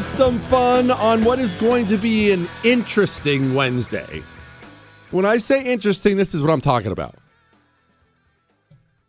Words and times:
have 0.00 0.08
some 0.08 0.38
fun 0.38 0.90
on 0.90 1.22
what 1.24 1.38
is 1.38 1.54
going 1.56 1.86
to 1.86 1.98
be 1.98 2.32
an 2.32 2.48
interesting 2.64 3.52
Wednesday. 3.52 4.22
When 5.10 5.26
I 5.26 5.36
say 5.36 5.62
interesting, 5.62 6.16
this 6.16 6.34
is 6.34 6.40
what 6.40 6.50
I'm 6.50 6.62
talking 6.62 6.90
about. 6.90 7.16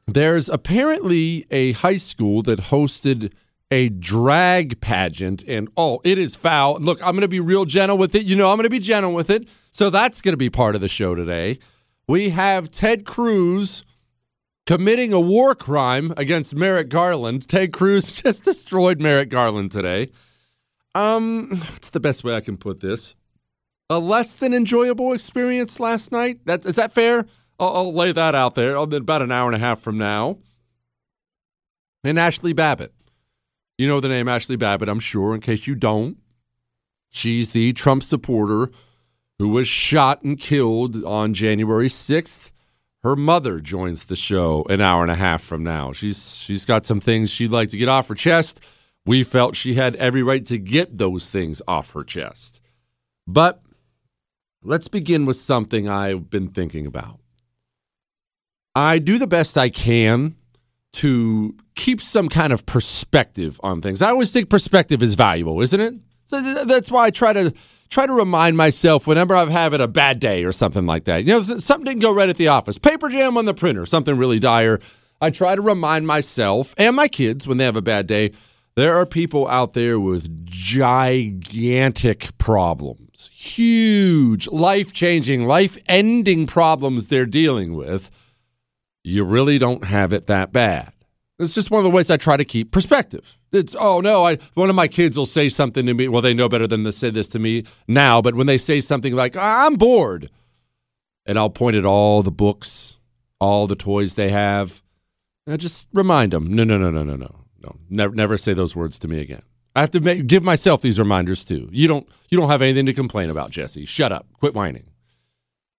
There's 0.05 0.49
apparently 0.49 1.47
a 1.49 1.71
high 1.71 1.95
school 1.95 2.41
that 2.41 2.59
hosted 2.59 3.31
a 3.71 3.88
drag 3.88 4.81
pageant, 4.81 5.45
and 5.47 5.69
oh, 5.77 6.01
it 6.03 6.17
is 6.17 6.35
foul. 6.35 6.77
Look, 6.81 7.01
I'm 7.01 7.13
going 7.13 7.21
to 7.21 7.29
be 7.29 7.39
real 7.39 7.63
gentle 7.63 7.97
with 7.97 8.13
it. 8.13 8.25
You 8.25 8.35
know, 8.35 8.49
I'm 8.49 8.57
going 8.57 8.63
to 8.63 8.69
be 8.69 8.80
gentle 8.80 9.13
with 9.13 9.30
it. 9.30 9.47
So 9.71 9.89
that's 9.89 10.19
going 10.19 10.33
to 10.33 10.38
be 10.38 10.49
part 10.49 10.75
of 10.75 10.81
the 10.81 10.89
show 10.89 11.16
today. 11.16 11.58
We 12.05 12.31
have 12.31 12.69
Ted 12.69 13.05
Cruz 13.05 13.85
committing 14.67 15.13
a 15.13 15.21
war 15.21 15.55
crime 15.55 16.13
against 16.17 16.53
Merrick 16.53 16.89
Garland. 16.89 17.47
Ted 17.47 17.71
Cruz 17.71 18.11
just 18.21 18.44
destroyed 18.44 18.99
Merrick 18.99 19.30
Garland 19.30 19.71
today. 19.71 20.09
Um, 20.95 21.62
what's 21.72 21.90
the 21.90 22.00
best 22.00 22.23
way 22.23 22.36
I 22.36 22.41
can 22.41 22.58
put 22.58 22.80
this? 22.80 23.16
A 23.90 24.00
less 24.00 24.36
than 24.36 24.54
enjoyable 24.54 25.14
experience 25.14 25.80
last 25.80 26.12
night. 26.12 26.40
That 26.45 26.66
is 26.66 26.76
that 26.76 26.94
fair? 26.94 27.26
I'll, 27.59 27.76
I'll 27.76 27.94
lay 27.94 28.12
that 28.12 28.36
out 28.36 28.55
there. 28.55 28.76
About 28.76 29.22
an 29.22 29.31
hour 29.31 29.48
and 29.48 29.55
a 29.55 29.59
half 29.59 29.80
from 29.80 29.98
now. 29.98 30.38
And 32.04 32.17
Ashley 32.17 32.54
Babbitt. 32.54 32.94
You 33.77 33.88
know 33.88 34.00
the 34.00 34.08
name 34.08 34.27
Ashley 34.27 34.55
Babbitt, 34.55 34.90
I'm 34.90 35.00
sure. 35.00 35.34
In 35.34 35.41
case 35.41 35.67
you 35.67 35.76
don't, 35.76 36.17
she's 37.09 37.52
the 37.52 37.73
Trump 37.73 38.03
supporter 38.03 38.72
who 39.39 39.50
was 39.50 39.67
shot 39.67 40.22
and 40.22 40.39
killed 40.39 41.03
on 41.03 41.33
January 41.33 41.89
6th. 41.89 42.52
Her 43.03 43.16
mother 43.16 43.59
joins 43.59 44.05
the 44.05 44.16
show 44.16 44.64
an 44.70 44.81
hour 44.81 45.02
and 45.02 45.11
a 45.11 45.16
half 45.16 45.42
from 45.42 45.64
now. 45.64 45.92
She's 45.92 46.36
she's 46.36 46.66
got 46.66 46.86
some 46.86 47.00
things 47.00 47.31
she'd 47.31 47.50
like 47.50 47.70
to 47.70 47.78
get 47.78 47.89
off 47.89 48.08
her 48.09 48.16
chest. 48.16 48.61
We 49.05 49.23
felt 49.23 49.55
she 49.55 49.75
had 49.75 49.95
every 49.95 50.21
right 50.21 50.45
to 50.45 50.57
get 50.57 50.97
those 50.97 51.30
things 51.30 51.61
off 51.67 51.91
her 51.94 52.03
chest. 52.03 52.61
But 53.27 53.61
let's 54.63 54.88
begin 54.88 55.25
with 55.25 55.38
something 55.38 55.89
I've 55.89 56.30
been 56.30 56.49
thinking 56.49 56.85
about. 56.85 57.19
I 58.75 58.99
do 58.99 59.17
the 59.17 59.27
best 59.27 59.58
I 59.58 59.69
can 59.69 60.35
to 60.93 61.55
keep 61.75 62.02
some 62.02 62.30
kind 62.30 62.53
of 62.53 62.66
perspective 62.66 63.59
on 63.63 63.81
things. 63.81 64.02
I 64.02 64.09
always 64.09 64.31
think 64.31 64.49
perspective 64.49 65.02
is 65.02 65.15
valuable, 65.15 65.61
isn't 65.61 65.80
it? 65.80 65.95
So 66.25 66.63
that's 66.63 66.91
why 66.91 67.05
I 67.05 67.09
try 67.11 67.33
to 67.33 67.53
try 67.89 68.05
to 68.05 68.13
remind 68.13 68.55
myself 68.55 69.05
whenever 69.05 69.36
I'm 69.36 69.49
having 69.49 69.81
a 69.81 69.88
bad 69.88 70.19
day 70.19 70.45
or 70.45 70.53
something 70.53 70.86
like 70.86 71.03
that. 71.05 71.25
You 71.25 71.33
know, 71.33 71.59
something 71.59 71.86
didn't 71.86 72.02
go 72.02 72.13
right 72.13 72.30
at 72.30 72.38
the 72.38 72.47
office, 72.47 72.77
paper 72.77 73.09
jam 73.09 73.38
on 73.38 73.45
the 73.45 73.53
printer, 73.53 73.86
something 73.86 74.15
really 74.15 74.39
dire. 74.39 74.80
I 75.19 75.30
try 75.30 75.55
to 75.55 75.61
remind 75.61 76.08
myself 76.08 76.73
and 76.77 76.95
my 76.95 77.08
kids 77.08 77.47
when 77.47 77.58
they 77.58 77.65
have 77.65 77.75
a 77.75 77.81
bad 77.81 78.08
day 78.08 78.31
there 78.75 78.95
are 78.97 79.05
people 79.05 79.47
out 79.47 79.73
there 79.73 80.00
with 80.00 80.45
gigantic 80.45 82.38
problems, 82.38 83.30
huge, 83.33 84.47
life 84.47 84.94
changing, 84.94 85.45
life 85.45 85.77
ending 85.88 86.47
problems 86.47 87.08
they're 87.08 87.25
dealing 87.25 87.75
with. 87.75 88.09
You 89.03 89.25
really 89.25 89.58
don't 89.58 89.86
have 89.86 90.14
it 90.14 90.27
that 90.27 90.53
bad. 90.53 90.94
It's 91.38 91.55
just 91.55 91.72
one 91.72 91.80
of 91.80 91.83
the 91.83 91.89
ways 91.89 92.09
I 92.11 92.17
try 92.17 92.38
to 92.38 92.45
keep 92.45 92.72
perspective. 92.72 93.38
It's 93.52 93.75
oh 93.77 93.99
no, 93.99 94.25
I 94.25 94.38
one 94.53 94.69
of 94.69 94.75
my 94.75 94.88
kids 94.88 95.17
will 95.17 95.25
say 95.25 95.49
something 95.49 95.86
to 95.88 95.94
me. 95.94 96.08
Well, 96.08 96.22
they 96.22 96.36
know 96.36 96.47
better 96.47 96.67
than 96.67 96.83
to 96.83 96.94
say 96.94 97.09
this 97.09 97.27
to 97.30 97.39
me 97.39 97.66
now, 97.88 98.22
but 98.22 98.36
when 98.36 98.45
they 98.45 98.59
say 98.59 98.80
something 98.80 99.16
like 99.16 99.36
"I'm 99.36 99.75
bored," 99.75 100.30
and 101.25 101.39
I'll 101.39 101.49
point 101.49 101.75
at 101.75 101.86
all 101.86 102.22
the 102.22 102.31
books, 102.31 102.99
all 103.39 103.66
the 103.66 103.75
toys 103.75 104.14
they 104.14 104.30
have, 104.30 104.83
and 105.48 105.55
I 105.55 105.58
just 105.58 105.88
remind 105.92 106.32
them, 106.32 106.53
no, 106.53 106.64
no, 106.64 106.77
no, 106.77 106.92
no, 106.92 107.03
no, 107.03 107.15
no 107.15 107.42
no, 107.61 107.76
never, 107.89 108.16
never 108.16 108.38
say 108.38 108.54
those 108.54 108.76
words 108.76 108.99
to 108.99 109.08
me 109.08 109.20
again. 109.20 109.44
I 109.76 109.82
have 109.82 109.92
to 109.92 109.99
make, 109.99 110.27
give 110.27 110.44
myself 110.44 110.82
these 110.82 110.99
reminders 110.99 111.45
too. 111.45 111.70
You 111.72 111.88
don't, 111.88 112.08
you 112.30 112.38
don't 112.38 112.49
have 112.49 112.61
anything 112.61 112.86
to 112.88 112.94
complain 112.94 113.30
about, 113.30 113.52
Jesse. 113.52 113.86
Shut 113.86 114.11
up. 114.11 114.27
Quit 114.39 114.54
whining. 114.54 114.88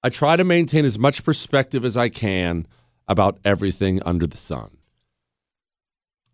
I 0.03 0.09
try 0.09 0.37
to 0.37 0.45
maintain 0.45 0.85
as 0.85 0.99
much 0.99 1.25
perspective 1.25 1.85
as 1.85 1.97
I 1.97 2.09
can 2.09 2.67
about 3.07 3.39
everything 3.45 4.03
under 4.03 4.27
the 4.27 4.37
sun. 4.37 4.79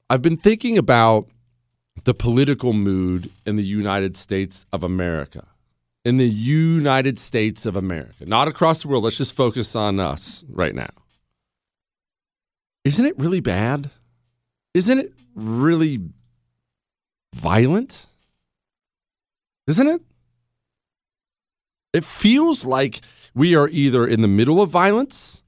I've 0.08 0.22
been 0.22 0.36
thinking 0.36 0.78
about 0.78 1.28
the 2.04 2.14
political 2.14 2.72
mood 2.72 3.30
in 3.44 3.56
the 3.56 3.64
United 3.64 4.16
States 4.16 4.64
of 4.72 4.82
America. 4.82 5.48
In 6.04 6.16
the 6.16 6.28
United 6.28 7.18
States 7.18 7.66
of 7.66 7.76
America, 7.76 8.24
not 8.24 8.48
across 8.48 8.82
the 8.82 8.88
world. 8.88 9.04
Let's 9.04 9.18
just 9.18 9.34
focus 9.34 9.76
on 9.76 10.00
us 10.00 10.44
right 10.48 10.74
now. 10.74 10.88
Isn't 12.84 13.04
it 13.04 13.18
really 13.18 13.40
bad? 13.40 13.90
Isn't 14.72 14.98
it 14.98 15.12
really 15.38 16.00
violent? 17.34 18.06
Isn't 19.66 19.86
it? 19.86 20.02
It 21.92 22.04
feels 22.04 22.64
like 22.64 23.00
we 23.34 23.54
are 23.54 23.68
either 23.68 24.06
in 24.06 24.22
the 24.22 24.28
middle 24.28 24.60
of 24.60 24.70
violence 24.70 25.42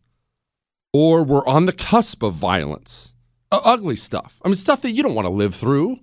or 0.92 1.22
we're 1.22 1.46
on 1.46 1.66
the 1.66 1.72
cusp 1.72 2.22
of 2.22 2.34
violence. 2.34 3.14
Uh, 3.52 3.60
ugly 3.64 3.96
stuff. 3.96 4.40
I 4.44 4.48
mean, 4.48 4.54
stuff 4.54 4.82
that 4.82 4.92
you 4.92 5.02
don't 5.02 5.14
want 5.14 5.26
to 5.26 5.30
live 5.30 5.54
through. 5.54 5.98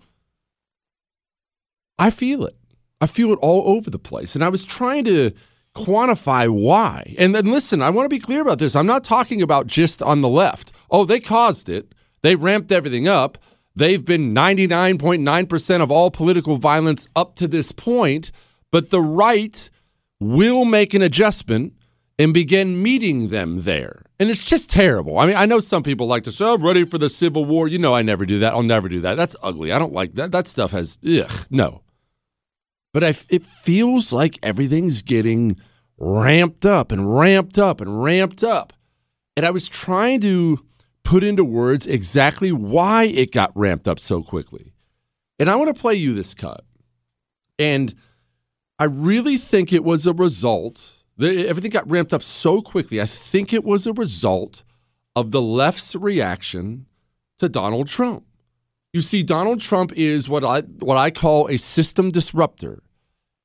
I 1.98 2.10
feel 2.10 2.46
it. 2.46 2.56
I 3.00 3.08
feel 3.08 3.32
it 3.32 3.40
all 3.42 3.76
over 3.76 3.90
the 3.90 4.00
place. 4.00 4.36
And 4.36 4.44
I 4.44 4.50
was 4.50 4.66
trying 4.66 5.06
to 5.06 5.32
quantify 5.76 6.50
why. 6.50 7.16
And 7.18 7.34
then 7.34 7.52
listen, 7.52 7.82
I 7.82 7.90
want 7.90 8.06
to 8.06 8.16
be 8.16 8.20
clear 8.20 8.42
about 8.42 8.60
this. 8.60 8.76
I'm 8.76 8.88
not 8.88 9.04
talking 9.04 9.42
about 9.42 9.68
just 9.68 10.02
on 10.02 10.22
the 10.22 10.30
left. 10.30 10.72
Oh, 10.90 11.06
they 11.06 11.20
caused 11.20 11.70
it, 11.70 11.94
they 12.24 12.36
ramped 12.36 12.72
everything 12.72 13.08
up. 13.08 13.38
They've 13.78 14.04
been 14.04 14.34
99.9% 14.34 15.82
of 15.84 15.92
all 15.92 16.10
political 16.10 16.58
violence 16.58 17.08
up 17.16 17.36
to 17.36 17.48
this 17.48 17.72
point, 17.72 18.32
but 18.72 18.90
the 18.90 19.00
right 19.02 19.70
will 20.20 20.66
make 20.66 20.96
an 20.96 21.04
adjustment 21.04 21.74
and 22.18 22.34
begin 22.34 22.82
meeting 22.82 23.30
them 23.30 23.62
there. 23.62 24.02
And 24.20 24.32
it's 24.32 24.44
just 24.44 24.72
terrible. 24.72 25.20
I 25.20 25.28
mean, 25.28 25.36
I 25.36 25.46
know 25.46 25.60
some 25.60 25.84
people 25.84 26.08
like 26.08 26.24
to 26.24 26.32
say, 26.32 26.52
I'm 26.52 26.66
ready 26.66 26.86
for 26.86 26.98
the 26.98 27.08
Civil 27.08 27.46
War. 27.46 27.68
You 27.68 27.78
know, 27.78 27.94
I 27.94 28.02
never 28.02 28.26
do 28.26 28.40
that. 28.40 28.54
I'll 28.54 28.64
never 28.64 28.90
do 28.90 29.00
that. 29.02 29.14
That's 29.14 29.36
ugly. 29.44 29.72
I 29.72 29.78
don't 29.78 29.94
like 29.94 30.16
that. 30.16 30.32
That 30.32 30.48
stuff 30.48 30.72
has, 30.72 30.98
ugh, 31.08 31.46
no. 31.52 31.84
But 32.94 33.04
I, 33.04 33.14
it 33.30 33.46
feels 33.46 34.12
like 34.12 34.40
everything's 34.42 35.04
getting 35.04 35.56
ramped 36.00 36.66
up 36.66 36.92
and 36.92 37.16
ramped 37.16 37.60
up 37.60 37.80
and 37.80 38.02
ramped 38.02 38.44
up. 38.44 38.74
And 39.36 39.46
I 39.46 39.52
was 39.52 39.70
trying 39.70 40.20
to 40.22 40.66
put 41.08 41.24
into 41.24 41.46
words 41.46 41.88
exactly 41.88 42.52
why 42.52 43.06
it 43.06 43.32
got 43.32 43.50
ramped 43.56 43.88
up 43.88 43.98
so 43.98 44.22
quickly. 44.22 44.74
And 45.40 45.50
I 45.50 45.56
want 45.56 45.74
to 45.74 45.82
play 45.82 45.96
you 45.96 46.14
this 46.14 46.34
cut. 46.34 46.66
And 47.58 47.96
I 48.78 48.84
really 48.84 49.38
think 49.38 49.72
it 49.72 49.86
was 49.86 50.06
a 50.06 50.12
result. 50.12 50.98
Everything 51.18 51.72
got 51.72 51.90
ramped 51.90 52.14
up 52.14 52.24
so 52.24 52.62
quickly. 52.62 53.00
I 53.00 53.06
think 53.06 53.54
it 53.54 53.64
was 53.64 53.88
a 53.88 53.94
result 53.94 54.64
of 55.16 55.32
the 55.32 55.42
left's 55.42 55.96
reaction 55.96 56.88
to 57.40 57.48
Donald 57.48 57.88
Trump. 57.88 58.26
You 58.92 59.00
see, 59.00 59.24
Donald 59.24 59.62
Trump 59.62 59.94
is 59.94 60.28
what 60.28 60.44
I 60.44 60.60
what 60.62 60.98
I 60.98 61.10
call 61.10 61.48
a 61.48 61.56
system 61.56 62.12
disruptor. 62.12 62.84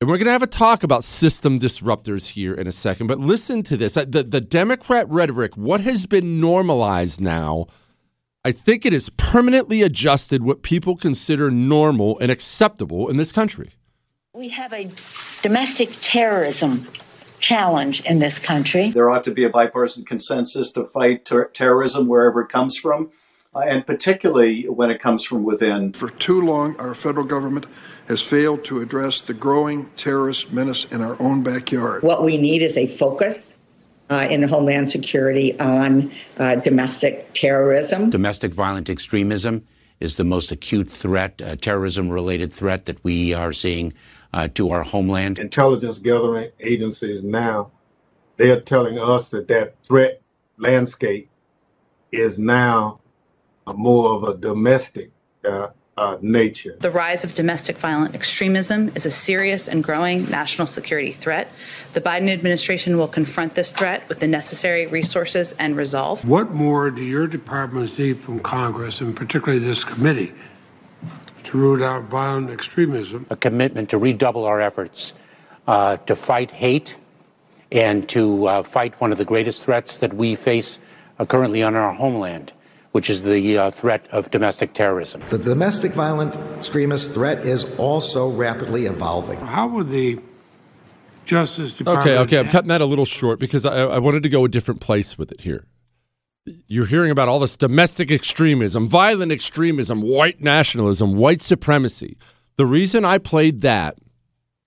And 0.02 0.08
we're 0.08 0.18
going 0.18 0.26
to 0.26 0.32
have 0.32 0.42
a 0.42 0.48
talk 0.48 0.82
about 0.82 1.04
system 1.04 1.60
disruptors 1.60 2.30
here 2.30 2.54
in 2.54 2.66
a 2.66 2.72
second. 2.72 3.06
But 3.06 3.20
listen 3.20 3.62
to 3.62 3.76
this 3.76 3.94
the, 3.94 4.26
the 4.28 4.40
Democrat 4.40 5.08
rhetoric, 5.08 5.56
what 5.56 5.80
has 5.82 6.06
been 6.06 6.40
normalized 6.40 7.20
now, 7.20 7.68
I 8.44 8.50
think 8.50 8.84
it 8.84 8.92
has 8.92 9.10
permanently 9.10 9.80
adjusted 9.80 10.42
what 10.42 10.62
people 10.62 10.96
consider 10.96 11.52
normal 11.52 12.18
and 12.18 12.32
acceptable 12.32 13.08
in 13.08 13.16
this 13.16 13.30
country. 13.30 13.74
We 14.34 14.48
have 14.48 14.72
a 14.72 14.90
domestic 15.40 15.96
terrorism 16.00 16.84
challenge 17.38 18.00
in 18.00 18.18
this 18.18 18.40
country. 18.40 18.90
There 18.90 19.08
ought 19.08 19.22
to 19.22 19.32
be 19.32 19.44
a 19.44 19.50
bipartisan 19.50 20.04
consensus 20.04 20.72
to 20.72 20.84
fight 20.84 21.26
ter- 21.26 21.46
terrorism 21.50 22.08
wherever 22.08 22.40
it 22.40 22.48
comes 22.48 22.76
from, 22.76 23.12
uh, 23.54 23.60
and 23.60 23.86
particularly 23.86 24.68
when 24.68 24.90
it 24.90 25.00
comes 25.00 25.24
from 25.24 25.44
within. 25.44 25.92
For 25.92 26.10
too 26.10 26.40
long, 26.40 26.74
our 26.80 26.92
federal 26.92 27.24
government 27.24 27.66
has 28.08 28.20
failed 28.20 28.64
to 28.64 28.80
address 28.80 29.22
the 29.22 29.34
growing 29.34 29.86
terrorist 29.96 30.52
menace 30.52 30.84
in 30.86 31.02
our 31.02 31.20
own 31.20 31.42
backyard. 31.42 32.02
What 32.02 32.24
we 32.24 32.36
need 32.36 32.62
is 32.62 32.76
a 32.76 32.86
focus 32.86 33.58
uh, 34.10 34.26
in 34.30 34.42
Homeland 34.42 34.90
Security 34.90 35.58
on 35.58 36.12
uh, 36.38 36.56
domestic 36.56 37.32
terrorism. 37.32 38.10
Domestic 38.10 38.52
violent 38.52 38.90
extremism 38.90 39.66
is 40.00 40.16
the 40.16 40.24
most 40.24 40.50
acute 40.50 40.88
threat, 40.88 41.40
uh, 41.40 41.56
terrorism 41.56 42.10
related 42.10 42.52
threat 42.52 42.86
that 42.86 43.02
we 43.04 43.32
are 43.32 43.52
seeing 43.52 43.94
uh, 44.34 44.48
to 44.48 44.70
our 44.70 44.82
homeland. 44.82 45.38
Intelligence 45.38 45.98
gathering 45.98 46.50
agencies 46.60 47.22
now, 47.22 47.70
they're 48.36 48.60
telling 48.60 48.98
us 48.98 49.28
that 49.28 49.48
that 49.48 49.76
threat 49.86 50.20
landscape 50.58 51.30
is 52.10 52.38
now 52.38 53.00
more 53.74 54.10
of 54.16 54.24
a 54.24 54.36
domestic 54.36 55.10
uh, 56.02 56.18
nature. 56.20 56.76
The 56.80 56.90
rise 56.90 57.22
of 57.24 57.34
domestic 57.34 57.76
violent 57.78 58.14
extremism 58.14 58.90
is 58.94 59.06
a 59.06 59.10
serious 59.10 59.68
and 59.68 59.84
growing 59.84 60.28
national 60.30 60.66
security 60.66 61.12
threat. 61.12 61.48
The 61.92 62.00
Biden 62.00 62.28
administration 62.30 62.98
will 62.98 63.08
confront 63.08 63.54
this 63.54 63.70
threat 63.72 64.08
with 64.08 64.18
the 64.18 64.26
necessary 64.26 64.86
resources 64.86 65.52
and 65.58 65.76
resolve. 65.76 66.24
What 66.28 66.50
more 66.50 66.90
do 66.90 67.02
your 67.02 67.26
departments 67.26 67.98
need 67.98 68.20
from 68.20 68.40
Congress, 68.40 69.00
and 69.00 69.14
particularly 69.14 69.64
this 69.64 69.84
committee, 69.84 70.32
to 71.44 71.52
to 71.52 71.58
root 71.58 71.82
out 71.82 72.04
violent 72.04 72.50
extremism, 72.50 73.26
a 73.28 73.36
commitment 73.36 73.90
to 73.90 73.98
redouble 73.98 74.44
our 74.44 74.60
efforts 74.60 75.12
uh, 75.66 75.98
to 76.08 76.16
fight 76.16 76.50
hate 76.50 76.96
and 77.70 78.08
to 78.08 78.46
uh, 78.46 78.62
fight 78.62 78.98
one 79.00 79.12
of 79.12 79.18
the 79.18 79.24
greatest 79.24 79.64
threats 79.64 79.98
that 79.98 80.14
we 80.14 80.34
face 80.34 80.80
uh, 81.18 81.26
currently 81.26 81.62
on 81.62 81.74
our 81.76 81.92
homeland, 81.92 82.52
which 82.92 83.10
is 83.10 83.22
the 83.22 83.58
uh, 83.58 83.70
threat 83.70 84.06
of 84.12 84.30
domestic 84.30 84.72
terrorism. 84.74 85.22
The 85.30 85.38
domestic 85.38 85.92
violent 85.92 86.36
extremist 86.56 87.12
threat 87.12 87.40
is 87.40 87.64
also 87.78 88.28
rapidly 88.28 88.86
evolving. 88.86 89.40
How 89.40 89.66
would 89.68 89.88
the 89.88 90.18
Justice 91.24 91.72
Department. 91.72 92.08
Okay, 92.08 92.18
okay, 92.18 92.38
I'm 92.38 92.52
cutting 92.52 92.68
that 92.68 92.80
a 92.80 92.86
little 92.86 93.04
short 93.04 93.38
because 93.38 93.64
I, 93.64 93.84
I 93.84 93.98
wanted 93.98 94.22
to 94.24 94.28
go 94.28 94.44
a 94.44 94.48
different 94.48 94.80
place 94.80 95.16
with 95.16 95.30
it 95.32 95.42
here. 95.42 95.64
You're 96.66 96.86
hearing 96.86 97.12
about 97.12 97.28
all 97.28 97.38
this 97.38 97.54
domestic 97.54 98.10
extremism, 98.10 98.88
violent 98.88 99.30
extremism, 99.30 100.02
white 100.02 100.40
nationalism, 100.40 101.14
white 101.14 101.40
supremacy. 101.40 102.16
The 102.56 102.66
reason 102.66 103.04
I 103.04 103.18
played 103.18 103.60
that 103.60 103.98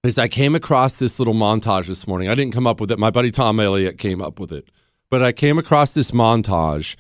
is 0.04 0.18
I 0.18 0.28
came 0.28 0.56
across 0.56 0.95
this 0.95 1.19
little 1.19 1.33
montage 1.33 1.88
this 1.88 2.07
morning. 2.07 2.30
I 2.30 2.36
didn't 2.36 2.54
come 2.54 2.68
up 2.68 2.80
with 2.80 2.92
it. 2.92 3.00
My 3.00 3.10
buddy 3.10 3.31
Tom 3.31 3.60
Elliott 3.60 3.98
came 3.98 4.21
up 4.21 4.39
with 4.39 4.54
it. 4.54 4.69
But 5.10 5.21
I 5.21 5.31
came 5.31 5.57
across 5.57 5.94
this 5.94 6.12
montage 6.12 6.95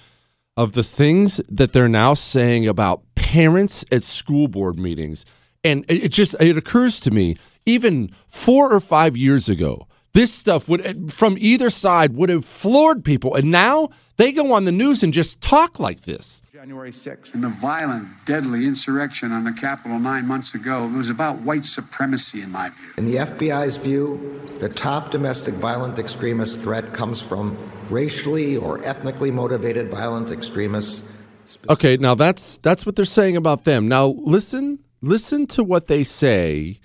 of 0.57 0.73
the 0.73 0.83
things 0.83 1.41
that 1.49 1.73
they're 1.73 1.89
now 1.89 2.13
saying 2.13 2.67
about 2.67 3.03
parents 3.15 3.83
at 3.91 4.03
school 4.03 4.47
board 4.47 4.79
meetings. 4.79 5.25
And 5.63 5.83
it 5.87 6.09
just 6.09 6.35
it 6.39 6.57
occurs 6.57 6.99
to 7.01 7.11
me 7.11 7.37
even 7.65 8.11
4 8.27 8.71
or 8.71 8.79
5 8.79 9.17
years 9.17 9.49
ago, 9.49 9.87
this 10.13 10.31
stuff 10.31 10.69
would 10.69 10.85
eh, 10.85 10.93
from 11.09 11.35
either 11.39 11.69
side 11.69 12.15
would 12.15 12.29
have 12.29 12.45
floored 12.45 13.03
people. 13.03 13.35
And 13.35 13.51
now 13.51 13.89
they 14.17 14.31
go 14.31 14.53
on 14.53 14.65
the 14.65 14.71
news 14.71 15.03
and 15.03 15.11
just 15.11 15.41
talk 15.41 15.79
like 15.79 16.01
this. 16.01 16.41
January 16.65 16.89
6th. 16.89 17.35
And 17.35 17.43
the 17.43 17.49
violent, 17.49 18.07
deadly 18.25 18.65
insurrection 18.65 19.31
on 19.31 19.43
the 19.43 19.51
Capitol 19.51 19.99
nine 19.99 20.25
months 20.25 20.55
ago, 20.55 20.85
it 20.85 20.97
was 20.97 21.11
about 21.11 21.37
white 21.41 21.63
supremacy, 21.63 22.41
in 22.41 22.51
my 22.51 22.69
view. 22.69 22.89
In 22.97 23.05
the 23.05 23.17
FBI's 23.17 23.77
view, 23.77 24.41
the 24.57 24.69
top 24.69 25.11
domestic 25.11 25.53
violent 25.53 25.99
extremist 25.99 26.59
threat 26.61 26.91
comes 26.91 27.21
from 27.21 27.55
racially 27.91 28.57
or 28.57 28.83
ethnically 28.83 29.29
motivated 29.29 29.91
violent 29.91 30.31
extremists. 30.31 31.03
Okay, 31.69 31.97
now 31.97 32.15
that's 32.15 32.57
that's 32.57 32.83
what 32.83 32.95
they're 32.95 33.05
saying 33.05 33.37
about 33.37 33.65
them. 33.65 33.87
Now 33.87 34.15
listen, 34.17 34.79
listen 35.03 35.45
to 35.47 35.63
what 35.63 35.85
they 35.85 36.03
say 36.03 36.79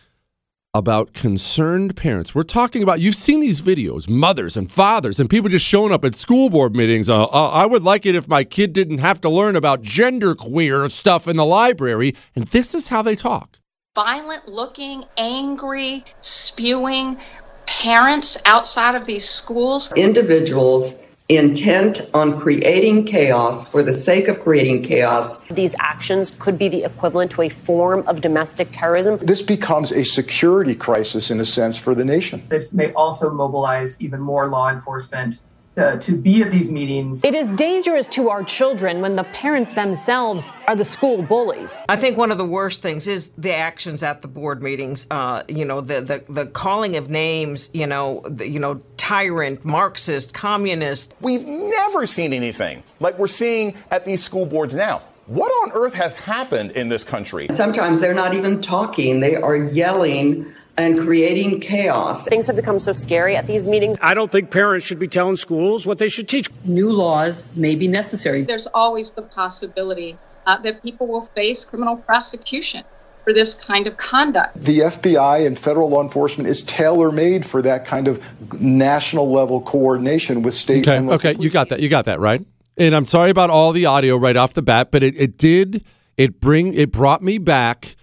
about 0.73 1.13
concerned 1.13 1.97
parents. 1.97 2.35
We're 2.35 2.45
talking 2.45 2.83
about, 2.83 3.01
you've 3.01 3.17
seen 3.17 3.41
these 3.41 3.61
videos, 3.61 4.09
mothers 4.09 4.57
and 4.57 4.71
fathers, 4.71 5.19
and 5.19 5.29
people 5.29 5.49
just 5.49 5.67
showing 5.67 5.93
up 5.93 6.05
at 6.05 6.15
school 6.15 6.49
board 6.49 6.77
meetings. 6.77 7.09
Uh, 7.09 7.25
uh, 7.25 7.51
I 7.51 7.67
would 7.67 7.83
like 7.83 8.07
it 8.07 8.15
if 8.15 8.29
my 8.29 8.45
kid 8.45 8.73
didn't 8.73 8.99
have 8.99 9.21
to 9.23 9.29
learn 9.29 9.57
about 9.57 9.83
gender 9.83 10.35
queer 10.35 10.89
stuff 10.89 11.27
in 11.27 11.37
the 11.37 11.45
library. 11.45 12.15
And 12.37 12.47
this 12.47 12.75
is 12.75 12.89
how 12.89 13.03
they 13.03 13.17
talk 13.17 13.59
violent 13.97 14.47
looking, 14.49 15.05
angry, 15.17 16.05
spewing 16.21 17.19
parents 17.67 18.41
outside 18.47 18.95
of 18.95 19.05
these 19.05 19.29
schools. 19.29 19.93
Individuals 19.93 20.97
intent 21.31 22.11
on 22.13 22.39
creating 22.39 23.05
chaos 23.07 23.71
for 23.71 23.83
the 23.83 23.93
sake 23.93 24.29
of 24.29 24.41
creating 24.41 24.83
chaos. 24.83 25.39
These 25.49 25.75
actions 25.79 26.31
could 26.39 26.59
be 26.59 26.69
the 26.69 26.85
equivalent 26.85 27.31
to 27.33 27.43
a 27.43 27.49
form 27.49 28.07
of 28.07 28.21
domestic 28.21 28.69
terrorism. 28.73 29.19
This 29.19 29.43
becomes 29.43 29.93
a 29.93 30.05
security 30.05 30.75
crisis, 30.75 31.31
in 31.31 31.41
a 31.41 31.45
sense, 31.45 31.77
for 31.77 31.95
the 31.95 32.05
nation. 32.05 32.43
This 32.49 32.73
may 32.73 32.93
also 32.93 33.31
mobilize 33.31 34.01
even 34.03 34.21
more 34.21 34.49
law 34.49 34.71
enforcement 34.71 35.41
to, 35.75 35.99
to 35.99 36.17
be 36.17 36.43
at 36.43 36.51
these 36.51 36.71
meetings. 36.71 37.25
It 37.25 37.35
is 37.35 37.51
dangerous 37.51 38.07
to 38.09 38.29
our 38.31 38.43
children 38.43 39.01
when 39.01 39.17
the 39.17 39.25
parents 39.25 39.73
themselves 39.73 40.57
are 40.67 40.77
the 40.77 40.85
school 40.85 41.23
bullies. 41.23 41.85
I 41.89 41.97
think 41.97 42.17
one 42.17 42.33
of 42.33 42.39
the 42.39 42.45
worst 42.45 42.83
things 42.83 43.07
is 43.07 43.29
the 43.39 43.55
actions 43.55 44.03
at 44.03 44.23
the 44.23 44.29
board 44.29 44.63
meetings. 44.63 45.07
Uh, 45.11 45.43
you 45.49 45.65
know, 45.65 45.81
the, 45.81 46.01
the 46.01 46.25
the 46.33 46.47
calling 46.47 46.97
of 46.97 47.09
names. 47.09 47.71
You 47.73 47.87
know, 47.87 48.23
the, 48.27 48.49
you 48.49 48.59
know, 48.59 48.83
tyrant, 48.97 49.65
Marxist, 49.65 50.35
communist. 50.35 51.15
We've 51.21 51.47
never 51.47 52.07
seen 52.07 52.33
anything 52.33 52.83
like 52.99 53.19
we're 53.19 53.29
seeing 53.29 53.77
at 53.91 54.05
these 54.05 54.23
school 54.23 54.47
boards 54.47 54.75
now. 54.75 55.03
What 55.27 55.51
on 55.63 55.73
earth 55.73 55.95
has 55.95 56.17
happened 56.17 56.73
in 56.73 56.89
this 56.89 57.05
country? 57.05 57.47
Sometimes 57.53 58.01
they're 58.01 58.15
not 58.15 58.35
even 58.35 58.61
talking; 58.61 59.21
they 59.21 59.37
are 59.37 59.57
yelling 59.57 60.53
and 60.81 60.99
creating 61.01 61.61
chaos. 61.61 62.27
Things 62.27 62.47
have 62.47 62.57
become 62.57 62.79
so 62.79 62.93
scary 62.93 63.37
at 63.37 63.47
these 63.47 63.67
meetings. 63.67 63.99
I 64.01 64.15
don't 64.15 64.33
think 64.33 64.51
parents 64.51 64.87
should 64.87 64.99
be 64.99 65.09
telling 65.09 65.37
schools 65.37 65.87
what 65.87 65.99
they 65.99 66.09
should 66.09 66.29
teach. 66.29 66.49
New 66.65 66.91
laws 66.91 67.45
may 67.55 67.75
be 67.75 67.89
necessary. 67.89 68.43
There's 68.43 68.67
always 68.69 69.13
the 69.13 69.23
possibility 69.23 70.19
uh, 70.47 70.59
that 70.63 70.83
people 70.83 71.07
will 71.07 71.27
face 71.27 71.65
criminal 71.65 71.97
prosecution 71.97 72.85
for 73.25 73.35
this 73.35 73.55
kind 73.55 73.87
of 73.87 73.97
conduct. 73.97 74.59
The 74.59 74.81
FBI 74.81 75.47
and 75.47 75.59
federal 75.59 75.91
law 75.91 76.03
enforcement 76.03 76.49
is 76.49 76.63
tailor 76.63 77.13
made 77.13 77.45
for 77.45 77.61
that 77.63 77.85
kind 77.85 78.09
of 78.09 78.25
national 78.61 79.31
level 79.31 79.61
coordination 79.61 80.43
with 80.43 80.55
state 80.55 80.89
okay, 80.89 80.97
and 80.97 81.07
local 81.07 81.31
Okay, 81.31 81.43
you 81.43 81.51
got 81.51 81.69
that. 81.69 81.81
You 81.81 81.89
got 81.89 82.07
that, 82.07 82.19
right? 82.21 82.45
And 82.79 82.97
I'm 82.97 83.07
sorry 83.07 83.31
about 83.31 83.51
all 83.51 83.73
the 83.73 83.85
audio 83.85 84.17
right 84.17 84.37
off 84.37 84.55
the 84.55 84.63
bat, 84.63 84.91
but 84.91 85.03
it, 85.03 85.15
it 85.17 85.37
did 85.37 85.85
it 86.17 86.41
bring 86.41 86.73
it 86.73 86.91
brought 86.91 87.23
me 87.23 87.37
back 87.37 87.97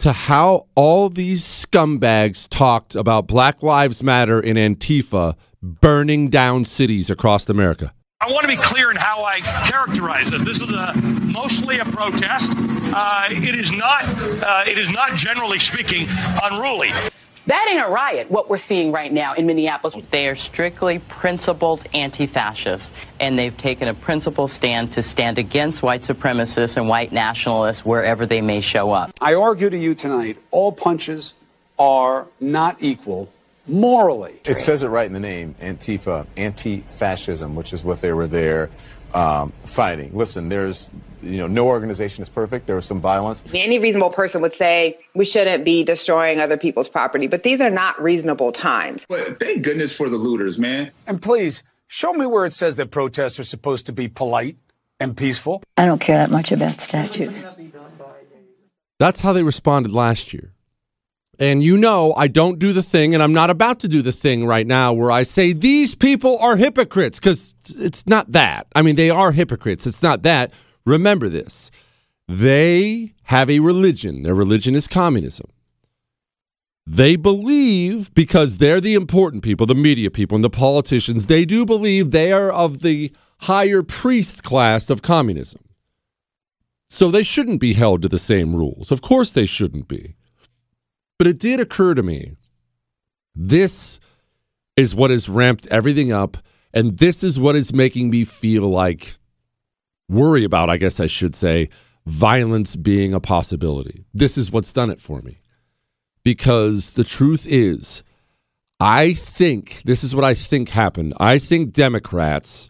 to 0.00 0.12
how 0.12 0.66
all 0.74 1.10
these 1.10 1.44
scumbags 1.44 2.48
talked 2.48 2.94
about 2.94 3.26
Black 3.26 3.62
Lives 3.62 4.02
Matter 4.02 4.40
and 4.40 4.56
Antifa 4.56 5.36
burning 5.62 6.30
down 6.30 6.64
cities 6.64 7.10
across 7.10 7.46
America. 7.50 7.92
I 8.22 8.32
want 8.32 8.42
to 8.42 8.48
be 8.48 8.56
clear 8.56 8.90
in 8.90 8.96
how 8.96 9.24
I 9.24 9.40
characterize 9.40 10.30
this. 10.30 10.42
This 10.42 10.62
is 10.62 10.72
a, 10.72 10.94
mostly 11.24 11.80
a 11.80 11.84
protest. 11.84 12.50
Uh, 12.54 13.28
it 13.30 13.54
is 13.54 13.72
not. 13.72 14.04
Uh, 14.42 14.64
it 14.66 14.78
is 14.78 14.88
not, 14.90 15.16
generally 15.16 15.58
speaking, 15.58 16.06
unruly. 16.42 16.92
That 17.50 17.66
ain't 17.68 17.84
a 17.84 17.90
riot, 17.90 18.30
what 18.30 18.48
we're 18.48 18.58
seeing 18.58 18.92
right 18.92 19.12
now 19.12 19.34
in 19.34 19.44
Minneapolis. 19.44 20.06
They 20.06 20.28
are 20.28 20.36
strictly 20.36 21.00
principled 21.00 21.84
anti 21.92 22.28
fascists, 22.28 22.92
and 23.18 23.36
they've 23.36 23.56
taken 23.56 23.88
a 23.88 23.94
principled 23.94 24.52
stand 24.52 24.92
to 24.92 25.02
stand 25.02 25.36
against 25.36 25.82
white 25.82 26.02
supremacists 26.02 26.76
and 26.76 26.88
white 26.88 27.10
nationalists 27.10 27.84
wherever 27.84 28.24
they 28.24 28.40
may 28.40 28.60
show 28.60 28.92
up. 28.92 29.10
I 29.20 29.34
argue 29.34 29.68
to 29.68 29.76
you 29.76 29.96
tonight 29.96 30.38
all 30.52 30.70
punches 30.70 31.32
are 31.76 32.28
not 32.38 32.76
equal 32.78 33.28
morally. 33.66 34.38
It 34.44 34.58
says 34.58 34.84
it 34.84 34.88
right 34.88 35.06
in 35.06 35.12
the 35.12 35.18
name 35.18 35.56
Antifa, 35.58 36.28
anti 36.36 36.82
fascism, 36.82 37.56
which 37.56 37.72
is 37.72 37.82
what 37.82 38.00
they 38.00 38.12
were 38.12 38.28
there 38.28 38.70
um, 39.12 39.52
fighting. 39.64 40.16
Listen, 40.16 40.50
there's 40.50 40.88
you 41.22 41.38
know, 41.38 41.46
no 41.46 41.66
organization 41.66 42.22
is 42.22 42.28
perfect. 42.28 42.66
There 42.66 42.76
was 42.76 42.86
some 42.86 43.00
violence. 43.00 43.42
Any 43.54 43.78
reasonable 43.78 44.10
person 44.10 44.40
would 44.42 44.54
say 44.54 44.98
we 45.14 45.24
shouldn't 45.24 45.64
be 45.64 45.84
destroying 45.84 46.40
other 46.40 46.56
people's 46.56 46.88
property, 46.88 47.26
but 47.26 47.42
these 47.42 47.60
are 47.60 47.70
not 47.70 48.00
reasonable 48.00 48.52
times. 48.52 49.06
But 49.08 49.38
thank 49.38 49.62
goodness 49.62 49.94
for 49.94 50.08
the 50.08 50.16
looters, 50.16 50.58
man. 50.58 50.90
And 51.06 51.20
please 51.20 51.62
show 51.88 52.12
me 52.12 52.26
where 52.26 52.46
it 52.46 52.52
says 52.52 52.76
that 52.76 52.90
protests 52.90 53.38
are 53.40 53.44
supposed 53.44 53.86
to 53.86 53.92
be 53.92 54.08
polite 54.08 54.56
and 54.98 55.16
peaceful. 55.16 55.62
I 55.76 55.86
don't 55.86 56.00
care 56.00 56.18
that 56.18 56.30
much 56.30 56.52
about 56.52 56.80
statues. 56.80 57.48
That's 58.98 59.20
how 59.20 59.32
they 59.32 59.42
responded 59.42 59.92
last 59.92 60.32
year. 60.32 60.52
And 61.38 61.62
you 61.62 61.78
know, 61.78 62.12
I 62.14 62.28
don't 62.28 62.58
do 62.58 62.74
the 62.74 62.82
thing, 62.82 63.14
and 63.14 63.22
I'm 63.22 63.32
not 63.32 63.48
about 63.48 63.80
to 63.80 63.88
do 63.88 64.02
the 64.02 64.12
thing 64.12 64.44
right 64.44 64.66
now 64.66 64.92
where 64.92 65.10
I 65.10 65.22
say 65.22 65.54
these 65.54 65.94
people 65.94 66.38
are 66.38 66.56
hypocrites, 66.56 67.18
because 67.18 67.54
it's 67.78 68.06
not 68.06 68.32
that. 68.32 68.66
I 68.74 68.82
mean, 68.82 68.96
they 68.96 69.08
are 69.08 69.32
hypocrites. 69.32 69.86
It's 69.86 70.02
not 70.02 70.20
that. 70.24 70.52
Remember 70.90 71.28
this 71.28 71.70
they 72.26 73.14
have 73.24 73.48
a 73.48 73.60
religion, 73.60 74.24
their 74.24 74.34
religion 74.34 74.74
is 74.74 74.88
communism. 74.88 75.48
They 76.84 77.14
believe, 77.14 78.12
because 78.14 78.56
they're 78.56 78.80
the 78.80 78.94
important 78.94 79.44
people, 79.44 79.66
the 79.66 79.74
media 79.76 80.10
people 80.10 80.34
and 80.34 80.42
the 80.42 80.50
politicians, 80.50 81.26
they 81.26 81.44
do 81.44 81.64
believe 81.64 82.10
they 82.10 82.32
are 82.32 82.50
of 82.50 82.82
the 82.82 83.12
higher 83.42 83.84
priest 83.84 84.42
class 84.42 84.90
of 84.90 85.00
communism. 85.00 85.62
So 86.88 87.10
they 87.10 87.22
shouldn't 87.22 87.60
be 87.60 87.74
held 87.74 88.02
to 88.02 88.08
the 88.08 88.18
same 88.18 88.56
rules. 88.56 88.90
Of 88.90 89.00
course 89.00 89.32
they 89.32 89.46
shouldn't 89.46 89.86
be. 89.86 90.16
But 91.18 91.28
it 91.28 91.38
did 91.38 91.60
occur 91.60 91.94
to 91.94 92.02
me 92.02 92.34
this 93.34 94.00
is 94.76 94.94
what 94.94 95.10
has 95.10 95.28
ramped 95.28 95.68
everything 95.68 96.10
up, 96.10 96.38
and 96.74 96.98
this 96.98 97.22
is 97.22 97.38
what 97.38 97.54
is 97.54 97.72
making 97.72 98.10
me 98.10 98.24
feel 98.24 98.68
like 98.68 99.19
worry 100.10 100.44
about, 100.44 100.68
I 100.68 100.76
guess 100.76 101.00
I 101.00 101.06
should 101.06 101.34
say, 101.34 101.68
violence 102.06 102.76
being 102.76 103.14
a 103.14 103.20
possibility. 103.20 104.04
This 104.12 104.36
is 104.36 104.50
what's 104.50 104.72
done 104.72 104.90
it 104.90 105.00
for 105.00 105.22
me. 105.22 105.40
Because 106.22 106.92
the 106.92 107.04
truth 107.04 107.46
is, 107.48 108.02
I 108.78 109.14
think 109.14 109.82
this 109.84 110.02
is 110.02 110.14
what 110.14 110.24
I 110.24 110.34
think 110.34 110.70
happened. 110.70 111.14
I 111.18 111.38
think 111.38 111.72
Democrats, 111.72 112.68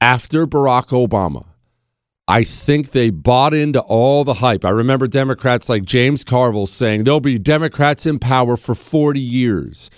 after 0.00 0.46
Barack 0.46 0.88
Obama, 0.88 1.46
I 2.26 2.42
think 2.42 2.90
they 2.90 3.10
bought 3.10 3.54
into 3.54 3.80
all 3.80 4.22
the 4.22 4.34
hype. 4.34 4.64
I 4.64 4.70
remember 4.70 5.06
Democrats 5.06 5.68
like 5.68 5.84
James 5.84 6.24
Carville 6.24 6.66
saying 6.66 7.04
there'll 7.04 7.20
be 7.20 7.38
Democrats 7.38 8.04
in 8.04 8.18
power 8.18 8.56
for 8.56 8.74
40 8.74 9.18
years. 9.18 9.90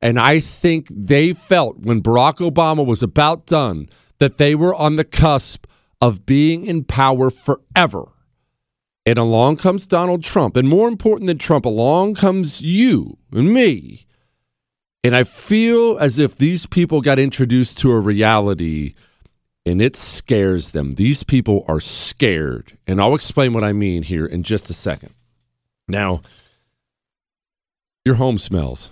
And 0.00 0.18
I 0.18 0.38
think 0.38 0.88
they 0.90 1.32
felt 1.32 1.78
when 1.78 2.02
Barack 2.02 2.38
Obama 2.38 2.84
was 2.84 3.02
about 3.02 3.46
done 3.46 3.88
that 4.18 4.38
they 4.38 4.54
were 4.54 4.74
on 4.74 4.96
the 4.96 5.04
cusp 5.04 5.66
of 6.00 6.26
being 6.26 6.64
in 6.64 6.84
power 6.84 7.30
forever. 7.30 8.08
And 9.04 9.18
along 9.18 9.56
comes 9.56 9.86
Donald 9.86 10.22
Trump. 10.22 10.56
And 10.56 10.68
more 10.68 10.88
important 10.88 11.28
than 11.28 11.38
Trump, 11.38 11.64
along 11.64 12.14
comes 12.14 12.60
you 12.60 13.18
and 13.32 13.52
me. 13.52 14.06
And 15.02 15.16
I 15.16 15.24
feel 15.24 15.96
as 15.98 16.18
if 16.18 16.36
these 16.36 16.66
people 16.66 17.00
got 17.00 17.18
introduced 17.18 17.78
to 17.78 17.90
a 17.90 18.00
reality 18.00 18.94
and 19.64 19.80
it 19.80 19.96
scares 19.96 20.72
them. 20.72 20.92
These 20.92 21.22
people 21.22 21.64
are 21.68 21.80
scared. 21.80 22.76
And 22.86 23.00
I'll 23.00 23.14
explain 23.14 23.52
what 23.52 23.64
I 23.64 23.72
mean 23.72 24.02
here 24.02 24.26
in 24.26 24.42
just 24.42 24.70
a 24.70 24.74
second. 24.74 25.14
Now, 25.86 26.22
your 28.04 28.16
home 28.16 28.38
smells. 28.38 28.90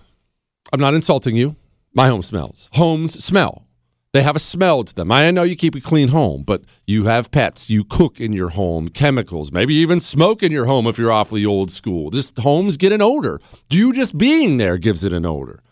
I'm 0.73 0.81
not 0.81 0.95
insulting 0.95 1.37
you. 1.37 1.57
My 1.95 2.09
home 2.09 2.23
smells. 2.23 2.69
Homes 2.73 3.23
smell. 3.23 3.66
They 4.13 4.23
have 4.23 4.37
a 4.37 4.41
smell 4.41 4.83
to 4.85 4.95
them. 4.95 5.13
I 5.13 5.31
know 5.31 5.43
you 5.43 5.57
keep 5.57 5.75
a 5.75 5.81
clean 5.81 6.09
home, 6.09 6.43
but 6.43 6.63
you 6.87 7.05
have 7.05 7.31
pets. 7.31 7.69
You 7.69 7.85
cook 7.85 8.21
in 8.21 8.33
your 8.33 8.51
home, 8.51 8.89
chemicals, 8.89 9.53
maybe 9.53 9.75
even 9.75 10.01
smoke 10.01 10.43
in 10.43 10.53
your 10.53 10.65
home 10.65 10.87
if 10.87 10.97
you're 10.97 11.13
awfully 11.13 11.45
old 11.45 11.71
school. 11.71 12.11
Just 12.11 12.39
homes 12.39 12.77
get 12.77 12.93
an 12.93 13.03
odor. 13.03 13.41
Do 13.69 13.77
you 13.77 13.93
just 13.93 14.17
being 14.17 14.57
there 14.57 14.79
gives 14.79 15.05
it 15.05 15.13
an 15.13 15.27
odor. 15.27 15.63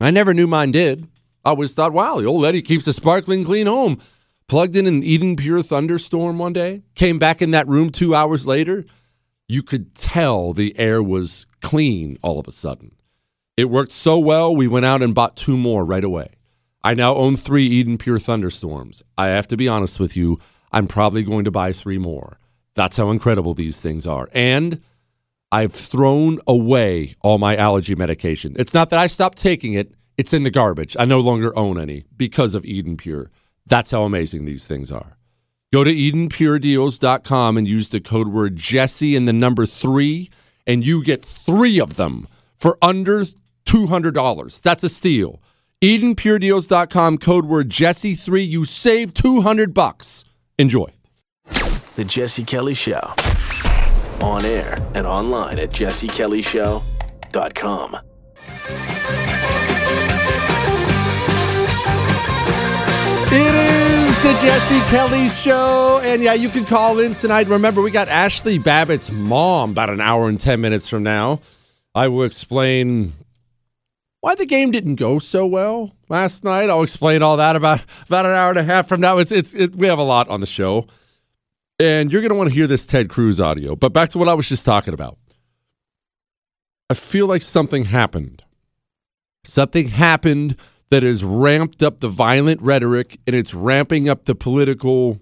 I 0.00 0.10
never 0.10 0.32
knew 0.32 0.46
mine 0.46 0.70
did. 0.70 1.06
I 1.44 1.50
always 1.50 1.74
thought, 1.74 1.92
wow, 1.92 2.18
the 2.20 2.26
old 2.26 2.40
lady 2.40 2.62
keeps 2.62 2.86
a 2.86 2.92
sparkling 2.92 3.44
clean 3.44 3.66
home. 3.66 4.00
Plugged 4.48 4.74
in 4.74 4.86
an 4.86 5.02
Eden 5.02 5.36
Pure 5.36 5.62
thunderstorm 5.62 6.38
one 6.38 6.52
day, 6.52 6.82
came 6.94 7.18
back 7.18 7.40
in 7.40 7.50
that 7.52 7.68
room 7.68 7.90
two 7.90 8.14
hours 8.14 8.46
later. 8.46 8.84
You 9.48 9.62
could 9.62 9.94
tell 9.94 10.52
the 10.52 10.76
air 10.78 11.02
was 11.02 11.46
clean 11.60 12.18
all 12.22 12.38
of 12.38 12.48
a 12.48 12.52
sudden. 12.52 12.92
It 13.56 13.70
worked 13.70 13.92
so 13.92 14.18
well, 14.18 14.54
we 14.54 14.66
went 14.66 14.86
out 14.86 15.02
and 15.02 15.14
bought 15.14 15.36
two 15.36 15.56
more 15.56 15.84
right 15.84 16.02
away. 16.02 16.30
I 16.82 16.94
now 16.94 17.14
own 17.14 17.36
three 17.36 17.66
Eden 17.66 17.98
Pure 17.98 18.20
Thunderstorms. 18.20 19.02
I 19.18 19.28
have 19.28 19.48
to 19.48 19.56
be 19.56 19.68
honest 19.68 20.00
with 20.00 20.16
you, 20.16 20.38
I'm 20.72 20.86
probably 20.86 21.22
going 21.22 21.44
to 21.44 21.50
buy 21.50 21.72
three 21.72 21.98
more. 21.98 22.38
That's 22.74 22.96
how 22.96 23.10
incredible 23.10 23.54
these 23.54 23.80
things 23.80 24.06
are. 24.06 24.28
And 24.32 24.80
I've 25.52 25.74
thrown 25.74 26.40
away 26.46 27.16
all 27.20 27.38
my 27.38 27.56
allergy 27.56 27.94
medication. 27.94 28.54
It's 28.58 28.72
not 28.72 28.90
that 28.90 28.98
I 28.98 29.08
stopped 29.08 29.38
taking 29.38 29.74
it, 29.74 29.92
it's 30.16 30.32
in 30.32 30.44
the 30.44 30.50
garbage. 30.50 30.96
I 30.98 31.04
no 31.04 31.20
longer 31.20 31.56
own 31.58 31.78
any 31.78 32.04
because 32.16 32.54
of 32.54 32.64
Eden 32.64 32.96
Pure. 32.96 33.30
That's 33.66 33.90
how 33.90 34.04
amazing 34.04 34.44
these 34.44 34.66
things 34.66 34.90
are. 34.90 35.16
Go 35.72 35.84
to 35.84 35.94
EdenPureDeals.com 35.94 37.56
and 37.56 37.68
use 37.68 37.90
the 37.90 38.00
code 38.00 38.28
word 38.28 38.56
Jesse 38.56 39.14
and 39.14 39.28
the 39.28 39.32
number 39.32 39.66
three, 39.66 40.30
and 40.66 40.84
you 40.84 41.02
get 41.04 41.24
three 41.24 41.80
of 41.80 41.96
them 41.96 42.26
for 42.56 42.76
under 42.82 43.24
$200. 43.66 44.62
That's 44.62 44.82
a 44.82 44.88
steal. 44.88 45.40
EdenPureDeals.com, 45.82 47.16
code 47.16 47.46
word 47.46 47.70
Jesse3. 47.70 48.46
You 48.46 48.66
save 48.66 49.14
200 49.14 49.72
bucks. 49.72 50.26
Enjoy. 50.58 50.88
The 51.96 52.04
Jesse 52.04 52.44
Kelly 52.44 52.74
Show. 52.74 53.14
On 54.20 54.44
air 54.44 54.76
and 54.94 55.06
online 55.06 55.58
at 55.58 55.70
jessekellyshow.com. 55.70 57.96
It 63.32 63.54
is 63.54 64.22
the 64.22 64.32
Jesse 64.42 64.80
Kelly 64.90 65.30
Show. 65.30 66.00
And 66.04 66.22
yeah, 66.22 66.34
you 66.34 66.50
can 66.50 66.66
call 66.66 66.98
in 66.98 67.14
tonight. 67.14 67.48
Remember, 67.48 67.80
we 67.80 67.90
got 67.90 68.08
Ashley 68.08 68.58
Babbitt's 68.58 69.10
mom 69.10 69.70
about 69.70 69.88
an 69.88 70.02
hour 70.02 70.28
and 70.28 70.38
10 70.38 70.60
minutes 70.60 70.88
from 70.88 71.04
now. 71.04 71.40
I 71.94 72.08
will 72.08 72.24
explain 72.24 73.14
why 74.20 74.34
the 74.34 74.46
game 74.46 74.70
didn't 74.70 74.96
go 74.96 75.18
so 75.18 75.46
well 75.46 75.92
last 76.08 76.44
night. 76.44 76.70
I'll 76.70 76.82
explain 76.82 77.22
all 77.22 77.36
that 77.38 77.56
about, 77.56 77.80
about 78.06 78.26
an 78.26 78.32
hour 78.32 78.50
and 78.50 78.58
a 78.58 78.64
half 78.64 78.88
from 78.88 79.00
now. 79.00 79.18
It's, 79.18 79.32
it's, 79.32 79.54
it, 79.54 79.74
we 79.74 79.86
have 79.86 79.98
a 79.98 80.04
lot 80.04 80.28
on 80.28 80.40
the 80.40 80.46
show. 80.46 80.86
And 81.78 82.12
you're 82.12 82.20
going 82.20 82.30
to 82.30 82.36
want 82.36 82.50
to 82.50 82.54
hear 82.54 82.66
this 82.66 82.84
Ted 82.84 83.08
Cruz 83.08 83.40
audio. 83.40 83.74
But 83.74 83.94
back 83.94 84.10
to 84.10 84.18
what 84.18 84.28
I 84.28 84.34
was 84.34 84.48
just 84.48 84.66
talking 84.66 84.92
about. 84.92 85.16
I 86.90 86.94
feel 86.94 87.26
like 87.26 87.40
something 87.40 87.86
happened. 87.86 88.42
Something 89.44 89.88
happened 89.88 90.56
that 90.90 91.02
has 91.02 91.24
ramped 91.24 91.82
up 91.82 92.00
the 92.00 92.08
violent 92.08 92.60
rhetoric 92.60 93.20
and 93.26 93.34
it's 93.34 93.54
ramping 93.54 94.08
up 94.08 94.26
the 94.26 94.34
political 94.34 95.18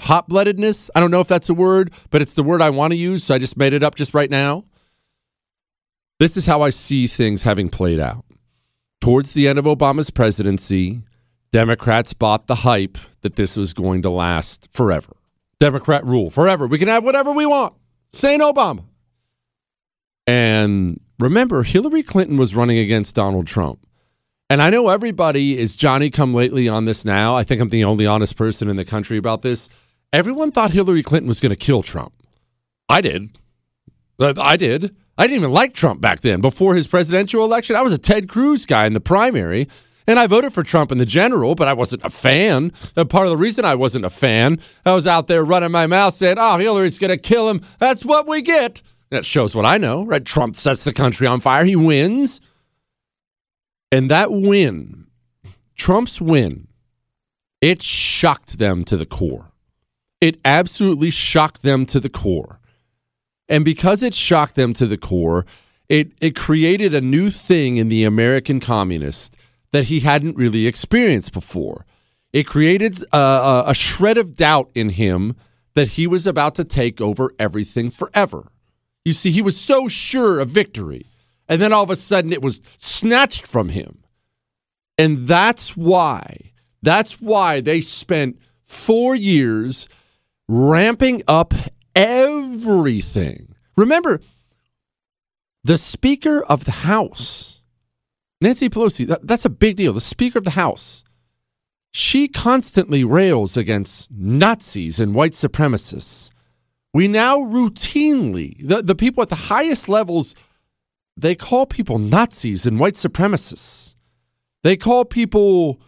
hot 0.00 0.28
bloodedness. 0.28 0.90
I 0.94 1.00
don't 1.00 1.10
know 1.10 1.20
if 1.20 1.28
that's 1.28 1.48
a 1.48 1.54
word, 1.54 1.90
but 2.10 2.22
it's 2.22 2.34
the 2.34 2.42
word 2.42 2.62
I 2.62 2.70
want 2.70 2.92
to 2.92 2.96
use. 2.96 3.24
So 3.24 3.34
I 3.34 3.38
just 3.38 3.56
made 3.56 3.72
it 3.72 3.82
up 3.82 3.94
just 3.96 4.14
right 4.14 4.30
now. 4.30 4.64
This 6.20 6.36
is 6.36 6.46
how 6.46 6.62
I 6.62 6.70
see 6.70 7.06
things 7.06 7.42
having 7.42 7.68
played 7.68 7.98
out. 7.98 8.24
Towards 9.00 9.32
the 9.32 9.48
end 9.48 9.58
of 9.58 9.64
Obama's 9.64 10.10
presidency, 10.10 11.02
Democrats 11.52 12.12
bought 12.14 12.46
the 12.46 12.54
hype 12.56 12.96
that 13.22 13.36
this 13.36 13.56
was 13.56 13.74
going 13.74 14.02
to 14.02 14.10
last 14.10 14.68
forever. 14.72 15.16
Democrat 15.60 16.04
rule 16.04 16.30
forever. 16.30 16.66
We 16.66 16.78
can 16.78 16.88
have 16.88 17.04
whatever 17.04 17.32
we 17.32 17.46
want. 17.46 17.74
Saint 18.12 18.42
Obama. 18.42 18.84
And 20.26 21.00
remember, 21.18 21.62
Hillary 21.62 22.02
Clinton 22.02 22.36
was 22.36 22.54
running 22.54 22.78
against 22.78 23.14
Donald 23.14 23.46
Trump. 23.46 23.86
And 24.48 24.62
I 24.62 24.70
know 24.70 24.88
everybody 24.88 25.58
is 25.58 25.76
Johnny 25.76 26.10
come 26.10 26.32
lately 26.32 26.68
on 26.68 26.84
this 26.84 27.04
now. 27.04 27.36
I 27.36 27.44
think 27.44 27.60
I'm 27.60 27.68
the 27.68 27.84
only 27.84 28.06
honest 28.06 28.36
person 28.36 28.68
in 28.68 28.76
the 28.76 28.84
country 28.84 29.16
about 29.16 29.42
this. 29.42 29.68
Everyone 30.12 30.52
thought 30.52 30.70
Hillary 30.70 31.02
Clinton 31.02 31.28
was 31.28 31.40
going 31.40 31.50
to 31.50 31.56
kill 31.56 31.82
Trump. 31.82 32.12
I 32.88 33.00
did. 33.00 33.36
I 34.20 34.56
did. 34.56 34.94
I 35.16 35.26
didn't 35.26 35.40
even 35.40 35.52
like 35.52 35.72
Trump 35.72 36.00
back 36.00 36.20
then. 36.20 36.40
Before 36.40 36.74
his 36.74 36.86
presidential 36.86 37.44
election, 37.44 37.76
I 37.76 37.82
was 37.82 37.92
a 37.92 37.98
Ted 37.98 38.28
Cruz 38.28 38.66
guy 38.66 38.86
in 38.86 38.92
the 38.92 39.00
primary. 39.00 39.68
And 40.06 40.18
I 40.18 40.26
voted 40.26 40.52
for 40.52 40.62
Trump 40.62 40.92
in 40.92 40.98
the 40.98 41.06
general, 41.06 41.54
but 41.54 41.66
I 41.66 41.72
wasn't 41.72 42.04
a 42.04 42.10
fan. 42.10 42.72
And 42.94 43.08
part 43.08 43.26
of 43.26 43.30
the 43.30 43.38
reason 43.38 43.64
I 43.64 43.74
wasn't 43.74 44.04
a 44.04 44.10
fan, 44.10 44.60
I 44.84 44.92
was 44.94 45.06
out 45.06 45.28
there 45.28 45.42
running 45.42 45.70
my 45.70 45.86
mouth 45.86 46.12
saying, 46.12 46.36
oh, 46.38 46.58
Hillary's 46.58 46.98
going 46.98 47.08
to 47.10 47.16
kill 47.16 47.48
him. 47.48 47.62
That's 47.78 48.04
what 48.04 48.26
we 48.26 48.42
get. 48.42 48.82
That 49.10 49.24
shows 49.24 49.54
what 49.54 49.64
I 49.64 49.78
know, 49.78 50.04
right? 50.04 50.22
Trump 50.22 50.56
sets 50.56 50.84
the 50.84 50.92
country 50.92 51.26
on 51.26 51.40
fire. 51.40 51.64
He 51.64 51.76
wins. 51.76 52.42
And 53.90 54.10
that 54.10 54.32
win, 54.32 55.06
Trump's 55.76 56.20
win, 56.20 56.66
it 57.60 57.80
shocked 57.80 58.58
them 58.58 58.84
to 58.84 58.96
the 58.96 59.06
core. 59.06 59.52
It 60.20 60.40
absolutely 60.44 61.10
shocked 61.10 61.62
them 61.62 61.86
to 61.86 62.00
the 62.00 62.08
core. 62.08 62.58
And 63.48 63.64
because 63.64 64.02
it 64.02 64.14
shocked 64.14 64.54
them 64.54 64.72
to 64.74 64.86
the 64.86 64.96
core, 64.96 65.44
it, 65.88 66.12
it 66.20 66.34
created 66.34 66.94
a 66.94 67.00
new 67.00 67.30
thing 67.30 67.76
in 67.76 67.88
the 67.88 68.04
American 68.04 68.60
communist 68.60 69.36
that 69.72 69.84
he 69.84 70.00
hadn't 70.00 70.36
really 70.36 70.66
experienced 70.66 71.32
before. 71.32 71.84
It 72.32 72.44
created 72.44 73.02
uh, 73.12 73.64
a, 73.66 73.70
a 73.70 73.74
shred 73.74 74.18
of 74.18 74.36
doubt 74.36 74.70
in 74.74 74.90
him 74.90 75.36
that 75.74 75.88
he 75.88 76.06
was 76.06 76.26
about 76.26 76.54
to 76.56 76.64
take 76.64 77.00
over 77.00 77.32
everything 77.38 77.90
forever. 77.90 78.50
You 79.04 79.12
see, 79.12 79.30
he 79.30 79.42
was 79.42 79.60
so 79.60 79.88
sure 79.88 80.40
of 80.40 80.48
victory. 80.48 81.06
And 81.48 81.60
then 81.60 81.72
all 81.72 81.82
of 81.82 81.90
a 81.90 81.96
sudden 81.96 82.32
it 82.32 82.42
was 82.42 82.60
snatched 82.78 83.46
from 83.46 83.68
him. 83.68 83.98
And 84.96 85.26
that's 85.26 85.76
why, 85.76 86.52
that's 86.82 87.20
why 87.20 87.60
they 87.60 87.80
spent 87.80 88.38
four 88.62 89.14
years 89.14 89.88
ramping 90.48 91.22
up 91.26 91.52
everything. 91.94 93.54
Remember, 93.76 94.20
the 95.62 95.78
Speaker 95.78 96.42
of 96.44 96.64
the 96.64 96.70
House, 96.70 97.62
Nancy 98.40 98.68
Pelosi, 98.68 99.06
that, 99.06 99.26
that's 99.26 99.44
a 99.44 99.50
big 99.50 99.76
deal. 99.76 99.92
The 99.92 100.00
Speaker 100.00 100.38
of 100.38 100.44
the 100.44 100.50
House, 100.50 101.04
she 101.90 102.28
constantly 102.28 103.04
rails 103.04 103.56
against 103.56 104.10
Nazis 104.10 105.00
and 105.00 105.14
white 105.14 105.32
supremacists. 105.32 106.30
We 106.92 107.08
now 107.08 107.38
routinely, 107.38 108.56
the, 108.66 108.82
the 108.82 108.94
people 108.94 109.22
at 109.22 109.28
the 109.28 109.34
highest 109.34 109.88
levels, 109.88 110.34
they 111.16 111.34
call 111.34 111.66
people 111.66 111.98
Nazis 111.98 112.66
and 112.66 112.78
white 112.78 112.94
supremacists. 112.94 113.94
They 114.62 114.76
call 114.76 115.04
people 115.04 115.80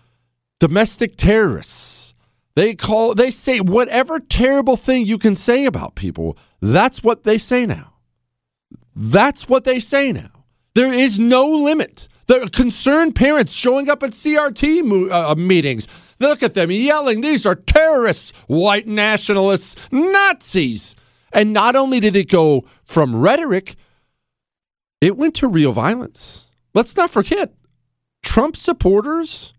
domestic 0.58 1.16
terrorists. 1.16 1.95
They 2.56 2.74
call 2.74 3.14
they 3.14 3.30
say 3.30 3.60
whatever 3.60 4.18
terrible 4.18 4.76
thing 4.76 5.06
you 5.06 5.18
can 5.18 5.36
say 5.36 5.66
about 5.66 5.94
people. 5.94 6.36
That's 6.60 7.04
what 7.04 7.22
they 7.22 7.36
say 7.36 7.66
now. 7.66 7.92
That's 8.94 9.46
what 9.46 9.64
they 9.64 9.78
say 9.78 10.10
now. 10.10 10.44
There 10.74 10.92
is 10.92 11.18
no 11.18 11.46
limit. 11.46 12.08
The 12.26 12.48
concerned 12.52 13.14
parents 13.14 13.52
showing 13.52 13.90
up 13.90 14.02
at 14.02 14.10
CRT 14.10 14.82
mo- 14.82 15.10
uh, 15.10 15.34
meetings. 15.36 15.86
Look 16.18 16.42
at 16.42 16.54
them 16.54 16.70
yelling, 16.70 17.20
these 17.20 17.44
are 17.44 17.54
terrorists, 17.54 18.32
white 18.46 18.86
nationalists, 18.86 19.76
Nazis. 19.92 20.96
And 21.32 21.52
not 21.52 21.76
only 21.76 22.00
did 22.00 22.16
it 22.16 22.30
go 22.30 22.64
from 22.84 23.14
rhetoric, 23.16 23.76
it 25.02 25.18
went 25.18 25.34
to 25.36 25.46
real 25.46 25.72
violence. 25.72 26.46
Let's 26.72 26.96
not 26.96 27.10
forget, 27.10 27.52
Trump 28.22 28.56
supporters 28.56 29.52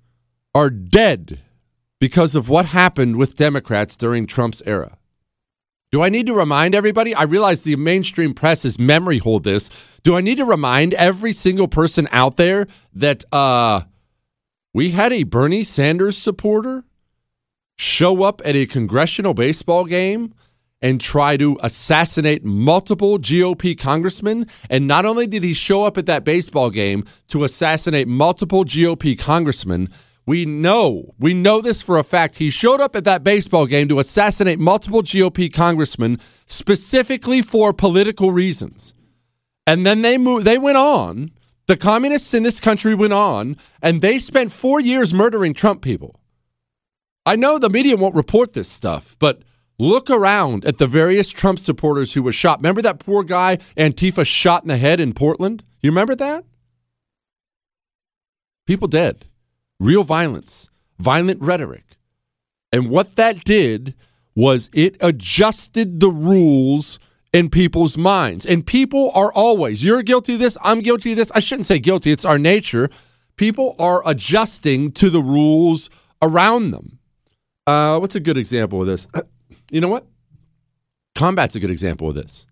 are 0.56 0.72
dead 0.72 1.40
because 2.00 2.36
of 2.36 2.50
what 2.50 2.68
happened 2.68 3.16
with 3.16 3.36
Democrats 3.36 3.96
during 3.96 4.26
Trump's 4.26 4.62
era. 4.66 4.98
Do 5.92 6.04
I 6.04 6.10
need 6.10 6.26
to 6.26 6.34
remind 6.34 6.76
everybody? 6.76 7.16
I 7.16 7.24
realize 7.24 7.62
the 7.62 7.76
mainstream 7.78 8.34
press 8.34 8.66
is 8.66 8.78
memory 8.78 9.20
hold 9.20 9.44
this. 9.46 9.70
Do 10.04 10.16
I 10.16 10.22
need 10.22 10.38
to 10.38 10.46
remind 10.46 10.94
every 10.96 11.32
single 11.32 11.68
person 11.68 12.10
out 12.12 12.36
there 12.36 12.68
that 12.94 13.24
uh, 13.32 13.82
we 14.74 14.92
had 14.92 15.14
a 15.14 15.24
Bernie 15.24 15.64
Sanders 15.64 16.18
supporter 16.18 16.84
show 17.78 18.24
up 18.24 18.42
at 18.44 18.56
a 18.56 18.66
congressional 18.66 19.34
baseball 19.34 19.86
game 19.86 20.34
and 20.82 21.02
try 21.02 21.38
to 21.38 21.58
assassinate 21.64 22.44
multiple 22.44 23.18
GOP 23.18 23.78
congressmen. 23.78 24.46
And 24.70 24.88
not 24.88 25.06
only 25.06 25.26
did 25.26 25.44
he 25.44 25.54
show 25.54 25.86
up 25.86 25.98
at 25.98 26.06
that 26.06 26.24
baseball 26.24 26.70
game 26.70 27.06
to 27.30 27.44
assassinate 27.44 28.08
multiple 28.08 28.66
GOP 28.66 29.18
congressmen, 29.18 29.90
we 30.28 30.46
know, 30.46 31.16
we 31.18 31.34
know 31.34 31.62
this 31.62 31.82
for 31.82 31.98
a 31.98 32.04
fact. 32.04 32.36
He 32.36 32.52
showed 32.52 32.80
up 32.80 32.96
at 32.96 33.06
that 33.06 33.24
baseball 33.24 33.66
game 33.66 33.88
to 33.88 34.00
assassinate 34.00 34.60
multiple 34.60 35.02
GOP 35.02 35.52
congressmen 35.52 36.20
specifically 36.46 37.42
for 37.42 37.74
political 37.74 38.32
reasons. 38.32 38.94
And 39.66 39.86
then 39.86 40.04
they 40.04 40.20
moved, 40.20 40.46
they 40.46 40.60
went 40.60 40.78
on. 40.78 41.32
The 41.66 41.78
communists 41.78 42.34
in 42.36 42.44
this 42.44 42.60
country 42.60 42.94
went 42.94 43.14
on 43.14 43.58
and 43.82 44.02
they 44.02 44.20
spent 44.20 44.52
4 44.52 44.80
years 44.80 45.14
murdering 45.14 45.56
Trump 45.56 45.82
people. 45.82 46.20
I 47.26 47.36
know 47.36 47.58
the 47.58 47.70
media 47.70 47.98
won't 47.98 48.16
report 48.16 48.54
this 48.54 48.70
stuff, 48.70 49.18
but 49.20 49.42
Look 49.80 50.10
around 50.10 50.66
at 50.66 50.80
the 50.80 50.88
various 50.88 51.30
Trump 51.30 51.60
supporters 51.60 52.14
who 52.14 52.24
were 52.24 52.32
shot. 52.32 52.60
Remember 52.60 52.82
that 52.82 53.00
poor 53.00 53.24
guy 53.24 53.58
Antifa 53.78 54.26
shot 54.26 54.64
in 54.64 54.70
the 54.70 54.78
head 54.78 55.00
in 55.00 55.14
Portland? 55.14 55.64
You 55.82 55.92
remember 55.92 56.16
that? 56.16 56.46
People 58.66 58.88
dead. 58.88 59.26
Real 59.80 60.04
violence, 60.04 60.70
violent 61.00 61.42
rhetoric. 61.42 61.98
And 62.72 62.90
what 62.90 63.16
that 63.16 63.44
did 63.44 63.94
was 64.36 64.70
it 64.74 64.98
adjusted 65.00 66.00
the 66.00 66.10
rules 66.10 67.00
in 67.34 67.50
people's 67.50 67.98
minds. 67.98 68.46
And 68.46 68.66
people 68.66 69.12
are 69.14 69.32
always, 69.32 69.84
you're 69.84 70.02
guilty 70.02 70.34
of 70.34 70.40
this, 70.40 70.58
I'm 70.64 70.82
guilty 70.82 71.12
of 71.12 71.18
this. 71.18 71.32
I 71.34 71.40
shouldn't 71.40 71.68
say 71.68 71.80
guilty, 71.80 72.12
it's 72.12 72.26
our 72.26 72.40
nature. 72.40 72.90
People 73.36 73.76
are 73.78 74.02
adjusting 74.08 74.92
to 74.94 75.10
the 75.10 75.22
rules 75.22 75.90
around 76.22 76.72
them. 76.72 77.00
Uh, 77.68 78.00
what's 78.00 78.16
a 78.16 78.20
good 78.20 78.38
example 78.38 78.82
of 78.82 78.88
this? 78.88 79.08
You 79.70 79.82
know 79.82 79.90
what? 79.90 80.08
Combat's 81.14 81.54
a 81.58 81.60
good 81.60 81.72
example 81.72 82.08
of 82.08 82.16
this. 82.16 82.46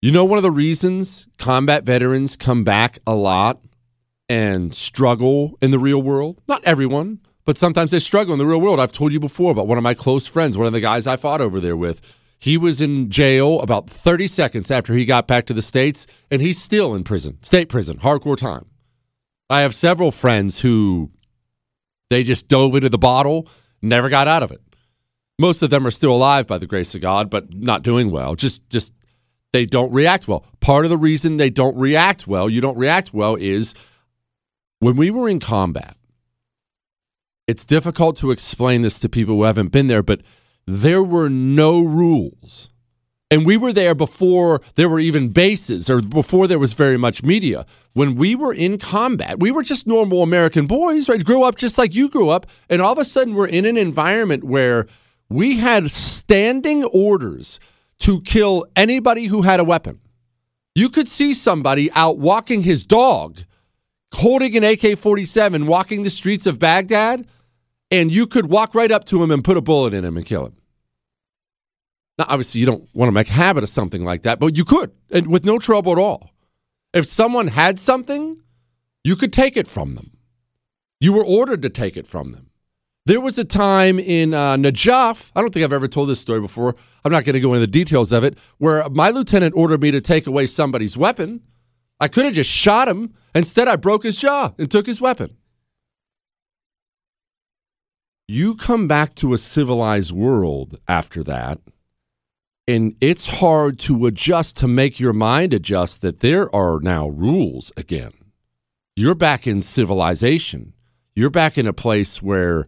You 0.00 0.12
know, 0.12 0.24
one 0.24 0.38
of 0.38 0.44
the 0.44 0.50
reasons 0.52 1.26
combat 1.36 1.82
veterans 1.82 2.36
come 2.36 2.62
back 2.62 3.00
a 3.08 3.16
lot 3.16 3.60
and 4.30 4.72
struggle 4.72 5.58
in 5.60 5.72
the 5.72 5.78
real 5.78 6.00
world? 6.00 6.40
Not 6.46 6.62
everyone, 6.64 7.18
but 7.44 7.58
sometimes 7.58 7.90
they 7.90 7.98
struggle 7.98 8.32
in 8.32 8.38
the 8.38 8.46
real 8.46 8.60
world. 8.60 8.78
I've 8.78 8.92
told 8.92 9.12
you 9.12 9.18
before 9.18 9.50
about 9.50 9.66
one 9.66 9.76
of 9.76 9.82
my 9.82 9.92
close 9.92 10.24
friends, 10.24 10.56
one 10.56 10.68
of 10.68 10.72
the 10.72 10.80
guys 10.80 11.08
I 11.08 11.16
fought 11.16 11.40
over 11.40 11.58
there 11.58 11.76
with. 11.76 12.00
He 12.38 12.56
was 12.56 12.80
in 12.80 13.10
jail 13.10 13.60
about 13.60 13.90
30 13.90 14.28
seconds 14.28 14.70
after 14.70 14.94
he 14.94 15.04
got 15.04 15.26
back 15.26 15.46
to 15.46 15.52
the 15.52 15.60
States, 15.60 16.06
and 16.30 16.40
he's 16.40 16.62
still 16.62 16.94
in 16.94 17.02
prison, 17.02 17.38
state 17.42 17.68
prison, 17.68 17.98
hardcore 17.98 18.36
time. 18.36 18.66
I 19.50 19.62
have 19.62 19.74
several 19.74 20.12
friends 20.12 20.60
who 20.60 21.10
they 22.08 22.22
just 22.22 22.46
dove 22.46 22.76
into 22.76 22.88
the 22.88 22.98
bottle, 22.98 23.48
never 23.82 24.08
got 24.08 24.28
out 24.28 24.44
of 24.44 24.52
it. 24.52 24.62
Most 25.40 25.60
of 25.60 25.70
them 25.70 25.84
are 25.84 25.90
still 25.90 26.12
alive 26.12 26.46
by 26.46 26.58
the 26.58 26.68
grace 26.68 26.94
of 26.94 27.00
God, 27.00 27.30
but 27.30 27.52
not 27.52 27.82
doing 27.82 28.12
well. 28.12 28.36
Just 28.36 28.68
just 28.70 28.92
they 29.52 29.66
don't 29.66 29.92
react 29.92 30.28
well. 30.28 30.44
Part 30.60 30.84
of 30.84 30.90
the 30.90 30.96
reason 30.96 31.36
they 31.36 31.50
don't 31.50 31.76
react 31.76 32.28
well, 32.28 32.48
you 32.48 32.60
don't 32.60 32.78
react 32.78 33.12
well 33.12 33.34
is 33.34 33.74
when 34.80 34.96
we 34.96 35.10
were 35.10 35.28
in 35.28 35.38
combat. 35.38 35.96
It's 37.46 37.64
difficult 37.64 38.16
to 38.18 38.30
explain 38.30 38.82
this 38.82 38.98
to 39.00 39.08
people 39.08 39.36
who 39.36 39.44
haven't 39.44 39.68
been 39.68 39.86
there, 39.86 40.02
but 40.02 40.20
there 40.66 41.02
were 41.02 41.28
no 41.28 41.80
rules. 41.80 42.70
And 43.30 43.46
we 43.46 43.56
were 43.56 43.72
there 43.72 43.94
before 43.94 44.60
there 44.74 44.88
were 44.88 44.98
even 44.98 45.28
bases 45.28 45.88
or 45.88 46.00
before 46.00 46.48
there 46.48 46.58
was 46.58 46.72
very 46.72 46.96
much 46.96 47.22
media. 47.22 47.64
When 47.92 48.16
we 48.16 48.34
were 48.34 48.52
in 48.52 48.78
combat, 48.78 49.38
we 49.38 49.52
were 49.52 49.62
just 49.62 49.86
normal 49.86 50.22
American 50.22 50.66
boys, 50.66 51.08
right? 51.08 51.24
Grew 51.24 51.44
up 51.44 51.56
just 51.56 51.78
like 51.78 51.94
you 51.94 52.08
grew 52.08 52.28
up. 52.28 52.46
And 52.68 52.82
all 52.82 52.92
of 52.92 52.98
a 52.98 53.04
sudden, 53.04 53.34
we're 53.34 53.46
in 53.46 53.66
an 53.66 53.76
environment 53.76 54.42
where 54.42 54.86
we 55.28 55.58
had 55.58 55.92
standing 55.92 56.84
orders 56.84 57.60
to 58.00 58.20
kill 58.22 58.66
anybody 58.74 59.26
who 59.26 59.42
had 59.42 59.60
a 59.60 59.64
weapon. 59.64 60.00
You 60.74 60.88
could 60.88 61.06
see 61.06 61.32
somebody 61.34 61.90
out 61.92 62.18
walking 62.18 62.62
his 62.62 62.84
dog, 62.84 63.44
holding 64.14 64.56
an 64.56 64.64
AK 64.64 64.98
47, 64.98 65.66
walking 65.66 66.02
the 66.02 66.10
streets 66.10 66.46
of 66.46 66.58
Baghdad, 66.58 67.26
and 67.90 68.10
you 68.10 68.26
could 68.26 68.46
walk 68.46 68.74
right 68.74 68.90
up 68.90 69.04
to 69.06 69.22
him 69.22 69.30
and 69.30 69.42
put 69.42 69.56
a 69.56 69.60
bullet 69.60 69.94
in 69.94 70.04
him 70.04 70.16
and 70.16 70.26
kill 70.26 70.46
him. 70.46 70.56
Now, 72.18 72.26
obviously, 72.28 72.60
you 72.60 72.66
don't 72.66 72.88
want 72.94 73.08
to 73.08 73.12
make 73.12 73.28
a 73.28 73.32
habit 73.32 73.62
of 73.62 73.70
something 73.70 74.04
like 74.04 74.22
that, 74.22 74.38
but 74.38 74.56
you 74.56 74.64
could, 74.64 74.92
and 75.10 75.28
with 75.28 75.44
no 75.44 75.58
trouble 75.58 75.92
at 75.92 75.98
all. 75.98 76.30
If 76.92 77.06
someone 77.06 77.48
had 77.48 77.78
something, 77.78 78.42
you 79.04 79.16
could 79.16 79.32
take 79.32 79.56
it 79.56 79.66
from 79.66 79.94
them. 79.94 80.10
You 81.00 81.12
were 81.12 81.24
ordered 81.24 81.62
to 81.62 81.70
take 81.70 81.96
it 81.96 82.06
from 82.06 82.32
them. 82.32 82.50
There 83.06 83.20
was 83.20 83.38
a 83.38 83.44
time 83.44 83.98
in 83.98 84.34
uh, 84.34 84.56
Najaf, 84.56 85.30
I 85.34 85.40
don't 85.40 85.52
think 85.52 85.64
I've 85.64 85.72
ever 85.72 85.88
told 85.88 86.10
this 86.10 86.20
story 86.20 86.40
before. 86.40 86.76
I'm 87.04 87.10
not 87.10 87.24
going 87.24 87.34
to 87.34 87.40
go 87.40 87.54
into 87.54 87.66
the 87.66 87.72
details 87.72 88.12
of 88.12 88.22
it, 88.22 88.36
where 88.58 88.86
my 88.90 89.10
lieutenant 89.10 89.54
ordered 89.56 89.80
me 89.80 89.90
to 89.90 90.00
take 90.00 90.26
away 90.26 90.46
somebody's 90.46 90.96
weapon. 90.96 91.40
I 92.00 92.08
could 92.08 92.24
have 92.24 92.34
just 92.34 92.50
shot 92.50 92.88
him. 92.88 93.14
Instead, 93.34 93.68
I 93.68 93.76
broke 93.76 94.02
his 94.02 94.16
jaw 94.16 94.52
and 94.58 94.70
took 94.70 94.86
his 94.86 95.00
weapon. 95.00 95.36
You 98.26 98.54
come 98.54 98.86
back 98.86 99.14
to 99.16 99.34
a 99.34 99.38
civilized 99.38 100.12
world 100.12 100.78
after 100.86 101.22
that, 101.24 101.58
and 102.66 102.94
it's 103.00 103.26
hard 103.26 103.78
to 103.80 104.06
adjust 104.06 104.56
to 104.58 104.68
make 104.68 105.00
your 105.00 105.12
mind 105.12 105.52
adjust 105.52 106.00
that 106.02 106.20
there 106.20 106.54
are 106.54 106.78
now 106.80 107.08
rules 107.08 107.72
again. 107.76 108.12
You're 108.94 109.16
back 109.16 109.46
in 109.46 109.62
civilization. 109.62 110.74
You're 111.16 111.30
back 111.30 111.58
in 111.58 111.66
a 111.66 111.72
place 111.72 112.22
where 112.22 112.66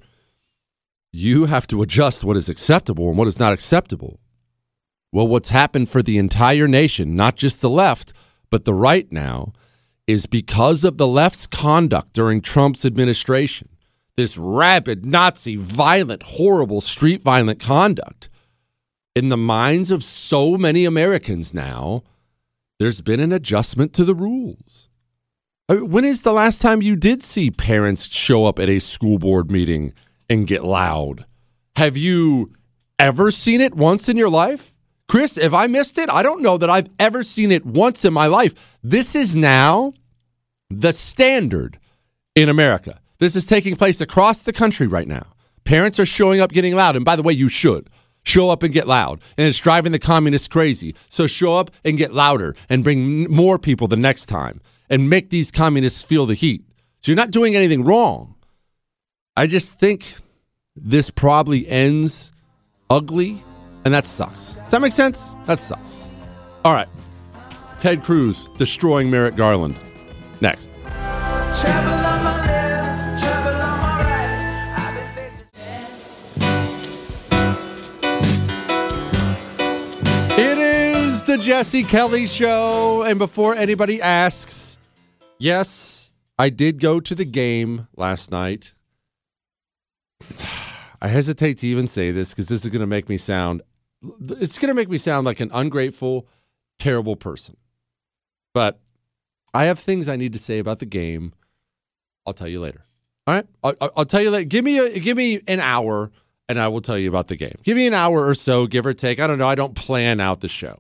you 1.13 1.45
have 1.45 1.67
to 1.69 1.83
adjust 1.83 2.25
what 2.25 2.37
is 2.37 2.49
acceptable 2.49 3.09
and 3.09 3.17
what 3.17 3.29
is 3.29 3.39
not 3.39 3.53
acceptable. 3.53 4.19
Well, 5.13 5.29
what's 5.29 5.51
happened 5.51 5.89
for 5.89 6.03
the 6.03 6.19
entire 6.19 6.67
nation, 6.67 7.15
not 7.15 7.37
just 7.37 7.61
the 7.61 7.71
left, 7.71 8.13
but 8.53 8.67
the 8.67 8.75
right 8.75 9.11
now, 9.11 9.53
is 10.07 10.27
because 10.27 10.85
of 10.85 10.99
the 10.99 11.07
left's 11.07 11.47
conduct 11.47 12.13
during 12.13 12.43
Trump's 12.43 12.85
administration. 12.85 13.71
This 14.17 14.37
rabid, 14.37 15.07
Nazi, 15.07 15.57
violent, 15.57 16.23
horrible, 16.23 16.83
street 16.83 17.23
violent 17.23 17.59
conduct. 17.59 18.29
In 19.17 19.31
the 19.31 19.39
minds 19.39 19.91
of 19.91 20.05
so 20.05 20.59
many 20.59 20.85
Americans 20.85 21.55
now, 21.55 22.03
there's 22.79 23.01
been 23.01 23.21
an 23.21 23.33
adjustment 23.33 23.95
to 23.95 24.05
the 24.05 24.15
rules. 24.15 24.91
Uh, 25.69 25.77
when 25.77 26.05
is 26.05 26.21
the 26.21 26.33
last 26.35 26.61
time 26.61 26.83
you 26.83 26.95
did 26.95 27.23
see 27.23 27.51
parents 27.51 28.07
show 28.13 28.45
up 28.45 28.59
at 28.59 28.69
a 28.69 28.81
school 28.81 29.19
board 29.19 29.51
meeting 29.51 29.95
and 30.29 30.47
get 30.47 30.65
loud. 30.65 31.25
Have 31.77 31.97
you 31.97 32.53
ever 32.99 33.31
seen 33.31 33.63
it 33.63 33.75
once 33.75 34.09
in 34.09 34.17
your 34.19 34.29
life? 34.29 34.77
Chris, 35.13 35.37
if 35.37 35.53
I 35.53 35.67
missed 35.67 35.99
it, 35.99 36.09
I 36.09 36.23
don't 36.23 36.41
know 36.41 36.57
that 36.57 36.71
I've 36.71 36.89
ever 36.99 37.23
seen 37.23 37.53
it 37.53 37.67
once 37.67 38.03
in 38.03 38.15
my 38.15 38.29
life. 38.29 38.55
This 38.83 39.15
is 39.15 39.37
now 39.37 39.93
the 40.71 40.95
standard 40.95 41.79
in 42.35 42.49
America. 42.49 42.99
This 43.19 43.37
is 43.37 43.45
taking 43.45 43.77
place 43.77 44.01
across 44.01 44.43
the 44.43 44.55
country 44.55 44.87
right 44.87 45.07
now. 45.07 45.27
Parents 45.65 46.01
are 46.01 46.07
showing 46.07 46.41
up 46.41 46.51
getting 46.51 46.75
loud. 46.75 46.97
And 46.97 47.05
by 47.05 47.15
the 47.15 47.23
way, 47.23 47.35
you 47.35 47.49
should 47.49 47.91
show 48.23 48.49
up 48.49 48.63
and 48.63 48.73
get 48.73 48.89
loud. 48.89 49.21
And 49.37 49.47
it's 49.47 49.59
driving 49.59 49.93
the 49.93 49.99
communists 49.99 50.49
crazy. 50.49 50.95
So 51.11 51.27
show 51.27 51.57
up 51.57 51.71
and 51.85 51.99
get 51.99 52.15
louder 52.15 52.57
and 52.71 52.83
bring 52.83 53.31
more 53.31 53.59
people 53.59 53.89
the 53.89 53.97
next 53.97 54.31
time 54.31 54.63
and 54.89 55.11
make 55.11 55.29
these 55.29 55.51
communists 55.51 56.03
feel 56.03 56.25
the 56.25 56.33
heat. 56.33 56.65
So 57.03 57.13
you're 57.13 57.17
not 57.17 57.33
doing 57.33 57.55
anything 57.55 57.85
wrong. 57.85 58.37
I 59.37 59.47
just 59.47 59.79
think 59.79 60.17
this 60.75 61.11
probably 61.11 61.69
ends 61.69 62.33
ugly, 62.89 63.45
and 63.85 63.93
that 63.93 64.07
sucks. 64.07 64.53
Does 64.55 64.71
that 64.71 64.81
make 64.81 64.93
sense? 64.93 65.37
That 65.47 65.59
sucks. 65.59 66.09
All 66.65 66.73
right. 66.73 66.89
Ted 67.79 68.03
Cruz 68.05 68.49
destroying 68.59 69.11
Merrick 69.11 69.35
Garland. 69.35 69.77
Next. 70.41 70.71
It 80.39 80.59
is 80.59 81.25
the 81.25 81.39
Jesse 81.39 81.83
Kelly 81.83 82.27
Show. 82.27 83.03
And 83.03 83.19
before 83.19 83.55
anybody 83.57 84.01
asks, 84.01 84.79
yes, 85.39 86.13
I 86.39 86.51
did 86.51 86.81
go 86.81 87.01
to 87.01 87.15
the 87.15 87.25
game 87.25 87.89
last 87.97 88.31
night. 88.31 88.75
I 91.03 91.09
hesitate 91.09 91.59
to 91.59 91.67
even 91.67 91.89
say 91.89 92.13
this 92.13 92.31
because 92.31 92.47
this 92.47 92.65
is 92.65 92.71
going 92.71 92.81
to 92.81 92.87
make 92.87 93.09
me 93.09 93.17
sound 93.17 93.61
it's 94.31 94.59
going 94.59 94.69
to 94.69 94.75
make 94.75 94.89
me 94.89 94.99
sound 94.99 95.27
like 95.27 95.41
an 95.41 95.51
ungrateful, 95.53 96.27
terrible 96.79 97.17
person. 97.17 97.57
But 98.55 98.81
I 99.55 99.65
have 99.65 99.79
things 99.79 100.09
I 100.09 100.17
need 100.17 100.33
to 100.33 100.39
say 100.39 100.59
about 100.59 100.79
the 100.79 100.87
game. 100.87 101.33
I'll 102.27 102.33
tell 102.33 102.49
you 102.49 102.61
later. 102.61 102.85
All 103.27 103.35
right, 103.35 103.47
I'll, 103.63 103.93
I'll 103.97 104.05
tell 104.05 104.21
you 104.21 104.31
later. 104.31 104.45
Give 104.45 104.65
me 104.65 104.79
a 104.79 104.99
give 104.99 105.17
me 105.17 105.41
an 105.47 105.61
hour, 105.61 106.11
and 106.49 106.59
I 106.59 106.69
will 106.69 106.81
tell 106.81 106.99
you 106.99 107.09
about 107.09 107.29
the 107.29 107.37
game. 107.37 107.57
Give 107.63 107.77
me 107.77 107.87
an 107.87 107.95
hour 107.95 108.27
or 108.27 108.35
so, 108.35 108.67
give 108.67 108.85
or 108.85 108.95
take. 108.95 109.21
I 109.21 109.27
don't 109.27 109.39
know. 109.39 109.49
I 109.49 109.55
don't 109.55 109.75
plan 109.75 110.21
out 110.21 110.41
the 110.41 110.49
show. 110.49 110.79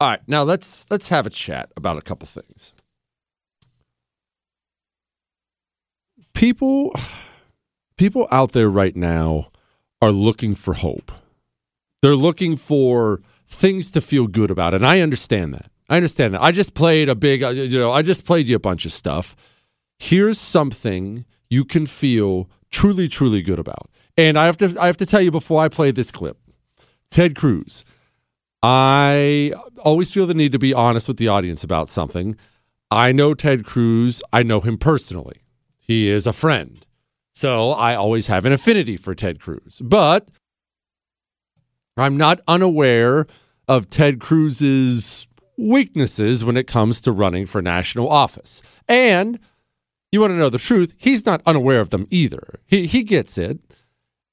All 0.00 0.08
right, 0.08 0.20
now 0.26 0.42
let's 0.42 0.84
let's 0.90 1.08
have 1.08 1.26
a 1.26 1.30
chat 1.30 1.70
about 1.76 1.96
a 1.96 2.02
couple 2.02 2.26
things. 2.26 2.72
People 6.34 6.92
people 7.96 8.26
out 8.30 8.52
there 8.52 8.68
right 8.68 8.96
now 8.96 9.50
are 10.02 10.10
looking 10.10 10.54
for 10.54 10.74
hope. 10.74 11.12
They're 12.02 12.16
looking 12.16 12.56
for 12.56 13.20
things 13.48 13.90
to 13.92 14.00
feel 14.00 14.26
good 14.26 14.50
about, 14.50 14.74
and 14.74 14.86
I 14.86 15.00
understand 15.00 15.54
that. 15.54 15.70
I 15.88 15.96
understand 15.96 16.34
that. 16.34 16.42
I 16.42 16.52
just 16.52 16.74
played 16.74 17.08
a 17.08 17.14
big, 17.14 17.42
uh, 17.42 17.48
you 17.50 17.78
know, 17.78 17.92
I 17.92 18.02
just 18.02 18.24
played 18.24 18.48
you 18.48 18.56
a 18.56 18.60
bunch 18.60 18.86
of 18.86 18.92
stuff. 18.92 19.34
Here's 19.98 20.38
something 20.38 21.24
you 21.50 21.64
can 21.64 21.84
feel 21.84 22.48
truly, 22.70 23.08
truly 23.08 23.42
good 23.42 23.58
about. 23.58 23.90
And 24.16 24.38
I 24.38 24.46
have 24.46 24.56
to, 24.58 24.76
I 24.80 24.86
have 24.86 24.96
to 24.98 25.06
tell 25.06 25.20
you 25.20 25.30
before 25.30 25.62
I 25.62 25.68
play 25.68 25.90
this 25.90 26.10
clip, 26.12 26.38
Ted 27.10 27.34
Cruz. 27.34 27.84
I 28.62 29.52
always 29.78 30.12
feel 30.12 30.26
the 30.26 30.34
need 30.34 30.52
to 30.52 30.58
be 30.58 30.72
honest 30.72 31.08
with 31.08 31.16
the 31.16 31.28
audience 31.28 31.64
about 31.64 31.88
something. 31.88 32.36
I 32.90 33.12
know 33.12 33.34
Ted 33.34 33.64
Cruz. 33.64 34.22
I 34.32 34.42
know 34.42 34.60
him 34.60 34.78
personally. 34.78 35.42
He 35.76 36.08
is 36.08 36.26
a 36.26 36.32
friend. 36.32 36.86
So 37.32 37.72
I 37.72 37.94
always 37.94 38.26
have 38.26 38.44
an 38.44 38.52
affinity 38.52 38.96
for 38.96 39.14
Ted 39.14 39.40
Cruz. 39.40 39.80
But 39.82 40.28
I'm 42.00 42.16
not 42.16 42.40
unaware 42.48 43.26
of 43.68 43.90
Ted 43.90 44.20
Cruz's 44.20 45.26
weaknesses 45.56 46.44
when 46.44 46.56
it 46.56 46.66
comes 46.66 47.00
to 47.02 47.12
running 47.12 47.46
for 47.46 47.60
national 47.60 48.08
office. 48.08 48.62
And 48.88 49.38
you 50.10 50.20
want 50.20 50.32
to 50.32 50.36
know 50.36 50.48
the 50.48 50.58
truth, 50.58 50.94
he's 50.96 51.26
not 51.26 51.42
unaware 51.46 51.80
of 51.80 51.90
them 51.90 52.06
either. 52.10 52.60
He 52.66 52.86
he 52.86 53.04
gets 53.04 53.38
it. 53.38 53.60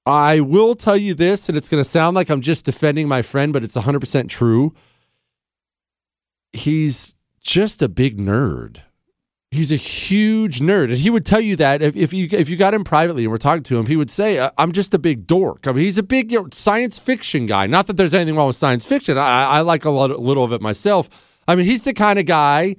I 0.05 0.39
will 0.39 0.73
tell 0.73 0.95
you 0.95 1.13
this, 1.13 1.49
and 1.49 1.57
it's 1.57 1.67
going 1.67 1.83
to 1.83 1.89
sound 1.89 2.15
like 2.15 2.29
I'm 2.29 2.39
just 2.39 2.63
defending 2.63 3.09
my 3.09 3.21
friend, 3.21 3.51
but 3.51 3.61
it's 3.61 3.75
100% 3.75 4.29
true. 4.29 4.73
He's 6.53 7.13
just 7.41 7.81
a 7.81 7.89
big 7.89 8.17
nerd. 8.17 8.79
He's 9.51 9.71
a 9.71 9.77
huge 9.77 10.59
nerd, 10.59 10.89
and 10.89 10.97
he 10.97 11.09
would 11.09 11.25
tell 11.25 11.39
you 11.39 11.55
that 11.55 11.81
if, 11.81 11.95
if 11.95 12.11
you 12.11 12.27
if 12.31 12.49
you 12.49 12.57
got 12.57 12.73
him 12.73 12.83
privately 12.83 13.23
and 13.23 13.31
we're 13.31 13.37
talking 13.37 13.63
to 13.63 13.77
him, 13.79 13.85
he 13.85 13.95
would 13.95 14.11
say, 14.11 14.49
"I'm 14.57 14.73
just 14.73 14.93
a 14.93 14.99
big 14.99 15.25
dork." 15.25 15.67
I 15.67 15.71
mean, 15.71 15.85
he's 15.85 15.97
a 15.97 16.03
big 16.03 16.33
you 16.33 16.41
know, 16.41 16.47
science 16.51 16.99
fiction 16.99 17.45
guy. 17.45 17.65
Not 17.65 17.87
that 17.87 17.95
there's 17.95 18.13
anything 18.13 18.35
wrong 18.35 18.47
with 18.47 18.57
science 18.57 18.83
fiction. 18.83 19.17
I, 19.17 19.45
I 19.45 19.61
like 19.61 19.85
a, 19.85 19.89
lot, 19.89 20.09
little 20.19 20.43
of 20.43 20.51
it 20.51 20.61
myself. 20.61 21.09
I 21.47 21.55
mean, 21.55 21.65
he's 21.65 21.83
the 21.83 21.93
kind 21.93 22.19
of 22.19 22.25
guy. 22.25 22.75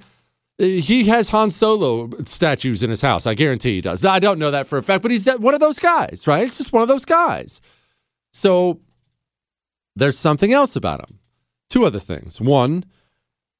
uh, 0.61 0.65
He 0.65 1.05
has 1.05 1.29
Han 1.29 1.49
Solo 1.49 2.07
statues 2.25 2.83
in 2.83 2.91
his 2.91 3.01
house. 3.01 3.25
I 3.25 3.33
guarantee 3.33 3.73
he 3.75 3.81
does. 3.81 4.05
I 4.05 4.19
don't 4.19 4.37
know 4.37 4.51
that 4.51 4.67
for 4.67 4.77
a 4.77 4.83
fact, 4.83 5.01
but 5.01 5.09
he's 5.09 5.23
that, 5.23 5.39
one 5.39 5.55
of 5.55 5.59
those 5.59 5.79
guys, 5.79 6.25
right? 6.27 6.45
It's 6.47 6.59
just 6.59 6.71
one 6.71 6.83
of 6.83 6.87
those 6.87 7.03
guys. 7.05 7.61
So 8.31 8.79
there's 9.95 10.19
something 10.19 10.53
else 10.53 10.75
about 10.75 10.99
him. 10.99 11.17
Two 11.71 11.83
other 11.83 11.99
things. 11.99 12.39
One, 12.39 12.85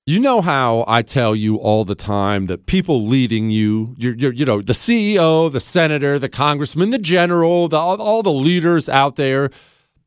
you 0.09 0.19
know 0.19 0.41
how 0.41 0.83
I 0.87 1.03
tell 1.03 1.35
you 1.35 1.57
all 1.57 1.85
the 1.85 1.93
time 1.93 2.45
that 2.45 2.65
people 2.65 3.05
leading 3.05 3.51
you, 3.51 3.93
you're, 3.95 4.15
you're, 4.15 4.33
you 4.33 4.43
know, 4.43 4.59
the 4.59 4.73
CEO, 4.73 5.51
the 5.51 5.59
senator, 5.59 6.17
the 6.17 6.27
congressman, 6.27 6.89
the 6.89 6.97
general, 6.97 7.67
the, 7.67 7.77
all, 7.77 8.01
all 8.01 8.23
the 8.23 8.33
leaders 8.33 8.89
out 8.89 9.17
there. 9.17 9.51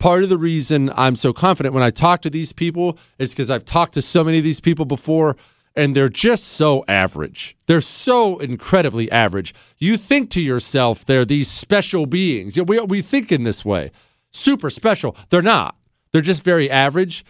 Part 0.00 0.24
of 0.24 0.28
the 0.28 0.38
reason 0.38 0.90
I'm 0.96 1.14
so 1.14 1.32
confident 1.32 1.72
when 1.72 1.84
I 1.84 1.90
talk 1.90 2.20
to 2.22 2.30
these 2.30 2.52
people 2.52 2.98
is 3.20 3.30
because 3.30 3.48
I've 3.48 3.64
talked 3.64 3.92
to 3.94 4.02
so 4.02 4.24
many 4.24 4.38
of 4.38 4.44
these 4.44 4.58
people 4.58 4.86
before, 4.86 5.36
and 5.76 5.94
they're 5.94 6.08
just 6.08 6.48
so 6.48 6.84
average. 6.88 7.56
They're 7.66 7.80
so 7.80 8.38
incredibly 8.38 9.08
average. 9.12 9.54
You 9.78 9.96
think 9.96 10.30
to 10.30 10.40
yourself, 10.40 11.04
they're 11.04 11.24
these 11.24 11.48
special 11.48 12.06
beings. 12.06 12.60
We, 12.60 12.80
we 12.80 13.02
think 13.02 13.30
in 13.30 13.44
this 13.44 13.64
way, 13.64 13.92
super 14.32 14.68
special. 14.68 15.16
They're 15.30 15.42
not. 15.42 15.76
They're 16.10 16.20
just 16.22 16.42
very 16.42 16.68
average. 16.68 17.24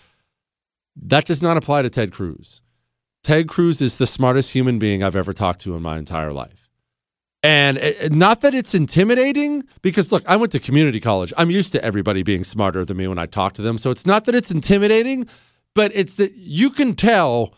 That 0.96 1.24
does 1.24 1.42
not 1.42 1.56
apply 1.56 1.82
to 1.82 1.90
Ted 1.90 2.12
Cruz. 2.12 2.62
Ted 3.22 3.48
Cruz 3.48 3.80
is 3.80 3.96
the 3.96 4.06
smartest 4.06 4.52
human 4.52 4.78
being 4.78 5.02
I've 5.02 5.16
ever 5.16 5.32
talked 5.32 5.60
to 5.62 5.76
in 5.76 5.82
my 5.82 5.96
entire 5.96 6.32
life. 6.32 6.68
And 7.42 7.78
it, 7.78 8.12
not 8.12 8.40
that 8.42 8.54
it's 8.54 8.74
intimidating, 8.74 9.64
because 9.80 10.12
look, 10.12 10.22
I 10.26 10.36
went 10.36 10.52
to 10.52 10.60
community 10.60 11.00
college. 11.00 11.32
I'm 11.36 11.50
used 11.50 11.72
to 11.72 11.84
everybody 11.84 12.22
being 12.22 12.44
smarter 12.44 12.84
than 12.84 12.96
me 12.96 13.08
when 13.08 13.18
I 13.18 13.26
talk 13.26 13.54
to 13.54 13.62
them. 13.62 13.78
So 13.78 13.90
it's 13.90 14.06
not 14.06 14.26
that 14.26 14.34
it's 14.34 14.50
intimidating, 14.50 15.26
but 15.74 15.90
it's 15.94 16.16
that 16.16 16.34
you 16.36 16.70
can 16.70 16.94
tell 16.94 17.54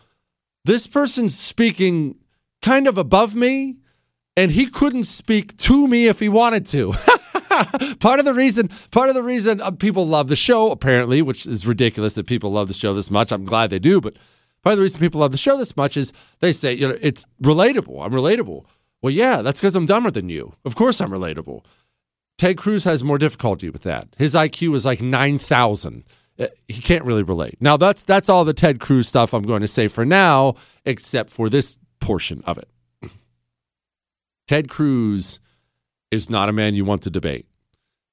this 0.64 0.86
person's 0.86 1.38
speaking 1.38 2.16
kind 2.62 2.86
of 2.86 2.96
above 2.96 3.34
me, 3.34 3.76
and 4.36 4.52
he 4.52 4.66
couldn't 4.66 5.04
speak 5.04 5.56
to 5.58 5.86
me 5.86 6.06
if 6.06 6.20
he 6.20 6.30
wanted 6.30 6.64
to. 6.66 6.94
part 8.00 8.18
of 8.18 8.24
the 8.24 8.34
reason 8.34 8.68
part 8.90 9.08
of 9.08 9.14
the 9.14 9.22
reason 9.22 9.60
uh, 9.60 9.70
people 9.70 10.06
love 10.06 10.28
the 10.28 10.36
show 10.36 10.70
apparently 10.70 11.22
which 11.22 11.46
is 11.46 11.66
ridiculous 11.66 12.14
that 12.14 12.26
people 12.26 12.50
love 12.52 12.68
the 12.68 12.74
show 12.74 12.94
this 12.94 13.10
much. 13.10 13.32
I'm 13.32 13.44
glad 13.44 13.70
they 13.70 13.78
do 13.78 14.00
but 14.00 14.14
part 14.62 14.72
of 14.74 14.78
the 14.78 14.82
reason 14.82 15.00
people 15.00 15.20
love 15.20 15.32
the 15.32 15.38
show 15.38 15.56
this 15.56 15.76
much 15.76 15.96
is 15.96 16.12
they 16.40 16.52
say 16.52 16.72
you 16.72 16.88
know 16.88 16.98
it's 17.00 17.26
relatable. 17.42 18.04
I'm 18.04 18.12
relatable. 18.12 18.64
Well 19.02 19.12
yeah 19.12 19.42
that's 19.42 19.60
because 19.60 19.76
i'm 19.76 19.86
dumber 19.86 20.10
than 20.10 20.28
you. 20.28 20.54
Of 20.64 20.74
course 20.74 21.00
i'm 21.00 21.10
relatable. 21.10 21.64
Ted 22.36 22.56
cruz 22.56 22.84
has 22.84 23.04
more 23.04 23.18
difficulty 23.18 23.70
with 23.70 23.82
that. 23.82 24.08
His 24.18 24.34
iq 24.34 24.74
is 24.74 24.84
like 24.84 25.00
9000 25.00 26.04
Uh, 26.38 26.46
he 26.66 26.80
can't 26.80 27.04
really 27.04 27.22
relate. 27.22 27.56
Now 27.60 27.76
that's 27.76 28.02
that's 28.02 28.28
all 28.28 28.44
the 28.44 28.54
ted 28.54 28.80
cruz 28.80 29.08
stuff 29.08 29.32
i'm 29.32 29.44
going 29.44 29.62
to 29.62 29.68
say 29.68 29.88
for 29.88 30.04
now 30.04 30.54
except 30.84 31.30
for 31.30 31.48
this 31.48 31.78
portion 32.00 32.42
of 32.44 32.58
it. 32.58 32.68
Ted 34.48 34.68
cruz 34.68 35.38
is 36.14 36.30
not 36.30 36.48
a 36.48 36.52
man 36.52 36.74
you 36.74 36.84
want 36.84 37.02
to 37.02 37.10
debate. 37.10 37.46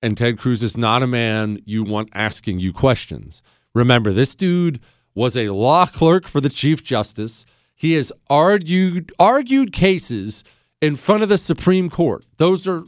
And 0.02 0.18
Ted 0.18 0.38
Cruz 0.38 0.64
is 0.64 0.76
not 0.76 1.04
a 1.04 1.08
man 1.08 1.60
you 1.66 1.84
want 1.84 2.10
asking 2.14 2.60
you 2.60 2.74
questions. 2.74 3.42
Remember, 3.74 4.12
this 4.12 4.36
dude 4.36 4.80
was 5.14 5.38
a 5.38 5.50
law 5.50 5.86
clerk 5.86 6.28
for 6.28 6.42
the 6.42 6.50
Chief 6.50 6.84
Justice. 6.84 7.46
He 7.76 7.94
has 7.94 8.12
argued 8.30 9.12
argued 9.20 9.72
cases 9.72 10.44
in 10.82 10.96
front 10.96 11.24
of 11.24 11.30
the 11.30 11.38
Supreme 11.38 11.90
Court. 11.90 12.26
Those 12.38 12.68
are 12.68 12.84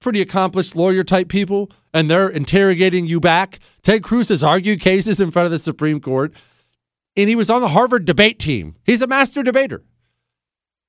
pretty 0.00 0.20
accomplished 0.20 0.76
lawyer 0.76 1.02
type 1.02 1.28
people, 1.28 1.70
and 1.94 2.10
they're 2.10 2.28
interrogating 2.28 3.06
you 3.06 3.20
back. 3.20 3.58
Ted 3.82 4.02
Cruz 4.02 4.28
has 4.28 4.42
argued 4.42 4.80
cases 4.80 5.20
in 5.20 5.30
front 5.30 5.46
of 5.46 5.52
the 5.52 5.58
Supreme 5.58 6.00
Court, 6.00 6.32
and 7.16 7.28
he 7.28 7.36
was 7.36 7.50
on 7.50 7.60
the 7.60 7.68
Harvard 7.68 8.04
debate 8.04 8.38
team. 8.38 8.74
He's 8.84 9.02
a 9.02 9.06
master 9.06 9.42
debater. 9.42 9.84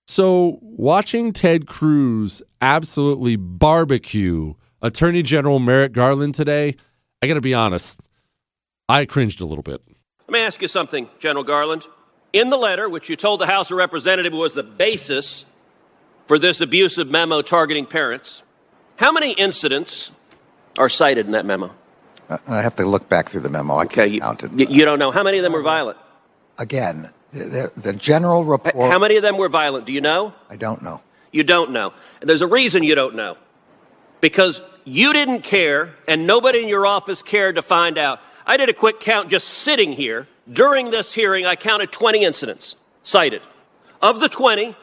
So, 0.07 0.59
watching 0.61 1.33
Ted 1.33 1.67
Cruz 1.67 2.41
absolutely 2.61 3.35
barbecue 3.35 4.53
Attorney 4.81 5.23
General 5.23 5.59
Merrick 5.59 5.91
Garland 5.93 6.35
today, 6.35 6.75
I 7.21 7.27
got 7.27 7.33
to 7.35 7.41
be 7.41 7.53
honest, 7.53 8.01
I 8.89 9.05
cringed 9.05 9.41
a 9.41 9.45
little 9.45 9.63
bit. 9.63 9.81
Let 10.27 10.31
me 10.31 10.39
ask 10.41 10.61
you 10.61 10.67
something, 10.67 11.09
General 11.19 11.43
Garland. 11.43 11.85
In 12.33 12.49
the 12.49 12.57
letter, 12.57 12.87
which 12.89 13.09
you 13.09 13.15
told 13.15 13.39
the 13.41 13.47
House 13.47 13.71
of 13.71 13.77
Representatives 13.77 14.35
was 14.35 14.53
the 14.53 14.63
basis 14.63 15.45
for 16.27 16.37
this 16.37 16.59
abusive 16.61 17.09
memo 17.09 17.41
targeting 17.41 17.85
parents, 17.85 18.43
how 18.97 19.11
many 19.11 19.31
incidents 19.33 20.11
are 20.77 20.89
cited 20.89 21.25
in 21.25 21.31
that 21.31 21.45
memo? 21.45 21.73
Uh, 22.29 22.37
I 22.47 22.61
have 22.61 22.75
to 22.75 22.85
look 22.85 23.07
back 23.09 23.29
through 23.29 23.41
the 23.41 23.49
memo. 23.49 23.75
I 23.75 23.83
Okay, 23.85 23.95
can't 23.95 24.11
you, 24.11 24.19
count 24.21 24.43
it. 24.43 24.51
you- 24.51 24.67
you 24.69 24.85
don't 24.85 24.99
know. 24.99 25.11
How 25.11 25.23
many 25.23 25.37
of 25.37 25.43
them 25.43 25.53
were 25.53 25.61
violent? 25.61 25.97
Again, 26.57 27.09
the, 27.31 27.71
the 27.77 27.93
general 27.93 28.43
report. 28.43 28.91
How 28.91 28.99
many 28.99 29.15
of 29.15 29.23
them 29.23 29.37
were 29.37 29.47
violent? 29.49 29.85
Do 29.85 29.93
you 29.93 30.01
know? 30.01 30.33
I 30.49 30.57
don't 30.57 30.81
know. 30.81 31.01
You 31.31 31.43
don't 31.43 31.71
know. 31.71 31.93
And 32.21 32.29
there's 32.29 32.41
a 32.41 32.47
reason 32.47 32.83
you 32.83 32.95
don't 32.95 33.15
know. 33.15 33.37
Because 34.21 34.61
you 34.83 35.13
didn't 35.13 35.41
care, 35.41 35.93
and 36.07 36.25
nobody 36.25 36.63
in 36.63 36.69
your 36.69 36.85
office 36.85 37.21
cared 37.21 37.55
to 37.55 37.61
find 37.61 37.97
out. 37.97 38.19
I 38.45 38.57
did 38.57 38.69
a 38.69 38.73
quick 38.73 38.99
count 38.99 39.29
just 39.29 39.47
sitting 39.47 39.91
here. 39.91 40.27
During 40.51 40.91
this 40.91 41.13
hearing, 41.13 41.45
I 41.45 41.55
counted 41.55 41.91
20 41.91 42.23
incidents 42.23 42.75
cited. 43.03 43.41
Of 44.01 44.19
the 44.19 44.29
20, 44.29 44.75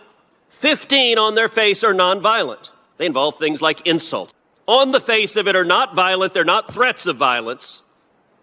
15 0.50 1.18
on 1.18 1.34
their 1.34 1.48
face 1.48 1.82
are 1.84 1.94
nonviolent. 1.94 2.70
They 2.98 3.06
involve 3.06 3.36
things 3.38 3.62
like 3.62 3.86
insult. 3.86 4.32
On 4.66 4.92
the 4.92 5.00
face 5.00 5.36
of 5.36 5.48
it 5.48 5.56
are 5.56 5.64
not 5.64 5.94
violent, 5.94 6.34
they're 6.34 6.44
not 6.44 6.72
threats 6.72 7.06
of 7.06 7.16
violence. 7.16 7.82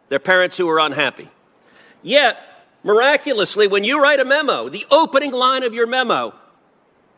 They're 0.10 0.20
parents 0.20 0.58
who 0.58 0.70
are 0.70 0.80
unhappy. 0.80 1.30
Yet, 2.04 2.38
miraculously, 2.84 3.68
when 3.68 3.84
you 3.84 4.02
write 4.02 4.20
a 4.20 4.26
memo, 4.26 4.70
the 4.70 4.86
opening 4.92 5.32
line 5.32 5.64
of 5.64 5.74
your 5.74 5.88
memo, 5.88 6.34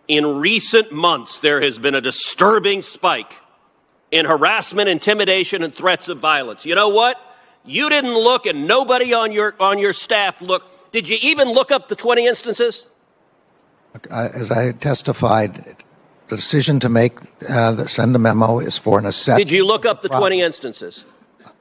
in 0.08 0.26
recent 0.40 0.92
months, 0.92 1.40
there 1.40 1.62
has 1.62 1.80
been 1.80 1.96
a 1.96 2.02
disturbing 2.02 2.82
spike 2.82 3.34
in 4.12 4.26
harassment, 4.26 4.90
intimidation, 4.90 5.64
and 5.64 5.74
threats 5.74 6.08
of 6.10 6.20
violence. 6.20 6.66
You 6.66 6.76
know 6.76 6.90
what? 6.90 7.20
You 7.66 7.90
didn't 7.90 8.14
look, 8.14 8.46
and 8.46 8.68
nobody 8.68 9.14
on 9.14 9.32
your 9.32 9.56
on 9.60 9.80
your 9.80 9.94
staff 9.94 10.42
looked. 10.42 10.92
Did 10.92 11.08
you 11.08 11.18
even 11.22 11.50
look 11.50 11.72
up 11.72 11.88
the 11.88 11.96
20 11.96 12.28
instances? 12.28 12.86
Uh, 14.12 14.30
as 14.34 14.52
I 14.52 14.74
testified, 14.74 15.78
the 16.28 16.36
decision 16.36 16.80
to 16.82 16.90
make 16.90 17.18
uh, 17.50 17.72
the, 17.72 17.88
send 17.88 18.16
a 18.16 18.20
memo 18.20 18.60
is 18.60 18.78
for 18.78 19.00
an 19.00 19.06
assessment. 19.06 19.50
Did 19.50 19.56
you 19.56 19.66
look 19.66 19.86
up 19.86 20.02
the 20.02 20.10
20 20.10 20.42
instances? 20.42 21.06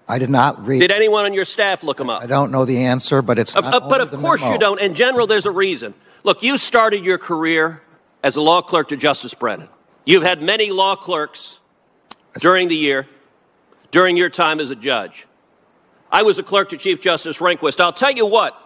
I 0.09 0.19
did 0.19 0.31
not 0.31 0.67
read. 0.67 0.81
Did 0.81 0.91
anyone 0.91 1.25
on 1.25 1.35
your 1.35 1.45
staff 1.45 1.85
look 1.85 1.99
them 1.99 2.11
up? 2.11 2.23
I 2.23 2.27
don't 2.27 2.51
know 2.51 2.65
the 2.65 2.85
answer, 2.85 3.23
but 3.23 3.39
it's. 3.39 3.55
Of- 3.55 3.65
but 3.65 4.01
of 4.01 4.11
course 4.11 4.41
memo. 4.41 4.53
you 4.53 4.59
don't. 4.59 4.81
In 4.81 4.95
general, 4.95 5.27
there's 5.27 5.47
a 5.47 5.51
reason. 5.51 5.95
Look, 6.25 6.43
you 6.43 6.59
started 6.59 7.05
your 7.05 7.19
career 7.19 7.81
as 8.23 8.37
a 8.37 8.41
law 8.41 8.63
clerk 8.63 8.89
to 8.89 8.97
Justice 8.97 9.35
Brennan. 9.35 9.69
You've 10.05 10.23
had 10.23 10.43
many 10.43 10.71
law 10.71 10.97
clerks 10.97 11.59
during 12.39 12.69
the 12.69 12.77
year, 12.77 13.07
during 13.91 14.17
your 14.17 14.31
time 14.31 14.61
as 14.61 14.71
a 14.71 14.77
judge. 14.77 15.27
I 16.11 16.23
was 16.23 16.39
a 16.39 16.43
clerk 16.43 16.71
to 16.71 16.77
Chief 16.77 17.01
Justice 17.01 17.39
Rehnquist. 17.39 17.81
I'll 17.81 17.93
tell 17.93 18.13
you 18.13 18.27
what, 18.27 18.57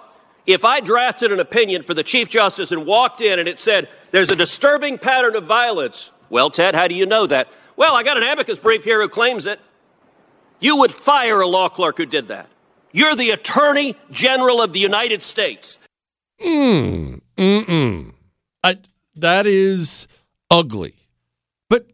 if 0.47 0.65
I 0.65 0.81
drafted 0.81 1.33
an 1.33 1.41
opinion 1.41 1.83
for 1.83 1.95
the 1.95 2.03
Chief 2.03 2.29
Justice 2.29 2.73
and 2.73 2.87
walked 2.87 3.21
in 3.21 3.39
and 3.39 3.49
it 3.49 3.59
said, 3.59 3.89
there's 4.11 4.31
a 4.31 4.37
disturbing 4.37 4.99
pattern 4.99 5.37
of 5.37 5.45
violence, 5.45 6.11
well, 6.31 6.51
Ted, 6.51 6.75
how 6.75 6.89
do 6.89 6.95
you 6.95 7.07
know 7.07 7.27
that? 7.27 7.49
Well, 7.77 7.95
I 7.95 8.03
got 8.03 8.17
an 8.17 8.23
amicus 8.23 8.59
brief 8.59 8.85
here 8.85 9.01
who 9.01 9.09
claims 9.09 9.47
it. 9.47 9.61
You 10.61 10.79
would 10.79 10.93
fire 10.95 11.41
a 11.41 11.47
law 11.47 11.69
clerk 11.69 11.99
who 11.99 12.07
did 12.07 12.29
that. 12.29 12.49
You're 12.93 13.15
the 13.15 13.31
Attorney 13.31 13.97
General 14.11 14.63
of 14.63 14.73
the 14.73 14.81
United 14.81 15.23
States. 15.23 15.79
Mm, 16.41 17.21
mm-mm. 17.37 18.13
I, 18.65 18.79
that 19.17 19.47
is 19.47 20.07
ugly. 20.51 20.95
But 21.69 21.87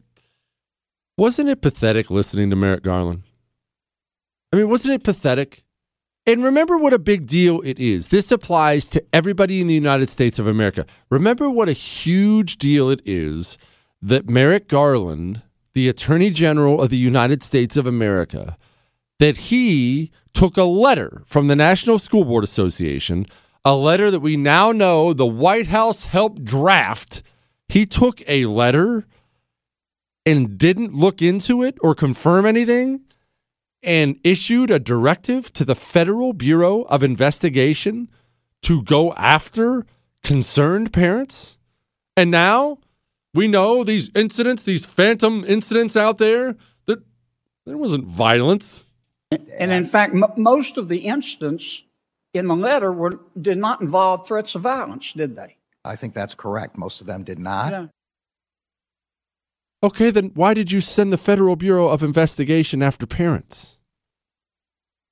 wasn't 1.17 1.49
it 1.49 1.61
pathetic 1.61 2.11
listening 2.11 2.49
to 2.49 2.55
Merrick 2.55 2.83
Garland? 2.83 3.23
I 4.51 4.57
mean, 4.57 4.69
wasn't 4.69 4.93
it 4.93 5.03
pathetic? 5.03 5.63
And 6.25 6.43
remember 6.43 6.77
what 6.77 6.93
a 6.93 6.99
big 6.99 7.27
deal 7.27 7.61
it 7.65 7.79
is. 7.79 8.07
This 8.07 8.31
applies 8.31 8.87
to 8.89 9.03
everybody 9.11 9.59
in 9.59 9.67
the 9.67 9.73
United 9.73 10.09
States 10.09 10.39
of 10.39 10.47
America. 10.47 10.85
Remember 11.09 11.49
what 11.49 11.67
a 11.67 11.73
huge 11.73 12.57
deal 12.57 12.89
it 12.89 13.01
is 13.03 13.57
that 14.01 14.29
Merrick 14.29 14.67
Garland, 14.67 15.41
the 15.73 15.89
Attorney 15.89 16.29
General 16.29 16.81
of 16.81 16.89
the 16.89 16.97
United 16.97 17.43
States 17.43 17.75
of 17.75 17.87
America, 17.87 18.57
that 19.19 19.37
he 19.37 20.11
took 20.33 20.55
a 20.55 20.63
letter 20.63 21.23
from 21.25 21.47
the 21.47 21.55
National 21.55 21.99
School 21.99 22.25
Board 22.25 22.43
Association, 22.43 23.25
a 23.65 23.75
letter 23.75 24.11
that 24.11 24.19
we 24.19 24.35
now 24.35 24.71
know 24.71 25.13
the 25.13 25.25
White 25.25 25.67
House 25.67 26.05
helped 26.05 26.43
draft. 26.43 27.23
He 27.69 27.85
took 27.85 28.21
a 28.27 28.45
letter 28.45 29.05
and 30.25 30.57
didn't 30.57 30.93
look 30.93 31.21
into 31.21 31.63
it 31.63 31.77
or 31.81 31.95
confirm 31.95 32.45
anything 32.45 33.01
and 33.81 34.19
issued 34.23 34.71
a 34.71 34.79
directive 34.79 35.51
to 35.53 35.65
the 35.65 35.75
Federal 35.75 36.33
Bureau 36.33 36.83
of 36.83 37.03
Investigation 37.03 38.09
to 38.61 38.81
go 38.81 39.13
after 39.13 39.85
concerned 40.23 40.93
parents. 40.93 41.57
And 42.15 42.31
now 42.31 42.79
we 43.33 43.47
know 43.47 43.83
these 43.83 44.09
incidents, 44.15 44.63
these 44.63 44.85
phantom 44.85 45.43
incidents 45.45 45.97
out 45.97 46.17
there, 46.17 46.55
that 46.85 46.99
there 47.65 47.77
wasn't 47.77 48.05
violence. 48.05 48.85
And 49.31 49.71
in 49.71 49.85
fact, 49.85 50.13
m- 50.13 50.25
most 50.37 50.77
of 50.77 50.87
the 50.87 50.99
incidents 50.99 51.83
in 52.33 52.47
the 52.47 52.55
letter 52.55 52.91
were 52.91 53.19
did 53.39 53.57
not 53.57 53.81
involve 53.81 54.27
threats 54.27 54.55
of 54.55 54.61
violence, 54.61 55.13
did 55.13 55.35
they? 55.35 55.57
I 55.85 55.95
think 55.95 56.13
that's 56.13 56.35
correct. 56.35 56.77
Most 56.77 57.01
of 57.01 57.07
them 57.07 57.23
did 57.23 57.39
not. 57.39 57.71
Yeah. 57.71 57.87
Okay, 59.83 60.11
then 60.11 60.31
why 60.33 60.53
did 60.53 60.71
you 60.71 60.79
send 60.79 61.11
the 61.11 61.17
Federal 61.17 61.57
Bureau 61.57 61.89
of 61.89 62.03
Investigation 62.03 62.81
after 62.81 63.05
parents? 63.05 63.77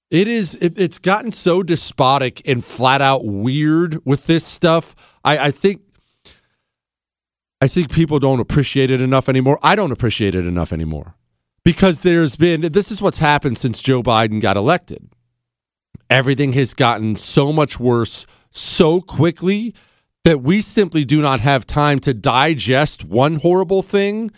It 0.10 0.28
is 0.28 0.56
it, 0.56 0.78
it's 0.78 0.98
gotten 0.98 1.32
so 1.32 1.62
despotic 1.64 2.42
and 2.46 2.64
flat 2.64 3.02
out 3.02 3.26
weird 3.26 4.06
with 4.06 4.28
this 4.28 4.46
stuff. 4.46 4.96
I, 5.24 5.38
I 5.38 5.52
think 5.52 5.82
I 7.62 7.68
think 7.68 7.92
people 7.92 8.20
don't 8.20 8.40
appreciate 8.40 8.92
it 8.92 9.02
enough 9.02 9.30
anymore. 9.30 9.60
I 9.62 9.76
don't 9.76 9.92
appreciate 9.92 10.36
it 10.36 10.46
enough 10.46 10.74
anymore. 10.74 11.16
Because 11.64 12.02
there's 12.02 12.36
been 12.36 12.62
this 12.62 12.92
is 12.92 13.02
what's 13.02 13.20
happened 13.20 13.58
since 13.58 13.82
Joe 13.82 14.02
Biden 14.02 14.42
got 14.42 14.58
elected. 14.58 15.10
Everything 16.12 16.52
has 16.54 16.74
gotten 16.74 17.16
so 17.16 17.54
much 17.54 17.80
worse 17.80 18.28
so 18.52 19.00
quickly 19.00 19.74
that 20.26 20.42
we 20.42 20.60
simply 20.60 21.06
do 21.06 21.22
not 21.22 21.40
have 21.40 21.66
time 21.66 22.00
to 22.00 22.14
digest 22.14 23.06
one 23.06 23.38
horrible 23.38 23.82
thing 23.82 24.30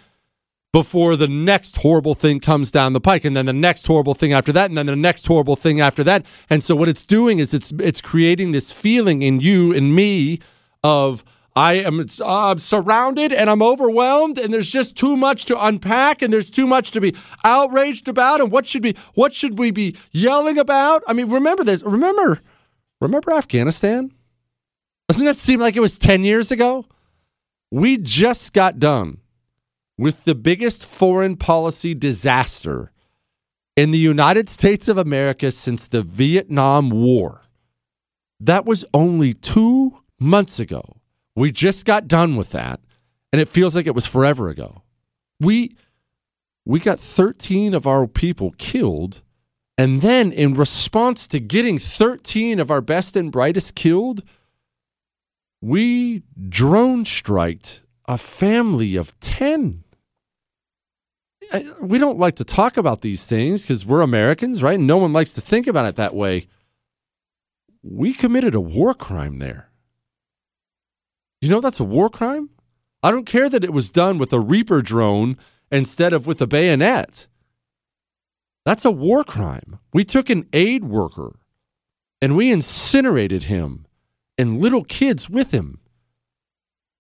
before 0.71 1.15
the 1.15 1.27
next 1.27 1.77
horrible 1.77 2.13
thing 2.13 2.39
comes 2.39 2.69
down 2.69 2.93
the 2.93 3.01
pike 3.01 3.25
and 3.25 3.35
then 3.35 3.47
the 3.47 3.53
next 3.53 3.87
horrible 3.87 4.13
thing 4.13 4.33
after 4.33 4.51
that 4.51 4.69
and 4.69 4.77
then 4.77 4.85
the 4.85 4.95
next 4.95 5.25
horrible 5.25 5.55
thing 5.55 5.81
after 5.81 6.03
that. 6.03 6.23
And 6.47 6.63
so 6.63 6.75
what 6.75 6.87
it's 6.87 7.03
doing 7.03 7.39
is 7.39 7.55
it's 7.55 7.71
it's 7.79 8.01
creating 8.01 8.51
this 8.51 8.71
feeling 8.71 9.23
in 9.23 9.39
you 9.39 9.73
and 9.73 9.95
me 9.95 10.41
of 10.83 11.23
I 11.55 11.73
am 11.73 12.03
uh, 12.21 12.57
surrounded 12.57 13.31
and 13.31 13.49
I'm 13.49 13.61
overwhelmed 13.61 14.39
and 14.39 14.51
there's 14.51 14.69
just 14.69 14.95
too 14.95 15.15
much 15.15 15.45
to 15.45 15.65
unpack 15.65 16.23
and 16.23 16.33
there's 16.33 16.49
too 16.49 16.65
much 16.65 16.89
to 16.91 17.01
be 17.01 17.15
outraged 17.43 18.07
about 18.07 18.41
and 18.41 18.51
what 18.51 18.65
should 18.65 18.81
be 18.81 18.95
what 19.13 19.33
should 19.33 19.59
we 19.59 19.69
be 19.69 19.95
yelling 20.11 20.57
about? 20.57 21.03
I 21.07 21.13
mean, 21.13 21.29
remember 21.29 21.63
this. 21.63 21.83
Remember 21.83 22.41
remember 22.99 23.31
Afghanistan? 23.31 24.11
Doesn't 25.07 25.25
that 25.25 25.37
seem 25.37 25.59
like 25.59 25.75
it 25.75 25.81
was 25.81 25.97
10 25.97 26.23
years 26.23 26.51
ago? 26.51 26.85
We 27.69 27.97
just 27.97 28.53
got 28.53 28.79
done 28.79 29.19
with 29.95 30.23
the 30.23 30.35
biggest 30.35 30.85
foreign 30.85 31.35
policy 31.37 31.93
disaster 31.93 32.91
in 33.75 33.91
the 33.91 33.99
United 33.99 34.49
States 34.49 34.87
of 34.87 34.97
America 34.97 35.51
since 35.51 35.87
the 35.87 36.01
Vietnam 36.01 36.89
War. 36.89 37.41
That 38.39 38.65
was 38.65 38.85
only 38.93 39.33
2 39.33 39.99
months 40.19 40.59
ago. 40.59 40.97
We 41.35 41.51
just 41.51 41.85
got 41.85 42.07
done 42.07 42.35
with 42.35 42.51
that, 42.51 42.79
and 43.31 43.41
it 43.41 43.49
feels 43.49 43.75
like 43.75 43.87
it 43.87 43.95
was 43.95 44.05
forever 44.05 44.49
ago. 44.49 44.83
We 45.39 45.75
we 46.65 46.79
got 46.79 46.99
13 46.99 47.73
of 47.73 47.85
our 47.87 48.07
people 48.07 48.53
killed, 48.57 49.21
and 49.77 50.01
then 50.01 50.31
in 50.31 50.53
response 50.53 51.27
to 51.27 51.39
getting 51.39 51.77
13 51.77 52.59
of 52.59 52.71
our 52.71 52.81
best 52.81 53.15
and 53.15 53.31
brightest 53.31 53.75
killed, 53.75 54.23
we 55.61 56.23
drone 56.49 57.05
striked 57.05 57.81
a 58.07 58.17
family 58.17 58.95
of 58.95 59.17
10. 59.19 59.83
We 61.81 61.97
don't 61.97 62.19
like 62.19 62.35
to 62.37 62.43
talk 62.43 62.77
about 62.77 63.01
these 63.01 63.25
things 63.25 63.63
because 63.63 63.85
we're 63.85 64.01
Americans, 64.01 64.63
right? 64.63 64.79
No 64.79 64.97
one 64.97 65.13
likes 65.13 65.33
to 65.33 65.41
think 65.41 65.67
about 65.67 65.85
it 65.85 65.95
that 65.95 66.15
way. 66.15 66.47
We 67.81 68.13
committed 68.13 68.55
a 68.55 68.61
war 68.61 68.93
crime 68.93 69.39
there. 69.39 69.69
You 71.43 71.49
know 71.49 71.59
that's 71.59 71.81
a 71.81 71.83
war 71.83 72.09
crime? 72.09 72.51
I 73.03 73.11
don't 73.11 73.25
care 73.25 73.49
that 73.49 73.65
it 73.65 73.73
was 73.73 73.91
done 73.91 74.17
with 74.17 74.31
a 74.31 74.39
Reaper 74.39 74.81
drone 74.81 75.37
instead 75.69 76.13
of 76.13 76.25
with 76.25 76.41
a 76.41 76.47
bayonet. 76.47 77.27
That's 78.63 78.85
a 78.85 78.91
war 78.91 79.25
crime. 79.25 79.79
We 79.91 80.05
took 80.05 80.29
an 80.29 80.47
aid 80.53 80.85
worker 80.85 81.37
and 82.21 82.37
we 82.37 82.49
incinerated 82.49 83.43
him 83.43 83.85
and 84.37 84.61
little 84.61 84.85
kids 84.85 85.29
with 85.29 85.51
him. 85.51 85.81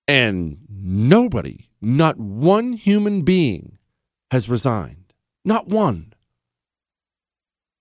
And 0.09 0.57
nobody, 0.69 1.69
not 1.81 2.17
one 2.17 2.73
human 2.73 3.21
being, 3.21 3.77
has 4.29 4.49
resigned. 4.49 5.13
Not 5.45 5.69
one. 5.69 6.11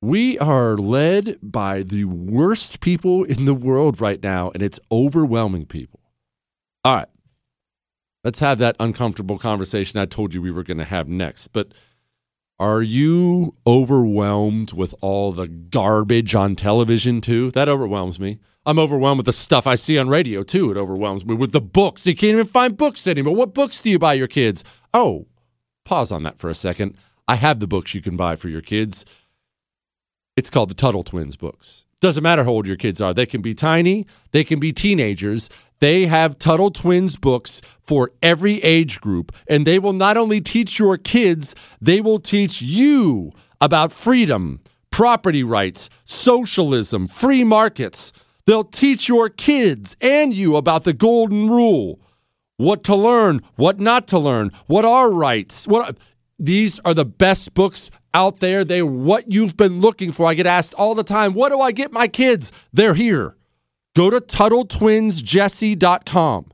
We 0.01 0.39
are 0.39 0.77
led 0.77 1.39
by 1.43 1.83
the 1.83 2.05
worst 2.05 2.79
people 2.79 3.25
in 3.25 3.47
the 3.47 3.55
world 3.55 4.01
right 4.01 4.23
now, 4.23 4.53
and 4.55 4.63
it's 4.63 4.79
overwhelming 4.93 5.67
people. 5.67 6.02
All 6.85 6.97
right. 6.97 7.09
Let's 8.25 8.39
have 8.39 8.59
that 8.59 8.77
uncomfortable 8.79 9.39
conversation 9.39 9.99
I 9.99 10.07
told 10.07 10.33
you 10.33 10.41
we 10.41 10.53
were 10.53 10.63
going 10.63 10.79
to 10.79 10.85
have 10.85 11.09
next. 11.09 11.49
But 11.49 11.73
are 12.59 12.83
you 12.83 13.57
overwhelmed 13.67 14.73
with 14.73 14.95
all 15.01 15.33
the 15.33 15.49
garbage 15.49 16.35
on 16.35 16.55
television, 16.55 17.21
too? 17.21 17.51
That 17.51 17.69
overwhelms 17.69 18.21
me. 18.21 18.39
I'm 18.65 18.79
overwhelmed 18.79 19.19
with 19.19 19.27
the 19.27 19.33
stuff 19.33 19.67
I 19.67 19.75
see 19.75 19.99
on 19.99 20.09
radio, 20.09 20.45
too. 20.45 20.71
It 20.71 20.77
overwhelms 20.77 21.25
me 21.25 21.35
with 21.35 21.51
the 21.51 21.61
books. 21.61 22.07
You 22.07 22.15
can't 22.15 22.35
even 22.35 22.47
find 22.47 22.77
books 22.77 23.09
anymore. 23.09 23.35
What 23.35 23.55
books 23.55 23.81
do 23.81 23.91
you 23.91 23.99
buy 23.99 24.15
your 24.15 24.29
kids? 24.29 24.63
Oh, 24.95 25.27
pause 25.85 26.13
on 26.13 26.23
that 26.23 26.39
for 26.39 26.49
a 26.49 26.55
second. 26.55 26.97
I 27.27 27.35
have 27.35 27.59
the 27.59 27.67
books 27.67 27.95
you 27.95 28.01
can 28.01 28.17
buy 28.17 28.37
for 28.37 28.49
your 28.49 28.61
kids. 28.61 29.05
It's 30.37 30.51
called 30.51 30.71
the 30.71 30.75
Tuttle 30.75 31.03
Twins 31.03 31.35
books. 31.35 31.85
Doesn't 32.01 32.23
matter 32.23 32.45
how 32.45 32.51
old 32.51 32.67
your 32.67 32.77
kids 32.77 33.01
are. 33.01 33.13
They 33.13 33.27
can 33.27 33.43
be 33.43 33.55
tiny, 33.55 34.07
they 34.31 34.45
can 34.45 34.61
be 34.61 34.73
teenagers. 34.73 35.49
They 35.83 36.07
have 36.07 36.39
Tuttle 36.39 36.71
Twins 36.71 37.17
books 37.17 37.61
for 37.81 38.13
every 38.23 38.63
age 38.63 39.01
group, 39.01 39.33
and 39.49 39.67
they 39.67 39.81
will 39.81 39.93
not 39.93 40.17
only 40.17 40.41
teach 40.41 40.79
your 40.79 40.97
kids, 40.97 41.57
they 41.81 42.01
will 42.01 42.21
teach 42.21 42.63
you 42.63 43.33
about 43.61 43.91
freedom, 43.91 44.61
property 44.93 45.43
rights, 45.43 45.91
socialism, 46.05 47.09
free 47.09 47.43
markets. 47.43 48.13
They'll 48.47 48.63
teach 48.63 49.09
your 49.09 49.29
kids 49.29 49.97
and 50.01 50.33
you 50.33 50.55
about 50.55 50.85
the 50.85 50.93
golden 50.93 51.51
rule, 51.51 52.01
what 52.59 52.85
to 52.85 52.95
learn, 52.95 53.41
what 53.57 53.81
not 53.81 54.07
to 54.07 54.21
learn, 54.21 54.53
what 54.69 54.85
are 54.85 55.11
rights. 55.11 55.67
What 55.67 55.99
these 56.39 56.79
are 56.85 56.95
the 56.95 57.05
best 57.05 57.55
books 57.55 57.91
out 58.15 58.39
there. 58.39 58.65
They're 58.65 58.87
what 58.87 59.33
you've 59.33 59.57
been 59.57 59.81
looking 59.81 60.13
for. 60.13 60.29
I 60.29 60.35
get 60.35 60.47
asked 60.47 60.75
all 60.75 60.95
the 60.95 61.03
time, 61.03 61.35
what 61.35 61.49
do 61.49 61.61
I 61.61 61.73
get 61.73 61.91
my 61.91 62.07
kids? 62.07 62.53
They're 62.73 62.95
here. 62.95 63.35
Go 63.95 64.11
to 64.11 64.21
TuttleTwinsJesse.com. 64.21 66.47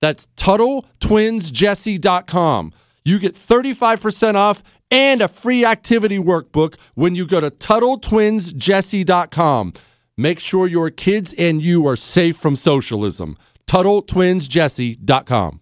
That's 0.00 0.26
TuttleTwinsJesse.com. 0.36 2.72
You 3.04 3.18
get 3.18 3.34
35% 3.34 4.34
off 4.34 4.62
and 4.90 5.22
a 5.22 5.28
free 5.28 5.64
activity 5.64 6.18
workbook 6.18 6.74
when 6.94 7.14
you 7.14 7.26
go 7.26 7.40
to 7.40 7.50
TuttleTwinsJesse.com. 7.50 9.72
Make 10.16 10.38
sure 10.38 10.66
your 10.66 10.90
kids 10.90 11.34
and 11.36 11.60
you 11.60 11.86
are 11.88 11.96
safe 11.96 12.36
from 12.36 12.56
socialism. 12.56 13.36
TuttleTwinsJesse.com. 13.66 15.60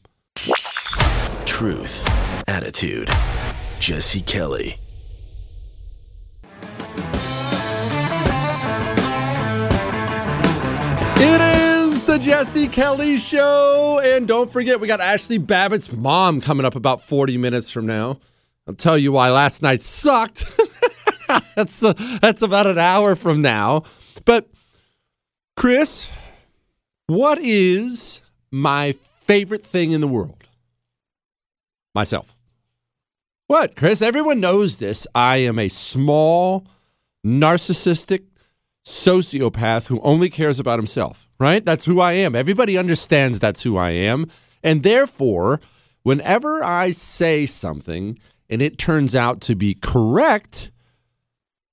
Truth, 1.46 2.48
attitude. 2.48 3.08
Jesse 3.78 4.20
Kelly. 4.20 4.81
It 11.24 11.40
is 11.40 12.04
the 12.04 12.18
Jesse 12.18 12.66
Kelly 12.66 13.16
Show. 13.16 14.00
And 14.02 14.26
don't 14.26 14.50
forget, 14.50 14.80
we 14.80 14.88
got 14.88 15.00
Ashley 15.00 15.38
Babbitt's 15.38 15.92
mom 15.92 16.40
coming 16.40 16.66
up 16.66 16.74
about 16.74 17.00
40 17.00 17.38
minutes 17.38 17.70
from 17.70 17.86
now. 17.86 18.18
I'll 18.66 18.74
tell 18.74 18.98
you 18.98 19.12
why 19.12 19.30
last 19.30 19.62
night 19.62 19.82
sucked. 19.82 20.44
that's, 21.54 21.80
uh, 21.80 21.92
that's 22.20 22.42
about 22.42 22.66
an 22.66 22.80
hour 22.80 23.14
from 23.14 23.40
now. 23.40 23.84
But, 24.24 24.50
Chris, 25.56 26.10
what 27.06 27.38
is 27.38 28.20
my 28.50 28.90
favorite 28.90 29.64
thing 29.64 29.92
in 29.92 30.00
the 30.00 30.08
world? 30.08 30.42
Myself. 31.94 32.34
What, 33.46 33.76
Chris? 33.76 34.02
Everyone 34.02 34.40
knows 34.40 34.78
this. 34.78 35.06
I 35.14 35.36
am 35.36 35.60
a 35.60 35.68
small, 35.68 36.66
narcissistic 37.24 38.24
sociopath 38.84 39.86
who 39.86 40.00
only 40.00 40.28
cares 40.28 40.58
about 40.58 40.78
himself, 40.78 41.28
right? 41.38 41.64
That's 41.64 41.84
who 41.84 42.00
I 42.00 42.12
am. 42.12 42.34
Everybody 42.34 42.76
understands 42.76 43.38
that's 43.38 43.62
who 43.62 43.76
I 43.76 43.90
am. 43.90 44.26
And 44.62 44.82
therefore, 44.82 45.60
whenever 46.02 46.62
I 46.64 46.90
say 46.90 47.46
something 47.46 48.18
and 48.48 48.62
it 48.62 48.78
turns 48.78 49.14
out 49.14 49.40
to 49.42 49.54
be 49.54 49.74
correct, 49.74 50.70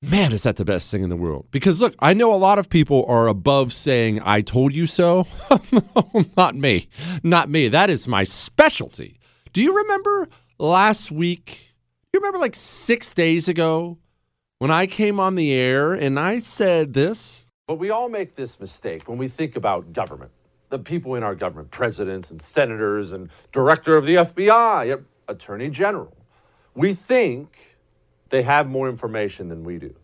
man, 0.02 0.32
is 0.32 0.44
that 0.44 0.58
the 0.58 0.66
best 0.66 0.92
thing 0.92 1.04
in 1.04 1.10
the 1.10 1.16
world? 1.16 1.48
Because 1.52 1.82
look, 1.82 1.96
I 2.00 2.14
know 2.14 2.34
a 2.34 2.38
lot 2.38 2.60
of 2.60 2.70
people 2.70 3.06
are 3.08 3.28
above 3.28 3.74
saying, 3.74 4.22
I 4.24 4.42
told 4.42 4.74
you 4.74 4.86
so. 4.86 5.28
Not 6.38 6.56
me. 6.56 6.90
Not 7.24 7.50
me. 7.50 7.68
That 7.68 7.90
is 7.90 8.08
my 8.08 8.24
specialty. 8.24 9.20
Do 9.52 9.62
you 9.62 9.76
remember 9.76 10.30
last 10.58 11.12
week? 11.12 11.74
You 12.14 12.20
remember 12.20 12.40
like 12.40 12.56
six 12.56 13.14
days 13.14 13.48
ago 13.48 13.98
when 14.60 14.72
I 14.72 14.86
came 14.86 15.20
on 15.20 15.36
the 15.36 15.52
air 15.54 15.94
and 15.94 16.20
I 16.20 16.40
said 16.40 16.94
this? 16.94 17.46
But 17.66 17.76
we 17.76 17.90
all 17.90 18.10
make 18.10 18.36
this 18.36 18.60
mistake 18.60 19.08
when 19.08 19.18
we 19.18 19.28
think 19.28 19.56
about 19.56 19.94
government. 19.94 20.32
The 20.70 20.80
people 20.80 21.16
in 21.16 21.24
our 21.24 21.34
government, 21.34 21.72
presidents 21.72 22.30
and 22.30 22.42
senators 22.42 23.12
and 23.12 23.30
director 23.52 23.98
of 23.98 24.06
the 24.06 24.16
FBI, 24.16 25.04
attorney 25.28 25.70
general. 25.70 26.16
We 26.76 26.94
think 26.94 27.78
they 28.30 28.44
have 28.44 28.70
more 28.70 28.88
information 28.88 29.50
than 29.50 29.64
we 29.64 29.80
do. 29.80 29.96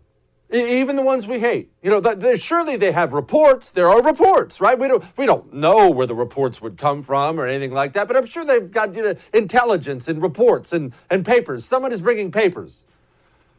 Even 0.51 0.95
the 0.95 1.01
ones 1.01 1.27
we 1.27 1.39
hate, 1.39 1.71
you 1.81 1.89
know, 1.89 2.35
surely 2.35 2.77
they 2.77 2.91
have 2.91 3.13
reports. 3.13 3.71
There 3.71 3.89
are 3.89 4.01
reports, 4.01 4.61
right? 4.61 4.77
We 4.77 4.87
don't, 4.87 5.03
we 5.17 5.25
don't 5.25 5.53
know 5.53 5.89
where 5.89 6.07
the 6.07 6.15
reports 6.15 6.61
would 6.61 6.77
come 6.77 7.01
from 7.03 7.39
or 7.39 7.47
anything 7.47 7.71
like 7.71 7.93
that, 7.93 8.07
but 8.07 8.15
I'm 8.15 8.27
sure 8.27 8.45
they've 8.45 8.71
got 8.71 8.95
you 8.95 9.01
know, 9.01 9.15
intelligence 9.33 10.07
and 10.07 10.21
reports 10.21 10.71
and, 10.71 10.93
and 11.09 11.25
papers. 11.25 11.65
Someone 11.65 11.91
is 11.91 11.99
bringing 12.01 12.31
papers. 12.31 12.85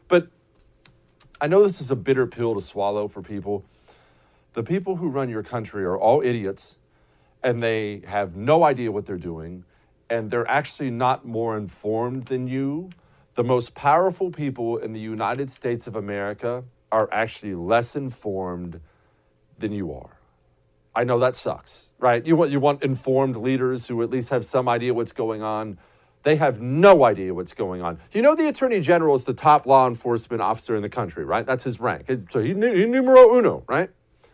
But 0.07 0.29
I 1.39 1.47
know 1.47 1.63
this 1.63 1.81
is 1.81 1.91
a 1.91 1.95
bitter 1.95 2.25
pill 2.25 2.55
to 2.55 2.61
swallow 2.61 3.07
for 3.07 3.21
people. 3.21 3.63
The 4.53 4.63
people 4.63 4.95
who 4.95 5.07
run 5.07 5.29
your 5.29 5.43
country 5.43 5.83
are 5.83 5.97
all 5.97 6.21
idiots 6.21 6.79
and 7.43 7.61
they 7.61 8.01
have 8.07 8.35
no 8.35 8.63
idea 8.63 8.91
what 8.91 9.05
they're 9.05 9.17
doing 9.17 9.63
and 10.09 10.31
they're 10.31 10.49
actually 10.49 10.89
not 10.89 11.25
more 11.25 11.55
informed 11.55 12.25
than 12.25 12.47
you. 12.47 12.89
The 13.35 13.43
most 13.43 13.75
powerful 13.75 14.31
people 14.31 14.77
in 14.77 14.93
the 14.93 14.99
United 14.99 15.51
States 15.51 15.85
of 15.85 15.95
America 15.95 16.63
are 16.91 17.07
actually 17.11 17.53
less 17.53 17.95
informed 17.95 18.79
than 19.59 19.71
you 19.71 19.93
are. 19.93 20.17
I 20.95 21.03
know 21.03 21.19
that 21.19 21.35
sucks, 21.35 21.91
right? 21.99 22.25
You 22.25 22.35
want 22.35 22.49
you 22.49 22.59
want 22.59 22.81
informed 22.81 23.35
leaders 23.35 23.87
who 23.87 24.01
at 24.01 24.09
least 24.09 24.29
have 24.29 24.43
some 24.43 24.67
idea 24.67 24.95
what's 24.95 25.11
going 25.11 25.43
on. 25.43 25.77
They 26.27 26.35
have 26.35 26.59
no 26.59 27.05
idea 27.05 27.33
what's 27.33 27.53
going 27.53 27.81
on. 27.81 27.99
You 28.11 28.21
know, 28.21 28.35
the 28.35 28.49
Attorney 28.49 28.81
General 28.81 29.15
is 29.15 29.23
the 29.23 29.33
top 29.33 29.65
law 29.65 29.87
enforcement 29.87 30.41
officer 30.41 30.75
in 30.75 30.81
the 30.81 30.89
country, 30.89 31.23
right? 31.23 31.45
That's 31.45 31.63
his 31.63 31.79
rank. 31.79 32.11
So 32.31 32.41
he, 32.41 32.49
he 32.49 32.53
numero 32.53 33.37
uno, 33.37 33.63
right? 33.65 33.89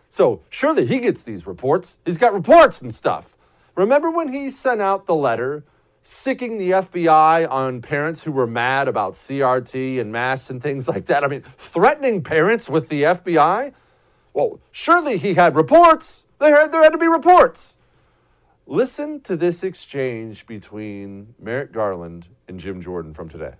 So 0.09 0.41
surely 0.49 0.87
he 0.87 0.99
gets 0.99 1.21
these 1.21 1.45
reports. 1.45 1.99
He's 2.03 2.17
got 2.17 2.33
reports 2.33 2.81
and 2.81 2.91
stuff. 2.91 3.37
Remember 3.75 4.09
when 4.09 4.33
he 4.33 4.49
sent 4.49 4.81
out 4.81 5.05
the 5.05 5.13
letter 5.13 5.65
sicking 6.01 6.57
the 6.57 6.71
FBI 6.71 7.47
on 7.47 7.79
parents 7.79 8.23
who 8.23 8.31
were 8.31 8.47
mad 8.47 8.87
about 8.87 9.13
CRT 9.13 10.01
and 10.01 10.11
masks 10.11 10.49
and 10.49 10.63
things 10.63 10.87
like 10.87 11.05
that? 11.05 11.23
I 11.23 11.27
mean, 11.27 11.43
threatening 11.59 12.23
parents 12.23 12.71
with 12.71 12.89
the 12.89 13.03
FBI? 13.03 13.71
Well, 14.33 14.59
surely 14.71 15.19
he 15.19 15.35
had 15.35 15.55
reports. 15.55 16.25
There 16.39 16.59
had, 16.59 16.71
there 16.71 16.81
had 16.81 16.93
to 16.93 16.97
be 16.97 17.07
reports. 17.07 17.77
Listen 18.65 19.19
to 19.21 19.35
this 19.35 19.63
exchange 19.63 20.47
between 20.47 21.35
Merrick 21.39 21.73
Garland 21.73 22.27
and 22.47 22.59
Jim 22.59 22.81
Jordan 22.81 23.13
from 23.13 23.29
today. 23.29 23.53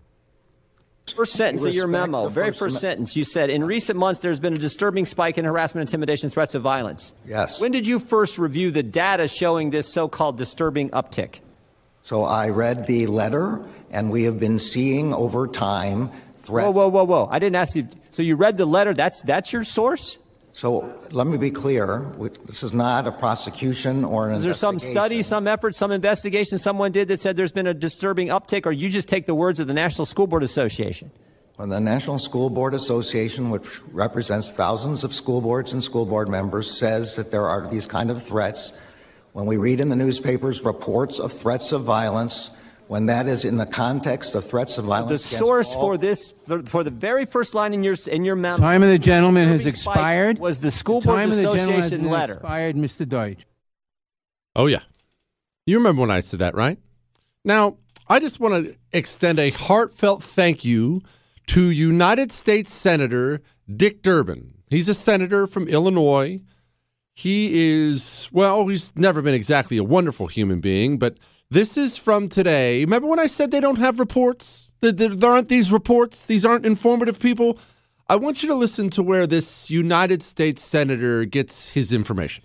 First 1.14 1.34
sentence 1.34 1.66
of 1.66 1.76
your 1.76 1.88
memo, 1.88 2.24
the 2.24 2.30
very 2.30 2.48
First 2.48 2.60
first 2.60 2.80
sentence, 2.80 3.16
you 3.16 3.26
said, 3.26 3.50
in 3.50 3.66
recent 3.66 4.00
months, 4.00 4.22
there's 4.22 4.40
been 4.40 4.54
a 4.54 4.58
disturbing 4.58 5.06
spike 5.06 5.38
in 5.38 5.44
harassment, 5.44 5.90
intimidation, 5.90 6.30
threats 6.30 6.56
of 6.56 6.62
violence. 6.62 7.14
Yes. 7.26 7.60
When 7.60 7.72
did 7.74 7.86
you 7.86 8.00
first 8.00 8.38
review 8.38 8.72
the 8.72 8.84
data 8.84 9.28
showing 9.28 9.70
this 9.70 9.92
so 9.92 10.08
called 10.08 10.38
disturbing 10.38 10.90
uptick? 10.92 11.40
So 12.04 12.24
I 12.24 12.50
read 12.50 12.88
the 12.88 13.08
letter, 13.08 13.68
and 13.92 14.12
we 14.12 14.24
have 14.24 14.40
been 14.40 14.60
seeing 14.60 15.14
over 15.14 15.48
time 15.48 16.10
threats. 16.44 16.66
Whoa, 16.66 16.72
whoa, 16.72 16.88
whoa, 16.88 17.04
whoa. 17.04 17.28
I 17.30 17.40
didn't 17.40 17.58
ask 17.58 17.76
you. 17.76 17.90
So 18.12 18.22
you 18.22 18.38
read 18.38 18.56
the 18.56 18.66
letter. 18.66 18.94
That's, 18.94 19.22
that's 19.24 19.52
your 19.52 19.66
source? 19.66 20.20
So 20.54 20.94
let 21.10 21.26
me 21.26 21.38
be 21.38 21.50
clear. 21.50 22.06
This 22.46 22.62
is 22.62 22.74
not 22.74 23.08
a 23.08 23.12
prosecution 23.12 24.06
or 24.06 24.30
an 24.30 24.36
Is 24.36 24.44
there 24.44 24.54
some 24.54 24.78
study, 24.78 25.24
some 25.24 25.48
effort, 25.48 25.76
some 25.76 25.92
investigation 25.92 26.60
someone 26.60 26.92
did 26.92 27.08
that 27.08 27.20
said 27.20 27.36
there's 27.36 27.52
been 27.52 27.66
a 27.66 27.74
disturbing 27.74 28.28
uptick, 28.28 28.68
or 28.68 28.72
you 28.72 28.90
just 28.90 29.10
take 29.10 29.26
the 29.26 29.34
words 29.34 29.60
of 29.60 29.66
the 29.66 29.74
National 29.74 30.06
School 30.06 30.28
Board 30.28 30.44
Association? 30.44 31.10
Well, 31.58 31.68
the 31.68 31.82
National 31.82 32.20
School 32.20 32.52
Board 32.52 32.76
Association, 32.76 33.50
which 33.50 33.82
represents 33.88 34.52
thousands 34.52 35.04
of 35.04 35.12
school 35.12 35.42
boards 35.42 35.74
and 35.74 35.84
school 35.84 36.06
board 36.06 36.30
members, 36.30 36.70
says 36.70 37.16
that 37.16 37.32
there 37.32 37.48
are 37.48 37.68
these 37.68 37.88
kind 37.88 38.12
of 38.12 38.22
threats. 38.22 38.74
When 39.34 39.48
we 39.48 39.58
read 39.58 39.80
in 39.80 39.90
the 39.90 39.96
newspapers 39.96 40.64
reports 40.64 41.18
of 41.18 41.34
threats 41.34 41.72
of 41.72 41.84
violence, 41.84 42.52
when 42.88 43.06
that 43.08 43.28
is 43.28 43.46
in 43.46 43.56
the 43.56 43.66
context 43.66 44.36
of 44.36 44.46
threats 44.46 44.78
of 44.78 44.86
violence, 44.86 45.12
The 45.30 45.36
source 45.38 45.74
all- 45.74 45.82
for 45.82 45.98
this, 45.98 46.34
for 46.66 46.84
the 46.84 46.92
very 46.92 47.26
first 47.26 47.54
line 47.56 47.74
in 47.74 47.84
your 47.84 47.96
in 48.08 48.26
your 48.26 48.36
memo. 48.36 48.58
Time 48.58 48.84
of 48.84 48.90
the 48.90 49.00
gentleman 49.00 49.50
has 49.50 49.66
expired. 49.66 50.40
Was 50.40 50.62
the 50.62 50.72
School 50.72 51.02
The 51.02 51.08
Board 51.08 51.20
time 51.20 51.32
of 51.32 51.38
the 51.38 51.44
gentleman 51.44 51.76
has 51.76 51.86
Association 51.88 52.10
letter? 52.12 52.34
Expired, 52.34 52.76
Mr. 52.76 53.08
Deutch. 53.08 53.46
Oh, 54.56 54.68
yeah. 54.68 54.82
You 55.66 55.78
remember 55.78 56.02
when 56.02 56.12
I 56.12 56.20
said 56.20 56.40
that, 56.40 56.56
right? 56.56 56.78
Now, 57.44 57.78
I 58.08 58.20
just 58.20 58.40
want 58.40 58.66
to 58.66 58.76
extend 58.92 59.40
a 59.40 59.50
heartfelt 59.50 60.22
thank 60.22 60.64
you 60.66 61.02
to 61.48 61.70
United 61.72 62.32
States 62.32 62.74
Senator 62.74 63.42
Dick 63.74 64.02
Durbin. 64.02 64.54
He's 64.70 64.90
a 64.90 64.94
senator 64.94 65.48
from 65.48 65.68
Illinois. 65.68 66.42
He 67.16 67.70
is, 67.88 68.30
well, 68.32 68.68
he's 68.68 68.92
never 68.96 69.22
been 69.22 69.34
exactly 69.36 69.78
a 69.78 69.84
wonderful 69.84 70.28
human 70.28 70.60
being, 70.60 70.98
but 70.98 71.18
this 71.54 71.78
is 71.78 71.98
from 71.98 72.28
today. 72.28 72.82
Remember 72.82 73.08
when 73.08 73.20
I 73.20 73.28
said 73.28 73.52
they 73.52 73.60
don't 73.60 73.78
have 73.78 74.00
reports? 74.00 74.72
That 74.82 74.98
there 74.98 75.32
aren't 75.32 75.50
these 75.50 75.72
reports? 75.72 76.26
These 76.26 76.44
aren't 76.44 76.66
informative 76.66 77.20
people? 77.20 77.58
I 78.10 78.18
want 78.18 78.44
you 78.44 78.50
to 78.50 78.56
listen 78.56 78.90
to 78.92 79.04
where 79.04 79.26
this 79.26 79.70
United 79.70 80.22
States 80.22 80.62
Senator 80.62 81.24
gets 81.26 81.72
his 81.72 81.94
information. 81.94 82.44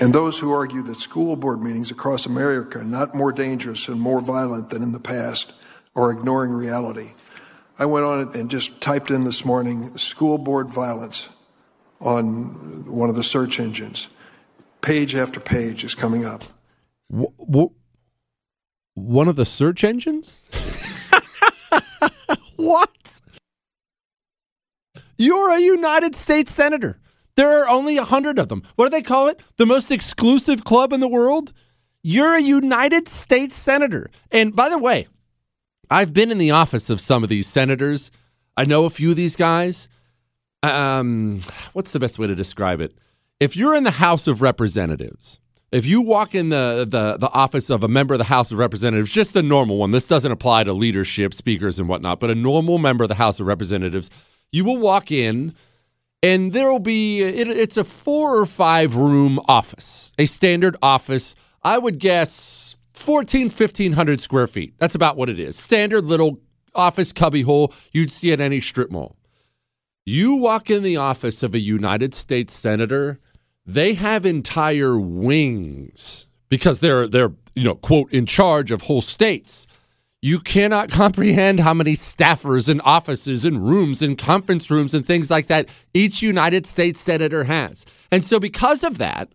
And 0.00 0.14
those 0.14 0.38
who 0.38 0.52
argue 0.52 0.82
that 0.82 0.96
school 0.96 1.36
board 1.36 1.60
meetings 1.62 1.90
across 1.90 2.26
America 2.26 2.78
are 2.78 2.84
not 2.84 3.14
more 3.14 3.32
dangerous 3.32 3.88
and 3.88 4.00
more 4.00 4.20
violent 4.20 4.70
than 4.70 4.82
in 4.82 4.92
the 4.92 5.00
past 5.00 5.52
are 5.94 6.10
ignoring 6.10 6.52
reality. 6.52 7.10
I 7.78 7.86
went 7.86 8.06
on 8.06 8.20
it 8.20 8.34
and 8.34 8.50
just 8.50 8.80
typed 8.80 9.10
in 9.10 9.24
this 9.24 9.44
morning 9.44 9.96
school 9.98 10.38
board 10.38 10.70
violence 10.70 11.28
on 12.00 12.90
one 12.90 13.08
of 13.08 13.16
the 13.16 13.24
search 13.24 13.60
engines. 13.60 14.08
Page 14.80 15.14
after 15.14 15.38
page 15.38 15.84
is 15.84 15.94
coming 15.94 16.24
up. 16.24 16.44
Wh- 17.12 17.34
wh- 17.38 17.72
one 19.06 19.28
of 19.28 19.36
the 19.36 19.44
search 19.44 19.84
engines? 19.84 20.40
what? 22.56 23.20
You're 25.16 25.50
a 25.50 25.60
United 25.60 26.14
States 26.14 26.52
Senator. 26.52 26.98
There 27.36 27.62
are 27.62 27.68
only 27.68 27.96
a 27.96 28.04
hundred 28.04 28.38
of 28.38 28.48
them. 28.48 28.62
What 28.76 28.86
do 28.86 28.90
they 28.90 29.02
call 29.02 29.28
it? 29.28 29.40
The 29.56 29.66
most 29.66 29.90
exclusive 29.90 30.64
club 30.64 30.92
in 30.92 31.00
the 31.00 31.08
world? 31.08 31.52
You're 32.02 32.34
a 32.34 32.42
United 32.42 33.08
States 33.08 33.56
Senator. 33.56 34.10
And 34.30 34.54
by 34.54 34.68
the 34.68 34.78
way, 34.78 35.08
I've 35.90 36.12
been 36.12 36.30
in 36.30 36.38
the 36.38 36.50
office 36.50 36.90
of 36.90 37.00
some 37.00 37.22
of 37.22 37.28
these 37.28 37.46
senators. 37.46 38.10
I 38.56 38.64
know 38.64 38.84
a 38.84 38.90
few 38.90 39.10
of 39.10 39.16
these 39.16 39.36
guys. 39.36 39.88
Um, 40.62 41.42
what's 41.72 41.92
the 41.92 42.00
best 42.00 42.18
way 42.18 42.26
to 42.26 42.34
describe 42.34 42.80
it? 42.80 42.96
If 43.40 43.56
you're 43.56 43.74
in 43.74 43.84
the 43.84 43.92
House 43.92 44.26
of 44.26 44.42
Representatives, 44.42 45.40
if 45.70 45.84
you 45.84 46.00
walk 46.00 46.34
in 46.34 46.48
the, 46.48 46.86
the 46.88 47.16
the 47.18 47.30
office 47.30 47.70
of 47.70 47.82
a 47.82 47.88
member 47.88 48.14
of 48.14 48.18
the 48.18 48.24
House 48.24 48.50
of 48.50 48.58
Representatives, 48.58 49.12
just 49.12 49.36
a 49.36 49.42
normal 49.42 49.76
one, 49.76 49.90
this 49.90 50.06
doesn't 50.06 50.32
apply 50.32 50.64
to 50.64 50.72
leadership, 50.72 51.34
speakers, 51.34 51.78
and 51.78 51.88
whatnot, 51.88 52.20
but 52.20 52.30
a 52.30 52.34
normal 52.34 52.78
member 52.78 53.04
of 53.04 53.08
the 53.08 53.16
House 53.16 53.40
of 53.40 53.46
Representatives, 53.46 54.10
you 54.50 54.64
will 54.64 54.78
walk 54.78 55.10
in 55.10 55.54
and 56.22 56.52
there 56.52 56.70
will 56.70 56.78
be 56.78 57.20
it, 57.22 57.48
it's 57.48 57.76
a 57.76 57.84
four 57.84 58.36
or 58.36 58.46
five 58.46 58.96
room 58.96 59.40
office, 59.46 60.12
a 60.18 60.26
standard 60.26 60.76
office. 60.82 61.34
I 61.62 61.78
would 61.78 61.98
guess 61.98 62.76
14, 62.94 63.44
1500 63.44 64.20
square 64.20 64.46
feet. 64.46 64.74
That's 64.78 64.94
about 64.94 65.16
what 65.16 65.28
it 65.28 65.38
is. 65.38 65.56
Standard 65.56 66.04
little 66.04 66.40
office 66.74 67.12
cubbyhole 67.12 67.72
you'd 67.92 68.10
see 68.10 68.32
at 68.32 68.40
any 68.40 68.60
strip 68.60 68.90
mall. 68.90 69.16
You 70.04 70.34
walk 70.34 70.70
in 70.70 70.82
the 70.82 70.96
office 70.96 71.42
of 71.42 71.54
a 71.54 71.58
United 71.58 72.14
States 72.14 72.54
senator, 72.54 73.20
they 73.68 73.92
have 73.92 74.24
entire 74.24 74.98
wings 74.98 76.26
because 76.48 76.80
they're 76.80 77.06
they're 77.06 77.32
you 77.54 77.64
know 77.64 77.74
quote 77.74 78.10
in 78.12 78.24
charge 78.24 78.70
of 78.70 78.82
whole 78.82 79.02
states. 79.02 79.66
You 80.20 80.40
cannot 80.40 80.90
comprehend 80.90 81.60
how 81.60 81.74
many 81.74 81.94
staffers 81.94 82.68
and 82.68 82.80
offices 82.84 83.44
and 83.44 83.64
rooms 83.68 84.02
and 84.02 84.18
conference 84.18 84.68
rooms 84.68 84.92
and 84.92 85.06
things 85.06 85.30
like 85.30 85.46
that 85.46 85.68
each 85.94 86.22
United 86.22 86.66
States 86.66 86.98
senator 86.98 87.44
has. 87.44 87.86
And 88.10 88.24
so, 88.24 88.40
because 88.40 88.82
of 88.82 88.98
that, 88.98 89.28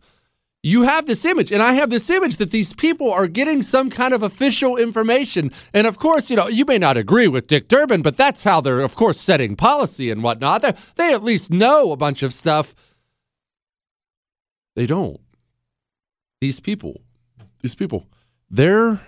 you 0.63 0.81
have 0.81 1.05
this 1.05 1.25
image, 1.25 1.51
and 1.51 1.61
I 1.61 1.73
have 1.73 1.89
this 1.89 2.09
image 2.09 2.37
that 2.37 2.51
these 2.51 2.73
people 2.73 3.11
are 3.11 3.27
getting 3.27 3.61
some 3.61 3.89
kind 3.89 4.13
of 4.13 4.23
official 4.23 4.77
information. 4.77 5.51
And 5.73 5.85
of 5.85 5.99
course, 5.99 6.29
you 6.29 6.35
know, 6.35 6.47
you 6.47 6.65
may 6.65 6.79
not 6.79 6.97
agree 6.97 7.27
with 7.27 7.47
Dick 7.47 7.67
Durbin, 7.67 8.01
but 8.01 8.17
that's 8.17 8.43
how 8.43 8.61
they're, 8.61 8.79
of 8.79 8.95
course, 8.95 9.21
setting 9.21 9.55
policy 9.55 10.09
and 10.09 10.23
whatnot. 10.23 10.63
They're, 10.63 10.75
they 10.95 11.13
at 11.13 11.23
least 11.23 11.51
know 11.51 11.91
a 11.91 11.97
bunch 11.97 12.23
of 12.23 12.33
stuff. 12.33 12.73
They 14.75 14.85
don't. 14.85 15.19
These 16.41 16.59
people, 16.59 17.01
these 17.61 17.75
people, 17.75 18.07
they're 18.49 19.01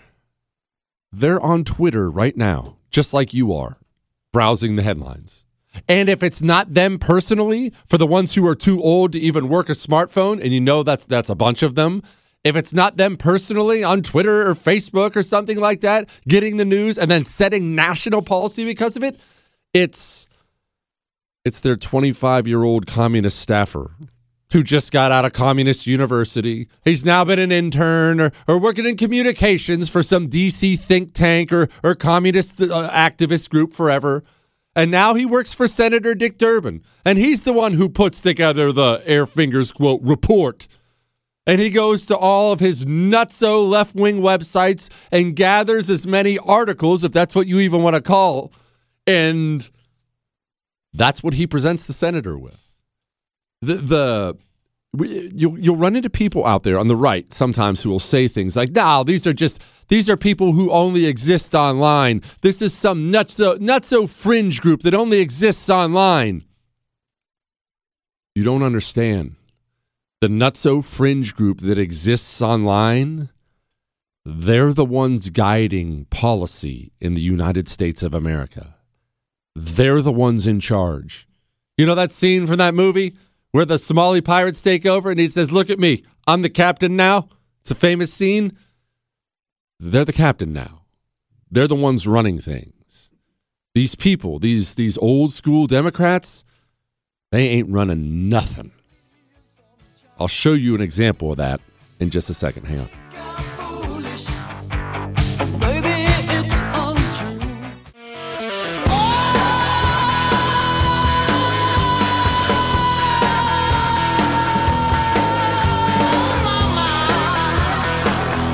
they're 1.11 1.41
on 1.41 1.63
Twitter 1.63 2.09
right 2.09 2.35
now, 2.35 2.77
just 2.89 3.13
like 3.13 3.33
you 3.33 3.53
are, 3.53 3.77
browsing 4.33 4.75
the 4.75 4.83
headlines. 4.83 5.45
And 5.87 6.09
if 6.09 6.23
it's 6.23 6.41
not 6.41 6.73
them 6.73 6.99
personally, 6.99 7.73
for 7.85 7.97
the 7.97 8.07
ones 8.07 8.33
who 8.33 8.45
are 8.47 8.55
too 8.55 8.81
old 8.81 9.11
to 9.13 9.19
even 9.19 9.49
work 9.49 9.69
a 9.69 9.73
smartphone, 9.73 10.41
and 10.41 10.53
you 10.53 10.61
know 10.61 10.83
that's 10.83 11.05
that's 11.05 11.29
a 11.29 11.35
bunch 11.35 11.63
of 11.63 11.75
them, 11.75 12.03
if 12.43 12.55
it's 12.55 12.73
not 12.73 12.97
them 12.97 13.17
personally 13.17 13.83
on 13.83 14.03
Twitter 14.03 14.47
or 14.47 14.53
Facebook 14.53 15.15
or 15.15 15.23
something 15.23 15.59
like 15.59 15.81
that, 15.81 16.07
getting 16.27 16.57
the 16.57 16.65
news 16.65 16.97
and 16.97 17.09
then 17.09 17.25
setting 17.25 17.75
national 17.75 18.21
policy 18.21 18.63
because 18.63 18.95
of 18.95 19.03
it, 19.03 19.19
it's 19.73 20.27
it's 21.43 21.59
their 21.59 21.75
25-year-old 21.75 22.87
communist 22.87 23.39
staffer 23.39 23.91
who 24.55 24.63
just 24.63 24.89
got 24.89 25.11
out 25.11 25.25
of 25.25 25.33
communist 25.33 25.85
university. 25.85 26.69
He's 26.85 27.03
now 27.03 27.25
been 27.25 27.39
an 27.39 27.51
intern 27.51 28.21
or, 28.21 28.31
or 28.47 28.57
working 28.57 28.85
in 28.85 28.95
communications 28.95 29.89
for 29.89 30.01
some 30.01 30.29
DC 30.29 30.79
think 30.79 31.13
tank 31.13 31.51
or, 31.51 31.67
or 31.83 31.93
communist 31.93 32.61
uh, 32.61 32.89
activist 32.89 33.49
group 33.49 33.73
forever. 33.73 34.23
And 34.73 34.89
now 34.89 35.13
he 35.13 35.25
works 35.25 35.53
for 35.53 35.67
Senator 35.67 36.15
Dick 36.15 36.37
Durbin. 36.37 36.83
And 37.03 37.17
he's 37.17 37.43
the 37.43 37.51
one 37.51 37.73
who 37.73 37.89
puts 37.89 38.21
together 38.21 38.71
the 38.71 39.03
Air 39.05 39.25
Fingers 39.25 39.73
quote 39.73 40.01
report. 40.01 40.69
And 41.45 41.59
he 41.59 41.69
goes 41.69 42.05
to 42.05 42.17
all 42.17 42.53
of 42.53 42.61
his 42.61 42.85
nutso 42.85 43.67
left 43.69 43.93
wing 43.93 44.21
websites 44.21 44.89
and 45.11 45.35
gathers 45.35 45.89
as 45.89 46.07
many 46.07 46.39
articles, 46.39 47.03
if 47.03 47.11
that's 47.11 47.35
what 47.35 47.47
you 47.47 47.59
even 47.59 47.83
want 47.83 47.95
to 47.97 48.01
call. 48.01 48.53
And 49.05 49.69
that's 50.93 51.21
what 51.21 51.33
he 51.33 51.45
presents 51.45 51.83
the 51.83 51.91
senator 51.91 52.37
with. 52.37 52.61
The, 53.61 53.75
the 53.75 54.37
you 55.03 55.55
you'll 55.57 55.75
run 55.75 55.95
into 55.95 56.09
people 56.09 56.45
out 56.45 56.63
there 56.63 56.77
on 56.77 56.87
the 56.87 56.95
right 56.95 57.31
sometimes 57.33 57.83
who 57.83 57.89
will 57.89 57.99
say 57.99 58.27
things 58.27 58.55
like, 58.55 58.71
"No, 58.71 59.03
these 59.03 59.25
are 59.27 59.33
just 59.33 59.61
these 59.87 60.09
are 60.09 60.17
people 60.17 60.53
who 60.53 60.71
only 60.71 61.05
exist 61.05 61.53
online. 61.53 62.21
This 62.41 62.61
is 62.61 62.73
some 62.73 63.11
nutso 63.11 63.57
nutso 63.57 64.09
fringe 64.09 64.61
group 64.61 64.81
that 64.83 64.93
only 64.93 65.19
exists 65.19 65.69
online." 65.69 66.43
You 68.35 68.43
don't 68.43 68.63
understand. 68.63 69.35
The 70.21 70.27
nutso 70.27 70.83
fringe 70.83 71.35
group 71.35 71.61
that 71.61 71.77
exists 71.77 72.41
online, 72.41 73.29
they're 74.25 74.73
the 74.73 74.85
ones 74.85 75.29
guiding 75.29 76.05
policy 76.09 76.91
in 76.99 77.13
the 77.13 77.21
United 77.21 77.67
States 77.67 78.01
of 78.01 78.13
America. 78.13 78.75
They're 79.55 80.01
the 80.01 80.11
ones 80.11 80.47
in 80.47 80.59
charge. 80.59 81.27
You 81.77 81.85
know 81.85 81.95
that 81.95 82.11
scene 82.11 82.47
from 82.47 82.57
that 82.57 82.73
movie 82.73 83.15
where 83.55 83.63
the 83.63 83.79
Somali 83.79 84.19
pirates 84.19 84.59
take 84.59 84.85
over 84.85 85.09
and 85.09 85.17
he 85.17 85.27
says, 85.27 85.49
Look 85.49 85.69
at 85.69 85.79
me, 85.79 86.03
I'm 86.27 86.41
the 86.41 86.49
captain 86.49 86.97
now? 86.97 87.29
It's 87.61 87.71
a 87.71 87.75
famous 87.75 88.13
scene. 88.13 88.57
They're 89.79 90.03
the 90.03 90.11
captain 90.11 90.51
now. 90.51 90.81
They're 91.49 91.65
the 91.65 91.73
ones 91.73 92.05
running 92.05 92.39
things. 92.39 93.09
These 93.73 93.95
people, 93.95 94.39
these 94.39 94.75
these 94.75 94.97
old 94.97 95.31
school 95.31 95.67
Democrats, 95.67 96.43
they 97.31 97.47
ain't 97.47 97.69
running 97.69 98.27
nothing. 98.27 98.73
I'll 100.19 100.27
show 100.27 100.51
you 100.51 100.75
an 100.75 100.81
example 100.81 101.31
of 101.31 101.37
that 101.37 101.61
in 102.01 102.09
just 102.09 102.29
a 102.29 102.33
second. 102.33 102.65
Hang 102.65 102.81
on. 102.81 103.04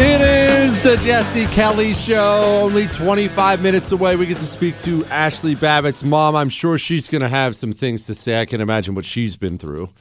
It 0.04 0.20
is 0.20 0.82
the 0.82 0.98
Jesse 0.98 1.46
Kelly 1.54 1.94
Show. 1.94 2.64
Only 2.64 2.88
25 2.88 3.62
minutes 3.62 3.92
away. 3.92 4.16
We 4.16 4.26
get 4.26 4.40
to 4.40 4.48
speak 4.48 4.82
to 4.82 5.06
Ashley 5.06 5.54
Babbitt's 5.54 6.04
mom. 6.04 6.36
I'm 6.36 6.50
sure 6.50 6.80
she's 6.80 7.08
going 7.08 7.22
to 7.22 7.30
have 7.30 7.56
some 7.56 7.72
things 7.72 8.08
to 8.08 8.16
say. 8.16 8.42
I 8.42 8.48
can 8.48 8.62
imagine 8.62 8.96
what 8.96 9.06
she's 9.06 9.36
been 9.36 9.60
through. 9.60 9.92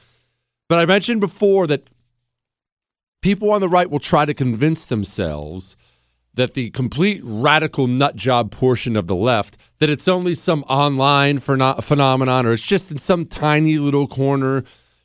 But 0.67 0.79
I 0.79 0.87
mentioned 0.87 1.21
before 1.21 1.67
that 1.67 1.87
people 3.21 3.51
on 3.51 3.61
the 3.61 3.69
right 3.69 3.91
will 3.91 3.99
try 3.99 4.25
to 4.25 4.33
convince 4.33 4.87
themselves 4.87 5.77
that 6.33 6.55
the 6.55 6.71
complete 6.71 7.21
radical 7.23 7.85
nut 7.85 8.15
job 8.15 8.49
portion 8.49 8.95
of 8.95 9.05
the 9.05 9.15
left 9.15 9.55
that 9.77 9.91
it's 9.91 10.07
only 10.07 10.33
some 10.33 10.63
online 10.63 11.37
pheno- 11.37 11.83
phenomenon 11.83 12.47
or 12.47 12.53
it's 12.53 12.63
just 12.63 12.89
in 12.89 12.97
some 12.97 13.23
tiny 13.23 13.77
little 13.77 14.07
corner. 14.07 14.63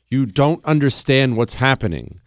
You 0.09 0.25
don't 0.25 0.65
understand 0.65 1.37
what's 1.37 1.53
happening. 1.53 2.19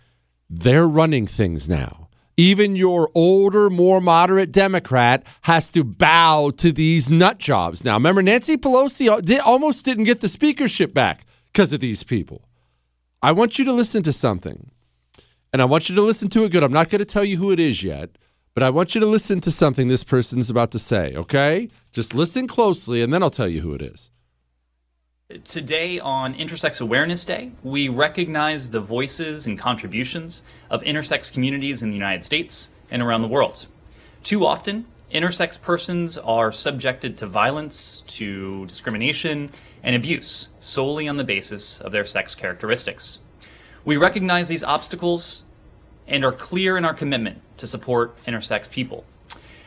They're 0.49 0.87
running 0.87 1.27
things 1.27 1.69
now 1.69 2.00
even 2.41 2.75
your 2.75 3.11
older, 3.15 3.69
more 3.69 4.01
moderate 4.01 4.51
Democrat 4.51 5.23
has 5.43 5.69
to 5.69 5.85
bow 5.85 6.51
to 6.57 6.73
these 6.73 7.11
nut 7.11 7.37
jobs. 7.37 7.85
Now, 7.85 7.95
remember, 7.95 8.23
Nancy 8.23 8.57
Pelosi 8.57 9.11
uh, 9.11 9.21
did, 9.21 9.41
almost 9.41 9.85
didn't 9.85 10.05
get 10.05 10.21
the 10.21 10.29
speakership 10.29 10.95
back 10.95 11.27
because 11.53 11.75
of 11.75 11.81
these 11.81 12.03
people. 12.03 12.49
I 13.23 13.33
want 13.33 13.59
you 13.59 13.67
to 13.67 13.73
listen 13.75 14.03
to 14.05 14.13
something, 14.13 14.71
and 15.53 15.61
I 15.61 15.67
want 15.67 15.91
you 15.91 15.95
to 15.97 16.01
listen 16.01 16.31
to 16.31 16.45
it 16.45 16.53
good. 16.53 16.65
I'm 16.65 16.73
not 16.73 16.89
going 16.89 17.01
to 17.01 17.05
tell 17.05 17.25
you 17.25 17.37
who 17.37 17.51
it 17.51 17.61
is 17.61 17.83
yet, 17.83 18.17
but 18.55 18.63
I 18.63 18.71
want 18.71 18.95
you 18.95 19.03
to 19.03 19.07
listen 19.07 19.43
to 19.43 19.51
something 19.51 19.89
this 19.89 20.03
person's 20.03 20.49
about 20.49 20.71
to 20.71 20.79
say, 20.79 21.15
okay? 21.15 21.69
Just 21.93 22.15
listen 22.15 22.49
closely, 22.49 23.03
and 23.03 23.13
then 23.13 23.23
I'll 23.23 23.29
tell 23.29 23.49
you 23.49 23.61
who 23.61 23.75
it 23.75 23.83
is. 23.83 24.11
Today, 25.45 26.01
on 26.01 26.35
Intersex 26.35 26.81
Awareness 26.81 27.25
Day, 27.25 27.53
we 27.63 27.89
recognize 27.89 28.71
the 28.71 28.81
voices 28.81 29.47
and 29.47 29.57
contributions 29.57 30.43
of 30.69 30.83
intersex 30.83 31.33
communities 31.33 31.85
in 31.85 31.91
the 31.91 31.95
United 31.95 32.25
States 32.25 32.71
and 32.91 33.01
around 33.01 33.23
the 33.23 33.29
world. 33.29 33.67
Too 34.25 34.45
often, 34.45 34.87
intersex 35.15 35.63
persons 35.63 36.19
are 36.19 36.51
subjected 36.51 37.17
to 37.19 37.27
violence, 37.27 38.01
to 38.09 38.67
discrimination, 38.67 39.51
and 39.85 39.95
abuse 39.95 40.49
solely 40.59 41.07
on 41.07 41.17
the 41.17 41.23
basis 41.23 41.81
of 41.81 41.93
their 41.93 42.05
sex 42.05 42.35
characteristics. 42.35 43.21
We 43.85 43.97
recognize 43.97 44.49
these 44.49 44.65
obstacles 44.65 45.45
and 46.09 46.25
are 46.25 46.33
clear 46.33 46.77
in 46.77 46.85
our 46.85 46.95
commitment 46.95 47.41
to 47.59 47.69
support 47.69 48.17
intersex 48.25 48.69
people. 48.69 49.05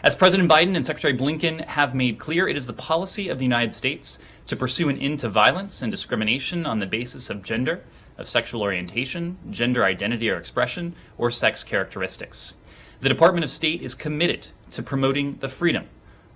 As 0.03 0.13
President 0.13 0.51
Biden 0.51 0.75
and 0.75 0.85
Secretary 0.85 1.17
Blinken 1.17 1.63
have 1.63 1.95
made 1.95 2.19
clear, 2.19 2.45
it 2.49 2.57
is 2.57 2.67
the 2.67 2.73
policy 2.73 3.29
of 3.29 3.37
the 3.39 3.45
United 3.45 3.73
States 3.73 4.19
to 4.47 4.55
pursue 4.55 4.89
an 4.89 4.97
end 4.97 5.19
to 5.19 5.29
violence 5.29 5.81
and 5.81 5.91
discrimination 5.91 6.65
on 6.65 6.79
the 6.79 6.85
basis 6.85 7.29
of 7.29 7.43
gender, 7.43 7.83
of 8.17 8.27
sexual 8.27 8.61
orientation, 8.61 9.37
gender 9.49 9.83
identity 9.85 10.29
or 10.29 10.37
expression, 10.37 10.95
or 11.17 11.31
sex 11.31 11.63
characteristics. 11.63 12.53
The 13.01 13.09
Department 13.09 13.43
of 13.43 13.49
State 13.49 13.81
is 13.81 13.95
committed 13.95 14.47
to 14.71 14.83
promoting 14.83 15.37
the 15.37 15.49
freedom, 15.49 15.87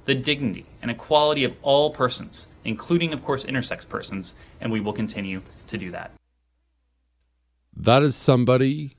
the 0.06 0.16
dignity, 0.16 0.66
and 0.82 0.92
equality 0.92 1.44
of 1.44 1.56
all 1.62 1.92
persons, 1.92 2.48
including, 2.64 3.14
of 3.14 3.24
course, 3.24 3.46
intersex 3.46 3.88
persons, 3.88 4.36
and 4.60 4.72
we 4.72 4.80
will 4.80 4.94
continue 4.94 5.42
to 5.68 5.78
do 5.78 5.92
that. 5.92 6.12
That 7.76 8.04
is 8.04 8.16
somebody 8.16 8.98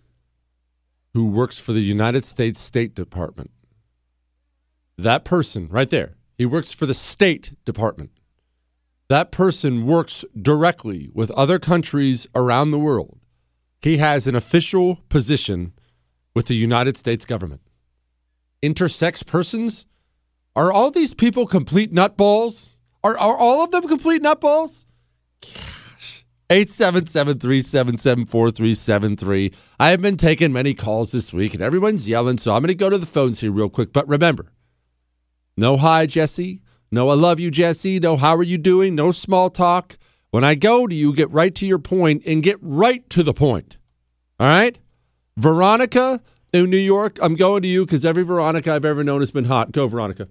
who 1.15 1.27
works 1.27 1.59
for 1.59 1.73
the 1.73 1.81
United 1.81 2.25
States 2.25 2.61
State 2.61 2.95
Department. 2.95 3.51
That 4.97 5.25
person 5.25 5.69
right 5.69 5.91
there, 5.91 6.17
he 6.37 6.47
works 6.47 6.73
for 6.73 6.87
the 6.87 6.95
State 6.95 7.53
Department. 7.65 8.11
That 9.09 9.33
person 9.33 9.87
works 9.87 10.25
directly 10.41 11.09
with 11.15 11.31
other 11.31 11.59
countries 11.59 12.27
around 12.35 12.71
the 12.71 12.79
world. 12.79 13.19
He 13.81 13.97
has 13.97 14.27
an 14.27 14.35
official 14.35 14.97
position 15.09 15.73
with 16.35 16.47
the 16.47 16.55
United 16.55 16.97
States 16.97 17.25
government. 17.25 17.63
Intersex 18.63 19.25
persons? 19.25 19.87
Are 20.55 20.71
all 20.71 20.91
these 20.91 21.15
people 21.15 21.47
complete 21.47 21.93
nutballs? 21.93 22.79
Are, 23.03 23.17
are 23.17 23.37
all 23.37 23.65
of 23.65 23.71
them 23.71 23.89
complete 23.89 24.23
nutballs? 24.23 24.85
Gosh. 25.41 26.27
877 26.51 27.39
377 27.39 28.27
4373. 28.27 29.53
I 29.79 29.91
have 29.91 30.03
been 30.03 30.17
taking 30.17 30.53
many 30.53 30.75
calls 30.75 31.13
this 31.13 31.33
week 31.33 31.55
and 31.55 31.63
everyone's 31.63 32.09
yelling, 32.09 32.37
so 32.37 32.53
I'm 32.53 32.61
going 32.61 32.69
to 32.69 32.75
go 32.75 32.91
to 32.91 32.99
the 32.99 33.07
phones 33.07 33.41
here 33.41 33.53
real 33.53 33.71
quick. 33.71 33.93
But 33.93 34.09
remember, 34.09 34.53
no 35.57 35.79
hi, 35.79 36.05
Jesse. 36.05 36.61
No, 36.91 37.09
I 37.11 37.14
love 37.14 37.39
you, 37.39 37.51
Jesse. 37.51 37.99
No, 38.01 38.16
how 38.16 38.34
are 38.36 38.43
you 38.43 38.59
doing? 38.59 38.95
No 38.95 39.12
small 39.12 39.51
talk. 39.51 39.99
When 40.30 40.45
I 40.45 40.55
go 40.55 40.86
to 40.86 40.95
you, 40.95 41.14
get 41.14 41.30
right 41.30 41.55
to 41.55 41.66
your 41.66 41.78
point 41.78 42.22
and 42.26 42.43
get 42.43 42.59
right 42.61 43.09
to 43.11 43.22
the 43.22 43.34
point. 43.34 43.76
All 44.41 44.47
right? 44.47 44.78
Veronica 45.36 46.22
in 46.53 46.70
New 46.70 46.78
York, 46.78 47.18
I'm 47.20 47.36
going 47.36 47.62
to 47.62 47.68
you 47.68 47.84
because 47.84 48.05
every 48.05 48.22
Veronica 48.22 48.72
I've 48.72 48.84
ever 48.84 49.05
known 49.05 49.20
has 49.20 49.30
been 49.30 49.45
hot. 49.45 49.72
Go, 49.72 49.86
Veronica. 49.86 50.28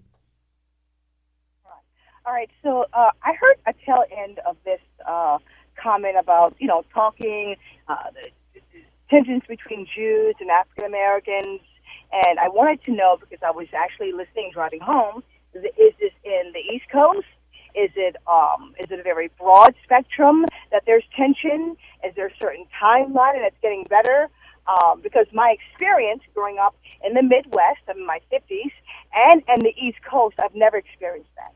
All 2.25 2.33
right. 2.33 2.49
So 2.61 2.85
uh, 2.93 3.11
I 3.23 3.33
heard 3.39 3.55
a 3.65 3.73
tail 3.85 4.03
end 4.15 4.39
of 4.45 4.57
this 4.65 4.81
uh, 5.07 5.37
comment 5.81 6.17
about 6.19 6.55
you 6.59 6.67
know 6.67 6.83
talking 6.93 7.55
uh, 7.87 7.95
tensions 9.09 9.43
between 9.47 9.87
Jews 9.95 10.35
and 10.41 10.49
African 10.49 10.85
Americans, 10.85 11.61
and 12.11 12.39
I 12.39 12.49
wanted 12.49 12.83
to 12.83 12.91
know 12.91 13.17
because 13.17 13.39
I 13.45 13.51
was 13.51 13.67
actually 13.73 14.11
listening 14.11 14.51
driving 14.53 14.81
home. 14.81 15.23
Is, 15.57 15.63
is 15.77 15.93
this 15.99 16.11
in 16.23 16.53
the 16.53 16.59
East 16.59 16.85
Coast? 16.91 17.27
Is 17.75 17.91
it 17.95 18.15
um, 18.27 18.73
is 18.79 18.89
it 18.89 18.99
a 18.99 19.03
very 19.03 19.29
broad 19.39 19.75
spectrum 19.83 20.45
that 20.71 20.83
there's 20.85 21.03
tension? 21.15 21.77
Is 22.03 22.15
there 22.15 22.27
a 22.27 22.37
certain 22.41 22.65
timeline 22.81 23.35
and 23.35 23.45
it's 23.45 23.57
getting 23.61 23.85
better? 23.89 24.29
Um, 24.67 24.99
because 25.01 25.27
my 25.31 25.55
experience 25.57 26.21
growing 26.33 26.57
up 26.57 26.75
in 27.05 27.13
the 27.13 27.21
Midwest, 27.23 27.79
I'm 27.87 27.97
in 27.97 28.05
my 28.05 28.19
50s, 28.31 28.71
and 29.13 29.43
and 29.47 29.61
the 29.61 29.73
East 29.79 29.99
Coast, 30.09 30.35
I've 30.39 30.55
never 30.55 30.77
experienced 30.77 31.29
that. 31.35 31.53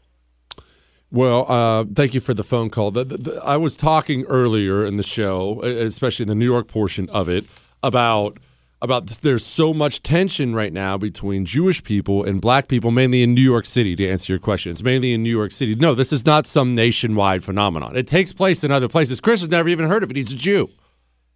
Well, 1.11 1.51
uh, 1.51 1.85
thank 1.93 2.13
you 2.13 2.21
for 2.21 2.33
the 2.33 2.43
phone 2.43 2.69
call. 2.69 2.91
The, 2.91 3.03
the, 3.03 3.17
the, 3.17 3.43
I 3.43 3.57
was 3.57 3.75
talking 3.75 4.23
earlier 4.25 4.85
in 4.85 4.95
the 4.95 5.03
show, 5.03 5.61
especially 5.61 6.23
in 6.23 6.29
the 6.29 6.35
New 6.35 6.45
York 6.45 6.67
portion 6.69 7.09
of 7.09 7.27
it, 7.27 7.45
about 7.83 8.37
about 8.82 9.07
there's 9.07 9.45
so 9.45 9.73
much 9.73 10.01
tension 10.01 10.55
right 10.55 10.73
now 10.73 10.97
between 10.97 11.45
Jewish 11.45 11.84
people 11.84 12.23
and 12.23 12.41
black 12.41 12.67
people, 12.67 12.89
mainly 12.89 13.21
in 13.21 13.34
New 13.34 13.41
York 13.41 13.65
City. 13.65 13.95
To 13.95 14.09
answer 14.09 14.34
your 14.34 14.39
question, 14.39 14.71
it's 14.71 14.82
mainly 14.82 15.13
in 15.13 15.21
New 15.21 15.29
York 15.29 15.51
City. 15.51 15.75
No, 15.75 15.93
this 15.93 16.11
is 16.11 16.25
not 16.25 16.47
some 16.47 16.73
nationwide 16.73 17.43
phenomenon. 17.43 17.95
It 17.95 18.07
takes 18.07 18.34
place 18.34 18.63
in 18.63 18.71
other 18.71 18.88
places. 18.88 19.21
Chris 19.21 19.41
has 19.41 19.49
never 19.49 19.69
even 19.69 19.88
heard 19.88 20.03
of 20.03 20.09
it. 20.09 20.17
He's 20.17 20.32
a 20.32 20.36
Jew. 20.36 20.69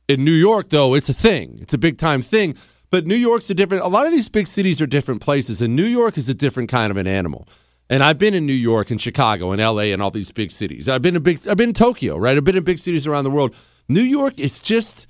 In 0.07 0.23
New 0.23 0.31
York, 0.31 0.69
though, 0.69 0.95
it's 0.95 1.09
a 1.09 1.13
thing. 1.13 1.59
It's 1.61 1.73
a 1.73 1.77
big 1.77 1.97
time 1.97 2.21
thing. 2.21 2.55
But 2.89 3.05
New 3.05 3.15
York's 3.15 3.49
a 3.49 3.53
different. 3.53 3.83
A 3.83 3.87
lot 3.87 4.05
of 4.05 4.11
these 4.11 4.29
big 4.29 4.47
cities 4.47 4.81
are 4.81 4.87
different 4.87 5.21
places, 5.21 5.61
and 5.61 5.75
New 5.75 5.85
York 5.85 6.17
is 6.17 6.29
a 6.29 6.33
different 6.33 6.69
kind 6.69 6.91
of 6.91 6.97
an 6.97 7.07
animal. 7.07 7.47
And 7.89 8.03
I've 8.03 8.17
been 8.17 8.33
in 8.33 8.47
New 8.47 8.53
York 8.53 8.89
and 8.89 8.99
Chicago 8.99 9.51
and 9.51 9.61
LA 9.61 9.93
and 9.93 10.01
all 10.01 10.11
these 10.11 10.31
big 10.31 10.51
cities. 10.51 10.89
I've 10.89 11.01
been 11.01 11.15
in 11.15 11.21
big 11.21 11.47
I've 11.47 11.57
been 11.57 11.69
in 11.69 11.75
Tokyo, 11.75 12.17
right? 12.17 12.35
I've 12.35 12.43
been 12.43 12.57
in 12.57 12.63
big 12.63 12.79
cities 12.79 13.05
around 13.05 13.23
the 13.23 13.29
world. 13.29 13.53
New 13.87 14.01
York 14.01 14.39
is 14.39 14.59
just 14.59 15.05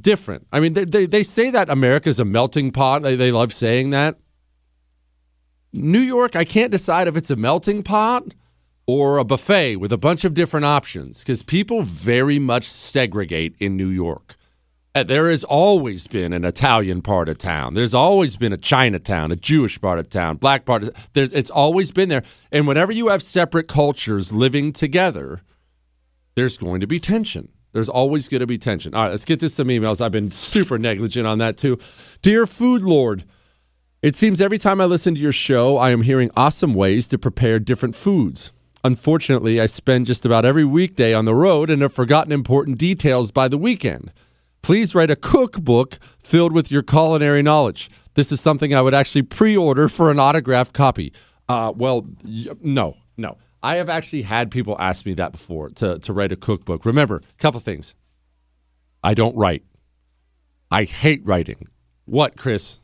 different. 0.00 0.46
I 0.52 0.60
mean, 0.60 0.72
they, 0.72 0.84
they, 0.84 1.06
they 1.06 1.22
say 1.22 1.50
that 1.50 1.68
America's 1.68 2.18
a 2.18 2.24
melting 2.24 2.70
pot. 2.70 3.02
They, 3.02 3.16
they 3.16 3.32
love 3.32 3.52
saying 3.52 3.90
that. 3.90 4.16
New 5.72 6.00
York, 6.00 6.36
I 6.36 6.44
can't 6.44 6.70
decide 6.70 7.08
if 7.08 7.16
it's 7.16 7.30
a 7.30 7.36
melting 7.36 7.82
pot 7.82 8.34
or 8.86 9.18
a 9.18 9.24
buffet 9.24 9.76
with 9.76 9.92
a 9.92 9.98
bunch 9.98 10.24
of 10.24 10.34
different 10.34 10.66
options 10.66 11.20
because 11.20 11.42
people 11.42 11.82
very 11.82 12.38
much 12.38 12.68
segregate 12.68 13.54
in 13.58 13.76
New 13.76 13.88
York. 13.88 14.36
Uh, 14.94 15.02
There 15.02 15.30
has 15.30 15.44
always 15.44 16.06
been 16.06 16.34
an 16.34 16.44
Italian 16.44 17.00
part 17.00 17.28
of 17.30 17.38
town. 17.38 17.72
There's 17.72 17.94
always 17.94 18.36
been 18.36 18.52
a 18.52 18.58
Chinatown, 18.58 19.32
a 19.32 19.36
Jewish 19.36 19.80
part 19.80 19.98
of 19.98 20.10
town, 20.10 20.36
black 20.36 20.66
part. 20.66 20.82
Of, 20.82 21.08
there's, 21.14 21.32
it's 21.32 21.48
always 21.48 21.90
been 21.90 22.10
there. 22.10 22.24
And 22.50 22.66
whenever 22.66 22.92
you 22.92 23.08
have 23.08 23.22
separate 23.22 23.68
cultures 23.68 24.32
living 24.32 24.72
together, 24.72 25.40
there's 26.34 26.58
going 26.58 26.80
to 26.80 26.86
be 26.86 27.00
tension. 27.00 27.48
There's 27.72 27.88
always 27.88 28.28
going 28.28 28.40
to 28.40 28.46
be 28.46 28.58
tension. 28.58 28.94
All 28.94 29.04
right, 29.04 29.10
let's 29.10 29.24
get 29.24 29.40
to 29.40 29.48
some 29.48 29.68
emails. 29.68 30.00
I've 30.00 30.12
been 30.12 30.30
super 30.30 30.78
negligent 30.78 31.26
on 31.26 31.38
that 31.38 31.56
too. 31.56 31.78
Dear 32.20 32.46
Food 32.46 32.82
Lord, 32.82 33.24
it 34.02 34.14
seems 34.16 34.40
every 34.40 34.58
time 34.58 34.80
I 34.80 34.84
listen 34.84 35.14
to 35.14 35.20
your 35.20 35.32
show, 35.32 35.78
I 35.78 35.90
am 35.90 36.02
hearing 36.02 36.30
awesome 36.36 36.74
ways 36.74 37.06
to 37.08 37.18
prepare 37.18 37.58
different 37.58 37.96
foods. 37.96 38.52
Unfortunately, 38.84 39.60
I 39.60 39.66
spend 39.66 40.06
just 40.06 40.26
about 40.26 40.44
every 40.44 40.64
weekday 40.64 41.14
on 41.14 41.24
the 41.24 41.34
road 41.34 41.70
and 41.70 41.82
have 41.82 41.92
forgotten 41.92 42.32
important 42.32 42.78
details 42.78 43.30
by 43.30 43.46
the 43.46 43.56
weekend. 43.56 44.12
Please 44.60 44.94
write 44.94 45.10
a 45.10 45.16
cookbook 45.16 45.98
filled 46.18 46.52
with 46.52 46.70
your 46.70 46.82
culinary 46.82 47.42
knowledge. 47.42 47.90
This 48.14 48.32
is 48.32 48.40
something 48.40 48.74
I 48.74 48.80
would 48.82 48.94
actually 48.94 49.22
pre 49.22 49.56
order 49.56 49.88
for 49.88 50.10
an 50.10 50.18
autographed 50.18 50.72
copy. 50.72 51.12
Uh, 51.48 51.72
well, 51.74 52.06
y- 52.24 52.46
no, 52.60 52.96
no. 53.16 53.38
I 53.62 53.76
have 53.76 53.88
actually 53.88 54.22
had 54.22 54.50
people 54.50 54.76
ask 54.78 55.06
me 55.06 55.14
that 55.14 55.32
before 55.32 55.70
to, 55.70 55.98
to 56.00 56.12
write 56.12 56.32
a 56.32 56.36
cookbook. 56.36 56.84
Remember, 56.84 57.16
a 57.16 57.42
couple 57.42 57.60
things. 57.60 57.94
I 59.04 59.14
don't 59.14 59.36
write. 59.36 59.62
I 60.70 60.84
hate 60.84 61.24
writing. 61.24 61.68
What, 62.04 62.36
Chris? 62.36 62.80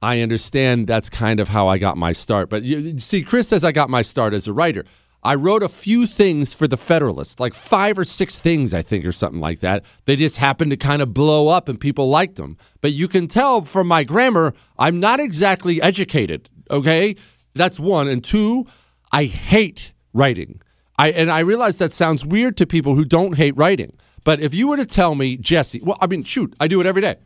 I 0.00 0.20
understand 0.20 0.86
that's 0.86 1.10
kind 1.10 1.40
of 1.40 1.48
how 1.48 1.68
I 1.68 1.78
got 1.78 1.96
my 1.96 2.12
start. 2.12 2.48
But 2.48 2.62
you, 2.62 2.78
you 2.78 2.98
see, 2.98 3.22
Chris 3.22 3.48
says 3.48 3.64
I 3.64 3.72
got 3.72 3.90
my 3.90 4.02
start 4.02 4.32
as 4.32 4.48
a 4.48 4.52
writer. 4.52 4.84
I 5.22 5.34
wrote 5.34 5.64
a 5.64 5.68
few 5.68 6.06
things 6.06 6.54
for 6.54 6.68
the 6.68 6.76
Federalist, 6.76 7.40
like 7.40 7.52
five 7.52 7.98
or 7.98 8.04
six 8.04 8.38
things, 8.38 8.72
I 8.72 8.82
think, 8.82 9.04
or 9.04 9.10
something 9.10 9.40
like 9.40 9.58
that. 9.60 9.84
They 10.04 10.14
just 10.14 10.36
happened 10.36 10.70
to 10.70 10.76
kind 10.76 11.02
of 11.02 11.12
blow 11.12 11.48
up 11.48 11.68
and 11.68 11.80
people 11.80 12.08
liked 12.08 12.36
them. 12.36 12.56
But 12.80 12.92
you 12.92 13.08
can 13.08 13.26
tell 13.26 13.62
from 13.62 13.88
my 13.88 14.04
grammar, 14.04 14.54
I'm 14.78 15.00
not 15.00 15.18
exactly 15.18 15.82
educated, 15.82 16.48
okay? 16.70 17.16
That's 17.58 17.78
one. 17.78 18.08
And 18.08 18.24
two, 18.24 18.66
I 19.12 19.24
hate 19.24 19.92
writing. 20.14 20.60
I 20.96 21.10
and 21.10 21.30
I 21.30 21.40
realize 21.40 21.76
that 21.78 21.92
sounds 21.92 22.24
weird 22.24 22.56
to 22.56 22.66
people 22.66 22.94
who 22.94 23.04
don't 23.04 23.36
hate 23.36 23.56
writing. 23.56 23.96
But 24.24 24.40
if 24.40 24.52
you 24.54 24.68
were 24.68 24.76
to 24.76 24.86
tell 24.86 25.14
me, 25.14 25.36
Jesse, 25.36 25.80
well, 25.82 25.96
I 26.00 26.06
mean, 26.06 26.22
shoot, 26.24 26.54
I 26.60 26.68
do 26.68 26.80
it 26.80 26.86
every 26.86 27.02
day. 27.02 27.16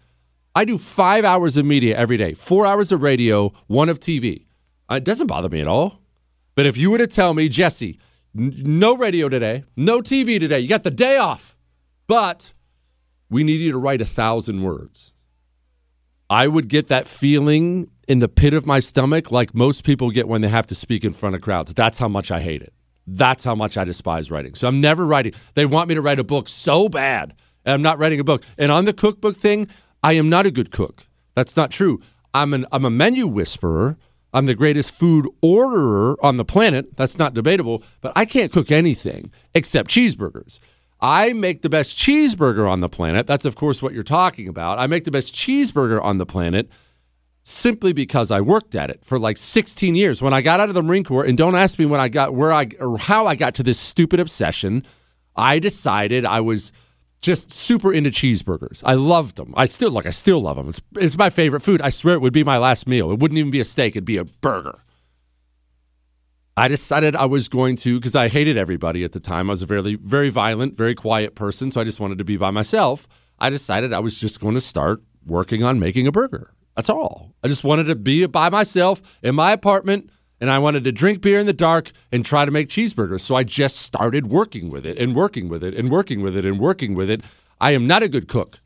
I 0.55 0.65
do 0.65 0.77
five 0.77 1.25
hours 1.25 1.57
of 1.57 1.65
media 1.65 1.97
every 1.97 2.17
day, 2.19 2.35
four 2.35 2.67
hours 2.67 2.93
of 2.93 3.03
radio, 3.03 3.53
one 3.69 3.89
of 3.89 3.99
TV. 3.99 4.47
Uh, 4.91 4.97
It 4.97 5.05
doesn't 5.05 5.27
bother 5.27 5.49
me 5.49 5.61
at 5.61 5.69
all. 5.69 6.01
But 6.55 6.67
if 6.67 6.77
you 6.77 6.91
were 6.91 6.99
to 6.99 7.07
tell 7.07 7.33
me, 7.33 7.49
Jesse, 7.49 7.99
n- 8.39 8.53
no 8.59 8.95
radio 8.95 9.29
today, 9.31 9.65
no 9.77 10.01
TV 10.03 10.39
today, 10.39 10.61
you 10.61 10.69
got 10.69 10.83
the 10.83 10.91
day 10.91 11.17
off, 11.17 11.57
but 12.07 12.53
we 13.31 13.43
need 13.43 13.61
you 13.61 13.73
to 13.73 13.79
write 13.79 14.03
a 14.03 14.05
thousand 14.05 14.63
words. 14.63 15.13
I 16.29 16.47
would 16.47 16.69
get 16.69 16.89
that 16.89 17.07
feeling 17.07 17.91
in 18.09 18.19
the 18.19 18.29
pit 18.29 18.55
of 18.55 18.67
my 18.67 18.81
stomach 18.81 19.31
like 19.31 19.55
most 19.55 19.85
people 19.85 20.11
get 20.11 20.29
when 20.29 20.41
they 20.41 20.49
have 20.49 20.67
to 20.69 20.75
speak 20.75 21.05
in 21.05 21.13
front 21.13 21.35
of 21.35 21.41
crowds. 21.41 21.73
That's 21.75 21.99
how 21.99 22.09
much 22.09 22.31
I 22.31 22.41
hate 22.41 22.63
it. 22.63 22.73
That's 23.07 23.45
how 23.45 23.55
much 23.55 23.77
I 23.77 23.85
despise 23.85 24.31
writing. 24.31 24.55
So 24.55 24.69
I'm 24.69 24.81
never 24.81 25.07
writing. 25.07 25.33
They 25.55 25.67
want 25.67 25.89
me 25.89 25.95
to 25.95 26.01
write 26.01 26.19
a 26.19 26.25
book 26.25 26.49
so 26.49 26.89
bad, 26.89 27.35
and 27.65 27.75
I'm 27.75 27.83
not 27.83 27.99
writing 27.99 28.21
a 28.21 28.25
book. 28.25 28.45
And 28.59 28.71
on 28.71 28.85
the 28.85 28.93
cookbook 28.93 29.37
thing, 29.37 29.69
I 30.03 30.13
am 30.15 30.29
not 30.29 30.47
a 30.47 30.51
good 30.51 30.71
cook. 30.71 31.07
That's 31.35 31.57
not 31.57 31.71
true. 31.71 32.01
I'm 32.35 32.55
an 32.55 32.67
I'm 32.73 32.85
a 32.85 32.91
menu 32.91 33.27
whisperer. 33.27 33.97
I'm 34.35 34.47
the 34.47 34.55
greatest 34.55 34.93
food 34.93 35.29
orderer 35.43 36.17
on 36.25 36.39
the 36.39 36.45
planet. 36.45 36.97
That's 36.97 37.19
not 37.19 37.35
debatable, 37.35 37.83
but 38.01 38.13
I 38.17 38.25
can't 38.25 38.51
cook 38.51 38.71
anything 38.71 39.31
except 39.55 39.91
cheeseburgers. 39.91 40.59
I 41.01 41.33
make 41.33 41.63
the 41.63 41.69
best 41.69 41.99
cheeseburger 41.99 42.71
on 42.71 42.81
the 42.81 42.89
planet. 42.89 43.27
That's 43.27 43.45
of 43.45 43.57
course 43.57 43.83
what 43.83 43.93
you're 43.93 44.03
talking 44.03 44.49
about. 44.49 44.79
I 44.79 44.87
make 44.87 45.05
the 45.05 45.11
best 45.11 45.35
cheeseburger 45.35 46.03
on 46.03 46.19
the 46.19 46.27
planet 46.27 46.71
simply 47.43 47.93
because 47.93 48.31
I 48.31 48.41
worked 48.41 48.75
at 48.75 48.91
it 48.91 49.05
for 49.05 49.19
like 49.19 49.37
16 49.37 49.95
years. 49.95 50.23
When 50.23 50.33
I 50.33 50.43
got 50.43 50.61
out 50.61 50.69
of 50.69 50.75
the 50.75 50.83
Marine 50.83 51.05
Corps, 51.05 51.25
and 51.25 51.37
don't 51.37 51.57
ask 51.57 51.79
me 51.79 51.87
when 51.87 52.01
I 52.01 52.09
got 52.09 52.35
where 52.35 52.53
I 52.53 52.69
or 52.79 52.99
how 52.99 53.27
I 53.27 53.35
got 53.35 53.55
to 53.57 53.63
this 53.63 53.79
stupid 53.79 54.21
obsession, 54.21 54.85
I 55.37 55.59
decided 55.59 56.25
I 56.25 56.41
was 56.41 56.73
just 57.21 57.51
super 57.51 57.93
into 57.93 58.11
cheeseburgers. 58.11 58.83
I 58.85 58.95
loved 58.95 59.37
them. 59.37 59.55
I 59.57 59.67
still 59.67 59.91
like. 59.91 60.07
I 60.07 60.11
still 60.11 60.41
love 60.41 60.57
them. 60.57 60.69
It's 60.69 60.81
it's 60.97 61.19
my 61.19 61.31
favorite 61.31 61.61
food. 61.61 61.81
I 61.81 61.91
swear 61.91 62.15
it 62.15 62.21
would 62.21 62.33
be 62.33 62.45
my 62.45 62.59
last 62.59 62.87
meal. 62.87 63.11
It 63.11 63.19
wouldn't 63.19 63.39
even 63.39 63.51
be 63.51 63.61
a 63.61 63.65
steak. 63.65 63.95
It'd 63.95 64.05
be 64.05 64.17
a 64.17 64.25
burger. 64.25 64.81
I 66.55 66.69
decided 66.69 67.17
I 67.17 67.25
was 67.25 67.49
going 67.49 67.77
to 67.77 67.99
because 67.99 68.15
I 68.15 68.29
hated 68.29 68.59
everybody 68.59 69.05
at 69.05 69.13
the 69.13 69.21
time. 69.21 69.49
I 69.49 69.53
was 69.53 69.63
a 69.63 69.67
very 69.67 69.95
very 69.95 70.29
violent, 70.29 70.77
very 70.77 70.95
quiet 70.95 71.35
person, 71.35 71.73
so 71.73 71.81
I 71.81 71.85
just 71.85 71.99
wanted 71.99 72.19
to 72.19 72.25
be 72.25 72.37
by 72.37 72.51
myself. 72.51 73.09
I 73.39 73.51
decided 73.51 73.93
I 73.93 74.01
was 74.01 74.21
just 74.21 74.39
going 74.39 74.55
to 74.55 74.61
start 74.61 75.03
working 75.25 75.65
on 75.65 75.79
making 75.79 76.07
a 76.07 76.13
burger. 76.13 76.53
That's 76.77 76.89
all. 76.89 77.35
I 77.43 77.49
just 77.49 77.65
wanted 77.65 77.85
to 77.85 77.95
be 77.95 78.25
by 78.27 78.49
myself 78.51 79.03
in 79.23 79.35
my 79.35 79.53
apartment 79.53 80.11
and 80.41 80.51
I 80.51 80.59
wanted 80.59 80.85
to 80.85 80.93
drink 80.93 81.21
beer 81.21 81.39
in 81.39 81.47
the 81.47 81.53
dark 81.53 81.93
and 82.11 82.25
try 82.25 82.45
to 82.45 82.51
make 82.51 82.69
cheeseburgers. 82.69 83.21
So 83.21 83.35
I 83.35 83.45
just 83.45 83.77
started 83.77 84.27
working 84.27 84.71
with 84.71 84.85
it 84.85 84.99
and 84.99 85.15
working 85.15 85.49
with 85.49 85.63
it 85.63 85.75
and 85.75 85.91
working 85.91 86.23
with 86.23 86.37
it 86.37 86.45
and 86.45 86.59
working 86.59 86.95
with 86.95 87.11
it. 87.11 87.23
I 87.61 87.73
am 87.73 87.87
not 87.87 88.03
a 88.03 88.09
good 88.09 88.27
cook. 88.27 88.61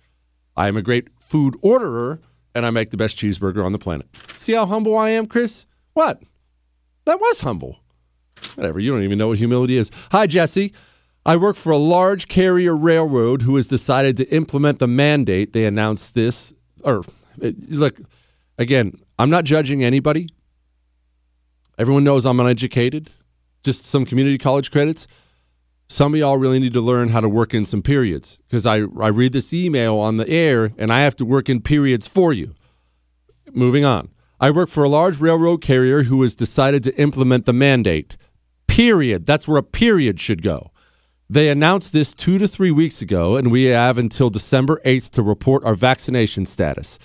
I 0.57 0.69
am 0.69 0.77
a 0.77 0.83
great 0.83 1.09
food 1.19 1.57
orderer 1.61 2.21
and 2.55 2.65
I 2.65 2.71
make 2.71 2.91
the 2.91 2.97
best 2.97 3.19
cheeseburger 3.19 3.65
on 3.65 3.73
the 3.73 3.79
planet. 3.79 4.09
See 4.37 4.55
how 4.55 4.65
humble 4.65 4.97
I 4.97 5.11
am, 5.11 5.27
Chris? 5.27 5.67
What? 5.93 6.23
That 7.05 7.21
was 7.21 7.41
humble. 7.41 7.81
Whatever. 8.55 8.81
You 8.81 8.93
don't 8.93 9.03
even 9.03 9.19
know 9.19 9.29
what 9.29 9.39
humility 9.39 9.77
is. 9.77 9.91
Hi, 10.13 10.27
Jesse. 10.27 10.73
I 11.27 11.37
work 11.37 11.57
for 11.57 11.73
a 11.73 11.77
large 11.77 12.29
carrier 12.29 12.75
railroad 12.75 13.43
who 13.43 13.57
has 13.57 13.69
decided 13.69 14.17
to 14.17 14.35
implement 14.35 14.79
the 14.79 14.87
mandate. 14.87 15.53
They 15.53 15.67
announced 15.67 16.15
this. 16.15 16.55
Or, 16.83 17.03
look, 17.39 18.01
again, 18.59 18.99
I'm 19.19 19.31
not 19.31 19.45
judging 19.45 19.83
anybody. 19.85 20.29
Everyone 21.79 22.05
knows 22.05 22.25
I'm 22.25 22.41
uneducated. 22.41 23.11
Just 23.63 23.85
some 23.85 24.07
community 24.07 24.39
college 24.39 24.71
credits. 24.71 25.07
Some 25.89 26.15
of 26.15 26.21
y'all 26.21 26.37
really 26.37 26.59
need 26.59 26.73
to 26.73 26.81
learn 26.81 27.11
how 27.11 27.21
to 27.21 27.29
work 27.29 27.55
in 27.55 27.65
some 27.65 27.83
periods 27.83 28.39
because 28.49 28.67
I, 28.67 28.77
I 29.01 29.09
read 29.09 29.33
this 29.33 29.53
email 29.53 29.97
on 29.97 30.17
the 30.17 30.29
air 30.29 30.73
and 30.79 30.93
I 30.93 31.01
have 31.01 31.15
to 31.17 31.25
work 31.25 31.49
in 31.49 31.61
periods 31.61 32.09
for 32.09 32.33
you. 32.33 32.55
Moving 33.53 33.85
on. 33.85 34.09
I 34.41 34.51
work 34.51 34.69
for 34.69 34.85
a 34.85 34.89
large 34.89 35.21
railroad 35.21 35.63
carrier 35.63 36.05
who 36.05 36.23
has 36.23 36.35
decided 36.35 36.83
to 36.85 36.97
implement 37.01 37.47
the 37.47 37.53
mandate. 37.53 38.17
Period. 38.67 39.27
That's 39.27 39.47
where 39.47 39.59
a 39.59 39.63
period 39.63 40.21
should 40.21 40.43
go. 40.43 40.73
They 41.29 41.49
announced 41.49 41.93
this 41.93 42.15
two 42.15 42.39
to 42.39 42.47
three 42.47 42.71
weeks 42.71 43.01
ago, 43.01 43.37
and 43.37 43.51
we 43.51 43.65
have 43.65 43.99
until 43.99 44.31
December 44.31 44.81
8th 44.85 45.11
to 45.11 45.23
report 45.23 45.65
our 45.65 45.75
vaccination 45.75 46.47
status. 46.47 46.99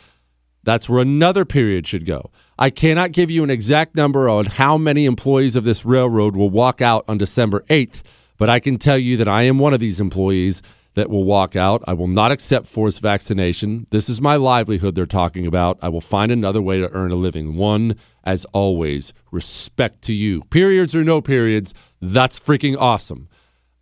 That's 0.63 0.87
where 0.87 1.01
another 1.01 1.45
period 1.45 1.87
should 1.87 2.05
go. 2.05 2.31
I 2.59 2.69
cannot 2.69 3.11
give 3.11 3.31
you 3.31 3.43
an 3.43 3.49
exact 3.49 3.95
number 3.95 4.29
on 4.29 4.45
how 4.45 4.77
many 4.77 5.05
employees 5.05 5.55
of 5.55 5.63
this 5.63 5.85
railroad 5.85 6.35
will 6.35 6.49
walk 6.49 6.81
out 6.81 7.03
on 7.07 7.17
December 7.17 7.65
8th, 7.69 8.03
but 8.37 8.49
I 8.49 8.59
can 8.59 8.77
tell 8.77 8.97
you 8.97 9.17
that 9.17 9.27
I 9.27 9.43
am 9.43 9.57
one 9.57 9.73
of 9.73 9.79
these 9.79 9.99
employees 9.99 10.61
that 10.93 11.09
will 11.09 11.23
walk 11.23 11.55
out. 11.55 11.81
I 11.87 11.93
will 11.93 12.07
not 12.07 12.31
accept 12.31 12.67
forced 12.67 12.99
vaccination. 12.99 13.87
This 13.91 14.09
is 14.09 14.19
my 14.21 14.35
livelihood 14.35 14.93
they're 14.93 15.05
talking 15.05 15.47
about. 15.47 15.79
I 15.81 15.89
will 15.89 16.01
find 16.01 16.31
another 16.31 16.61
way 16.61 16.79
to 16.79 16.91
earn 16.91 17.11
a 17.11 17.15
living. 17.15 17.55
One, 17.55 17.95
as 18.23 18.45
always, 18.53 19.13
respect 19.31 20.01
to 20.03 20.13
you. 20.13 20.41
Periods 20.49 20.93
or 20.93 21.03
no 21.03 21.21
periods, 21.21 21.73
that's 22.01 22.39
freaking 22.39 22.75
awesome. 22.77 23.29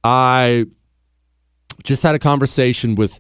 I 0.04 0.68
just 1.84 2.04
had 2.04 2.16
a 2.16 2.20
conversation 2.20 2.96
with 2.96 3.20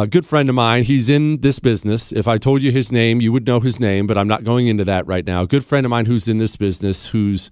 a 0.00 0.06
good 0.06 0.24
friend 0.24 0.48
of 0.48 0.54
mine. 0.54 0.84
He's 0.84 1.10
in 1.10 1.40
this 1.42 1.58
business. 1.58 2.12
If 2.12 2.26
I 2.26 2.38
told 2.38 2.62
you 2.62 2.72
his 2.72 2.90
name, 2.90 3.20
you 3.20 3.30
would 3.30 3.46
know 3.46 3.60
his 3.60 3.78
name, 3.78 4.06
but 4.06 4.16
I'm 4.16 4.26
not 4.26 4.42
going 4.42 4.66
into 4.66 4.84
that 4.84 5.06
right 5.06 5.26
now. 5.26 5.42
A 5.42 5.46
good 5.46 5.64
friend 5.66 5.84
of 5.84 5.90
mine 5.90 6.06
who's 6.06 6.28
in 6.28 6.38
this 6.38 6.56
business, 6.56 7.08
who's 7.08 7.50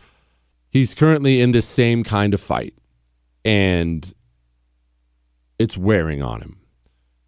he's 0.70 0.94
currently 0.94 1.42
in 1.42 1.52
this 1.52 1.68
same 1.68 2.02
kind 2.02 2.32
of 2.32 2.40
fight. 2.40 2.74
And 3.44 4.10
it's 5.58 5.76
wearing 5.76 6.22
on 6.22 6.40
him. 6.40 6.56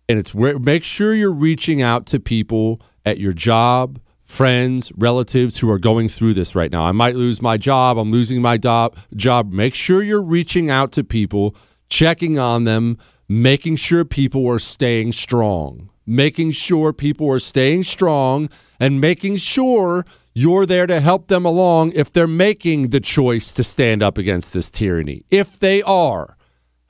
And 0.08 0.18
it's 0.18 0.34
where 0.34 0.58
make 0.58 0.82
sure 0.82 1.14
you're 1.14 1.30
reaching 1.30 1.82
out 1.82 2.06
to 2.06 2.18
people 2.18 2.80
at 3.04 3.18
your 3.18 3.32
job, 3.32 4.00
friends, 4.24 4.92
relatives 4.96 5.58
who 5.58 5.70
are 5.70 5.78
going 5.78 6.08
through 6.08 6.32
this 6.32 6.54
right 6.54 6.72
now. 6.72 6.84
I 6.84 6.92
might 6.92 7.16
lose 7.16 7.42
my 7.42 7.58
job, 7.58 7.98
I'm 7.98 8.10
losing 8.10 8.40
my 8.40 8.56
do- 8.56 8.90
job. 9.14 9.52
Make 9.52 9.74
sure 9.74 10.02
you're 10.02 10.22
reaching 10.22 10.70
out 10.70 10.90
to 10.92 11.04
people, 11.04 11.54
checking 11.90 12.38
on 12.38 12.64
them, 12.64 12.96
making 13.40 13.76
sure 13.76 14.04
people 14.04 14.46
are 14.48 14.58
staying 14.58 15.12
strong. 15.12 15.88
Making 16.04 16.50
sure 16.50 16.92
people 16.92 17.30
are 17.30 17.38
staying 17.38 17.84
strong 17.84 18.50
and 18.80 19.00
making 19.00 19.36
sure 19.36 20.04
you're 20.34 20.66
there 20.66 20.86
to 20.86 21.00
help 21.00 21.28
them 21.28 21.44
along 21.44 21.92
if 21.92 22.12
they're 22.12 22.26
making 22.26 22.90
the 22.90 23.00
choice 23.00 23.52
to 23.52 23.62
stand 23.62 24.02
up 24.02 24.18
against 24.18 24.52
this 24.52 24.70
tyranny. 24.70 25.24
If 25.30 25.58
they 25.58 25.82
are, 25.82 26.36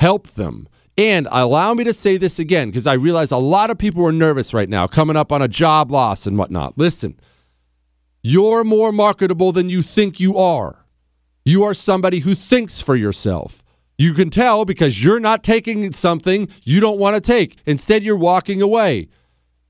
help 0.01 0.29
them. 0.29 0.69
And 0.97 1.27
allow 1.31 1.75
me 1.75 1.85
to 1.85 1.95
say 1.95 2.17
this 2.17 2.39
again 2.39 2.71
because 2.71 2.87
I 2.87 2.95
realize 2.95 3.31
a 3.31 3.39
lot 3.39 3.71
of 3.71 3.79
people 3.79 4.07
are 4.07 4.13
nervous 4.13 4.53
right 4.55 4.69
now 4.69 4.87
coming 4.87 5.17
up 5.17 5.33
on 5.33 5.43
a 5.43 5.49
job 5.49 5.91
loss 5.91 6.27
and 6.27 6.39
whatnot. 6.39 6.77
Listen, 6.77 7.19
you're 8.23 8.63
more 8.63 8.93
marketable 8.93 9.53
than 9.53 9.71
you 9.71 9.83
think 9.83 10.21
you 10.21 10.37
are. 10.39 10.85
You 11.45 11.65
are 11.65 11.75
somebody 11.75 12.21
who 12.21 12.35
thinks 12.35 12.81
for 12.81 12.95
yourself. 12.95 13.63
You 13.99 14.15
can 14.15 14.31
tell 14.31 14.65
because 14.65 15.03
you're 15.03 15.21
not 15.21 15.45
taking 15.45 15.93
something 15.93 16.49
you 16.65 16.81
don't 16.81 16.99
want 16.99 17.15
to 17.15 17.21
take. 17.21 17.59
Instead, 17.67 18.03
you're 18.03 18.17
walking 18.17 18.63
away. 18.63 19.09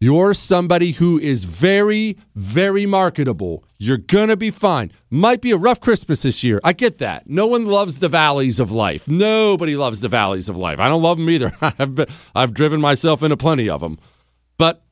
You're 0.03 0.35
somebody 0.35 0.91
who 0.91 1.21
is 1.21 1.45
very, 1.45 2.17
very 2.35 2.87
marketable. 2.87 3.63
You're 3.79 3.99
going 3.99 4.31
to 4.31 4.37
be 4.37 4.51
fine. 4.51 4.91
Might 5.11 5.41
be 5.41 5.53
a 5.53 5.57
rough 5.57 5.81
Christmas 5.81 6.23
this 6.23 6.43
year. 6.43 6.61
I 6.65 6.73
get 6.73 6.99
that. 6.99 7.29
No 7.29 7.47
one 7.47 7.67
loves 7.67 8.01
the 8.01 8.09
valleys 8.09 8.59
of 8.59 8.73
life. 8.73 9.07
Nobody 9.07 9.77
loves 9.77 10.01
the 10.01 10.09
valleys 10.09 10.49
of 10.49 10.57
life. 10.57 10.81
I 10.81 10.89
don't 10.89 11.03
love 11.03 11.19
them 11.19 11.31
either. 11.31 11.53
I've, 11.63 11.95
been, 11.95 12.09
I've 12.35 12.53
driven 12.53 12.81
myself 12.81 13.23
into 13.23 13.37
plenty 13.37 13.69
of 13.69 13.81
them. 13.81 13.97
But 14.59 14.85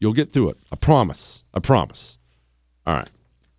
you'll 0.00 0.12
get 0.12 0.32
through 0.32 0.50
it. 0.50 0.58
I 0.72 0.76
promise. 0.76 1.44
I 1.54 1.60
promise. 1.60 2.18
All 2.86 2.94
right. 2.94 3.10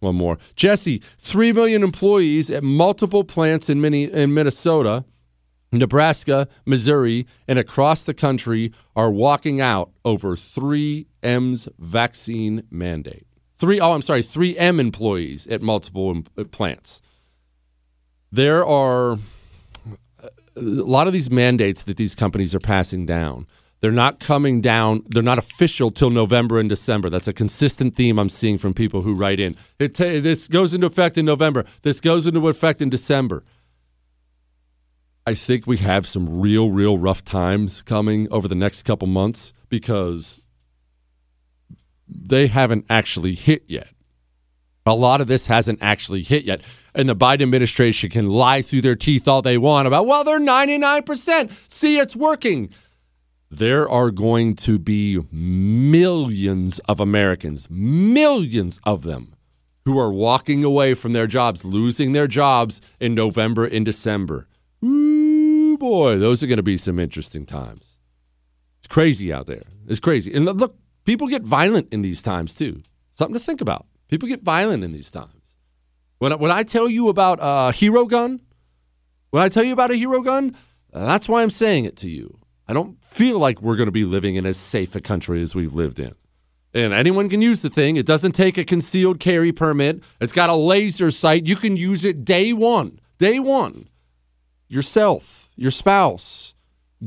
One 0.01 0.15
more. 0.15 0.37
Jesse, 0.55 1.01
3 1.19 1.53
million 1.53 1.83
employees 1.83 2.49
at 2.49 2.63
multiple 2.63 3.23
plants 3.23 3.69
in, 3.69 3.79
Mini- 3.79 4.11
in 4.11 4.33
Minnesota 4.33 5.05
Nebraska, 5.71 6.47
Missouri, 6.65 7.25
and 7.47 7.57
across 7.57 8.03
the 8.03 8.13
country 8.13 8.73
are 8.95 9.09
walking 9.09 9.61
out 9.61 9.91
over 10.03 10.35
3M's 10.35 11.69
vaccine 11.79 12.63
mandate. 12.69 13.25
Three, 13.57 13.79
oh, 13.79 13.93
I'm 13.93 14.01
sorry, 14.01 14.23
3M 14.23 14.79
employees 14.79 15.47
at 15.47 15.61
multiple 15.61 16.09
em- 16.09 16.25
uh, 16.37 16.43
plants. 16.43 17.01
There 18.31 18.65
are 18.65 19.19
a 20.55 20.61
lot 20.61 21.07
of 21.07 21.13
these 21.13 21.31
mandates 21.31 21.83
that 21.83 21.97
these 21.97 22.15
companies 22.15 22.53
are 22.53 22.59
passing 22.59 23.05
down. 23.05 23.47
They're 23.81 23.91
not 23.91 24.19
coming 24.19 24.61
down, 24.61 25.03
they're 25.07 25.23
not 25.23 25.39
official 25.39 25.89
till 25.89 26.11
November 26.11 26.59
and 26.59 26.69
December. 26.69 27.09
That's 27.09 27.27
a 27.27 27.33
consistent 27.33 27.95
theme 27.95 28.19
I'm 28.19 28.29
seeing 28.29 28.59
from 28.59 28.75
people 28.75 29.01
who 29.01 29.15
write 29.15 29.39
in. 29.39 29.55
It 29.79 29.95
this 29.95 30.47
goes 30.47 30.75
into 30.75 30.85
effect 30.85 31.17
in 31.17 31.25
November, 31.25 31.65
this 31.81 31.99
goes 31.99 32.27
into 32.27 32.47
effect 32.47 32.81
in 32.81 32.89
December. 32.89 33.43
I 35.25 35.33
think 35.33 35.67
we 35.67 35.77
have 35.77 36.07
some 36.07 36.41
real, 36.41 36.71
real 36.71 36.97
rough 36.97 37.23
times 37.23 37.81
coming 37.81 38.27
over 38.31 38.47
the 38.47 38.55
next 38.55 38.83
couple 38.83 39.07
months 39.07 39.53
because 39.69 40.39
they 42.07 42.47
haven't 42.47 42.85
actually 42.89 43.35
hit 43.35 43.63
yet. 43.67 43.89
A 44.85 44.95
lot 44.95 45.21
of 45.21 45.27
this 45.27 45.45
hasn't 45.45 45.79
actually 45.81 46.23
hit 46.23 46.43
yet. 46.43 46.61
And 46.95 47.07
the 47.07 47.15
Biden 47.15 47.43
administration 47.43 48.09
can 48.09 48.27
lie 48.27 48.61
through 48.61 48.81
their 48.81 48.95
teeth 48.95 49.27
all 49.27 49.43
they 49.43 49.57
want 49.57 49.87
about, 49.87 50.07
well, 50.07 50.23
they're 50.23 50.39
99%. 50.39 51.51
See, 51.67 51.99
it's 51.99 52.15
working. 52.15 52.69
There 53.53 53.87
are 53.89 54.11
going 54.11 54.55
to 54.55 54.79
be 54.79 55.19
millions 55.29 56.79
of 56.87 57.01
Americans, 57.01 57.67
millions 57.69 58.79
of 58.85 59.03
them, 59.03 59.35
who 59.83 59.99
are 59.99 60.09
walking 60.09 60.63
away 60.63 60.93
from 60.93 61.11
their 61.11 61.27
jobs, 61.27 61.65
losing 61.65 62.13
their 62.13 62.27
jobs 62.27 62.79
in 63.01 63.13
November 63.13 63.65
and 63.65 63.83
December. 63.83 64.47
Ooh, 64.85 65.77
boy, 65.77 66.17
those 66.17 66.41
are 66.41 66.47
going 66.47 66.57
to 66.57 66.63
be 66.63 66.77
some 66.77 66.97
interesting 66.97 67.45
times. 67.45 67.97
It's 68.79 68.87
crazy 68.87 69.33
out 69.33 69.47
there. 69.47 69.63
It's 69.85 69.99
crazy. 69.99 70.33
And 70.33 70.45
look, 70.45 70.77
people 71.03 71.27
get 71.27 71.41
violent 71.41 71.91
in 71.91 72.03
these 72.03 72.21
times 72.21 72.55
too. 72.55 72.81
Something 73.11 73.33
to 73.33 73.45
think 73.45 73.59
about. 73.59 73.85
People 74.07 74.29
get 74.29 74.43
violent 74.43 74.85
in 74.85 74.93
these 74.93 75.11
times. 75.11 75.57
When 76.19 76.31
when 76.39 76.51
I 76.51 76.63
tell 76.63 76.89
you 76.89 77.09
about 77.09 77.39
a 77.41 77.73
hero 77.73 78.05
gun, 78.05 78.39
when 79.31 79.43
I 79.43 79.49
tell 79.49 79.63
you 79.63 79.73
about 79.73 79.91
a 79.91 79.95
hero 79.95 80.21
gun, 80.21 80.55
that's 80.93 81.27
why 81.27 81.41
I'm 81.41 81.49
saying 81.49 81.83
it 81.83 81.97
to 81.97 82.09
you. 82.09 82.37
I 82.67 82.73
don't 82.73 83.03
feel 83.03 83.39
like 83.39 83.61
we're 83.61 83.75
going 83.75 83.87
to 83.87 83.91
be 83.91 84.05
living 84.05 84.35
in 84.35 84.45
as 84.45 84.57
safe 84.57 84.95
a 84.95 85.01
country 85.01 85.41
as 85.41 85.55
we've 85.55 85.73
lived 85.73 85.99
in. 85.99 86.15
And 86.73 86.93
anyone 86.93 87.27
can 87.29 87.41
use 87.41 87.61
the 87.61 87.69
thing. 87.69 87.97
It 87.97 88.05
doesn't 88.05 88.31
take 88.31 88.57
a 88.57 88.63
concealed 88.63 89.19
carry 89.19 89.51
permit. 89.51 90.01
It's 90.21 90.31
got 90.31 90.49
a 90.49 90.55
laser 90.55 91.11
sight. 91.11 91.45
You 91.45 91.57
can 91.57 91.75
use 91.75 92.05
it 92.05 92.23
day 92.23 92.53
one. 92.53 92.99
Day 93.17 93.39
one 93.39 93.89
yourself, 94.71 95.49
your 95.55 95.69
spouse. 95.69 96.55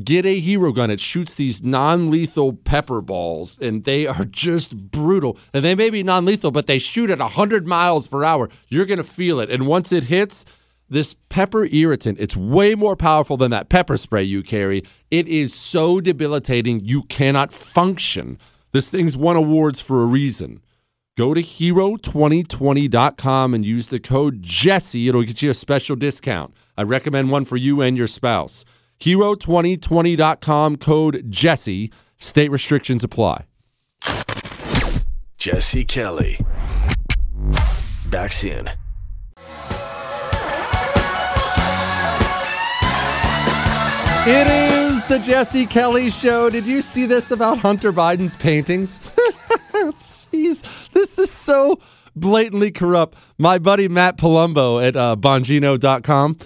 Get 0.02 0.26
a 0.26 0.40
hero 0.40 0.72
gun. 0.72 0.90
It 0.90 1.00
shoots 1.00 1.34
these 1.34 1.62
non 1.62 2.10
lethal 2.10 2.52
pepper 2.52 3.00
balls, 3.00 3.58
and 3.60 3.84
they 3.84 4.06
are 4.06 4.24
just 4.30 4.76
brutal. 4.90 5.38
And 5.52 5.64
they 5.64 5.74
may 5.74 5.88
be 5.88 6.02
non 6.02 6.24
lethal, 6.24 6.50
but 6.50 6.66
they 6.66 6.78
shoot 6.78 7.10
at 7.10 7.20
100 7.20 7.66
miles 7.66 8.06
per 8.06 8.24
hour. 8.24 8.50
You're 8.68 8.86
going 8.86 8.98
to 8.98 9.04
feel 9.04 9.40
it. 9.40 9.50
And 9.50 9.66
once 9.66 9.92
it 9.92 10.04
hits, 10.04 10.44
this 10.88 11.14
pepper 11.28 11.66
irritant, 11.66 12.18
it's 12.20 12.36
way 12.36 12.74
more 12.74 12.96
powerful 12.96 13.36
than 13.36 13.50
that 13.50 13.68
pepper 13.68 13.96
spray 13.96 14.22
you 14.22 14.42
carry. 14.42 14.82
It 15.10 15.28
is 15.28 15.54
so 15.54 16.00
debilitating, 16.00 16.80
you 16.80 17.02
cannot 17.04 17.52
function. 17.52 18.38
This 18.72 18.90
thing's 18.90 19.16
won 19.16 19.36
awards 19.36 19.80
for 19.80 20.02
a 20.02 20.06
reason. 20.06 20.60
Go 21.16 21.32
to 21.32 21.42
hero2020.com 21.42 23.54
and 23.54 23.64
use 23.64 23.88
the 23.88 24.00
code 24.00 24.42
Jesse. 24.42 25.08
It'll 25.08 25.22
get 25.22 25.42
you 25.42 25.50
a 25.50 25.54
special 25.54 25.94
discount. 25.96 26.52
I 26.76 26.82
recommend 26.82 27.30
one 27.30 27.44
for 27.44 27.56
you 27.56 27.80
and 27.80 27.96
your 27.96 28.08
spouse. 28.08 28.64
Hero2020.com 29.00 30.76
code 30.76 31.30
Jesse. 31.30 31.92
State 32.18 32.50
restrictions 32.50 33.04
apply. 33.04 33.44
Jesse 35.38 35.84
Kelly. 35.84 36.40
Back 38.10 38.32
soon. 38.32 38.70
It 44.26 44.46
is 44.46 45.04
the 45.04 45.18
Jesse 45.18 45.66
Kelly 45.66 46.08
Show. 46.08 46.48
Did 46.48 46.64
you 46.64 46.80
see 46.80 47.04
this 47.04 47.30
about 47.30 47.58
Hunter 47.58 47.92
Biden's 47.92 48.36
paintings? 48.36 48.98
Jeez, 50.32 50.62
this 50.92 51.18
is 51.18 51.30
so 51.30 51.78
blatantly 52.16 52.70
corrupt. 52.70 53.18
My 53.36 53.58
buddy 53.58 53.86
Matt 53.86 54.16
Palumbo 54.16 54.82
at 54.82 54.96
uh, 54.96 55.16
Bongino.com. 55.16 56.38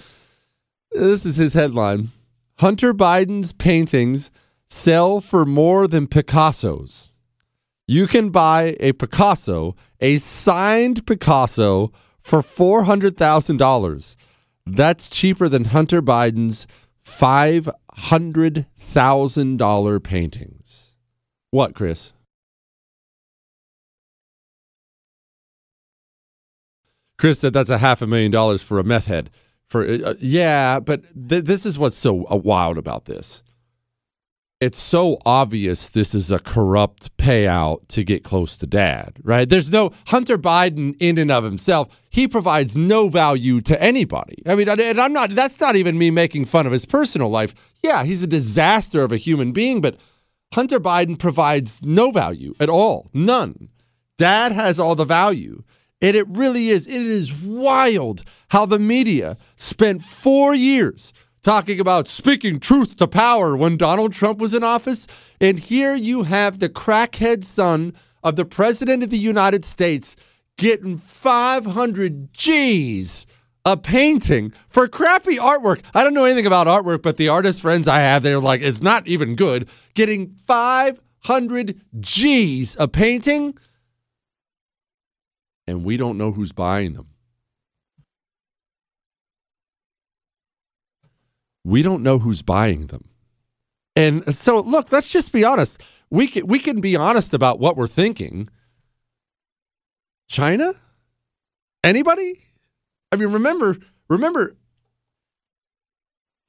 This 0.91 1.25
is 1.25 1.37
his 1.37 1.53
headline 1.53 2.11
Hunter 2.57 2.93
Biden's 2.93 3.53
paintings 3.53 4.29
sell 4.67 5.21
for 5.21 5.45
more 5.45 5.87
than 5.87 6.05
Picasso's. 6.05 7.13
You 7.87 8.07
can 8.07 8.29
buy 8.29 8.75
a 8.81 8.91
Picasso, 8.91 9.77
a 10.01 10.17
signed 10.17 11.07
Picasso, 11.07 11.93
for 12.19 12.41
$400,000. 12.41 14.15
That's 14.65 15.07
cheaper 15.07 15.47
than 15.47 15.63
Hunter 15.63 16.01
Biden's 16.01 16.67
$500,000 17.09 20.03
paintings. 20.03 20.93
What, 21.51 21.75
Chris? 21.75 22.13
Chris 27.17 27.39
said 27.39 27.53
that's 27.53 27.69
a 27.69 27.77
half 27.79 28.01
a 28.01 28.07
million 28.07 28.31
dollars 28.31 28.61
for 28.61 28.79
a 28.79 28.83
meth 28.83 29.07
head. 29.07 29.29
For 29.67 29.85
uh, 29.85 30.13
yeah, 30.19 30.79
but 30.79 31.03
th- 31.29 31.43
this 31.43 31.65
is 31.65 31.77
what's 31.77 31.97
so 31.97 32.25
uh, 32.31 32.37
wild 32.37 32.77
about 32.77 33.03
this. 33.05 33.43
It's 34.61 34.77
so 34.77 35.17
obvious 35.25 35.87
this 35.87 36.13
is 36.13 36.31
a 36.31 36.39
corrupt 36.39 37.15
payout 37.17 37.87
to 37.87 38.03
get 38.03 38.23
close 38.23 38.57
to 38.57 38.67
dad, 38.67 39.17
right? 39.23 39.47
There's 39.47 39.71
no 39.71 39.91
Hunter 40.07 40.37
Biden 40.37 40.95
in 40.99 41.17
and 41.17 41.31
of 41.31 41.45
himself. 41.45 41.87
He 42.09 42.27
provides 42.27 42.75
no 42.75 43.07
value 43.07 43.61
to 43.61 43.81
anybody. 43.81 44.43
I 44.45 44.55
mean, 44.55 44.67
and 44.67 44.99
I'm 44.99 45.13
not, 45.13 45.33
that's 45.33 45.59
not 45.61 45.77
even 45.77 45.97
me 45.97 46.11
making 46.11 46.45
fun 46.45 46.65
of 46.65 46.73
his 46.73 46.85
personal 46.85 47.29
life. 47.29 47.55
Yeah, 47.81 48.03
he's 48.03 48.21
a 48.21 48.27
disaster 48.27 49.01
of 49.01 49.13
a 49.13 49.17
human 49.17 49.53
being, 49.53 49.79
but 49.79 49.97
Hunter 50.53 50.79
Biden 50.79 51.17
provides 51.17 51.81
no 51.83 52.11
value 52.11 52.53
at 52.59 52.69
all. 52.69 53.09
None. 53.13 53.69
Dad 54.17 54.51
has 54.51 54.79
all 54.79 54.95
the 54.95 55.05
value. 55.05 55.63
And 56.01 56.15
it 56.15 56.27
really 56.27 56.69
is. 56.69 56.87
It 56.87 57.01
is 57.01 57.33
wild 57.33 58.23
how 58.49 58.65
the 58.65 58.79
media 58.79 59.37
spent 59.55 60.01
four 60.01 60.53
years 60.53 61.13
talking 61.41 61.79
about 61.79 62.07
speaking 62.07 62.59
truth 62.59 62.97
to 62.97 63.07
power 63.07 63.55
when 63.55 63.77
Donald 63.77 64.13
Trump 64.13 64.39
was 64.39 64.53
in 64.53 64.63
office. 64.63 65.07
And 65.39 65.59
here 65.59 65.95
you 65.95 66.23
have 66.23 66.59
the 66.59 66.69
crackhead 66.69 67.43
son 67.43 67.93
of 68.23 68.35
the 68.35 68.45
president 68.45 69.03
of 69.03 69.09
the 69.09 69.17
United 69.17 69.63
States 69.65 70.15
getting 70.57 70.97
500 70.97 72.33
G's 72.33 73.25
a 73.65 73.77
painting 73.77 74.53
for 74.67 74.87
crappy 74.87 75.37
artwork. 75.37 75.81
I 75.93 76.03
don't 76.03 76.13
know 76.13 76.25
anything 76.25 76.45
about 76.45 76.67
artwork, 76.67 77.01
but 77.01 77.17
the 77.17 77.29
artist 77.29 77.61
friends 77.61 77.87
I 77.87 77.99
have, 77.99 78.23
they're 78.23 78.39
like, 78.39 78.61
it's 78.61 78.81
not 78.81 79.07
even 79.07 79.35
good. 79.35 79.69
Getting 79.93 80.35
500 80.45 81.81
G's 81.99 82.75
a 82.79 82.87
painting, 82.87 83.57
and 85.67 85.83
we 85.83 85.97
don't 85.97 86.17
know 86.17 86.31
who's 86.31 86.51
buying 86.51 86.93
them. 86.93 87.08
We 91.63 91.81
don't 91.81 92.03
know 92.03 92.19
who's 92.19 92.41
buying 92.41 92.87
them. 92.87 93.09
And 93.95 94.33
so, 94.35 94.59
look, 94.61 94.91
let's 94.91 95.09
just 95.09 95.31
be 95.31 95.43
honest. 95.43 95.81
We 96.09 96.27
can, 96.27 96.47
we 96.47 96.59
can 96.59 96.81
be 96.81 96.95
honest 96.95 97.33
about 97.33 97.59
what 97.59 97.75
we're 97.75 97.87
thinking. 97.87 98.49
China? 100.27 100.73
Anybody? 101.83 102.45
I 103.11 103.15
mean, 103.15 103.29
remember, 103.29 103.77
remember, 104.07 104.55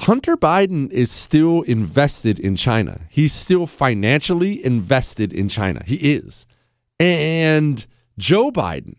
Hunter 0.01 0.37
Biden 0.37 0.91
is 0.91 1.11
still 1.11 1.63
invested 1.63 2.39
in 2.39 2.57
China. 2.57 3.03
He's 3.11 3.33
still 3.33 3.67
financially 3.67 4.65
invested 4.65 5.33
in 5.33 5.49
China. 5.49 5.83
He 5.85 5.97
is. 5.97 6.47
And 6.99 7.85
Joe 8.17 8.51
Biden, 8.51 8.97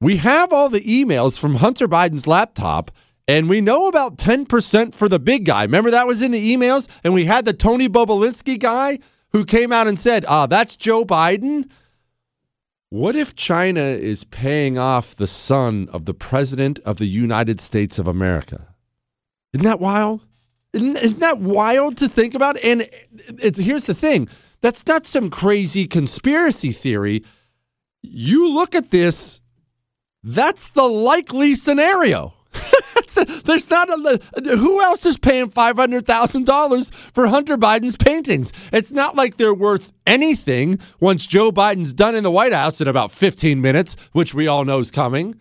we 0.00 0.18
have 0.18 0.52
all 0.52 0.68
the 0.68 0.80
emails 0.80 1.38
from 1.38 1.56
Hunter 1.56 1.86
Biden's 1.86 2.26
laptop 2.26 2.90
and 3.32 3.48
we 3.48 3.62
know 3.62 3.86
about 3.86 4.18
10% 4.18 4.94
for 4.94 5.08
the 5.08 5.18
big 5.18 5.46
guy. 5.46 5.62
Remember 5.62 5.90
that 5.90 6.06
was 6.06 6.20
in 6.20 6.32
the 6.32 6.54
emails? 6.54 6.86
And 7.02 7.14
we 7.14 7.24
had 7.24 7.46
the 7.46 7.54
Tony 7.54 7.88
Bobulinski 7.88 8.58
guy 8.58 8.98
who 9.30 9.46
came 9.46 9.72
out 9.72 9.88
and 9.88 9.98
said, 9.98 10.26
ah, 10.28 10.46
that's 10.46 10.76
Joe 10.76 11.02
Biden. 11.02 11.70
What 12.90 13.16
if 13.16 13.34
China 13.34 13.80
is 13.80 14.24
paying 14.24 14.76
off 14.76 15.14
the 15.14 15.26
son 15.26 15.88
of 15.94 16.04
the 16.04 16.12
President 16.12 16.78
of 16.80 16.98
the 16.98 17.06
United 17.06 17.58
States 17.58 17.98
of 17.98 18.06
America? 18.06 18.74
Isn't 19.54 19.64
that 19.64 19.80
wild? 19.80 20.26
Isn't, 20.74 20.98
isn't 20.98 21.20
that 21.20 21.38
wild 21.38 21.96
to 21.98 22.10
think 22.10 22.34
about? 22.34 22.62
And 22.62 22.86
here's 23.40 23.84
the 23.84 23.94
thing 23.94 24.28
that's 24.60 24.86
not 24.86 25.06
some 25.06 25.30
crazy 25.30 25.86
conspiracy 25.86 26.70
theory. 26.70 27.24
You 28.02 28.46
look 28.46 28.74
at 28.74 28.90
this, 28.90 29.40
that's 30.22 30.68
the 30.68 30.86
likely 30.86 31.54
scenario. 31.54 32.34
There's 33.14 33.68
not 33.70 33.88
a 33.90 34.20
who 34.56 34.80
else 34.82 35.06
is 35.06 35.18
paying 35.18 35.48
five 35.48 35.76
hundred 35.76 36.06
thousand 36.06 36.46
dollars 36.46 36.90
for 36.90 37.26
Hunter 37.26 37.56
Biden's 37.56 37.96
paintings. 37.96 38.52
It's 38.72 38.92
not 38.92 39.16
like 39.16 39.36
they're 39.36 39.54
worth 39.54 39.92
anything 40.06 40.78
once 41.00 41.26
Joe 41.26 41.52
Biden's 41.52 41.92
done 41.92 42.14
in 42.14 42.22
the 42.22 42.30
White 42.30 42.52
House 42.52 42.80
in 42.80 42.88
about 42.88 43.12
fifteen 43.12 43.60
minutes, 43.60 43.96
which 44.12 44.34
we 44.34 44.46
all 44.46 44.64
know 44.64 44.78
is 44.78 44.90
coming. 44.90 45.40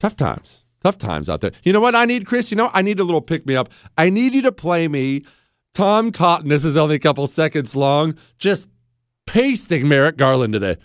Tough 0.00 0.16
times, 0.16 0.64
tough 0.82 0.98
times 0.98 1.28
out 1.28 1.40
there. 1.40 1.52
You 1.62 1.72
know 1.72 1.80
what 1.80 1.94
I 1.94 2.04
need, 2.04 2.26
Chris? 2.26 2.50
You 2.50 2.56
know 2.56 2.70
I 2.74 2.82
need 2.82 2.98
a 2.98 3.04
little 3.04 3.20
pick 3.20 3.46
me 3.46 3.54
up. 3.54 3.68
I 3.96 4.10
need 4.10 4.34
you 4.34 4.42
to 4.42 4.52
play 4.52 4.88
me 4.88 5.24
Tom 5.74 6.10
Cotton. 6.10 6.48
This 6.48 6.64
is 6.64 6.76
only 6.76 6.96
a 6.96 6.98
couple 6.98 7.26
seconds 7.28 7.76
long. 7.76 8.16
Just 8.36 8.68
pasting 9.26 9.86
Merrick 9.86 10.16
Garland 10.16 10.52
today. 10.52 10.76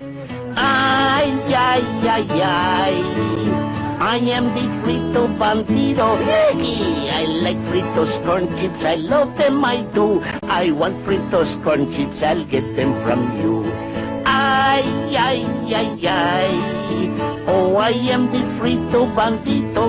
Ay, 0.00 1.30
ay, 1.54 1.84
ay, 2.02 2.26
ay. 2.42 2.94
I 4.00 4.16
am 4.18 4.52
the 4.54 4.66
Frito 4.82 5.26
Bandito. 5.38 6.18
I 6.18 7.24
like 7.42 7.56
fritos 7.70 8.12
corn 8.24 8.48
chips. 8.58 8.84
I 8.84 8.96
love 8.96 9.36
them, 9.38 9.64
I 9.64 9.82
do. 9.94 10.20
I 10.42 10.72
want 10.72 10.96
fritos 11.06 11.62
corn 11.62 11.92
chips. 11.92 12.22
I'll 12.22 12.44
get 12.44 12.76
them 12.76 12.92
from 13.04 13.38
you. 13.40 13.64
Ay, 14.26 14.82
ay, 15.14 15.46
ay, 15.72 16.06
ay. 16.06 16.50
Oh, 17.46 17.76
I 17.76 17.90
am 17.90 18.32
the 18.32 18.42
Frito 18.58 19.06
Bandito. 19.14 19.86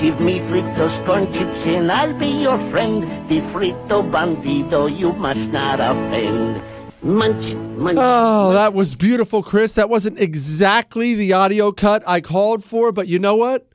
Give 0.00 0.18
me 0.20 0.40
fritos 0.40 1.04
corn 1.06 1.32
chips 1.32 1.66
and 1.66 1.92
I'll 1.92 2.18
be 2.18 2.28
your 2.28 2.58
friend. 2.70 3.02
The 3.28 3.40
Frito 3.52 4.02
Bandito, 4.10 4.88
you 4.88 5.12
must 5.12 5.52
not 5.52 5.80
offend. 5.80 6.62
Munch, 7.06 7.54
munch. 7.78 7.98
Oh, 8.00 8.52
that 8.52 8.74
was 8.74 8.96
beautiful, 8.96 9.40
Chris. 9.42 9.74
That 9.74 9.88
wasn't 9.88 10.18
exactly 10.18 11.14
the 11.14 11.32
audio 11.34 11.70
cut 11.70 12.02
I 12.06 12.20
called 12.20 12.64
for, 12.64 12.90
but 12.90 13.06
you 13.06 13.20
know 13.20 13.36
what? 13.36 13.68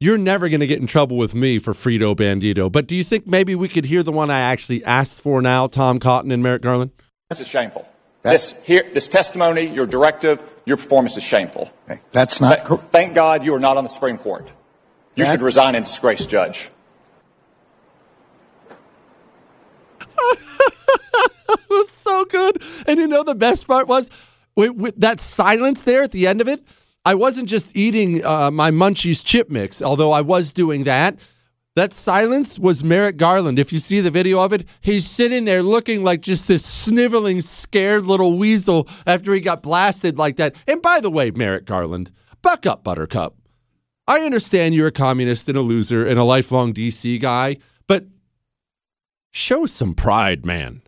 You're 0.00 0.18
never 0.18 0.48
going 0.48 0.58
to 0.60 0.66
get 0.66 0.80
in 0.80 0.88
trouble 0.88 1.16
with 1.16 1.32
me 1.32 1.60
for 1.60 1.74
Frito 1.74 2.16
Bandito. 2.16 2.70
But 2.72 2.88
do 2.88 2.96
you 2.96 3.04
think 3.04 3.24
maybe 3.24 3.54
we 3.54 3.68
could 3.68 3.84
hear 3.84 4.02
the 4.02 4.10
one 4.10 4.32
I 4.32 4.40
actually 4.40 4.84
asked 4.84 5.20
for 5.20 5.40
now, 5.40 5.68
Tom 5.68 6.00
Cotton 6.00 6.32
and 6.32 6.42
Merrick 6.42 6.62
Garland? 6.62 6.90
This 7.30 7.38
is 7.38 7.46
shameful. 7.46 7.86
This 8.22 8.60
here, 8.64 8.84
this 8.92 9.06
testimony, 9.06 9.62
your 9.62 9.86
directive, 9.86 10.42
your 10.66 10.76
performance 10.76 11.16
is 11.16 11.22
shameful. 11.22 11.70
That's 12.10 12.40
not. 12.40 12.66
Th- 12.66 12.80
thank 12.90 13.14
God 13.14 13.44
you 13.44 13.54
are 13.54 13.60
not 13.60 13.76
on 13.76 13.84
the 13.84 13.90
Supreme 13.90 14.18
Court. 14.18 14.48
You 15.14 15.24
That- 15.24 15.30
should 15.32 15.40
resign 15.42 15.76
in 15.76 15.84
disgrace, 15.84 16.26
Judge. 16.26 16.68
it 21.70 21.70
was 21.70 21.90
so 21.90 22.24
good. 22.24 22.62
And 22.86 22.98
you 22.98 23.06
know 23.06 23.22
the 23.22 23.34
best 23.34 23.66
part 23.66 23.88
was 23.88 24.10
with, 24.56 24.72
with 24.72 24.96
that 24.96 25.20
silence 25.20 25.82
there 25.82 26.02
at 26.02 26.12
the 26.12 26.26
end 26.26 26.40
of 26.40 26.48
it. 26.48 26.64
I 27.04 27.14
wasn't 27.14 27.48
just 27.48 27.76
eating 27.76 28.24
uh, 28.24 28.50
my 28.50 28.70
Munchies 28.70 29.24
chip 29.24 29.50
mix, 29.50 29.82
although 29.82 30.12
I 30.12 30.20
was 30.20 30.52
doing 30.52 30.84
that. 30.84 31.18
That 31.74 31.94
silence 31.94 32.58
was 32.58 32.84
Merrick 32.84 33.16
Garland. 33.16 33.58
If 33.58 33.72
you 33.72 33.78
see 33.78 34.00
the 34.00 34.10
video 34.10 34.40
of 34.40 34.52
it, 34.52 34.68
he's 34.82 35.08
sitting 35.08 35.46
there 35.46 35.62
looking 35.62 36.04
like 36.04 36.20
just 36.20 36.46
this 36.46 36.64
sniveling, 36.64 37.40
scared 37.40 38.04
little 38.04 38.36
weasel 38.36 38.86
after 39.06 39.32
he 39.32 39.40
got 39.40 39.62
blasted 39.62 40.18
like 40.18 40.36
that. 40.36 40.54
And 40.66 40.82
by 40.82 41.00
the 41.00 41.10
way, 41.10 41.30
Merrick 41.30 41.64
Garland, 41.64 42.12
buck 42.42 42.66
up, 42.66 42.84
Buttercup. 42.84 43.36
I 44.06 44.20
understand 44.20 44.74
you're 44.74 44.88
a 44.88 44.92
communist 44.92 45.48
and 45.48 45.56
a 45.56 45.62
loser 45.62 46.06
and 46.06 46.18
a 46.18 46.24
lifelong 46.24 46.74
DC 46.74 47.18
guy, 47.20 47.56
but 47.86 48.04
show 49.30 49.64
some 49.64 49.94
pride, 49.94 50.44
man. 50.44 50.81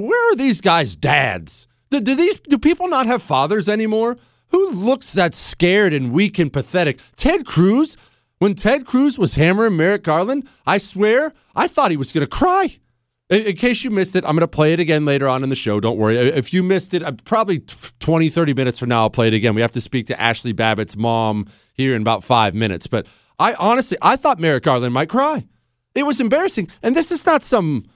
Where 0.00 0.32
are 0.32 0.36
these 0.36 0.60
guys' 0.60 0.96
dads? 0.96 1.66
Do, 1.90 2.00
do 2.00 2.14
these 2.14 2.38
do 2.40 2.58
people 2.58 2.88
not 2.88 3.06
have 3.06 3.22
fathers 3.22 3.68
anymore? 3.68 4.16
Who 4.48 4.70
looks 4.70 5.12
that 5.12 5.34
scared 5.34 5.92
and 5.92 6.12
weak 6.12 6.38
and 6.38 6.52
pathetic? 6.52 7.00
Ted 7.16 7.46
Cruz? 7.46 7.96
When 8.38 8.54
Ted 8.54 8.84
Cruz 8.84 9.18
was 9.18 9.34
hammering 9.34 9.76
Merrick 9.76 10.02
Garland, 10.02 10.46
I 10.66 10.78
swear 10.78 11.32
I 11.54 11.68
thought 11.68 11.90
he 11.90 11.96
was 11.96 12.12
going 12.12 12.22
to 12.22 12.28
cry. 12.28 12.78
In, 13.30 13.46
in 13.46 13.56
case 13.56 13.82
you 13.82 13.90
missed 13.90 14.14
it, 14.14 14.24
I'm 14.24 14.32
going 14.32 14.40
to 14.40 14.48
play 14.48 14.72
it 14.72 14.80
again 14.80 15.04
later 15.04 15.26
on 15.26 15.42
in 15.42 15.48
the 15.48 15.54
show. 15.56 15.80
Don't 15.80 15.96
worry. 15.96 16.16
If 16.16 16.52
you 16.52 16.62
missed 16.62 16.92
it, 16.92 17.02
uh, 17.02 17.12
probably 17.24 17.60
20, 18.00 18.28
30 18.28 18.54
minutes 18.54 18.78
from 18.78 18.90
now, 18.90 19.02
I'll 19.02 19.10
play 19.10 19.28
it 19.28 19.34
again. 19.34 19.54
We 19.54 19.62
have 19.62 19.72
to 19.72 19.80
speak 19.80 20.06
to 20.08 20.20
Ashley 20.20 20.52
Babbitt's 20.52 20.96
mom 20.96 21.46
here 21.72 21.94
in 21.94 22.02
about 22.02 22.24
five 22.24 22.54
minutes. 22.54 22.86
But 22.86 23.06
I 23.38 23.54
honestly, 23.54 23.96
I 24.02 24.16
thought 24.16 24.38
Merrick 24.38 24.64
Garland 24.64 24.92
might 24.92 25.08
cry. 25.08 25.46
It 25.94 26.04
was 26.04 26.20
embarrassing. 26.20 26.68
And 26.82 26.94
this 26.94 27.10
is 27.10 27.24
not 27.24 27.42
some 27.42 27.86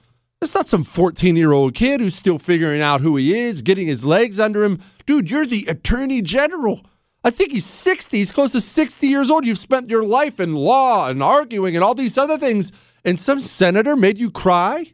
it's 0.41 0.55
not 0.55 0.67
some 0.67 0.83
14 0.83 1.35
year 1.35 1.51
old 1.51 1.75
kid 1.75 2.01
who's 2.01 2.15
still 2.15 2.39
figuring 2.39 2.81
out 2.81 3.01
who 3.01 3.15
he 3.15 3.37
is, 3.37 3.61
getting 3.61 3.87
his 3.87 4.03
legs 4.03 4.39
under 4.39 4.63
him. 4.63 4.81
Dude, 5.05 5.29
you're 5.29 5.45
the 5.45 5.65
attorney 5.67 6.21
general. 6.21 6.81
I 7.23 7.29
think 7.29 7.51
he's 7.51 7.65
60. 7.65 8.17
He's 8.17 8.31
close 8.31 8.51
to 8.53 8.61
60 8.61 9.07
years 9.07 9.29
old. 9.29 9.45
You've 9.45 9.59
spent 9.59 9.91
your 9.91 10.03
life 10.03 10.39
in 10.39 10.55
law 10.55 11.07
and 11.07 11.21
arguing 11.21 11.75
and 11.75 11.83
all 11.83 11.93
these 11.93 12.17
other 12.17 12.37
things, 12.39 12.71
and 13.05 13.19
some 13.19 13.39
senator 13.39 13.95
made 13.95 14.17
you 14.17 14.31
cry? 14.31 14.93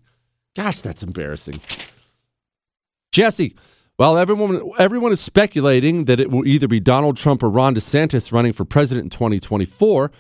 Gosh, 0.54 0.82
that's 0.82 1.04
embarrassing. 1.04 1.62
Jesse, 3.14 3.56
well, 3.98 4.18
everyone 4.18 4.70
everyone 4.78 5.14
is 5.14 5.22
speculating 5.22 6.06
that 6.06 6.20
it 6.20 6.30
will 6.30 6.46
either 6.46 6.68
be 6.68 6.82
Donald 6.82 7.16
Trump 7.16 7.42
or 7.42 7.50
Ron 7.50 7.74
DeSantis 7.74 8.34
running 8.34 8.52
for 8.52 8.66
president 8.66 9.06
in 9.06 9.10
2024. 9.12 10.12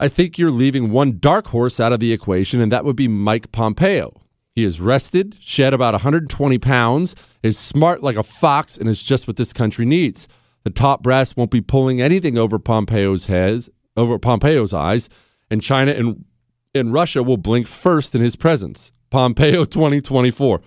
I 0.00 0.08
think 0.08 0.38
you're 0.38 0.50
leaving 0.50 0.90
one 0.90 1.18
dark 1.20 1.48
horse 1.48 1.78
out 1.78 1.92
of 1.92 2.00
the 2.00 2.12
equation, 2.12 2.60
and 2.60 2.72
that 2.72 2.84
would 2.84 2.96
be 2.96 3.06
Mike 3.06 3.52
Pompeo. 3.52 4.20
He 4.60 4.66
is 4.66 4.78
rested, 4.78 5.38
shed 5.40 5.72
about 5.72 5.94
120 5.94 6.58
pounds, 6.58 7.14
is 7.42 7.58
smart 7.58 8.02
like 8.02 8.16
a 8.16 8.22
fox, 8.22 8.76
and 8.76 8.90
is 8.90 9.02
just 9.02 9.26
what 9.26 9.38
this 9.38 9.54
country 9.54 9.86
needs. 9.86 10.28
The 10.64 10.70
top 10.70 11.02
brass 11.02 11.34
won't 11.34 11.50
be 11.50 11.62
pulling 11.62 12.02
anything 12.02 12.36
over 12.36 12.58
Pompeo's 12.58 13.24
heads, 13.24 13.70
over 13.96 14.18
Pompeo's 14.18 14.74
eyes, 14.74 15.08
and 15.50 15.62
China 15.62 15.92
and 15.92 16.26
and 16.74 16.92
Russia 16.92 17.22
will 17.22 17.38
blink 17.38 17.66
first 17.66 18.14
in 18.14 18.20
his 18.20 18.36
presence. 18.36 18.92
Pompeo 19.08 19.64
2024. 19.64 20.60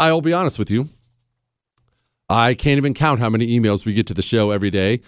I'll 0.00 0.20
be 0.20 0.32
honest 0.32 0.58
with 0.58 0.68
you. 0.68 0.88
I 2.28 2.54
can't 2.54 2.76
even 2.76 2.92
count 2.92 3.20
how 3.20 3.30
many 3.30 3.56
emails 3.56 3.84
we 3.84 3.92
get 3.92 4.08
to 4.08 4.14
the 4.14 4.20
show 4.20 4.50
every 4.50 4.70
day. 4.72 5.00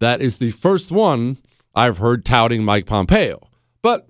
That 0.00 0.20
is 0.20 0.36
the 0.36 0.50
first 0.50 0.90
one 0.90 1.38
I've 1.74 1.96
heard 1.96 2.26
touting 2.26 2.62
Mike 2.62 2.84
Pompeo. 2.84 3.48
But 3.80 4.06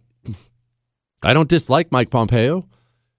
I 1.22 1.32
don't 1.32 1.48
dislike 1.48 1.92
Mike 1.92 2.10
Pompeo, 2.10 2.66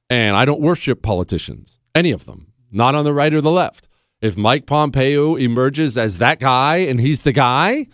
and 0.10 0.36
I 0.36 0.46
don't 0.46 0.62
worship 0.62 1.02
politicians, 1.02 1.80
any 1.94 2.12
of 2.12 2.26
them, 2.26 2.54
not 2.72 2.96
on 2.96 3.04
the 3.04 3.14
right 3.14 3.34
or 3.34 3.42
the 3.42 3.52
left. 3.52 3.88
If 4.22 4.38
Mike 4.38 4.66
Pompeo 4.66 5.36
emerges 5.36 5.98
as 5.98 6.18
that 6.18 6.40
guy 6.40 6.78
and 6.78 7.00
he's 7.00 7.22
the 7.22 7.32
guy, 7.32 7.88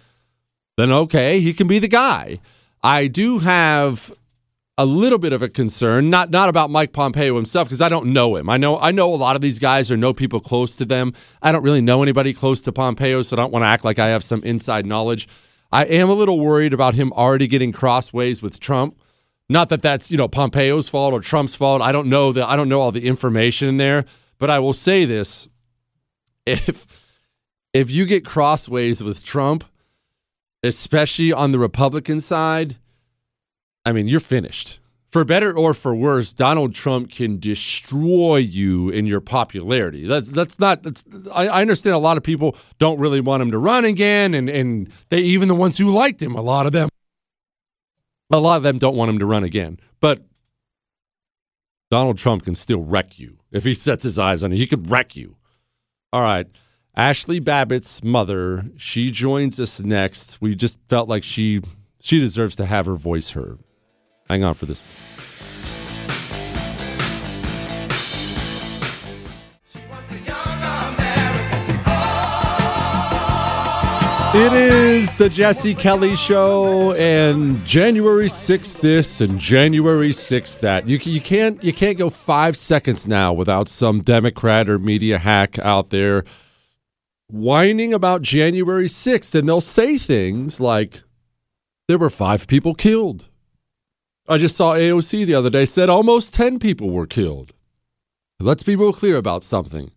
then 0.78 0.91
okay, 0.91 1.39
he 1.39 1.53
can 1.53 1.68
be 1.68 1.80
the 1.80 1.88
guy. 1.88 2.39
I 2.84 3.07
do 3.07 3.39
have 3.39 4.12
a 4.78 4.86
little 4.86 5.20
bit 5.20 5.34
of 5.34 5.41
a 5.41 5.49
concern, 5.49 6.09
not 6.09 6.32
not 6.32 6.49
about 6.49 6.70
Mike 6.70 6.93
Pompeo 6.93 7.36
himself, 7.36 7.68
because 7.68 7.82
I 7.82 7.89
don't 7.89 8.07
know 8.07 8.36
him. 8.36 8.49
I 8.49 8.57
know 8.57 8.80
I 8.80 8.91
know 8.91 9.14
a 9.14 9.16
lot 9.16 9.36
of 9.36 9.41
these 9.41 9.59
guys 9.59 9.91
or 9.91 9.97
know 9.97 10.14
people 10.14 10.39
close 10.39 10.76
to 10.78 10.86
them. 10.86 11.14
I 11.41 11.51
don't 11.51 11.64
really 11.64 11.82
know 11.82 12.01
anybody 12.01 12.34
close 12.34 12.62
to 12.62 12.72
Pompeo, 12.72 13.22
so 13.22 13.36
I 13.36 13.38
don't 13.38 13.51
want 13.51 13.64
to 13.64 13.68
act 13.68 13.84
like 13.84 13.99
I 13.99 14.07
have 14.07 14.24
some 14.24 14.43
inside 14.43 14.86
knowledge. 14.86 15.28
I 15.72 15.86
am 15.86 16.09
a 16.09 16.14
little 16.14 16.39
worried 16.39 16.74
about 16.74 16.95
him 16.95 17.14
already 17.14 17.47
getting 17.47 17.72
crossways 17.72 18.41
with 18.41 18.59
Trump. 18.59 18.97
Not 19.52 19.68
that 19.68 19.82
that's 19.82 20.10
you 20.10 20.16
know 20.16 20.30
Pompeo's 20.30 20.88
fault 20.88 21.14
or 21.14 21.20
Trump's 21.20 21.56
fault. 21.56 21.82
I 21.82 21.91
don't 21.91 22.08
know 22.08 22.32
that 22.32 22.47
I 22.47 22.56
don't 22.56 22.70
know 22.70 22.80
all 22.80 22.93
the 22.93 23.06
information 23.06 23.68
in 23.68 23.76
there, 23.76 24.06
but 24.39 24.49
I 24.49 24.60
will 24.60 24.72
say 24.72 25.04
this: 25.04 25.49
if 26.45 26.88
if 27.74 27.91
you 27.91 28.06
get 28.06 28.24
crossways 28.24 29.04
with 29.04 29.26
Trump, 29.26 29.66
especially 30.64 31.34
on 31.34 31.52
the 31.52 31.60
Republican 31.60 32.22
side, 32.22 32.78
I 33.86 33.91
mean, 33.91 34.08
you're 34.08 34.22
finished. 34.22 34.80
For 35.10 35.26
better 35.26 35.52
or 35.52 35.74
for 35.74 35.93
worse, 35.93 36.32
Donald 36.32 36.74
Trump 36.74 37.12
can 37.12 37.38
destroy 37.38 38.38
you 38.38 38.88
in 38.88 39.06
your 39.06 39.20
popularity. 39.20 40.08
That's 40.08 40.30
that's 40.30 40.60
not. 40.60 40.84
That's, 40.84 41.04
I, 41.30 41.49
I 41.49 41.62
understand 41.62 41.93
a 41.93 41.99
lot 41.99 42.16
of 42.16 42.24
people 42.24 42.56
don't 42.80 42.99
really 42.99 43.20
want 43.20 43.43
him 43.43 43.52
to 43.52 43.58
run 43.58 43.84
again, 43.84 44.34
and 44.34 44.49
and 44.49 44.89
they 45.10 45.20
even 45.20 45.49
the 45.49 45.56
ones 45.56 45.78
who 45.78 45.89
liked 45.89 46.22
him, 46.22 46.36
a 46.36 46.41
lot 46.41 46.66
of 46.66 46.72
them, 46.72 46.88
a 48.32 48.39
lot 48.39 48.57
of 48.57 48.63
them 48.63 48.77
don't 48.77 48.95
want 48.95 49.09
him 49.09 49.19
to 49.19 49.25
run 49.25 49.43
again. 49.43 49.79
But 49.99 50.23
Donald 51.89 52.17
Trump 52.17 52.43
can 52.43 52.55
still 52.55 52.82
wreck 52.82 53.19
you 53.19 53.38
if 53.51 53.63
he 53.63 53.73
sets 53.75 54.03
his 54.03 54.17
eyes 54.17 54.43
on 54.43 54.51
you. 54.51 54.57
He 54.57 54.67
could 54.67 54.89
wreck 54.89 55.15
you. 55.15 55.36
All 56.13 56.21
right. 56.21 56.47
Ashley 56.95 57.39
Babbitt's 57.39 58.03
mother, 58.03 58.65
she 58.75 59.11
joins 59.11 59.59
us 59.59 59.79
next. 59.79 60.41
We 60.41 60.55
just 60.55 60.79
felt 60.89 61.07
like 61.07 61.23
she 61.23 61.61
she 62.01 62.19
deserves 62.19 62.55
to 62.57 62.65
have 62.65 62.86
her 62.86 62.95
voice 62.95 63.32
heard. 63.32 63.59
Hang 64.27 64.43
on 64.43 64.55
for 64.55 64.65
this. 64.65 64.82
It 74.34 74.53
is 74.53 75.17
the 75.17 75.27
Jesse 75.27 75.73
Kelly 75.73 76.15
Show, 76.15 76.93
and 76.93 77.61
January 77.65 78.29
sixth 78.29 78.79
this 78.79 79.19
and 79.19 79.38
January 79.38 80.13
sixth 80.13 80.61
that. 80.61 80.88
You 80.88 80.99
you 81.03 81.19
can't 81.19 81.61
you 81.61 81.73
can't 81.73 81.97
go 81.97 82.09
five 82.09 82.55
seconds 82.55 83.05
now 83.05 83.34
without 83.34 83.67
some 83.67 83.99
Democrat 83.99 84.69
or 84.69 84.79
media 84.79 85.17
hack 85.17 85.59
out 85.59 85.89
there 85.89 86.23
whining 87.27 87.93
about 87.93 88.21
January 88.21 88.88
sixth, 88.88 89.36
and 89.36 89.49
they'll 89.49 89.59
say 89.59 89.97
things 89.97 90.61
like, 90.61 91.03
"There 91.89 91.97
were 91.97 92.09
five 92.09 92.47
people 92.47 92.73
killed." 92.73 93.27
I 94.29 94.38
just 94.38 94.55
saw 94.55 94.75
AOC 94.75 95.25
the 95.25 95.36
other 95.36 95.49
day 95.49 95.65
said 95.65 95.89
almost 95.89 96.34
ten 96.34 96.57
people 96.57 96.89
were 96.91 97.05
killed. 97.05 97.51
Let's 98.39 98.63
be 98.63 98.77
real 98.77 98.93
clear 98.93 99.17
about 99.17 99.43
something. 99.43 99.91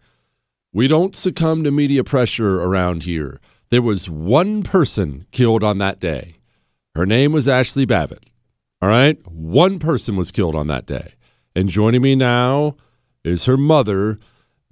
We 0.72 0.88
don't 0.88 1.14
succumb 1.14 1.62
to 1.62 1.70
media 1.70 2.02
pressure 2.02 2.60
around 2.60 3.04
here. 3.04 3.38
There 3.70 3.82
was 3.82 4.08
one 4.08 4.62
person 4.62 5.26
killed 5.32 5.64
on 5.64 5.78
that 5.78 6.00
day. 6.00 6.36
Her 6.94 7.06
name 7.06 7.32
was 7.32 7.48
Ashley 7.48 7.84
Babbitt. 7.84 8.24
All 8.80 8.88
right? 8.88 9.18
One 9.26 9.78
person 9.78 10.16
was 10.16 10.30
killed 10.30 10.54
on 10.54 10.66
that 10.68 10.86
day. 10.86 11.14
And 11.56 11.68
joining 11.68 12.02
me 12.02 12.14
now 12.14 12.76
is 13.24 13.46
her 13.46 13.56
mother, 13.56 14.18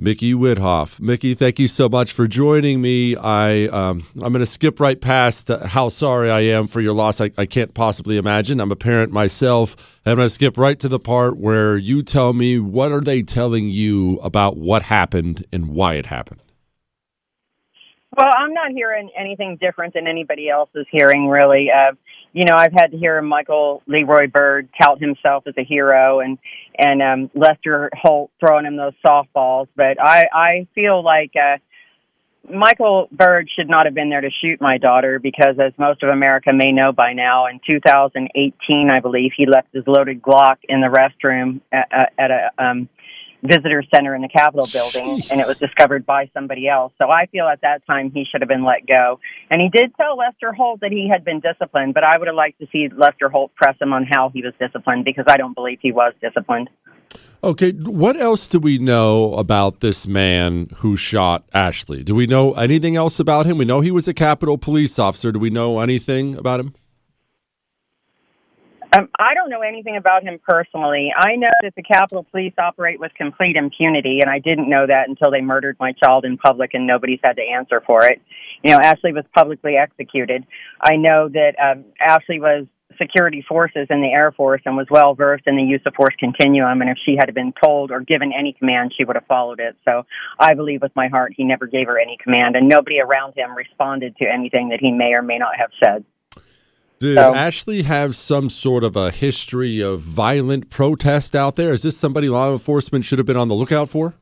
Micki 0.00 0.34
Witthoeft. 0.34 1.00
Micki, 1.00 1.36
thank 1.36 1.58
you 1.58 1.68
so 1.68 1.88
much 1.88 2.12
for 2.12 2.26
joining 2.26 2.80
me. 2.80 3.16
I 3.16 3.66
um, 3.66 4.06
I'm 4.16 4.32
going 4.32 4.40
to 4.40 4.46
skip 4.46 4.80
right 4.80 5.00
past 5.00 5.48
how 5.48 5.88
sorry 5.88 6.30
I 6.30 6.40
am 6.40 6.66
for 6.66 6.80
your 6.80 6.92
loss. 6.92 7.20
I, 7.20 7.30
I 7.38 7.46
can't 7.46 7.72
possibly 7.72 8.16
imagine. 8.16 8.60
I'm 8.60 8.72
a 8.72 8.76
parent 8.76 9.12
myself. 9.12 9.76
I'm 10.04 10.16
going 10.16 10.26
to 10.26 10.30
skip 10.30 10.58
right 10.58 10.78
to 10.80 10.88
the 10.88 10.98
part 10.98 11.36
where 11.36 11.76
you 11.76 12.02
tell 12.02 12.32
me 12.32 12.58
what 12.58 12.92
are 12.92 13.00
they 13.00 13.22
telling 13.22 13.68
you 13.68 14.18
about 14.18 14.56
what 14.56 14.82
happened 14.82 15.46
and 15.52 15.68
why 15.68 15.94
it 15.94 16.06
happened. 16.06 16.42
Well, 18.16 18.30
I'm 18.36 18.52
not 18.52 18.72
hearing 18.72 19.10
anything 19.18 19.56
different 19.58 19.94
than 19.94 20.06
anybody 20.06 20.50
else 20.50 20.68
is 20.74 20.86
hearing, 20.90 21.28
really. 21.28 21.68
Uh, 21.70 21.92
you 22.34 22.44
know, 22.44 22.54
I've 22.54 22.72
had 22.72 22.88
to 22.88 22.98
hear 22.98 23.20
Michael 23.22 23.82
Leroy 23.86 24.26
Byrd 24.26 24.68
tout 24.80 25.00
himself 25.00 25.44
as 25.46 25.54
a 25.56 25.64
hero, 25.64 26.20
and 26.20 26.38
and 26.78 27.02
um, 27.02 27.30
Lester 27.34 27.90
Holt 27.94 28.30
throwing 28.38 28.66
him 28.66 28.76
those 28.76 28.92
softballs. 29.06 29.68
But 29.76 29.96
I 30.00 30.24
I 30.32 30.66
feel 30.74 31.02
like 31.02 31.32
uh, 31.36 31.56
Michael 32.50 33.08
Byrd 33.12 33.48
should 33.54 33.70
not 33.70 33.86
have 33.86 33.94
been 33.94 34.10
there 34.10 34.20
to 34.20 34.30
shoot 34.42 34.60
my 34.60 34.76
daughter 34.76 35.18
because, 35.18 35.56
as 35.58 35.72
most 35.78 36.02
of 36.02 36.10
America 36.10 36.52
may 36.52 36.72
know 36.72 36.92
by 36.92 37.14
now, 37.14 37.46
in 37.46 37.60
2018, 37.66 38.90
I 38.90 39.00
believe 39.00 39.32
he 39.36 39.46
left 39.46 39.68
his 39.72 39.84
loaded 39.86 40.20
Glock 40.20 40.56
in 40.68 40.80
the 40.80 40.88
restroom 40.88 41.60
at, 41.72 42.12
at 42.18 42.30
a 42.30 42.50
um, 42.62 42.88
visitor 43.42 43.82
center 43.94 44.14
in 44.14 44.22
the 44.22 44.28
Capitol 44.28 44.68
building, 44.72 45.22
and 45.30 45.40
it 45.40 45.46
was 45.46 45.58
discovered 45.58 46.06
by 46.06 46.30
somebody 46.32 46.68
else. 46.68 46.92
So 46.98 47.10
I 47.10 47.26
feel 47.26 47.46
at 47.46 47.60
that 47.62 47.82
time 47.90 48.10
he 48.12 48.24
should 48.24 48.40
have 48.40 48.48
been 48.48 48.64
let 48.64 48.86
go. 48.86 49.18
And 49.50 49.60
he 49.60 49.68
did 49.68 49.94
tell 49.96 50.16
Lester 50.16 50.52
Holt 50.52 50.80
that 50.80 50.92
he 50.92 51.08
had 51.08 51.24
been 51.24 51.40
disciplined, 51.40 51.94
but 51.94 52.04
I 52.04 52.18
would 52.18 52.28
have 52.28 52.36
liked 52.36 52.60
to 52.60 52.66
see 52.72 52.88
Lester 52.94 53.28
Holt 53.28 53.54
press 53.54 53.76
him 53.80 53.92
on 53.92 54.04
how 54.04 54.30
he 54.32 54.42
was 54.42 54.54
disciplined 54.60 55.04
because 55.04 55.24
I 55.28 55.36
don't 55.36 55.54
believe 55.54 55.78
he 55.82 55.92
was 55.92 56.14
disciplined. 56.20 56.70
Okay, 57.44 57.72
what 57.72 58.16
else 58.16 58.46
do 58.46 58.60
we 58.60 58.78
know 58.78 59.34
about 59.34 59.80
this 59.80 60.06
man 60.06 60.68
who 60.76 60.96
shot 60.96 61.44
Ashley? 61.52 62.04
Do 62.04 62.14
we 62.14 62.26
know 62.26 62.54
anything 62.54 62.94
else 62.94 63.18
about 63.18 63.46
him? 63.46 63.58
We 63.58 63.64
know 63.64 63.80
he 63.80 63.90
was 63.90 64.06
a 64.06 64.14
Capitol 64.14 64.56
police 64.56 64.98
officer. 64.98 65.32
Do 65.32 65.40
we 65.40 65.50
know 65.50 65.80
anything 65.80 66.36
about 66.36 66.60
him? 66.60 66.74
Um, 68.94 69.08
I 69.18 69.32
don't 69.32 69.48
know 69.48 69.62
anything 69.62 69.96
about 69.96 70.22
him 70.22 70.38
personally. 70.46 71.12
I 71.16 71.36
know 71.36 71.50
that 71.62 71.74
the 71.74 71.82
Capitol 71.82 72.26
Police 72.30 72.52
operate 72.58 73.00
with 73.00 73.14
complete 73.14 73.56
impunity, 73.56 74.20
and 74.20 74.30
I 74.30 74.38
didn't 74.38 74.68
know 74.68 74.86
that 74.86 75.08
until 75.08 75.30
they 75.30 75.40
murdered 75.40 75.76
my 75.80 75.92
child 75.92 76.26
in 76.26 76.36
public 76.36 76.74
and 76.74 76.86
nobody's 76.86 77.20
had 77.24 77.36
to 77.36 77.42
answer 77.42 77.82
for 77.86 78.04
it. 78.04 78.20
You 78.62 78.72
know, 78.72 78.80
Ashley 78.82 79.14
was 79.14 79.24
publicly 79.34 79.76
executed. 79.76 80.44
I 80.80 80.96
know 80.96 81.30
that 81.30 81.54
um, 81.58 81.84
Ashley 82.00 82.38
was 82.38 82.66
security 83.00 83.42
forces 83.48 83.86
in 83.88 84.02
the 84.02 84.12
Air 84.12 84.32
Force 84.32 84.60
and 84.66 84.76
was 84.76 84.86
well 84.90 85.14
versed 85.14 85.44
in 85.46 85.56
the 85.56 85.62
use 85.62 85.80
of 85.86 85.94
force 85.94 86.14
continuum. 86.18 86.82
And 86.82 86.90
if 86.90 86.98
she 87.04 87.16
had 87.18 87.32
been 87.34 87.54
told 87.64 87.90
or 87.90 88.00
given 88.00 88.30
any 88.38 88.52
command, 88.52 88.92
she 88.96 89.06
would 89.06 89.16
have 89.16 89.26
followed 89.26 89.60
it. 89.60 89.74
So 89.86 90.04
I 90.38 90.52
believe 90.52 90.82
with 90.82 90.94
my 90.94 91.08
heart 91.08 91.32
he 91.34 91.44
never 91.44 91.66
gave 91.66 91.86
her 91.86 91.98
any 91.98 92.18
command, 92.22 92.56
and 92.56 92.68
nobody 92.68 93.00
around 93.00 93.34
him 93.34 93.56
responded 93.56 94.16
to 94.16 94.26
anything 94.30 94.68
that 94.68 94.80
he 94.80 94.92
may 94.92 95.14
or 95.14 95.22
may 95.22 95.38
not 95.38 95.56
have 95.56 95.70
said. 95.82 96.04
Did 97.02 97.18
so, 97.18 97.34
Ashley 97.34 97.82
have 97.82 98.14
some 98.14 98.48
sort 98.48 98.84
of 98.84 98.94
a 98.94 99.10
history 99.10 99.80
of 99.80 100.00
violent 100.02 100.70
protest 100.70 101.34
out 101.34 101.56
there? 101.56 101.72
Is 101.72 101.82
this 101.82 101.96
somebody 101.96 102.28
law 102.28 102.52
enforcement 102.52 103.04
should 103.04 103.18
have 103.18 103.26
been 103.26 103.36
on 103.36 103.48
the 103.48 103.56
lookout 103.56 103.88
for? 103.88 104.14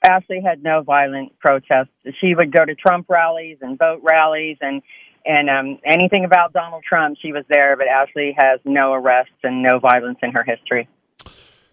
Ashley 0.00 0.40
had 0.40 0.62
no 0.62 0.82
violent 0.82 1.36
protests. 1.40 1.90
She 2.20 2.36
would 2.36 2.52
go 2.52 2.64
to 2.64 2.76
Trump 2.76 3.06
rallies 3.10 3.58
and 3.62 3.76
vote 3.76 4.00
rallies 4.08 4.58
and 4.60 4.80
and 5.26 5.50
um, 5.50 5.80
anything 5.84 6.24
about 6.24 6.52
Donald 6.52 6.84
Trump, 6.88 7.18
she 7.20 7.32
was 7.32 7.44
there. 7.48 7.76
But 7.76 7.88
Ashley 7.88 8.36
has 8.38 8.60
no 8.64 8.92
arrests 8.92 9.34
and 9.42 9.60
no 9.64 9.80
violence 9.80 10.18
in 10.22 10.30
her 10.30 10.44
history. 10.44 10.88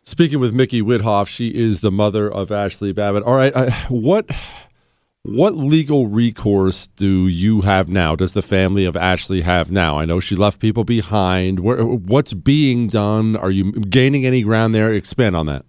Speaking 0.04 0.40
with 0.40 0.56
Micki 0.56 0.82
Witthoeft, 0.82 1.28
she 1.28 1.50
is 1.50 1.82
the 1.82 1.92
mother 1.92 2.28
of 2.32 2.52
Ashley 2.52 2.94
Babbitt. 2.94 3.22
All 3.22 3.36
right, 3.36 3.56
uh, 3.56 3.70
what 3.90 4.28
what 5.36 5.56
legal 5.56 6.08
recourse 6.08 6.88
do 6.88 7.28
you 7.28 7.62
have 7.62 7.90
now? 7.90 8.16
Does 8.16 8.34
the 8.34 8.42
family 8.42 8.86
of 8.86 8.96
Ashley 8.96 9.42
have 9.42 9.72
now? 9.72 9.98
I 10.00 10.06
know 10.06 10.20
she 10.20 10.36
left 10.36 10.60
people 10.60 10.84
behind. 10.84 11.60
What's 11.60 12.34
being 12.34 12.88
done? 12.88 13.36
Are 13.36 13.52
you 13.52 13.72
gaining 13.72 14.26
any 14.26 14.42
ground 14.42 14.74
there? 14.74 14.94
Expand 14.94 15.36
on 15.36 15.46
that. 15.46 15.66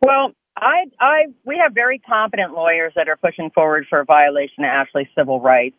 Well, 0.00 0.32
I, 0.56 0.84
I, 1.00 1.24
we 1.44 1.60
have 1.62 1.72
very 1.72 1.98
competent 1.98 2.52
lawyers 2.52 2.92
that 2.96 3.08
are 3.08 3.16
pushing 3.16 3.50
forward 3.50 3.86
for 3.88 4.00
a 4.00 4.04
violation 4.04 4.64
of 4.64 4.68
Ashley's 4.68 5.08
civil 5.16 5.40
rights, 5.40 5.76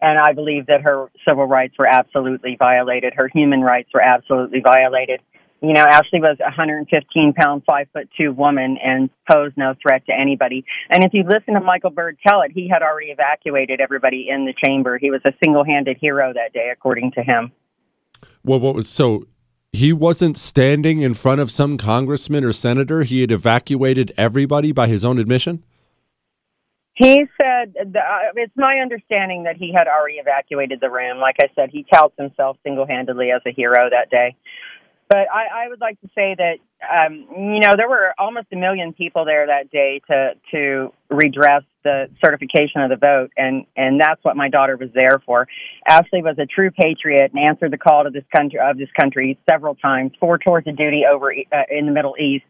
and 0.00 0.18
I 0.18 0.32
believe 0.32 0.66
that 0.66 0.82
her 0.82 1.10
civil 1.26 1.46
rights 1.46 1.74
were 1.78 1.86
absolutely 1.86 2.56
violated. 2.58 3.12
Her 3.16 3.28
human 3.28 3.60
rights 3.60 3.90
were 3.94 4.02
absolutely 4.02 4.60
violated. 4.60 5.20
You 5.62 5.72
know, 5.72 5.80
Ashley 5.80 6.20
was 6.20 6.36
a 6.40 6.44
115 6.44 7.32
pound, 7.32 7.62
five 7.66 7.88
foot 7.92 8.08
two 8.18 8.32
woman 8.32 8.76
and 8.82 9.08
posed 9.30 9.56
no 9.56 9.74
threat 9.80 10.04
to 10.06 10.12
anybody. 10.12 10.64
And 10.90 11.02
if 11.02 11.14
you 11.14 11.24
listen 11.26 11.54
to 11.54 11.60
Michael 11.60 11.90
Byrd 11.90 12.18
tell 12.26 12.42
it, 12.42 12.52
he 12.52 12.68
had 12.68 12.82
already 12.82 13.06
evacuated 13.06 13.80
everybody 13.80 14.28
in 14.28 14.44
the 14.44 14.54
chamber. 14.64 14.98
He 14.98 15.10
was 15.10 15.22
a 15.24 15.32
single 15.42 15.64
handed 15.64 15.96
hero 15.98 16.32
that 16.34 16.52
day, 16.52 16.70
according 16.72 17.12
to 17.12 17.22
him. 17.22 17.52
Well, 18.44 18.60
what 18.60 18.74
was 18.74 18.88
so 18.88 19.26
he 19.72 19.92
wasn't 19.92 20.38
standing 20.38 21.02
in 21.02 21.14
front 21.14 21.40
of 21.40 21.50
some 21.50 21.76
congressman 21.76 22.44
or 22.44 22.52
senator. 22.52 23.02
He 23.02 23.20
had 23.20 23.30
evacuated 23.30 24.12
everybody 24.16 24.72
by 24.72 24.86
his 24.88 25.04
own 25.04 25.18
admission. 25.18 25.62
He 26.94 27.26
said, 27.36 27.74
uh, 27.78 28.18
it's 28.36 28.56
my 28.56 28.78
understanding 28.78 29.42
that 29.42 29.56
he 29.56 29.70
had 29.70 29.86
already 29.86 30.16
evacuated 30.16 30.80
the 30.80 30.90
room. 30.90 31.18
Like 31.18 31.36
I 31.42 31.48
said, 31.54 31.68
he 31.70 31.84
touts 31.92 32.14
himself 32.16 32.56
single 32.62 32.86
handedly 32.86 33.30
as 33.30 33.42
a 33.46 33.52
hero 33.52 33.90
that 33.90 34.08
day. 34.10 34.34
But 35.08 35.28
I, 35.32 35.66
I 35.66 35.68
would 35.68 35.80
like 35.80 36.00
to 36.02 36.08
say 36.14 36.34
that, 36.38 36.58
um, 36.82 37.26
you 37.30 37.60
know, 37.60 37.72
there 37.76 37.88
were 37.88 38.12
almost 38.18 38.48
a 38.52 38.56
million 38.56 38.92
people 38.92 39.24
there 39.24 39.46
that 39.46 39.70
day 39.70 40.00
to, 40.08 40.32
to 40.50 40.92
redress 41.08 41.62
the 41.84 42.08
certification 42.22 42.82
of 42.82 42.90
the 42.90 42.96
vote, 42.96 43.30
and 43.36 43.64
and 43.76 44.00
that's 44.00 44.22
what 44.24 44.36
my 44.36 44.48
daughter 44.48 44.76
was 44.76 44.90
there 44.92 45.22
for. 45.24 45.46
Ashley 45.88 46.20
was 46.20 46.36
a 46.38 46.44
true 46.44 46.70
patriot 46.70 47.30
and 47.32 47.48
answered 47.48 47.72
the 47.72 47.78
call 47.78 48.04
to 48.04 48.10
this 48.10 48.24
country 48.34 48.58
of 48.60 48.76
this 48.76 48.88
country 49.00 49.38
several 49.48 49.76
times, 49.76 50.12
four 50.18 50.36
tours 50.36 50.64
of 50.66 50.76
duty 50.76 51.04
over 51.10 51.32
uh, 51.32 51.62
in 51.70 51.86
the 51.86 51.92
Middle 51.92 52.16
East, 52.18 52.44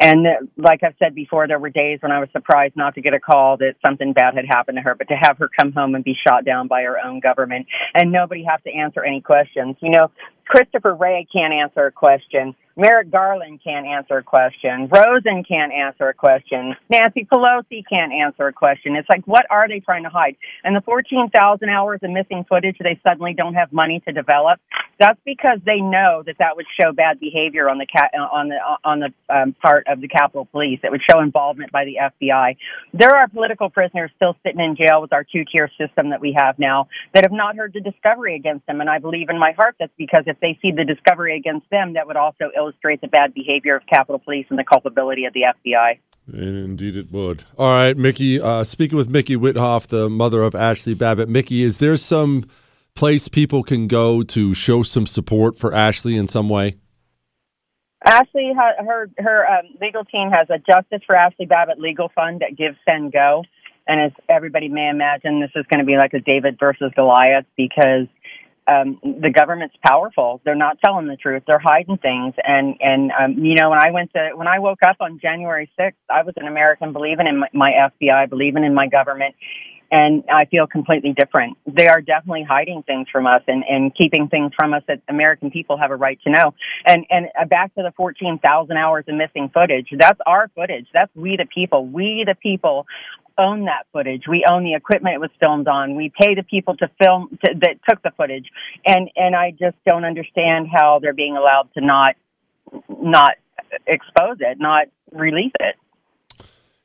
and 0.00 0.26
uh, 0.26 0.30
like 0.56 0.82
I've 0.82 0.94
said 0.98 1.14
before, 1.14 1.46
there 1.46 1.58
were 1.58 1.68
days 1.68 1.98
when 2.00 2.10
I 2.10 2.20
was 2.20 2.30
surprised 2.32 2.74
not 2.74 2.94
to 2.94 3.02
get 3.02 3.12
a 3.12 3.20
call 3.20 3.58
that 3.58 3.74
something 3.86 4.14
bad 4.14 4.34
had 4.34 4.46
happened 4.48 4.78
to 4.78 4.82
her, 4.82 4.94
but 4.94 5.08
to 5.08 5.14
have 5.14 5.36
her 5.38 5.50
come 5.60 5.72
home 5.72 5.94
and 5.94 6.02
be 6.02 6.16
shot 6.26 6.46
down 6.46 6.66
by 6.66 6.82
her 6.82 6.96
own 6.98 7.20
government, 7.20 7.66
and 7.94 8.10
nobody 8.10 8.44
have 8.48 8.62
to 8.64 8.70
answer 8.70 9.04
any 9.04 9.20
questions. 9.20 9.76
You 9.80 9.90
know, 9.90 10.10
Christopher 10.46 10.94
Wray 10.94 11.28
can't 11.32 11.52
answer 11.52 11.86
a 11.86 11.92
question. 11.92 12.56
Merrick 12.80 13.10
Garland 13.10 13.60
can't 13.62 13.86
answer 13.86 14.16
a 14.16 14.22
question. 14.22 14.88
Rosen 14.90 15.44
can't 15.44 15.70
answer 15.70 16.08
a 16.08 16.14
question. 16.14 16.74
Nancy 16.88 17.28
Pelosi 17.30 17.82
can't 17.86 18.10
answer 18.10 18.46
a 18.46 18.54
question. 18.54 18.96
It's 18.96 19.08
like, 19.10 19.22
what 19.26 19.44
are 19.50 19.68
they 19.68 19.80
trying 19.80 20.04
to 20.04 20.08
hide? 20.08 20.36
And 20.64 20.74
the 20.74 20.80
14,000 20.80 21.68
hours 21.68 22.00
of 22.02 22.10
missing 22.10 22.46
footage 22.48 22.78
they 22.80 22.98
suddenly 23.06 23.34
don't 23.34 23.52
have 23.52 23.70
money 23.70 24.00
to 24.06 24.12
develop. 24.12 24.60
That's 25.00 25.18
because 25.24 25.60
they 25.64 25.80
know 25.80 26.22
that 26.26 26.36
that 26.40 26.56
would 26.56 26.66
show 26.78 26.92
bad 26.92 27.18
behavior 27.18 27.70
on 27.70 27.78
the 27.78 27.86
ca- 27.86 28.14
on 28.18 28.50
the 28.50 28.56
on 28.84 29.00
the 29.00 29.34
um, 29.34 29.54
part 29.54 29.86
of 29.86 30.02
the 30.02 30.08
Capitol 30.08 30.44
Police. 30.44 30.80
It 30.84 30.90
would 30.90 31.00
show 31.10 31.20
involvement 31.20 31.72
by 31.72 31.86
the 31.86 31.96
FBI. 31.96 32.56
There 32.92 33.16
are 33.16 33.26
political 33.26 33.70
prisoners 33.70 34.10
still 34.16 34.36
sitting 34.44 34.60
in 34.60 34.76
jail 34.76 35.00
with 35.00 35.14
our 35.14 35.24
two-tier 35.24 35.70
system 35.78 36.10
that 36.10 36.20
we 36.20 36.36
have 36.38 36.58
now 36.58 36.88
that 37.14 37.24
have 37.24 37.32
not 37.32 37.56
heard 37.56 37.72
the 37.72 37.80
discovery 37.80 38.36
against 38.36 38.66
them. 38.66 38.82
And 38.82 38.90
I 38.90 38.98
believe 38.98 39.30
in 39.30 39.38
my 39.38 39.52
heart 39.52 39.76
that's 39.80 39.92
because 39.96 40.24
if 40.26 40.38
they 40.40 40.58
see 40.60 40.70
the 40.70 40.84
discovery 40.84 41.34
against 41.34 41.70
them, 41.70 41.94
that 41.94 42.06
would 42.06 42.16
also 42.16 42.50
illustrate 42.54 43.00
the 43.00 43.08
bad 43.08 43.32
behavior 43.32 43.76
of 43.76 43.86
Capitol 43.86 44.18
Police 44.18 44.46
and 44.50 44.58
the 44.58 44.64
culpability 44.64 45.24
of 45.24 45.32
the 45.32 45.46
FBI. 45.64 45.98
Indeed, 46.30 46.96
it 46.96 47.10
would. 47.10 47.44
All 47.58 47.70
right, 47.70 47.96
Micki. 47.96 48.38
Uh, 48.38 48.64
speaking 48.64 48.98
with 48.98 49.10
Micki 49.10 49.36
Witthoeft, 49.36 49.88
the 49.88 50.10
mother 50.10 50.42
of 50.42 50.54
Ashley 50.54 50.92
Babbitt. 50.92 51.30
Micki, 51.30 51.62
is 51.62 51.78
there 51.78 51.96
some 51.96 52.44
place 52.94 53.28
people 53.28 53.62
can 53.62 53.86
go 53.86 54.22
to 54.22 54.54
show 54.54 54.82
some 54.82 55.06
support 55.06 55.58
for 55.58 55.74
Ashley 55.74 56.16
in 56.16 56.28
some 56.28 56.48
way? 56.48 56.76
Ashley, 58.04 58.52
her 58.54 59.10
her 59.18 59.46
um, 59.46 59.66
legal 59.80 60.04
team 60.04 60.30
has 60.30 60.48
a 60.48 60.58
Justice 60.58 61.02
for 61.06 61.14
Ashley 61.14 61.46
Babbitt 61.46 61.78
legal 61.78 62.10
fund 62.14 62.40
that 62.40 62.56
gives 62.56 62.76
send 62.88 63.12
go, 63.12 63.44
and 63.86 64.00
as 64.00 64.12
everybody 64.28 64.68
may 64.68 64.88
imagine, 64.88 65.40
this 65.40 65.50
is 65.54 65.66
going 65.70 65.80
to 65.80 65.86
be 65.86 65.96
like 65.96 66.14
a 66.14 66.20
David 66.20 66.56
versus 66.58 66.92
Goliath 66.96 67.44
because 67.56 68.06
um, 68.66 68.98
the 69.02 69.30
government's 69.30 69.74
powerful. 69.84 70.40
They're 70.44 70.54
not 70.54 70.78
telling 70.84 71.06
the 71.08 71.16
truth. 71.16 71.42
They're 71.46 71.62
hiding 71.62 71.98
things. 71.98 72.34
And 72.42 72.76
and 72.80 73.10
um, 73.12 73.44
you 73.44 73.54
know, 73.54 73.70
when 73.70 73.80
I 73.80 73.90
went 73.90 74.12
to 74.12 74.30
when 74.34 74.46
I 74.46 74.58
woke 74.60 74.82
up 74.86 74.96
on 75.00 75.18
January 75.20 75.70
sixth, 75.78 76.00
I 76.08 76.22
was 76.22 76.34
an 76.36 76.46
American, 76.46 76.92
believing 76.92 77.26
in 77.26 77.40
my, 77.40 77.48
my 77.52 77.90
FBI, 78.00 78.28
believing 78.28 78.64
in 78.64 78.74
my 78.74 78.86
government, 78.86 79.34
and 79.90 80.24
I 80.32 80.44
feel 80.46 80.66
completely 80.66 81.12
different. 81.12 81.58
They 81.66 81.88
are 81.88 82.00
definitely 82.00 82.44
hiding 82.48 82.82
things 82.84 83.08
from 83.10 83.26
us 83.26 83.42
and, 83.48 83.64
and 83.68 83.94
keeping 83.94 84.28
things 84.28 84.52
from 84.56 84.72
us 84.72 84.82
that 84.88 85.02
American 85.08 85.50
people 85.50 85.78
have 85.78 85.90
a 85.90 85.96
right 85.96 86.18
to 86.24 86.30
know. 86.30 86.54
And 86.86 87.06
and 87.10 87.26
back 87.48 87.74
to 87.74 87.82
the 87.82 87.92
14,000 87.96 88.76
hours 88.76 89.04
of 89.08 89.14
missing 89.16 89.50
footage. 89.52 89.88
That's 89.98 90.20
our 90.26 90.48
footage. 90.54 90.86
That's 90.92 91.10
we 91.14 91.36
the 91.36 91.46
people. 91.46 91.86
We 91.86 92.24
the 92.26 92.34
people 92.34 92.86
own 93.38 93.64
that 93.64 93.86
footage. 93.92 94.24
We 94.28 94.44
own 94.50 94.64
the 94.64 94.74
equipment 94.74 95.14
it 95.14 95.20
was 95.20 95.30
filmed 95.40 95.66
on. 95.68 95.96
We 95.96 96.12
pay 96.20 96.34
the 96.34 96.42
people 96.42 96.76
to 96.76 96.90
film 97.02 97.38
to, 97.44 97.54
that 97.60 97.76
took 97.88 98.02
the 98.02 98.12
footage. 98.16 98.46
And 98.86 99.10
and 99.16 99.34
I 99.34 99.50
just 99.50 99.76
don't 99.86 100.04
understand 100.04 100.68
how 100.72 100.98
they're 101.00 101.14
being 101.14 101.36
allowed 101.36 101.68
to 101.74 101.80
not 101.84 102.16
not 102.88 103.32
expose 103.86 104.36
it, 104.40 104.58
not 104.60 104.86
release 105.12 105.52
it. 105.60 105.76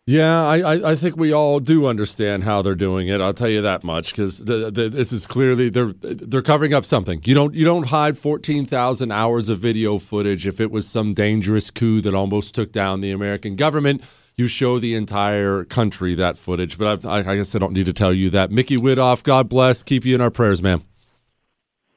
Yeah, 0.08 0.46
I, 0.46 0.60
I, 0.60 0.92
I, 0.92 0.96
think 0.96 1.18
we 1.18 1.32
all 1.32 1.60
do 1.60 1.88
understand 1.88 2.44
how 2.44 2.62
they're 2.62 2.76
doing 2.76 3.08
it. 3.08 3.22
I'll 3.22 3.34
tell 3.34 3.50
you 3.50 3.64
that 3.64 3.84
much 3.84 4.12
because 4.12 4.38
this 4.38 5.12
is 5.12 5.26
clearly 5.26 5.70
they're 5.70 5.94
they're 5.94 6.44
covering 6.44 6.76
up 6.76 6.86
something. 6.86 7.22
You 7.26 7.34
don't 7.34 7.56
you 7.56 7.66
don't 7.66 7.88
hide 7.88 8.16
fourteen 8.16 8.66
thousand 8.66 9.12
hours 9.12 9.50
of 9.50 9.58
video 9.58 9.98
footage 9.98 10.46
if 10.46 10.62
it 10.62 10.70
was 10.70 10.88
some 10.88 11.14
dangerous 11.14 11.72
coup 11.72 12.02
that 12.02 12.14
almost 12.14 12.54
took 12.54 12.72
down 12.72 13.00
the 13.00 13.10
American 13.10 13.56
government. 13.56 14.04
You 14.38 14.46
show 14.46 14.78
the 14.78 14.94
entire 14.94 15.64
country 15.64 16.14
that 16.14 16.38
footage. 16.38 16.78
But 16.78 17.04
I, 17.04 17.20
I 17.20 17.36
guess 17.38 17.56
I 17.56 17.58
don't 17.58 17.74
need 17.74 17.88
to 17.88 17.94
tell 17.94 18.14
you 18.14 18.30
that. 18.30 18.52
Micki 18.52 18.78
Witthoeft, 18.78 19.24
God 19.24 19.50
bless. 19.50 19.82
Keep 19.82 20.06
you 20.06 20.14
in 20.14 20.22
our 20.22 20.30
prayers, 20.30 20.62
ma'am. 20.62 20.84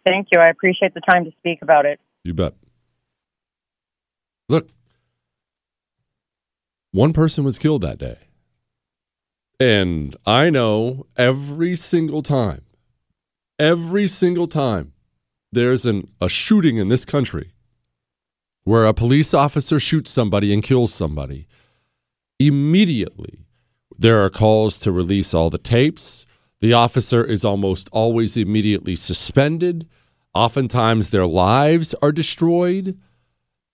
Thank 0.07 0.29
you. 0.33 0.41
I 0.41 0.49
appreciate 0.49 0.95
the 0.95 1.03
time 1.03 1.27
to 1.27 1.31
speak 1.41 1.59
about 1.61 1.85
it. 1.85 2.01
You 2.25 2.33
bet. 2.33 2.55
Look, 4.49 4.71
one 6.93 7.13
person 7.13 7.45
was 7.45 7.59
killed 7.59 7.83
that 7.83 7.99
day. 7.99 8.19
And 9.61 10.17
I 10.25 10.51
know 10.51 11.07
every 11.17 11.75
single 11.75 12.23
time, 12.23 12.63
every 13.59 14.07
single 14.07 14.47
time 14.47 14.93
there's 15.51 15.85
an, 15.85 16.11
a 16.21 16.29
shooting 16.29 16.77
in 16.77 16.89
this 16.89 17.05
country 17.05 17.53
where 18.65 18.87
a 18.87 18.95
police 18.95 19.35
officer 19.35 19.81
shoots 19.81 20.11
somebody 20.11 20.53
and 20.53 20.63
kills 20.63 20.93
somebody, 20.93 21.47
immediately 22.39 23.47
there 23.99 24.23
are 24.25 24.31
calls 24.31 24.79
to 24.79 24.93
release 24.93 25.35
all 25.35 25.51
the 25.51 25.59
tapes. 25.59 26.25
The 26.61 26.73
officer 26.73 27.25
is 27.25 27.45
almost 27.45 27.89
always 27.91 28.37
immediately 28.37 28.95
suspended. 28.95 29.89
Oftentimes 30.35 31.11
their 31.11 31.27
lives 31.27 31.95
are 32.01 32.13
destroyed. 32.13 32.97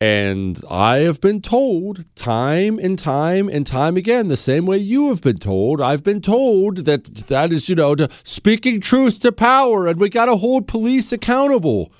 And 0.04 0.62
I 0.68 0.98
have 0.98 1.22
been 1.22 1.40
told 1.40 2.04
time 2.14 2.78
and 2.78 2.98
time 2.98 3.48
and 3.48 3.66
time 3.66 3.96
again, 3.96 4.28
the 4.28 4.36
same 4.36 4.66
way 4.66 4.76
you 4.76 5.08
have 5.08 5.22
been 5.22 5.38
told. 5.38 5.80
I've 5.80 6.04
been 6.04 6.20
told 6.20 6.84
that 6.84 7.04
that 7.28 7.54
is, 7.54 7.70
you 7.70 7.74
know, 7.74 7.96
speaking 8.22 8.82
truth 8.82 9.20
to 9.20 9.32
power, 9.32 9.86
and 9.86 9.98
we 9.98 10.10
got 10.10 10.26
to 10.26 10.36
hold 10.36 10.68
police 10.68 11.10
accountable. 11.10 11.90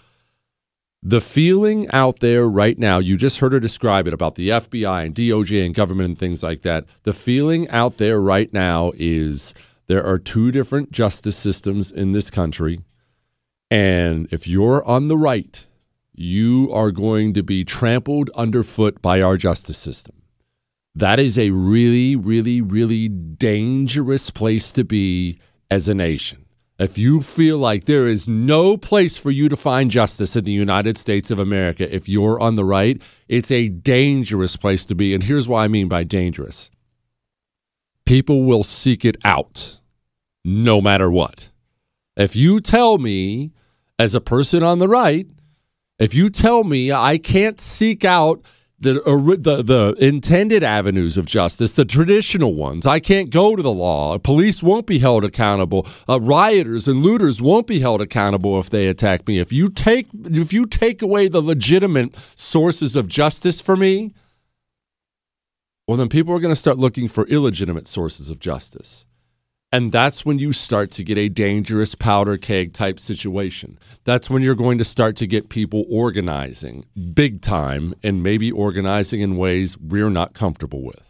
The 1.02 1.22
feeling 1.22 1.90
out 1.92 2.20
there 2.20 2.46
right 2.46 2.78
now, 2.78 2.98
you 2.98 3.16
just 3.16 3.38
heard 3.38 3.55
her 3.55 3.61
describe 3.61 4.07
it 4.07 4.12
about 4.12 4.34
the 4.34 4.50
FBI 4.50 5.07
and 5.07 5.14
DOJ 5.14 5.64
and 5.64 5.74
government 5.74 6.09
and 6.11 6.18
things 6.18 6.42
like 6.42 6.61
that. 6.61 6.84
The 7.05 7.14
feeling 7.14 7.66
out 7.70 7.96
there 7.96 8.20
right 8.20 8.52
now 8.52 8.92
is 8.96 9.55
there 9.86 10.05
are 10.05 10.18
two 10.18 10.52
different 10.52 10.92
justice 10.92 11.38
systems 11.38 11.90
in 11.90 12.12
this 12.12 12.28
country. 12.28 12.80
And 13.70 14.28
if 14.30 14.46
you're 14.46 14.84
on 14.84 15.09
the 15.09 15.16
right, 15.16 15.64
you 16.14 16.70
are 16.72 16.90
going 16.90 17.34
to 17.34 17.42
be 17.42 17.64
trampled 17.64 18.30
underfoot 18.34 19.02
by 19.02 19.20
our 19.20 19.36
justice 19.36 19.78
system. 19.78 20.14
That 20.94 21.18
is 21.18 21.36
a 21.38 21.50
really, 21.50 22.14
really, 22.14 22.60
really 22.60 23.08
dangerous 23.08 24.30
place 24.30 24.70
to 24.72 24.84
be 24.84 25.38
as 25.70 25.88
a 25.88 25.94
nation. 25.94 26.44
If 26.78 26.98
you 26.98 27.22
feel 27.22 27.58
like 27.58 27.84
there 27.84 28.06
is 28.06 28.26
no 28.26 28.76
place 28.76 29.16
for 29.16 29.30
you 29.30 29.48
to 29.48 29.56
find 29.56 29.90
justice 29.90 30.34
in 30.34 30.44
the 30.44 30.52
United 30.52 30.98
States 30.98 31.30
of 31.30 31.38
America, 31.38 31.92
if 31.92 32.08
you're 32.08 32.40
on 32.40 32.56
the 32.56 32.64
right, 32.64 33.00
it's 33.28 33.50
a 33.50 33.68
dangerous 33.68 34.56
place 34.56 34.84
to 34.86 34.94
be. 34.94 35.14
And 35.14 35.22
here's 35.22 35.46
what 35.46 35.60
I 35.60 35.68
mean 35.68 35.88
by 35.88 36.04
dangerous 36.04 36.70
people 38.04 38.44
will 38.44 38.62
seek 38.62 39.04
it 39.04 39.16
out 39.24 39.78
no 40.44 40.80
matter 40.80 41.10
what. 41.10 41.48
If 42.16 42.36
you 42.36 42.60
tell 42.60 42.98
me, 42.98 43.52
as 43.98 44.14
a 44.14 44.20
person 44.20 44.62
on 44.62 44.78
the 44.78 44.88
right, 44.88 45.26
if 45.99 46.14
you 46.14 46.30
tell 46.30 46.64
me 46.64 46.92
I 46.92 47.18
can't 47.18 47.61
seek 47.61 48.05
out 48.05 48.42
the, 48.80 49.01
the 49.38 49.62
the 49.62 49.95
intended 49.99 50.62
avenues 50.62 51.16
of 51.16 51.26
justice, 51.26 51.72
the 51.72 51.84
traditional 51.84 52.55
ones, 52.55 52.86
I 52.86 53.01
can't 53.01 53.30
go 53.30 53.57
to 53.57 53.62
the 53.62 53.72
law. 53.72 54.18
Police 54.18 54.62
won't 54.62 54.86
be 54.86 54.99
held 54.99 55.24
accountable. 55.24 55.86
Uh, 56.09 56.20
rioters 56.20 56.86
and 56.86 57.03
looters 57.03 57.40
won't 57.40 57.66
be 57.66 57.80
held 57.80 58.03
accountable 58.03 58.59
if 58.59 58.68
they 58.68 58.86
attack 58.86 59.26
me. 59.26 59.38
If 59.38 59.53
you 59.53 59.68
take 59.68 60.09
if 60.24 60.53
you 60.53 60.66
take 60.66 61.03
away 61.03 61.28
the 61.28 61.42
legitimate 61.42 62.14
sources 62.34 62.95
of 62.95 63.09
justice 63.09 63.61
for 63.61 63.76
me, 63.76 64.12
well, 65.86 65.97
then 65.97 66.09
people 66.09 66.34
are 66.34 66.40
going 66.40 66.55
to 66.55 66.61
start 66.61 66.78
looking 66.78 67.09
for 67.09 67.26
illegitimate 67.26 67.86
sources 67.88 68.30
of 68.30 68.38
justice. 68.38 69.07
And 69.75 69.91
that's 69.91 70.25
when 70.25 70.39
you 70.39 70.53
start 70.53 70.93
to 70.93 71.03
get 71.03 71.18
a 71.18 71.29
dangerous 71.29 71.97
powder 71.97 72.39
keg 72.39 72.72
type 72.72 73.01
situation. 73.01 73.77
That's 74.05 74.31
when 74.31 74.41
you're 74.41 74.55
going 74.55 74.79
to 74.79 74.85
start 74.85 75.16
to 75.16 75.27
get 75.27 75.49
people 75.49 75.85
organizing 75.91 76.85
big 77.12 77.41
time 77.41 77.93
and 78.01 78.22
maybe 78.22 78.53
organizing 78.53 79.20
in 79.20 79.37
ways 79.37 79.77
we're 79.77 80.11
not 80.11 80.33
comfortable 80.33 80.85
with. 80.85 81.03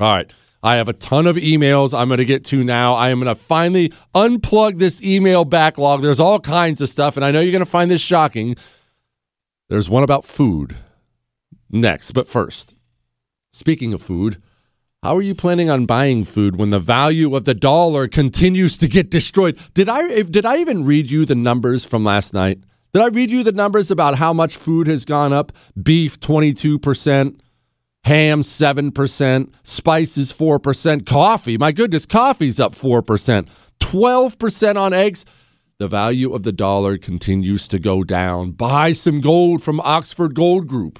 All 0.00 0.10
right. 0.10 0.32
I 0.62 0.76
have 0.76 0.88
a 0.88 0.94
ton 0.94 1.26
of 1.26 1.36
emails 1.36 1.92
I'm 1.92 2.08
going 2.08 2.16
to 2.16 2.24
get 2.24 2.42
to 2.46 2.64
now. 2.64 2.94
I 2.94 3.10
am 3.10 3.20
going 3.20 3.36
to 3.36 3.38
finally 3.38 3.92
unplug 4.14 4.78
this 4.78 5.02
email 5.02 5.44
backlog. 5.44 6.00
There's 6.00 6.20
all 6.20 6.40
kinds 6.40 6.80
of 6.80 6.88
stuff, 6.88 7.18
and 7.18 7.24
I 7.24 7.30
know 7.30 7.40
you're 7.40 7.52
going 7.52 7.60
to 7.60 7.66
find 7.66 7.90
this 7.90 8.00
shocking. 8.00 8.56
There's 9.68 9.90
one 9.90 10.04
about 10.04 10.24
food 10.24 10.74
next, 11.68 12.12
but 12.12 12.28
first, 12.28 12.74
speaking 13.52 13.92
of 13.92 14.00
food, 14.00 14.40
how 15.02 15.16
are 15.16 15.22
you 15.22 15.34
planning 15.34 15.70
on 15.70 15.86
buying 15.86 16.24
food 16.24 16.56
when 16.56 16.70
the 16.70 16.80
value 16.80 17.36
of 17.36 17.44
the 17.44 17.54
dollar 17.54 18.08
continues 18.08 18.76
to 18.78 18.88
get 18.88 19.10
destroyed? 19.10 19.56
Did 19.72 19.88
I 19.88 20.22
did 20.22 20.44
I 20.44 20.58
even 20.58 20.84
read 20.84 21.08
you 21.08 21.24
the 21.24 21.36
numbers 21.36 21.84
from 21.84 22.02
last 22.02 22.34
night? 22.34 22.58
Did 22.92 23.02
I 23.02 23.06
read 23.06 23.30
you 23.30 23.44
the 23.44 23.52
numbers 23.52 23.92
about 23.92 24.16
how 24.16 24.32
much 24.32 24.56
food 24.56 24.88
has 24.88 25.04
gone 25.04 25.32
up? 25.32 25.52
Beef 25.80 26.18
22%, 26.18 27.38
ham 28.04 28.42
7%, 28.42 29.52
spices 29.62 30.32
4%, 30.32 31.06
coffee, 31.06 31.58
my 31.58 31.70
goodness, 31.70 32.04
coffee's 32.06 32.58
up 32.58 32.74
4%, 32.74 33.46
12% 33.78 34.76
on 34.76 34.92
eggs. 34.92 35.24
The 35.78 35.86
value 35.86 36.34
of 36.34 36.42
the 36.42 36.50
dollar 36.50 36.98
continues 36.98 37.68
to 37.68 37.78
go 37.78 38.02
down. 38.02 38.50
Buy 38.50 38.90
some 38.90 39.20
gold 39.20 39.62
from 39.62 39.78
Oxford 39.80 40.34
Gold 40.34 40.66
Group. 40.66 40.98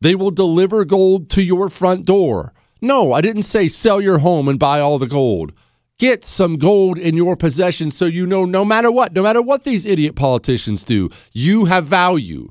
They 0.00 0.14
will 0.14 0.30
deliver 0.30 0.84
gold 0.84 1.30
to 1.30 1.42
your 1.42 1.68
front 1.68 2.04
door. 2.04 2.52
No, 2.80 3.12
I 3.12 3.20
didn't 3.20 3.42
say 3.42 3.68
sell 3.68 4.00
your 4.00 4.18
home 4.18 4.48
and 4.48 4.58
buy 4.58 4.80
all 4.80 4.98
the 4.98 5.06
gold. 5.06 5.52
Get 5.98 6.24
some 6.24 6.56
gold 6.56 6.98
in 6.98 7.14
your 7.14 7.36
possession 7.36 7.90
so 7.90 8.06
you 8.06 8.24
know 8.26 8.46
no 8.46 8.64
matter 8.64 8.90
what, 8.90 9.12
no 9.12 9.22
matter 9.22 9.42
what 9.42 9.64
these 9.64 9.84
idiot 9.84 10.16
politicians 10.16 10.82
do, 10.82 11.10
you 11.32 11.66
have 11.66 11.84
value. 11.84 12.50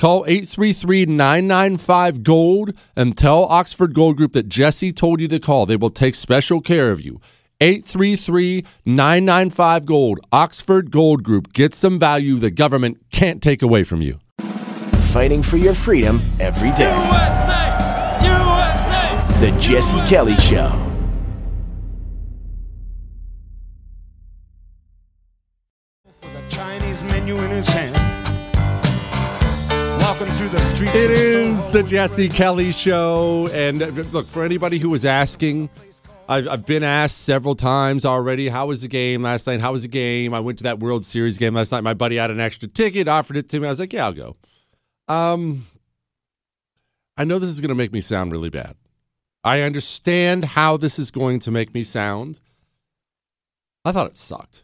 Call 0.00 0.24
833 0.26 1.06
995 1.06 2.22
Gold 2.22 2.72
and 2.96 3.16
tell 3.16 3.44
Oxford 3.44 3.94
Gold 3.94 4.16
Group 4.16 4.32
that 4.32 4.48
Jesse 4.48 4.92
told 4.92 5.20
you 5.20 5.28
to 5.28 5.38
call. 5.38 5.66
They 5.66 5.76
will 5.76 5.90
take 5.90 6.14
special 6.14 6.60
care 6.60 6.90
of 6.90 7.00
you. 7.00 7.20
833 7.60 8.64
995 8.86 9.86
Gold. 9.86 10.20
Oxford 10.32 10.90
Gold 10.90 11.22
Group. 11.22 11.52
Get 11.52 11.74
some 11.74 11.98
value 11.98 12.38
the 12.38 12.50
government 12.50 12.96
can't 13.12 13.42
take 13.42 13.60
away 13.60 13.84
from 13.84 14.00
you. 14.00 14.18
Fighting 15.12 15.42
for 15.42 15.58
your 15.58 15.74
freedom 15.74 16.22
every 16.40 16.72
day. 16.72 17.49
The 19.40 19.50
Jesse 19.58 19.98
Kelly 20.06 20.36
Show. 20.36 20.70
Chinese 26.50 27.02
menu 27.04 27.38
in 27.38 27.50
his 27.50 27.66
hand. 27.68 27.96
Walking 30.02 30.28
through 30.34 30.50
the 30.50 30.60
streets. 30.60 30.94
It 30.94 31.10
of 31.10 31.16
is 31.16 31.58
Soho. 31.58 31.72
the 31.72 31.82
Jesse 31.84 32.28
Kelly 32.28 32.70
Show. 32.70 33.48
And 33.54 33.82
uh, 33.82 33.86
look, 34.12 34.26
for 34.26 34.44
anybody 34.44 34.78
who 34.78 34.90
was 34.90 35.06
asking, 35.06 35.70
I've, 36.28 36.46
I've 36.46 36.66
been 36.66 36.82
asked 36.82 37.18
several 37.18 37.54
times 37.54 38.04
already, 38.04 38.50
how 38.50 38.66
was 38.66 38.82
the 38.82 38.88
game 38.88 39.22
last 39.22 39.46
night? 39.46 39.60
How 39.60 39.72
was 39.72 39.82
the 39.84 39.88
game? 39.88 40.34
I 40.34 40.40
went 40.40 40.58
to 40.58 40.64
that 40.64 40.80
World 40.80 41.06
Series 41.06 41.38
game 41.38 41.54
last 41.54 41.72
night. 41.72 41.80
My 41.82 41.94
buddy 41.94 42.16
had 42.16 42.30
an 42.30 42.40
extra 42.40 42.68
ticket, 42.68 43.08
offered 43.08 43.38
it 43.38 43.48
to 43.48 43.60
me. 43.60 43.66
I 43.66 43.70
was 43.70 43.80
like, 43.80 43.94
yeah, 43.94 44.04
I'll 44.04 44.12
go. 44.12 44.36
Um, 45.08 45.66
I 47.16 47.24
know 47.24 47.38
this 47.38 47.48
is 47.48 47.62
going 47.62 47.70
to 47.70 47.74
make 47.74 47.94
me 47.94 48.02
sound 48.02 48.32
really 48.32 48.50
bad. 48.50 48.76
I 49.42 49.62
understand 49.62 50.44
how 50.44 50.76
this 50.76 50.98
is 50.98 51.10
going 51.10 51.38
to 51.40 51.50
make 51.50 51.72
me 51.72 51.82
sound. 51.84 52.40
I 53.84 53.92
thought 53.92 54.08
it 54.08 54.16
sucked. 54.16 54.62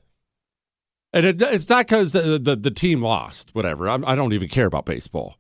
And 1.13 1.25
it, 1.25 1.41
it's 1.41 1.69
not 1.69 1.87
because 1.87 2.13
the, 2.13 2.39
the, 2.39 2.57
the 2.57 2.71
team 2.71 3.01
lost, 3.01 3.55
whatever. 3.55 3.89
I'm, 3.89 4.05
I 4.05 4.15
don't 4.15 4.35
even 4.35 4.49
care 4.49 4.67
about 4.67 4.85
baseball. 4.85 5.37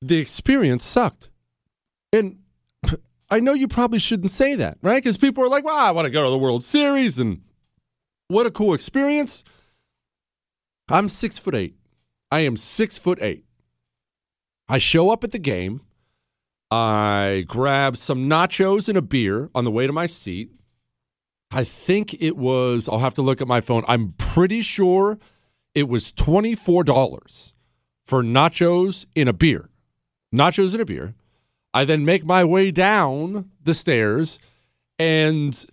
The 0.00 0.18
experience 0.18 0.84
sucked. 0.84 1.28
And 2.12 2.38
I 3.30 3.40
know 3.40 3.52
you 3.52 3.66
probably 3.66 3.98
shouldn't 3.98 4.30
say 4.30 4.54
that, 4.54 4.78
right? 4.80 5.02
Because 5.02 5.16
people 5.16 5.42
are 5.42 5.48
like, 5.48 5.64
well, 5.64 5.76
I 5.76 5.90
want 5.90 6.06
to 6.06 6.10
go 6.10 6.24
to 6.24 6.30
the 6.30 6.38
World 6.38 6.62
Series 6.62 7.18
and 7.18 7.42
what 8.28 8.46
a 8.46 8.50
cool 8.52 8.74
experience. 8.74 9.42
I'm 10.88 11.08
six 11.08 11.38
foot 11.38 11.54
eight. 11.54 11.74
I 12.30 12.40
am 12.40 12.56
six 12.56 12.96
foot 12.96 13.18
eight. 13.20 13.44
I 14.68 14.78
show 14.78 15.10
up 15.10 15.24
at 15.24 15.32
the 15.32 15.38
game. 15.38 15.80
I 16.70 17.44
grab 17.46 17.96
some 17.96 18.28
nachos 18.28 18.88
and 18.88 18.98
a 18.98 19.02
beer 19.02 19.50
on 19.54 19.64
the 19.64 19.70
way 19.70 19.86
to 19.86 19.92
my 19.92 20.06
seat. 20.06 20.50
I 21.50 21.64
think 21.64 22.14
it 22.20 22.36
was, 22.36 22.88
I'll 22.88 22.98
have 22.98 23.14
to 23.14 23.22
look 23.22 23.40
at 23.40 23.48
my 23.48 23.60
phone. 23.60 23.84
I'm 23.88 24.12
pretty 24.18 24.60
sure 24.60 25.18
it 25.74 25.88
was 25.88 26.12
$24 26.12 27.52
for 28.04 28.22
nachos 28.22 29.06
and 29.16 29.28
a 29.28 29.32
beer. 29.32 29.70
Nachos 30.34 30.72
and 30.72 30.82
a 30.82 30.84
beer. 30.84 31.14
I 31.72 31.84
then 31.84 32.04
make 32.04 32.24
my 32.24 32.44
way 32.44 32.70
down 32.70 33.50
the 33.62 33.74
stairs 33.74 34.38
and 34.98 35.66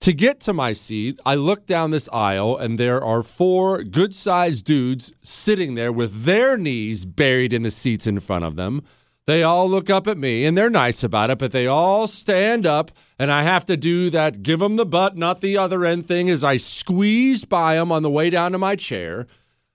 to 0.00 0.12
get 0.12 0.38
to 0.40 0.52
my 0.52 0.72
seat, 0.72 1.18
I 1.24 1.34
look 1.34 1.66
down 1.66 1.90
this 1.90 2.08
aisle 2.12 2.56
and 2.56 2.78
there 2.78 3.02
are 3.02 3.22
four 3.22 3.82
good 3.82 4.14
sized 4.14 4.64
dudes 4.64 5.12
sitting 5.22 5.74
there 5.74 5.90
with 5.90 6.24
their 6.24 6.56
knees 6.56 7.04
buried 7.04 7.52
in 7.52 7.62
the 7.62 7.70
seats 7.70 8.06
in 8.06 8.20
front 8.20 8.44
of 8.44 8.56
them. 8.56 8.82
They 9.26 9.42
all 9.42 9.68
look 9.68 9.90
up 9.90 10.06
at 10.06 10.18
me 10.18 10.44
and 10.44 10.56
they're 10.56 10.70
nice 10.70 11.02
about 11.02 11.30
it, 11.30 11.38
but 11.38 11.50
they 11.50 11.66
all 11.66 12.06
stand 12.06 12.64
up 12.64 12.92
and 13.18 13.32
I 13.32 13.42
have 13.42 13.66
to 13.66 13.76
do 13.76 14.08
that 14.10 14.42
give 14.42 14.60
them 14.60 14.76
the 14.76 14.86
butt, 14.86 15.16
not 15.16 15.40
the 15.40 15.58
other 15.58 15.84
end 15.84 16.06
thing 16.06 16.30
as 16.30 16.44
I 16.44 16.56
squeeze 16.58 17.44
by 17.44 17.74
them 17.74 17.90
on 17.90 18.02
the 18.02 18.10
way 18.10 18.30
down 18.30 18.52
to 18.52 18.58
my 18.58 18.76
chair. 18.76 19.26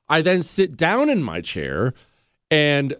I 0.08 0.22
then 0.22 0.42
sit 0.42 0.78
down 0.78 1.10
in 1.10 1.22
my 1.22 1.42
chair 1.42 1.94
and 2.50 2.96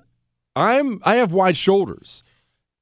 I'm 0.56 1.00
I 1.04 1.16
have 1.16 1.32
wide 1.32 1.56
shoulders. 1.56 2.24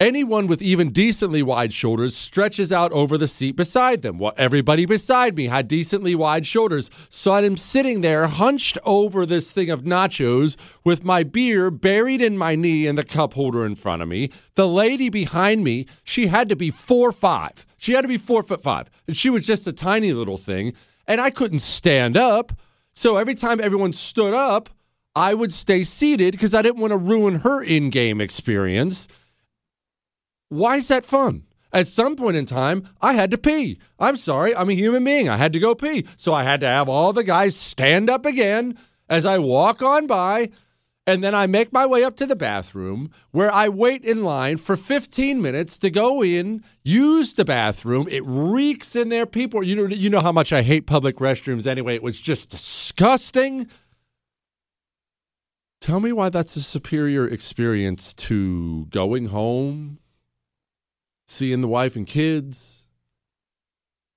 Anyone 0.01 0.47
with 0.47 0.61
even 0.61 0.91
decently 0.91 1.43
wide 1.43 1.73
shoulders 1.73 2.15
stretches 2.15 2.71
out 2.71 2.89
over 2.93 3.17
the 3.17 3.27
seat 3.27 3.57
beside 3.57 4.01
them. 4.01 4.17
Well, 4.17 4.31
everybody 4.37 4.85
beside 4.85 5.35
me 5.35 5.47
had 5.47 5.67
decently 5.67 6.15
wide 6.15 6.45
shoulders. 6.45 6.89
So 7.09 7.33
I'm 7.33 7.57
sitting 7.57 7.99
there 7.99 8.27
hunched 8.27 8.77
over 8.85 9.25
this 9.25 9.51
thing 9.51 9.69
of 9.69 9.81
nachos 9.81 10.55
with 10.85 11.03
my 11.03 11.23
beer 11.23 11.69
buried 11.69 12.21
in 12.21 12.37
my 12.37 12.55
knee 12.55 12.87
and 12.87 12.97
the 12.97 13.03
cup 13.03 13.33
holder 13.33 13.65
in 13.65 13.75
front 13.75 14.01
of 14.01 14.07
me. 14.07 14.29
The 14.55 14.69
lady 14.69 15.09
behind 15.09 15.65
me, 15.65 15.85
she 16.05 16.27
had 16.27 16.47
to 16.47 16.55
be 16.55 16.71
four 16.71 17.11
five. 17.11 17.65
She 17.75 17.91
had 17.91 18.03
to 18.03 18.07
be 18.07 18.17
four 18.17 18.41
foot 18.41 18.63
five. 18.63 18.89
And 19.05 19.17
she 19.17 19.29
was 19.29 19.45
just 19.45 19.67
a 19.67 19.73
tiny 19.73 20.13
little 20.13 20.37
thing. 20.37 20.71
And 21.07 21.19
I 21.19 21.29
couldn't 21.29 21.59
stand 21.59 22.15
up. 22.15 22.53
So 22.93 23.17
every 23.17 23.35
time 23.35 23.59
everyone 23.59 23.91
stood 23.91 24.33
up, 24.33 24.69
I 25.13 25.33
would 25.33 25.51
stay 25.51 25.83
seated 25.83 26.31
because 26.31 26.53
I 26.53 26.61
didn't 26.61 26.79
want 26.79 26.91
to 26.91 26.97
ruin 26.97 27.39
her 27.39 27.61
in 27.61 27.89
game 27.89 28.21
experience. 28.21 29.09
Why 30.49 30.77
is 30.77 30.87
that 30.89 31.05
fun? 31.05 31.43
At 31.71 31.87
some 31.87 32.15
point 32.15 32.35
in 32.35 32.45
time, 32.45 32.83
I 33.01 33.13
had 33.13 33.29
to 33.31 33.37
pee. 33.37 33.79
I'm 33.99 34.17
sorry, 34.17 34.55
I'm 34.55 34.69
a 34.69 34.73
human 34.73 35.03
being. 35.03 35.29
I 35.29 35.37
had 35.37 35.53
to 35.53 35.59
go 35.59 35.75
pee. 35.75 36.05
So 36.17 36.33
I 36.33 36.43
had 36.43 36.59
to 36.61 36.67
have 36.67 36.89
all 36.89 37.13
the 37.13 37.23
guys 37.23 37.55
stand 37.55 38.09
up 38.09 38.25
again 38.25 38.77
as 39.07 39.25
I 39.25 39.37
walk 39.37 39.81
on 39.81 40.07
by. 40.07 40.49
And 41.05 41.23
then 41.23 41.33
I 41.33 41.47
make 41.47 41.73
my 41.73 41.87
way 41.87 42.03
up 42.03 42.15
to 42.17 42.27
the 42.27 42.35
bathroom 42.35 43.09
where 43.31 43.51
I 43.51 43.67
wait 43.67 44.03
in 44.03 44.23
line 44.23 44.57
for 44.57 44.75
15 44.75 45.41
minutes 45.41 45.77
to 45.79 45.89
go 45.89 46.23
in, 46.23 46.63
use 46.83 47.33
the 47.33 47.45
bathroom. 47.45 48.07
It 48.09 48.23
reeks 48.25 48.95
in 48.95 49.09
there. 49.09 49.25
People, 49.25 49.63
you 49.63 49.75
know, 49.75 49.87
you 49.87 50.09
know 50.09 50.21
how 50.21 50.31
much 50.31 50.53
I 50.53 50.61
hate 50.61 50.85
public 50.85 51.15
restrooms 51.17 51.65
anyway. 51.65 51.95
It 51.95 52.03
was 52.03 52.19
just 52.19 52.49
disgusting. 52.49 53.67
Tell 55.81 55.99
me 55.99 56.11
why 56.11 56.29
that's 56.29 56.55
a 56.55 56.61
superior 56.61 57.27
experience 57.27 58.13
to 58.15 58.85
going 58.87 59.27
home, 59.27 59.98
seeing 61.29 61.61
the 61.61 61.67
wife 61.67 61.95
and 61.95 62.07
kids, 62.07 62.87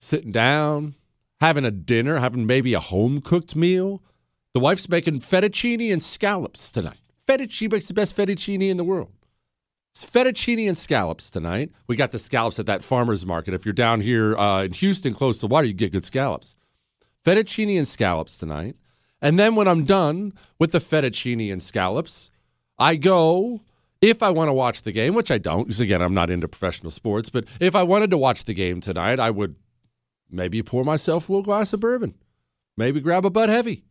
sitting 0.01 0.33
down, 0.33 0.95
having 1.41 1.65
a 1.65 1.71
dinner, 1.71 2.19
having 2.19 2.47
maybe 2.47 2.73
a 2.75 2.81
home 2.81 3.21
cooked 3.21 3.55
meal. 3.55 4.03
The 4.55 4.61
wife's 4.61 4.89
making 4.89 5.21
fettuccine 5.21 5.93
and 5.93 6.03
scallops 6.03 6.71
tonight. 6.71 7.01
Fettuccine 7.29 7.71
makes 7.71 7.87
the 7.87 7.95
best 7.95 8.17
fettuccine 8.17 8.69
in 8.69 8.77
the 8.77 8.85
world. 8.85 9.13
It's 9.91 10.09
fettuccine 10.09 10.67
and 10.67 10.77
scallops 10.77 11.29
tonight. 11.29 11.71
We 11.87 11.97
got 11.97 12.13
the 12.13 12.19
scallops 12.19 12.59
at 12.59 12.67
that 12.67 12.83
farmer's 12.83 13.27
market. 13.27 13.53
If 13.53 13.67
you're 13.67 13.75
down 13.75 14.01
here 14.01 14.37
uh, 14.37 14.65
in 14.65 14.73
Houston, 14.73 15.13
close 15.13 15.39
to 15.41 15.47
water, 15.47 15.67
you 15.67 15.75
get 15.75 15.93
good 15.93 16.05
scallops. 16.05 16.57
Fettuccine 17.25 17.77
and 17.77 17.87
scallops 17.87 18.39
tonight. 18.39 18.77
And 19.21 19.39
then 19.39 19.55
when 19.55 19.69
I'm 19.69 19.85
done 19.85 20.33
with 20.59 20.73
the 20.73 20.79
fettuccine 20.79 21.53
and 21.53 21.63
scallops, 21.63 22.31
I 22.79 22.97
go, 22.97 23.61
if 24.03 24.23
I 24.23 24.31
want 24.31 24.49
to 24.49 24.53
watch 24.53 24.83
the 24.83 24.93
game, 24.93 25.15
which 25.15 25.31
I 25.31 25.39
don't, 25.39 25.65
because 25.65 25.81
again, 25.81 26.03
I'm 26.03 26.13
not 26.13 26.29
into 26.29 26.49
professional 26.49 26.91
sports, 26.91 27.31
but 27.31 27.45
if 27.61 27.75
I 27.75 27.85
wanted 27.85 28.11
to 28.11 28.19
watch 28.19 28.45
the 28.45 28.53
game 28.53 28.81
tonight, 28.81 29.19
I 29.19 29.31
would 29.31 29.55
maybe 30.29 30.63
pour 30.63 30.85
myself 30.85 31.29
a 31.29 31.33
little 31.33 31.45
glass 31.45 31.73
of 31.73 31.81
bourbon, 31.81 32.15
maybe 32.77 33.01
grab 33.01 33.25
a 33.25 33.31
butt 33.31 33.49
Heavy, 33.49 33.85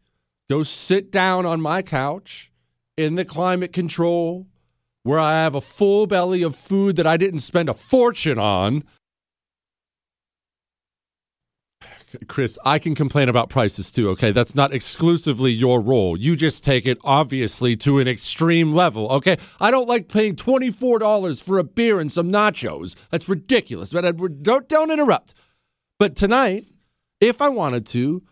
go 0.49 0.63
sit 0.63 1.11
down 1.11 1.45
on 1.45 1.61
my 1.61 1.81
couch 1.81 2.51
in 2.97 3.15
the 3.15 3.25
climate 3.25 3.71
control 3.71 4.47
where 5.03 5.19
I 5.19 5.31
have 5.31 5.55
a 5.55 5.61
full 5.61 6.05
belly 6.05 6.43
of 6.43 6.55
food 6.55 6.97
that 6.97 7.07
I 7.07 7.17
didn't 7.17 7.39
spend 7.39 7.69
a 7.69 7.73
fortune 7.73 8.37
on. 8.37 8.83
Chris, 12.27 12.57
I 12.65 12.79
can 12.79 12.95
complain 12.95 13.29
about 13.29 13.49
prices 13.49 13.91
too, 13.91 14.09
okay? 14.09 14.31
That's 14.31 14.55
not 14.55 14.73
exclusively 14.73 15.51
your 15.51 15.81
role. 15.81 16.17
You 16.17 16.35
just 16.35 16.63
take 16.63 16.85
it 16.85 16.97
obviously 17.03 17.75
to 17.77 17.99
an 17.99 18.07
extreme 18.07 18.71
level, 18.71 19.09
okay? 19.09 19.37
I 19.59 19.71
don't 19.71 19.87
like 19.87 20.07
paying 20.07 20.35
$24 20.35 21.43
for 21.43 21.57
a 21.57 21.63
beer 21.63 21.99
and 21.99 22.11
some 22.11 22.31
nachos. 22.31 22.95
That's 23.09 23.29
ridiculous. 23.29 23.93
But 23.93 24.05
I, 24.05 24.11
don't 24.11 24.67
don't 24.67 24.91
interrupt. 24.91 25.33
But 25.99 26.15
tonight, 26.15 26.65
if 27.19 27.41
I 27.41 27.49
wanted 27.49 27.85
to, 27.87 28.23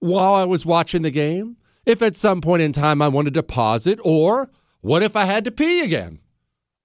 while 0.00 0.34
I 0.34 0.44
was 0.44 0.64
watching 0.64 1.02
the 1.02 1.10
game, 1.10 1.56
if 1.84 2.02
at 2.02 2.16
some 2.16 2.40
point 2.40 2.62
in 2.62 2.72
time 2.72 3.02
I 3.02 3.08
wanted 3.08 3.34
to 3.34 3.42
pause 3.42 3.86
it 3.86 3.98
or 4.02 4.50
What 4.80 5.02
if 5.02 5.16
I 5.16 5.24
had 5.24 5.44
to 5.44 5.50
pee 5.50 5.80
again? 5.80 6.20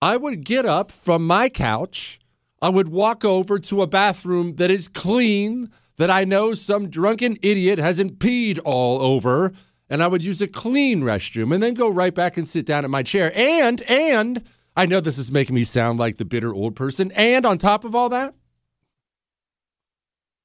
I 0.01 0.17
would 0.17 0.43
get 0.43 0.65
up 0.65 0.91
from 0.91 1.27
my 1.27 1.47
couch. 1.47 2.19
I 2.61 2.69
would 2.69 2.89
walk 2.89 3.23
over 3.23 3.59
to 3.59 3.81
a 3.81 3.87
bathroom 3.87 4.55
that 4.55 4.71
is 4.71 4.87
clean, 4.87 5.69
that 5.97 6.09
I 6.09 6.23
know 6.23 6.53
some 6.53 6.89
drunken 6.89 7.37
idiot 7.41 7.79
hasn't 7.79 8.19
peed 8.19 8.59
all 8.63 9.01
over, 9.01 9.53
and 9.89 10.01
I 10.01 10.07
would 10.07 10.23
use 10.23 10.41
a 10.41 10.47
clean 10.47 11.01
restroom 11.01 11.53
and 11.53 11.61
then 11.61 11.73
go 11.73 11.89
right 11.89 12.13
back 12.13 12.37
and 12.37 12.47
sit 12.47 12.65
down 12.65 12.83
at 12.83 12.89
my 12.89 13.03
chair. 13.03 13.31
And, 13.35 13.81
and, 13.83 14.43
I 14.75 14.87
know 14.87 14.99
this 14.99 15.19
is 15.19 15.31
making 15.31 15.53
me 15.53 15.63
sound 15.65 15.99
like 15.99 16.17
the 16.17 16.25
bitter 16.25 16.51
old 16.53 16.75
person. 16.75 17.11
And 17.11 17.45
on 17.45 17.59
top 17.59 17.83
of 17.83 17.93
all 17.93 18.09
that, 18.09 18.33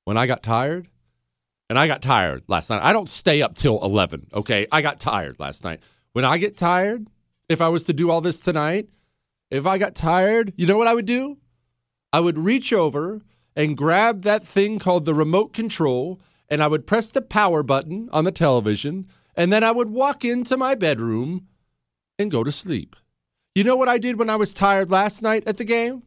when 0.04 0.18
I 0.18 0.26
got 0.26 0.42
tired, 0.42 0.88
and 1.68 1.78
I 1.78 1.86
got 1.86 2.02
tired 2.02 2.44
last 2.48 2.70
night. 2.70 2.82
I 2.82 2.92
don't 2.92 3.08
stay 3.08 3.42
up 3.42 3.54
till 3.54 3.82
11, 3.82 4.28
okay? 4.32 4.66
I 4.72 4.80
got 4.80 4.98
tired 4.98 5.38
last 5.38 5.64
night. 5.64 5.80
When 6.12 6.24
I 6.24 6.38
get 6.38 6.56
tired, 6.56 7.08
if 7.48 7.60
I 7.60 7.68
was 7.68 7.84
to 7.84 7.92
do 7.92 8.10
all 8.10 8.20
this 8.20 8.40
tonight, 8.40 8.88
if 9.50 9.66
I 9.66 9.78
got 9.78 9.94
tired, 9.94 10.52
you 10.56 10.66
know 10.66 10.78
what 10.78 10.86
I 10.86 10.94
would 10.94 11.06
do? 11.06 11.36
I 12.12 12.20
would 12.20 12.38
reach 12.38 12.72
over 12.72 13.22
and 13.58 13.76
grab 13.76 14.22
that 14.22 14.44
thing 14.44 14.78
called 14.78 15.04
the 15.04 15.12
remote 15.12 15.52
control, 15.52 16.20
and 16.48 16.62
I 16.62 16.68
would 16.68 16.86
press 16.86 17.10
the 17.10 17.20
power 17.20 17.64
button 17.64 18.08
on 18.12 18.22
the 18.22 18.30
television, 18.30 19.08
and 19.34 19.52
then 19.52 19.64
I 19.64 19.72
would 19.72 19.90
walk 19.90 20.24
into 20.24 20.56
my 20.56 20.76
bedroom 20.76 21.48
and 22.20 22.30
go 22.30 22.44
to 22.44 22.52
sleep. 22.52 22.94
You 23.56 23.64
know 23.64 23.74
what 23.74 23.88
I 23.88 23.98
did 23.98 24.16
when 24.16 24.30
I 24.30 24.36
was 24.36 24.54
tired 24.54 24.92
last 24.92 25.22
night 25.22 25.42
at 25.44 25.56
the 25.56 25.64
game? 25.64 26.04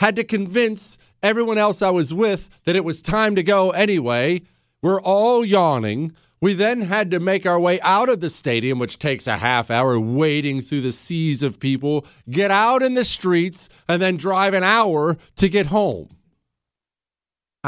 Had 0.00 0.16
to 0.16 0.24
convince 0.24 0.98
everyone 1.22 1.56
else 1.56 1.82
I 1.82 1.90
was 1.90 2.12
with 2.12 2.48
that 2.64 2.74
it 2.74 2.84
was 2.84 3.00
time 3.00 3.36
to 3.36 3.44
go 3.44 3.70
anyway. 3.70 4.42
We're 4.82 5.00
all 5.00 5.44
yawning. 5.44 6.12
We 6.40 6.52
then 6.52 6.80
had 6.80 7.12
to 7.12 7.20
make 7.20 7.46
our 7.46 7.60
way 7.60 7.80
out 7.82 8.08
of 8.08 8.18
the 8.18 8.30
stadium, 8.30 8.80
which 8.80 8.98
takes 8.98 9.28
a 9.28 9.36
half 9.36 9.70
hour 9.70 10.00
wading 10.00 10.62
through 10.62 10.80
the 10.80 10.90
seas 10.90 11.44
of 11.44 11.60
people, 11.60 12.04
get 12.28 12.50
out 12.50 12.82
in 12.82 12.94
the 12.94 13.04
streets, 13.04 13.68
and 13.86 14.02
then 14.02 14.16
drive 14.16 14.52
an 14.52 14.64
hour 14.64 15.16
to 15.36 15.48
get 15.48 15.66
home. 15.66 16.17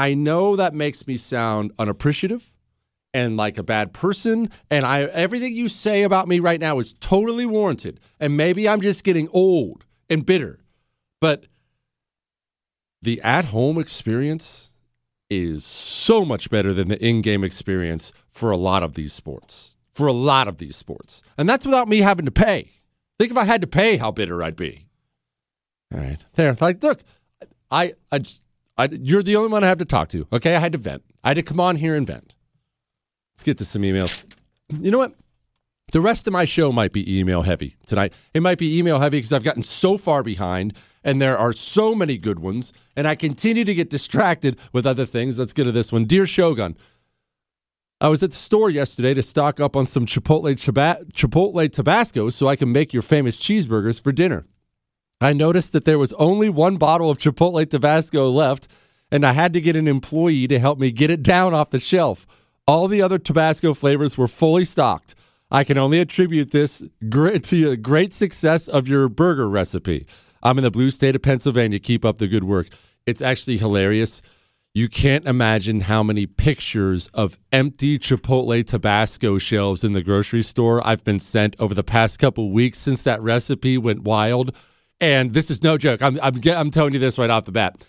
I 0.01 0.15
know 0.15 0.55
that 0.55 0.73
makes 0.73 1.05
me 1.05 1.15
sound 1.15 1.73
unappreciative 1.77 2.51
and 3.13 3.37
like 3.37 3.59
a 3.59 3.63
bad 3.63 3.93
person 3.93 4.49
and 4.71 4.83
I 4.83 5.03
everything 5.03 5.53
you 5.53 5.69
say 5.69 6.01
about 6.01 6.27
me 6.27 6.39
right 6.39 6.59
now 6.59 6.79
is 6.79 6.93
totally 6.93 7.45
warranted 7.45 7.99
and 8.19 8.35
maybe 8.35 8.67
I'm 8.67 8.81
just 8.81 9.03
getting 9.03 9.29
old 9.31 9.85
and 10.09 10.25
bitter. 10.25 10.57
But 11.19 11.45
the 13.03 13.21
at-home 13.21 13.77
experience 13.77 14.71
is 15.29 15.63
so 15.63 16.25
much 16.25 16.49
better 16.49 16.73
than 16.73 16.87
the 16.87 17.05
in-game 17.05 17.43
experience 17.43 18.11
for 18.27 18.49
a 18.49 18.57
lot 18.57 18.81
of 18.81 18.95
these 18.95 19.13
sports. 19.13 19.77
For 19.91 20.07
a 20.07 20.13
lot 20.13 20.47
of 20.47 20.57
these 20.57 20.75
sports. 20.75 21.21
And 21.37 21.47
that's 21.47 21.63
without 21.65 21.87
me 21.87 21.99
having 21.99 22.25
to 22.25 22.31
pay. 22.31 22.71
Think 23.19 23.29
if 23.29 23.37
I 23.37 23.43
had 23.43 23.61
to 23.61 23.67
pay 23.67 23.97
how 23.97 24.09
bitter 24.09 24.41
I'd 24.41 24.55
be. 24.55 24.87
All 25.93 25.99
right. 25.99 26.19
There. 26.33 26.57
Like 26.59 26.81
look, 26.81 27.01
I 27.69 27.93
I 28.11 28.17
just 28.17 28.41
I, 28.81 28.89
you're 28.91 29.21
the 29.21 29.35
only 29.35 29.51
one 29.51 29.63
I 29.63 29.67
have 29.67 29.77
to 29.77 29.85
talk 29.85 30.09
to. 30.09 30.27
Okay, 30.33 30.55
I 30.55 30.59
had 30.59 30.71
to 30.71 30.79
vent. 30.79 31.03
I 31.23 31.29
had 31.29 31.35
to 31.35 31.43
come 31.43 31.59
on 31.59 31.75
here 31.75 31.95
and 31.95 32.07
vent. 32.07 32.33
Let's 33.35 33.43
get 33.43 33.59
to 33.59 33.65
some 33.65 33.83
emails. 33.83 34.23
You 34.69 34.89
know 34.89 34.97
what? 34.97 35.15
The 35.91 36.01
rest 36.01 36.25
of 36.25 36.33
my 36.33 36.45
show 36.45 36.71
might 36.71 36.91
be 36.91 37.19
email 37.19 37.43
heavy 37.43 37.75
tonight. 37.85 38.11
It 38.33 38.41
might 38.41 38.57
be 38.57 38.79
email 38.79 38.99
heavy 38.99 39.17
because 39.17 39.33
I've 39.33 39.43
gotten 39.43 39.61
so 39.61 39.97
far 39.97 40.23
behind 40.23 40.73
and 41.03 41.21
there 41.21 41.37
are 41.37 41.53
so 41.53 41.93
many 41.93 42.17
good 42.17 42.39
ones, 42.39 42.73
and 42.95 43.07
I 43.07 43.15
continue 43.15 43.65
to 43.65 43.73
get 43.73 43.89
distracted 43.89 44.57
with 44.71 44.85
other 44.85 45.05
things. 45.05 45.37
Let's 45.37 45.53
get 45.53 45.63
to 45.65 45.71
this 45.71 45.91
one. 45.91 46.05
Dear 46.05 46.25
Shogun, 46.25 46.77
I 47.99 48.07
was 48.07 48.23
at 48.23 48.31
the 48.31 48.37
store 48.37 48.69
yesterday 48.69 49.13
to 49.15 49.23
stock 49.23 49.59
up 49.59 49.75
on 49.75 49.85
some 49.85 50.05
Chipotle, 50.05 50.55
Chipotle 50.55 51.71
Tabasco 51.71 52.29
so 52.29 52.47
I 52.47 52.55
can 52.55 52.71
make 52.71 52.93
your 52.93 53.01
famous 53.01 53.37
cheeseburgers 53.37 54.01
for 54.01 54.11
dinner. 54.11 54.45
I 55.21 55.33
noticed 55.33 55.71
that 55.73 55.85
there 55.85 55.99
was 55.99 56.13
only 56.13 56.49
one 56.49 56.77
bottle 56.77 57.11
of 57.11 57.19
Chipotle 57.19 57.69
Tabasco 57.69 58.27
left, 58.27 58.67
and 59.11 59.23
I 59.23 59.33
had 59.33 59.53
to 59.53 59.61
get 59.61 59.75
an 59.75 59.87
employee 59.87 60.47
to 60.47 60.57
help 60.57 60.79
me 60.79 60.91
get 60.91 61.11
it 61.11 61.21
down 61.21 61.53
off 61.53 61.69
the 61.69 61.79
shelf. 61.79 62.25
All 62.67 62.87
the 62.87 63.03
other 63.03 63.19
Tabasco 63.19 63.75
flavors 63.75 64.17
were 64.17 64.27
fully 64.27 64.65
stocked. 64.65 65.13
I 65.51 65.63
can 65.63 65.77
only 65.77 65.99
attribute 65.99 66.51
this 66.51 66.83
great, 67.07 67.43
to 67.45 67.69
the 67.69 67.77
great 67.77 68.13
success 68.13 68.67
of 68.67 68.87
your 68.87 69.09
burger 69.09 69.47
recipe. 69.47 70.07
I'm 70.41 70.57
in 70.57 70.63
the 70.63 70.71
blue 70.71 70.89
state 70.89 71.15
of 71.15 71.21
Pennsylvania. 71.21 71.77
Keep 71.77 72.03
up 72.03 72.17
the 72.17 72.27
good 72.27 72.45
work. 72.45 72.69
It's 73.05 73.21
actually 73.21 73.57
hilarious. 73.57 74.23
You 74.73 74.87
can't 74.87 75.27
imagine 75.27 75.81
how 75.81 76.01
many 76.01 76.25
pictures 76.25 77.09
of 77.13 77.37
empty 77.51 77.99
Chipotle 77.99 78.65
Tabasco 78.65 79.37
shelves 79.37 79.83
in 79.83 79.91
the 79.91 80.01
grocery 80.01 80.41
store 80.41 80.85
I've 80.87 81.03
been 81.03 81.19
sent 81.19 81.57
over 81.59 81.75
the 81.75 81.83
past 81.83 82.17
couple 82.17 82.51
weeks 82.51 82.79
since 82.79 83.01
that 83.03 83.21
recipe 83.21 83.77
went 83.77 84.03
wild. 84.03 84.55
And 85.01 85.33
this 85.33 85.49
is 85.49 85.63
no 85.63 85.77
joke. 85.77 86.01
I'm, 86.01 86.19
I'm, 86.21 86.39
I'm 86.47 86.71
telling 86.71 86.93
you 86.93 86.99
this 86.99 87.17
right 87.17 87.29
off 87.29 87.45
the 87.45 87.51
bat. 87.51 87.83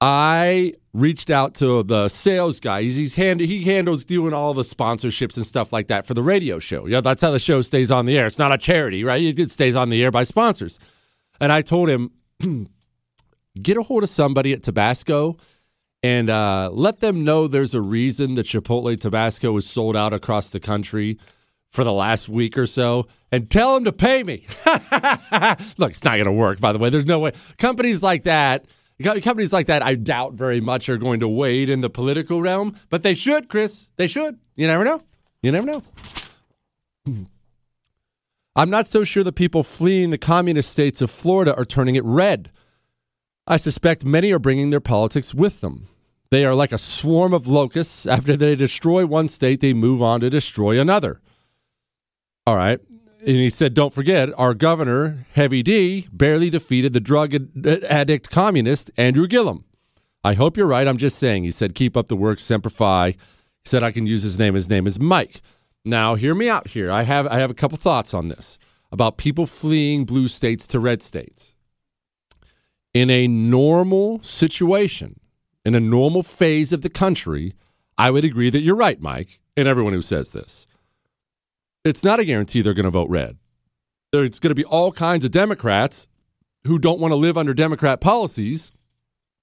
I 0.00 0.74
reached 0.92 1.30
out 1.30 1.54
to 1.56 1.82
the 1.82 2.08
sales 2.08 2.60
guy. 2.60 2.82
He's, 2.82 2.94
he's 2.94 3.14
hand, 3.16 3.40
he 3.40 3.64
handles 3.64 4.04
doing 4.04 4.32
all 4.32 4.54
the 4.54 4.62
sponsorships 4.62 5.36
and 5.36 5.44
stuff 5.44 5.72
like 5.72 5.88
that 5.88 6.06
for 6.06 6.14
the 6.14 6.22
radio 6.22 6.60
show. 6.60 6.86
Yeah, 6.86 7.00
that's 7.00 7.22
how 7.22 7.32
the 7.32 7.38
show 7.40 7.60
stays 7.62 7.90
on 7.90 8.06
the 8.06 8.16
air. 8.16 8.26
It's 8.26 8.38
not 8.38 8.52
a 8.52 8.58
charity, 8.58 9.02
right? 9.02 9.38
It 9.38 9.50
stays 9.50 9.74
on 9.74 9.90
the 9.90 10.02
air 10.02 10.12
by 10.12 10.24
sponsors. 10.24 10.78
And 11.40 11.50
I 11.50 11.62
told 11.62 11.88
him, 11.88 12.10
get 13.60 13.76
a 13.76 13.82
hold 13.82 14.04
of 14.04 14.10
somebody 14.10 14.52
at 14.52 14.62
Tabasco 14.62 15.36
and 16.02 16.30
uh, 16.30 16.70
let 16.72 17.00
them 17.00 17.24
know 17.24 17.48
there's 17.48 17.74
a 17.74 17.80
reason 17.80 18.34
that 18.34 18.46
Chipotle 18.46 18.98
Tabasco 19.00 19.56
is 19.56 19.66
sold 19.66 19.96
out 19.96 20.12
across 20.12 20.50
the 20.50 20.60
country 20.60 21.18
for 21.74 21.82
the 21.82 21.92
last 21.92 22.28
week 22.28 22.56
or 22.56 22.66
so 22.66 23.04
and 23.32 23.50
tell 23.50 23.74
them 23.74 23.82
to 23.82 23.90
pay 23.90 24.22
me. 24.22 24.46
Look, 25.76 25.90
it's 25.90 26.04
not 26.04 26.14
going 26.14 26.24
to 26.24 26.32
work, 26.32 26.60
by 26.60 26.72
the 26.72 26.78
way. 26.78 26.88
There's 26.88 27.04
no 27.04 27.18
way. 27.18 27.32
Companies 27.58 28.00
like 28.00 28.22
that, 28.22 28.64
companies 29.02 29.52
like 29.52 29.66
that, 29.66 29.82
I 29.82 29.96
doubt 29.96 30.34
very 30.34 30.60
much 30.60 30.88
are 30.88 30.96
going 30.96 31.18
to 31.18 31.26
wade 31.26 31.68
in 31.68 31.80
the 31.80 31.90
political 31.90 32.40
realm, 32.40 32.76
but 32.90 33.02
they 33.02 33.12
should, 33.12 33.48
Chris. 33.48 33.90
They 33.96 34.06
should. 34.06 34.38
You 34.54 34.68
never 34.68 34.84
know. 34.84 35.02
You 35.42 35.50
never 35.50 35.66
know. 35.66 35.82
Hmm. 37.04 37.24
I'm 38.54 38.70
not 38.70 38.86
so 38.86 39.02
sure 39.02 39.24
the 39.24 39.32
people 39.32 39.64
fleeing 39.64 40.10
the 40.10 40.16
communist 40.18 40.70
states 40.70 41.02
of 41.02 41.10
Florida 41.10 41.56
are 41.56 41.64
turning 41.64 41.96
it 41.96 42.04
red. 42.04 42.52
I 43.48 43.56
suspect 43.56 44.04
many 44.04 44.30
are 44.30 44.38
bringing 44.38 44.70
their 44.70 44.78
politics 44.78 45.34
with 45.34 45.60
them. 45.60 45.88
They 46.30 46.44
are 46.44 46.54
like 46.54 46.70
a 46.70 46.78
swarm 46.78 47.34
of 47.34 47.48
locusts. 47.48 48.06
After 48.06 48.36
they 48.36 48.54
destroy 48.54 49.06
one 49.06 49.26
state, 49.26 49.58
they 49.58 49.72
move 49.72 50.00
on 50.00 50.20
to 50.20 50.30
destroy 50.30 50.78
another. 50.80 51.20
All 52.46 52.56
right. 52.56 52.78
And 53.20 53.36
he 53.36 53.48
said, 53.48 53.72
don't 53.72 53.92
forget, 53.92 54.28
our 54.38 54.52
governor, 54.52 55.24
Heavy 55.32 55.62
D, 55.62 56.08
barely 56.12 56.50
defeated 56.50 56.92
the 56.92 57.00
drug 57.00 57.34
addict 57.84 58.30
communist, 58.30 58.90
Andrew 58.98 59.26
Gillum. 59.26 59.64
I 60.22 60.34
hope 60.34 60.56
you're 60.56 60.66
right. 60.66 60.86
I'm 60.86 60.98
just 60.98 61.18
saying. 61.18 61.44
He 61.44 61.50
said, 61.50 61.74
keep 61.74 61.96
up 61.96 62.08
the 62.08 62.16
work, 62.16 62.38
Semper 62.38 62.70
Fi. 62.70 63.12
He 63.12 63.16
said, 63.64 63.82
I 63.82 63.92
can 63.92 64.06
use 64.06 64.22
his 64.22 64.38
name. 64.38 64.54
His 64.54 64.68
name 64.68 64.86
is 64.86 65.00
Mike. 65.00 65.40
Now, 65.86 66.14
hear 66.16 66.34
me 66.34 66.48
out 66.48 66.68
here. 66.68 66.90
I 66.90 67.02
have 67.02 67.26
I 67.26 67.38
have 67.38 67.50
a 67.50 67.54
couple 67.54 67.76
thoughts 67.76 68.14
on 68.14 68.28
this 68.28 68.58
about 68.90 69.18
people 69.18 69.46
fleeing 69.46 70.04
blue 70.04 70.28
states 70.28 70.66
to 70.68 70.80
red 70.80 71.02
states. 71.02 71.52
In 72.94 73.10
a 73.10 73.26
normal 73.26 74.22
situation, 74.22 75.20
in 75.64 75.74
a 75.74 75.80
normal 75.80 76.22
phase 76.22 76.72
of 76.72 76.82
the 76.82 76.88
country, 76.88 77.54
I 77.98 78.10
would 78.10 78.24
agree 78.24 78.50
that 78.50 78.60
you're 78.60 78.76
right, 78.76 79.00
Mike, 79.00 79.40
and 79.56 79.66
everyone 79.66 79.92
who 79.92 80.02
says 80.02 80.32
this. 80.32 80.66
It's 81.84 82.02
not 82.02 82.18
a 82.18 82.24
guarantee 82.24 82.62
they're 82.62 82.72
going 82.72 82.84
to 82.84 82.90
vote 82.90 83.10
red. 83.10 83.36
There's 84.10 84.38
going 84.38 84.50
to 84.50 84.54
be 84.54 84.64
all 84.64 84.90
kinds 84.92 85.24
of 85.24 85.30
Democrats 85.30 86.08
who 86.64 86.78
don't 86.78 87.00
want 87.00 87.12
to 87.12 87.16
live 87.16 87.36
under 87.36 87.52
Democrat 87.52 88.00
policies, 88.00 88.72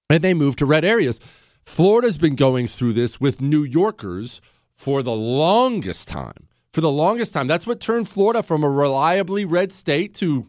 and 0.10 0.24
they 0.24 0.34
move 0.34 0.56
to 0.56 0.66
red 0.66 0.84
areas. 0.84 1.20
Florida's 1.64 2.18
been 2.18 2.36
going 2.36 2.68
through 2.68 2.94
this 2.94 3.22
with 3.22 3.42
New 3.42 3.64
Yorkers 3.64 4.42
for 4.74 5.04
the 5.04 5.16
longest 5.16 6.08
time. 6.08 6.48
For 6.72 6.82
the 6.82 6.92
longest 6.92 7.34
time. 7.34 7.48
That's 7.48 7.68
what 7.68 7.80
turned 7.80 8.08
Florida 8.08 8.42
from 8.42 8.64
a 8.64 8.70
reliably 8.70 9.46
red 9.46 9.72
state 9.72 10.16
to, 10.16 10.48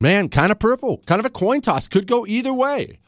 man, 0.00 0.28
kind 0.28 0.52
of 0.52 0.58
purple, 0.58 1.02
kind 1.06 1.20
of 1.20 1.24
a 1.24 1.30
coin 1.30 1.62
toss. 1.62 1.88
Could 1.88 2.06
go 2.06 2.26
either 2.26 2.52
way. 2.52 2.98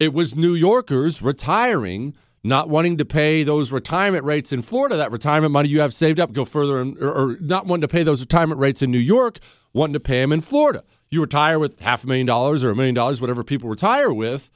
It 0.00 0.12
was 0.12 0.34
New 0.34 0.54
Yorkers 0.54 1.22
retiring, 1.22 2.14
not 2.44 2.68
wanting 2.68 2.96
to 2.98 3.04
pay 3.04 3.42
those 3.42 3.72
retirement 3.72 4.24
rates 4.24 4.52
in 4.52 4.62
Florida, 4.62 4.96
that 4.96 5.10
retirement 5.10 5.52
money 5.52 5.68
you 5.68 5.80
have 5.80 5.92
saved 5.92 6.20
up, 6.20 6.32
go 6.32 6.44
further, 6.44 6.80
in, 6.80 6.96
or, 7.00 7.12
or 7.12 7.36
not 7.40 7.66
wanting 7.66 7.82
to 7.82 7.88
pay 7.88 8.02
those 8.02 8.20
retirement 8.20 8.60
rates 8.60 8.82
in 8.82 8.90
New 8.90 8.98
York, 8.98 9.38
wanting 9.72 9.94
to 9.94 10.00
pay 10.00 10.20
them 10.20 10.32
in 10.32 10.40
Florida. 10.40 10.84
You 11.10 11.20
retire 11.20 11.58
with 11.58 11.80
half 11.80 12.04
a 12.04 12.06
million 12.06 12.26
dollars 12.26 12.62
or 12.62 12.70
a 12.70 12.76
million 12.76 12.94
dollars, 12.94 13.20
whatever 13.20 13.42
people 13.42 13.68
retire 13.68 14.12
with, 14.12 14.50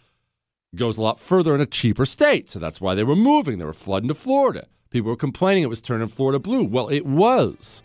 goes 0.75 0.97
a 0.97 1.03
lot 1.03 1.19
further 1.21 1.55
in 1.55 1.61
a 1.61 1.67
cheaper 1.67 2.07
state. 2.07 2.49
So 2.49 2.59
that's 2.59 2.81
why 2.81 2.95
they 2.95 3.05
were 3.05 3.17
moving. 3.17 3.59
They 3.59 3.65
were 3.65 3.73
flooding 3.73 4.09
to 4.09 4.15
Florida. 4.15 4.67
People 4.91 5.11
were 5.11 5.17
complaining 5.17 5.63
it 5.63 5.71
was 5.71 5.83
turning 5.83 6.09
Florida 6.09 6.39
blue. 6.39 6.65
Well, 6.65 6.89
it 6.89 7.07
was. 7.07 7.83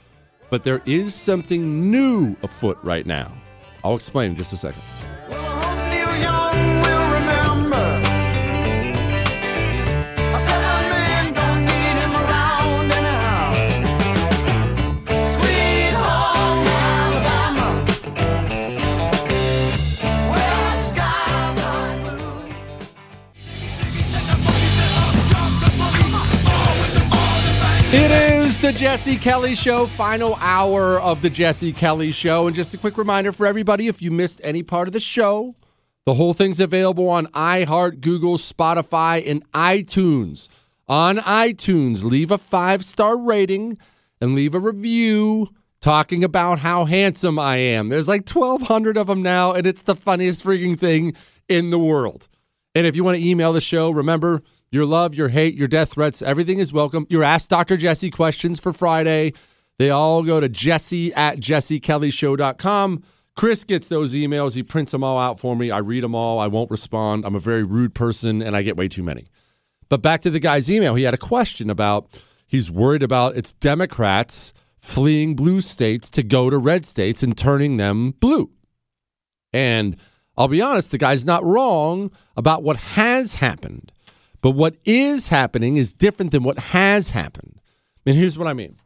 But 0.50 0.64
there 0.64 0.82
is 0.86 1.16
something 1.16 1.90
new 1.92 2.36
afoot 2.44 2.78
right 2.84 3.06
now. 3.06 3.32
I'll 3.84 3.96
explain 3.96 4.32
in 4.32 4.38
just 4.38 4.54
a 4.54 4.58
second. 4.58 4.82
It 27.90 28.12
is 28.12 28.60
the 28.60 28.74
Jesse 28.74 29.16
Kelly 29.16 29.56
Show, 29.56 29.86
final 29.86 30.36
hour 30.42 31.00
of 31.00 31.22
the 31.22 31.30
Jesse 31.30 31.72
Kelly 31.72 32.12
Show. 32.12 32.46
And 32.46 32.54
just 32.54 32.74
a 32.74 32.78
quick 32.78 32.98
reminder 32.98 33.32
for 33.32 33.48
everybody 33.48 33.88
if 33.88 34.02
you 34.02 34.12
missed 34.12 34.42
any 34.44 34.62
part 34.62 34.90
of 34.90 34.94
the 34.94 35.00
show, 35.00 35.56
the 36.06 36.16
whole 36.16 36.34
thing's 36.34 36.60
available 36.60 37.08
on 37.08 37.28
iHeart, 37.28 38.02
Google, 38.02 38.38
Spotify, 38.38 39.26
and 39.26 39.50
iTunes. 39.54 40.50
On 40.90 41.20
iTunes, 41.20 42.04
leave 42.04 42.30
a 42.30 42.38
five 42.38 42.84
star 42.84 43.18
rating 43.18 43.78
and 44.20 44.36
leave 44.36 44.54
a 44.54 44.60
review 44.60 45.48
talking 45.80 46.26
about 46.26 46.60
how 46.60 46.84
handsome 46.84 47.40
I 47.40 47.56
am. 47.56 47.88
There's 47.88 48.10
like 48.10 48.28
1,200 48.30 48.98
of 48.98 49.08
them 49.08 49.22
now, 49.22 49.54
and 49.54 49.66
it's 49.66 49.84
the 49.84 49.96
funniest 49.96 50.44
freaking 50.44 50.78
thing 50.78 51.16
in 51.48 51.70
the 51.70 51.80
world. 51.80 52.28
And 52.76 52.86
if 52.86 52.98
you 52.98 53.06
want 53.06 53.18
to 53.18 53.26
email 53.26 53.54
the 53.54 53.62
show, 53.62 53.90
remember 53.92 54.44
your 54.72 54.86
love, 54.86 55.16
your 55.16 55.30
hate, 55.30 55.56
your 55.56 55.68
death 55.68 55.94
threats, 55.94 56.22
everything 56.22 56.60
is 56.60 56.74
welcome. 56.74 57.08
Your 57.10 57.24
Ask 57.24 57.50
Dr. 57.50 57.78
Jesse 57.78 58.10
questions 58.10 58.60
for 58.60 58.74
Friday. 58.74 59.34
They 59.78 59.90
all 59.90 60.24
go 60.24 60.40
to 60.40 60.50
jesse 60.50 61.14
at 61.14 61.40
jessekellyshow.com. 61.40 63.04
Chris 63.36 63.64
gets 63.64 63.88
those 63.88 64.14
emails. 64.14 64.56
He 64.56 64.64
prints 64.64 64.92
them 64.92 65.04
all 65.04 65.20
out 65.20 65.40
for 65.40 65.56
me. 65.56 65.70
I 65.70 65.78
read 65.78 66.04
them 66.04 66.16
all. 66.16 66.40
I 66.40 66.48
won't 66.48 66.72
respond. 66.72 67.24
I'm 67.24 67.36
a 67.36 67.40
very 67.40 67.64
rude 67.64 67.94
person 67.94 68.42
and 68.42 68.56
I 68.56 68.64
get 68.64 68.76
way 68.76 68.88
too 68.88 69.04
many. 69.04 69.30
But 69.90 70.02
back 70.02 70.22
to 70.22 70.32
the 70.32 70.40
guy's 70.40 70.70
email. 70.70 70.96
He 70.96 71.04
had 71.04 71.14
a 71.14 71.18
question 71.18 71.70
about 71.70 72.10
he's 72.48 72.72
worried 72.72 73.04
about 73.04 73.38
it's 73.38 73.52
Democrats 73.54 74.54
fleeing 74.80 75.36
blue 75.36 75.62
states 75.62 76.10
to 76.10 76.24
go 76.24 76.50
to 76.50 76.58
red 76.58 76.86
states 76.86 77.22
and 77.22 77.38
turning 77.38 77.78
them 77.78 78.12
blue. 78.20 78.50
And 79.54 79.98
I'll 80.36 80.48
be 80.48 80.62
honest, 80.62 80.92
the 80.92 80.98
guy's 80.98 81.26
not 81.26 81.44
wrong 81.44 82.12
about 82.36 82.64
what 82.64 82.78
has 82.78 83.36
happened. 83.36 83.92
But 84.42 84.52
what 84.52 84.76
is 84.86 85.30
happening 85.30 85.78
is 85.78 85.94
different 85.94 86.32
than 86.32 86.44
what 86.44 86.60
has 86.60 87.10
happened. 87.10 87.60
And 88.06 88.16
here's 88.16 88.38
what 88.38 88.48
I 88.48 88.54
mean 88.54 88.78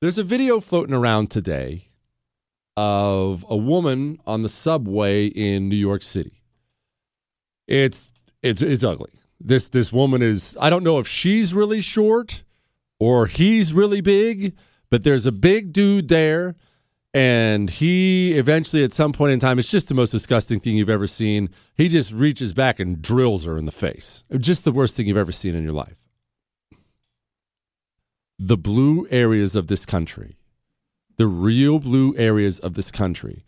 there's 0.00 0.18
a 0.18 0.24
video 0.24 0.60
floating 0.60 0.94
around 0.94 1.30
today 1.30 1.88
of 2.76 3.44
a 3.48 3.56
woman 3.56 4.18
on 4.26 4.42
the 4.42 4.48
subway 4.48 5.26
in 5.26 5.68
New 5.68 5.76
York 5.76 6.02
City. 6.02 6.42
It's 7.66 8.12
it's 8.42 8.62
it's 8.62 8.84
ugly. 8.84 9.12
This 9.40 9.68
this 9.68 9.92
woman 9.92 10.22
is 10.22 10.56
I 10.60 10.70
don't 10.70 10.84
know 10.84 10.98
if 10.98 11.08
she's 11.08 11.54
really 11.54 11.80
short 11.80 12.42
or 12.98 13.26
he's 13.26 13.72
really 13.72 14.00
big, 14.00 14.54
but 14.90 15.04
there's 15.04 15.26
a 15.26 15.32
big 15.32 15.72
dude 15.72 16.08
there 16.08 16.54
and 17.16 17.70
he 17.70 18.34
eventually 18.34 18.84
at 18.84 18.92
some 18.92 19.10
point 19.10 19.32
in 19.32 19.40
time 19.40 19.58
it's 19.58 19.70
just 19.70 19.88
the 19.88 19.94
most 19.94 20.10
disgusting 20.10 20.60
thing 20.60 20.76
you've 20.76 20.90
ever 20.90 21.06
seen. 21.06 21.48
He 21.74 21.88
just 21.88 22.12
reaches 22.12 22.52
back 22.52 22.78
and 22.78 23.00
drills 23.00 23.46
her 23.46 23.56
in 23.56 23.64
the 23.64 23.72
face. 23.72 24.22
Just 24.36 24.64
the 24.64 24.70
worst 24.70 24.96
thing 24.96 25.06
you've 25.06 25.16
ever 25.16 25.32
seen 25.32 25.54
in 25.54 25.62
your 25.62 25.72
life. 25.72 25.96
The 28.38 28.58
blue 28.58 29.08
areas 29.10 29.56
of 29.56 29.68
this 29.68 29.86
country 29.86 30.36
the 31.16 31.26
real 31.26 31.78
blue 31.78 32.14
areas 32.18 32.58
of 32.58 32.74
this 32.74 32.90
country 32.90 33.42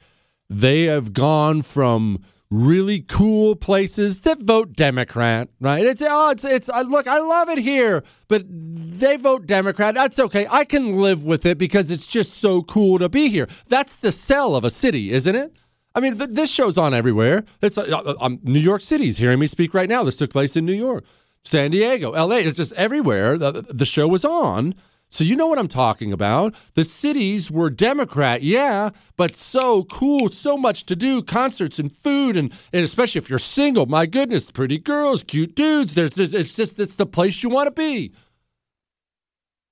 they 0.48 0.84
have 0.84 1.12
gone 1.12 1.60
from 1.60 2.24
really 2.50 3.00
cool 3.00 3.54
places 3.56 4.20
that 4.20 4.42
vote 4.42 4.74
Democrat, 4.74 5.48
right? 5.60 5.84
It's 5.84 6.02
oh, 6.04 6.30
it's 6.30 6.44
it's 6.44 6.68
uh, 6.68 6.82
look, 6.82 7.06
I 7.06 7.18
love 7.18 7.48
it 7.48 7.58
here, 7.58 8.02
but 8.28 8.44
they 8.48 9.16
vote 9.16 9.46
Democrat. 9.46 9.94
That's 9.94 10.18
okay. 10.18 10.46
I 10.50 10.64
can 10.64 10.96
live 10.96 11.24
with 11.24 11.44
it 11.44 11.58
because 11.58 11.90
it's 11.90 12.06
just 12.06 12.34
so 12.34 12.62
cool 12.62 12.98
to 12.98 13.08
be 13.08 13.28
here. 13.28 13.48
That's 13.68 13.94
the 13.94 14.12
sell 14.12 14.56
of 14.56 14.64
a 14.64 14.70
city, 14.70 15.12
isn't 15.12 15.34
it? 15.34 15.54
I 15.94 16.00
mean, 16.00 16.18
th- 16.18 16.30
this 16.30 16.50
show's 16.50 16.78
on 16.78 16.94
everywhere. 16.94 17.44
It's 17.60 17.76
uh, 17.76 18.14
um, 18.20 18.40
New 18.42 18.60
York 18.60 18.82
City's 18.82 19.18
hearing 19.18 19.38
me 19.40 19.46
speak 19.46 19.74
right 19.74 19.88
now. 19.88 20.04
This 20.04 20.16
took 20.16 20.30
place 20.30 20.56
in 20.56 20.64
New 20.64 20.72
York, 20.72 21.04
San 21.44 21.70
Diego, 21.70 22.12
L.A. 22.12 22.40
It's 22.40 22.56
just 22.56 22.72
everywhere. 22.74 23.36
The, 23.36 23.62
the 23.68 23.84
show 23.84 24.06
was 24.08 24.24
on. 24.24 24.74
So 25.10 25.24
you 25.24 25.36
know 25.36 25.46
what 25.46 25.58
I'm 25.58 25.68
talking 25.68 26.12
about. 26.12 26.54
The 26.74 26.84
cities 26.84 27.50
were 27.50 27.70
Democrat, 27.70 28.42
yeah, 28.42 28.90
but 29.16 29.34
so 29.34 29.84
cool, 29.84 30.28
so 30.30 30.56
much 30.56 30.84
to 30.86 30.96
do, 30.96 31.22
concerts 31.22 31.78
and 31.78 31.90
food, 31.90 32.36
and, 32.36 32.52
and 32.72 32.84
especially 32.84 33.18
if 33.18 33.30
you're 33.30 33.38
single, 33.38 33.86
my 33.86 34.04
goodness, 34.04 34.50
pretty 34.50 34.78
girls, 34.78 35.22
cute 35.22 35.54
dudes. 35.54 35.94
There's, 35.94 36.18
it's 36.18 36.54
just 36.54 36.78
it's 36.78 36.94
the 36.94 37.06
place 37.06 37.42
you 37.42 37.48
want 37.48 37.68
to 37.68 37.70
be. 37.70 38.12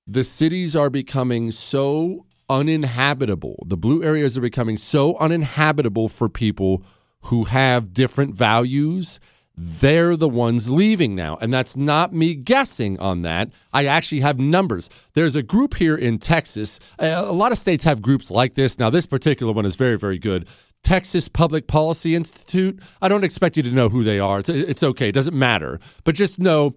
The 0.07 0.23
cities 0.23 0.75
are 0.75 0.89
becoming 0.89 1.51
so 1.51 2.25
uninhabitable. 2.49 3.63
The 3.67 3.77
blue 3.77 4.03
areas 4.03 4.37
are 4.37 4.41
becoming 4.41 4.77
so 4.77 5.17
uninhabitable 5.17 6.07
for 6.07 6.29
people 6.29 6.83
who 7.23 7.43
have 7.45 7.93
different 7.93 8.33
values 8.33 9.19
they're 9.57 10.15
the 10.15 10.29
ones 10.29 10.69
leaving 10.69 11.15
now. 11.15 11.37
And 11.41 11.51
that's 11.51 11.75
not 11.75 12.13
me 12.13 12.35
guessing 12.35 12.99
on 12.99 13.23
that. 13.23 13.49
I 13.73 13.85
actually 13.85 14.21
have 14.21 14.39
numbers. 14.39 14.87
There's 15.13 15.35
a 15.35 15.41
group 15.41 15.75
here 15.75 15.95
in 15.95 16.19
Texas. 16.19 16.79
A 16.99 17.31
lot 17.31 17.51
of 17.51 17.57
states 17.57 17.83
have 17.83 18.01
groups 18.01 18.29
like 18.29 18.53
this. 18.53 18.77
Now, 18.77 18.91
this 18.91 19.07
particular 19.07 19.51
one 19.51 19.65
is 19.65 19.75
very, 19.75 19.97
very 19.97 20.19
good. 20.19 20.47
Texas 20.83 21.27
Public 21.27 21.65
Policy 21.65 22.13
Institute. 22.13 22.79
I 23.01 23.07
don't 23.07 23.23
expect 23.23 23.57
you 23.57 23.63
to 23.63 23.71
know 23.71 23.89
who 23.89 24.03
they 24.03 24.19
are. 24.19 24.39
It's, 24.39 24.49
it's 24.49 24.83
okay. 24.83 25.09
It 25.09 25.13
doesn't 25.13 25.37
matter. 25.37 25.79
But 26.03 26.13
just 26.13 26.37
know 26.37 26.75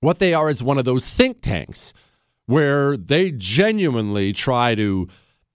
what 0.00 0.18
they 0.18 0.34
are 0.34 0.50
is 0.50 0.64
one 0.64 0.78
of 0.78 0.84
those 0.84 1.06
think 1.06 1.40
tanks 1.40 1.92
where 2.46 2.96
they 2.96 3.30
genuinely 3.30 4.32
try 4.32 4.74
to 4.74 5.06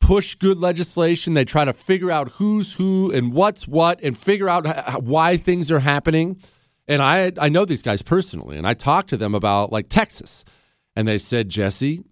push 0.06 0.36
good 0.36 0.60
legislation. 0.60 1.34
They 1.34 1.45
try 1.45 1.65
to 1.65 1.73
figure 1.73 2.11
out 2.11 2.34
who's 2.34 2.73
who 2.73 3.11
and 3.11 3.34
what's 3.34 3.68
what 3.68 3.99
and 4.03 4.15
figure 4.15 4.48
out 4.48 5.03
why 5.03 5.36
things 5.36 5.72
are 5.72 5.80
happening. 5.80 6.40
And 6.88 7.02
I 7.02 7.32
I 7.40 7.49
know 7.49 7.65
these 7.65 7.82
guys 7.82 8.03
personally, 8.03 8.56
and 8.56 8.68
I 8.68 8.76
talked 8.76 9.10
to 9.10 9.18
them 9.18 9.34
about 9.34 9.72
like 9.72 9.90
Texas, 9.90 10.45
and 10.95 11.07
they 11.07 11.18
said, 11.18 11.49
Jesse, 11.49 12.03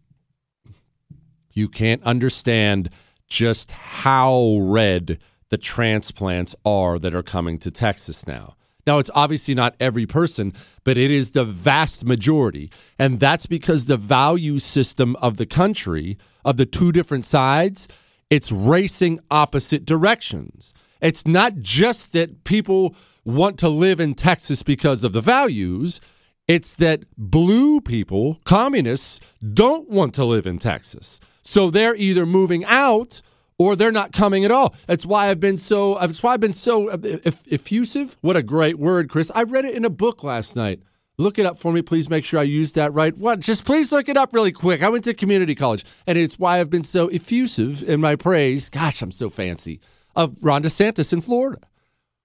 you 1.51 1.69
can't 1.69 2.01
understand 2.03 2.89
just 3.27 3.69
how 3.71 4.57
red 4.59 5.19
the 5.49 5.57
transplants 5.57 6.55
are 6.65 6.97
that 6.97 7.13
are 7.13 7.21
coming 7.21 7.59
to 7.59 7.69
Texas 7.69 8.25
now. 8.25 8.55
Now, 8.87 8.97
it's 8.97 9.11
obviously 9.13 9.53
not 9.53 9.75
every 9.79 10.07
person, 10.07 10.51
but 10.83 10.97
it 10.97 11.11
is 11.11 11.31
the 11.31 11.45
vast 11.45 12.03
majority. 12.03 12.71
And 12.97 13.19
that's 13.19 13.45
because 13.45 13.85
the 13.85 13.97
value 13.97 14.59
system 14.59 15.15
of 15.17 15.37
the 15.37 15.45
country, 15.45 16.17
of 16.45 16.57
the 16.57 16.65
two 16.65 16.91
different 16.91 17.25
sides, 17.25 17.87
it's 18.29 18.51
racing 18.51 19.19
opposite 19.29 19.85
directions. 19.85 20.73
It's 21.01 21.27
not 21.27 21.59
just 21.59 22.13
that 22.13 22.43
people 22.43 22.95
want 23.25 23.57
to 23.59 23.69
live 23.69 23.99
in 23.99 24.15
Texas 24.15 24.63
because 24.63 25.03
of 25.03 25.13
the 25.13 25.21
values, 25.21 26.01
it's 26.47 26.75
that 26.75 27.03
blue 27.17 27.79
people, 27.79 28.39
communists, 28.43 29.19
don't 29.53 29.89
want 29.89 30.13
to 30.15 30.25
live 30.25 30.45
in 30.45 30.59
Texas. 30.59 31.19
So 31.41 31.69
they're 31.69 31.95
either 31.95 32.25
moving 32.25 32.65
out 32.65 33.21
or 33.57 33.75
they're 33.75 33.91
not 33.91 34.11
coming 34.11 34.43
at 34.43 34.51
all. 34.51 34.75
That's 34.87 35.05
why 35.05 35.29
I've 35.29 35.39
been 35.39 35.57
so. 35.57 35.97
That's 35.99 36.23
why 36.23 36.33
I've 36.33 36.39
been 36.39 36.53
so 36.53 36.89
uh, 36.89 36.97
effusive. 37.23 38.17
What 38.21 38.35
a 38.35 38.43
great 38.43 38.79
word, 38.79 39.09
Chris! 39.09 39.31
I 39.35 39.43
read 39.43 39.65
it 39.65 39.75
in 39.75 39.85
a 39.85 39.89
book 39.89 40.23
last 40.23 40.55
night. 40.55 40.81
Look 41.17 41.37
it 41.37 41.45
up 41.45 41.59
for 41.59 41.71
me, 41.71 41.81
please. 41.81 42.09
Make 42.09 42.25
sure 42.25 42.39
I 42.39 42.43
use 42.43 42.73
that 42.73 42.93
right. 42.93 43.15
What? 43.15 43.39
Just 43.39 43.65
please 43.65 43.91
look 43.91 44.09
it 44.09 44.17
up 44.17 44.33
really 44.33 44.51
quick. 44.51 44.81
I 44.81 44.89
went 44.89 45.03
to 45.03 45.13
community 45.13 45.53
college, 45.53 45.85
and 46.07 46.17
it's 46.17 46.39
why 46.39 46.59
I've 46.59 46.71
been 46.71 46.83
so 46.83 47.07
effusive 47.09 47.83
in 47.83 48.01
my 48.01 48.15
praise. 48.15 48.69
Gosh, 48.69 49.01
I'm 49.01 49.11
so 49.11 49.29
fancy 49.29 49.79
of 50.15 50.43
Ron 50.43 50.63
DeSantis 50.63 51.13
in 51.13 51.21
Florida 51.21 51.61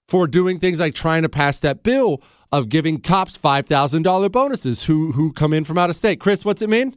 for 0.07 0.27
doing 0.27 0.59
things 0.59 0.81
like 0.81 0.95
trying 0.95 1.23
to 1.23 1.29
pass 1.29 1.61
that 1.61 1.83
bill 1.83 2.23
of 2.51 2.71
giving 2.71 2.99
cops 2.99 3.37
five 3.37 3.67
thousand 3.67 4.03
dollar 4.03 4.31
bonuses 4.31 4.85
who 4.85 5.13
who 5.13 5.33
come 5.33 5.53
in 5.53 5.65
from 5.65 5.77
out 5.77 5.91
of 5.91 5.97
state. 5.97 6.19
Chris, 6.19 6.45
what's 6.45 6.63
it 6.63 6.71
mean? 6.71 6.97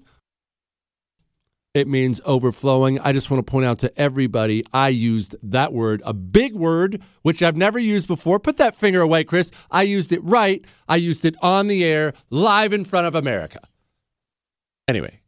It 1.74 1.88
means 1.88 2.20
overflowing. 2.26 3.00
I 3.00 3.14
just 3.14 3.32
want 3.32 3.46
to 3.46 3.50
point 3.50 3.66
out 3.66 3.80
to 3.80 4.00
everybody 4.00 4.66
I 4.74 4.90
used 4.90 5.36
that 5.42 5.72
word, 5.72 6.02
a 6.06 6.14
big 6.14 6.54
word, 6.54 7.02
which 7.22 7.42
I've 7.42 7.56
never 7.56 7.80
used 7.80 8.10
before. 8.10 8.40
Put 8.40 8.58
that 8.58 8.76
finger 8.76 9.00
away, 9.00 9.24
Chris. 9.24 9.52
I 9.70 9.84
used 9.84 10.12
it 10.12 10.22
right. 10.22 10.66
I 10.90 10.98
used 10.98 11.24
it 11.24 11.36
on 11.42 11.68
the 11.68 11.86
air, 11.86 12.14
live 12.30 12.74
in 12.74 12.84
front 12.84 13.08
of 13.08 13.16
America. 13.16 13.62
Anyway, 14.90 15.22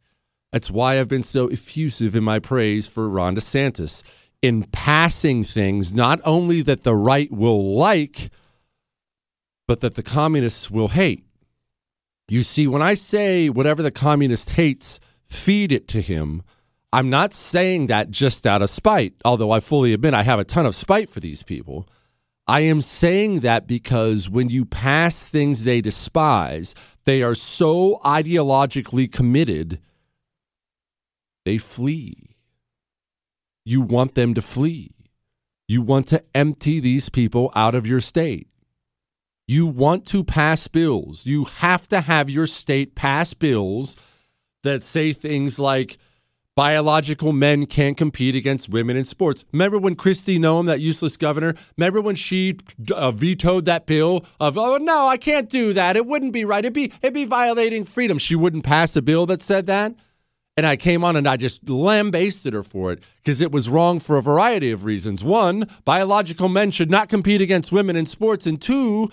that's 0.52 0.70
why 0.70 1.00
I've 1.00 1.08
been 1.08 1.22
so 1.22 1.48
effusive 1.48 2.14
in 2.14 2.22
my 2.22 2.38
praise 2.38 2.86
for 2.86 3.08
Ron 3.08 3.36
DeSantis 3.36 4.02
in 4.42 4.64
passing 4.64 5.44
things, 5.44 5.94
not 5.94 6.20
only 6.22 6.60
that 6.60 6.82
the 6.82 6.94
right 6.94 7.32
will 7.32 7.74
like, 7.74 8.30
but 9.66 9.80
that 9.80 9.94
the 9.94 10.02
communists 10.02 10.70
will 10.70 10.88
hate. 10.88 11.24
You 12.28 12.42
see, 12.42 12.66
when 12.66 12.82
I 12.82 12.92
say 12.92 13.48
whatever 13.48 13.82
the 13.82 13.90
communist 13.90 14.50
hates, 14.50 15.00
feed 15.26 15.72
it 15.72 15.88
to 15.88 16.00
him. 16.00 16.42
I'm 16.92 17.10
not 17.10 17.32
saying 17.32 17.88
that 17.88 18.10
just 18.10 18.46
out 18.46 18.62
of 18.62 18.70
spite, 18.70 19.14
although 19.24 19.50
I 19.50 19.60
fully 19.60 19.92
admit 19.92 20.14
I 20.14 20.22
have 20.22 20.38
a 20.38 20.44
ton 20.44 20.64
of 20.64 20.76
spite 20.76 21.08
for 21.08 21.20
these 21.20 21.42
people. 21.42 21.88
I 22.46 22.60
am 22.60 22.82
saying 22.82 23.40
that 23.40 23.66
because 23.66 24.28
when 24.28 24.48
you 24.48 24.64
pass 24.64 25.22
things 25.22 25.64
they 25.64 25.80
despise, 25.80 26.74
they 27.04 27.22
are 27.22 27.34
so 27.34 27.98
ideologically 28.04 29.10
committed, 29.10 29.80
they 31.44 31.58
flee. 31.58 32.36
You 33.64 33.80
want 33.80 34.14
them 34.14 34.34
to 34.34 34.42
flee. 34.42 34.92
You 35.66 35.80
want 35.80 36.06
to 36.08 36.22
empty 36.34 36.80
these 36.80 37.08
people 37.08 37.50
out 37.54 37.74
of 37.74 37.86
your 37.86 38.00
state. 38.00 38.48
You 39.46 39.66
want 39.66 40.06
to 40.06 40.22
pass 40.22 40.68
bills. 40.68 41.24
You 41.24 41.44
have 41.44 41.88
to 41.88 42.02
have 42.02 42.28
your 42.28 42.46
state 42.46 42.94
pass 42.94 43.34
bills 43.34 43.96
that 44.64 44.82
say 44.82 45.12
things 45.12 45.58
like 45.58 45.96
biological 46.56 47.32
men 47.32 47.66
can't 47.66 47.96
compete 47.96 48.36
against 48.36 48.68
women 48.68 48.96
in 48.96 49.04
sports. 49.04 49.44
Remember 49.52 49.78
when 49.78 49.96
Kristi 49.96 50.38
Noem, 50.38 50.66
that 50.66 50.80
useless 50.80 51.16
governor, 51.16 51.54
remember 51.76 52.00
when 52.00 52.14
she 52.14 52.58
uh, 52.94 53.10
vetoed 53.10 53.64
that 53.64 53.86
bill 53.86 54.24
of, 54.38 54.56
oh, 54.56 54.76
no, 54.76 55.06
I 55.06 55.16
can't 55.16 55.48
do 55.48 55.72
that. 55.72 55.96
It 55.96 56.06
wouldn't 56.06 56.32
be 56.32 56.44
right. 56.44 56.64
It'd 56.64 56.72
be, 56.72 56.92
it'd 57.02 57.14
be 57.14 57.24
violating 57.24 57.84
freedom. 57.84 58.18
She 58.18 58.36
wouldn't 58.36 58.64
pass 58.64 58.94
a 58.94 59.02
bill 59.02 59.26
that 59.26 59.42
said 59.42 59.66
that. 59.66 59.94
And 60.56 60.64
I 60.64 60.76
came 60.76 61.02
on 61.02 61.16
and 61.16 61.28
I 61.28 61.36
just 61.36 61.68
lambasted 61.68 62.52
her 62.52 62.62
for 62.62 62.92
it 62.92 63.02
because 63.16 63.40
it 63.40 63.50
was 63.50 63.68
wrong 63.68 63.98
for 63.98 64.16
a 64.16 64.22
variety 64.22 64.70
of 64.70 64.84
reasons. 64.84 65.24
One, 65.24 65.68
biological 65.84 66.48
men 66.48 66.70
should 66.70 66.92
not 66.92 67.08
compete 67.08 67.40
against 67.40 67.72
women 67.72 67.96
in 67.96 68.06
sports. 68.06 68.46
And 68.46 68.62
two, 68.62 69.10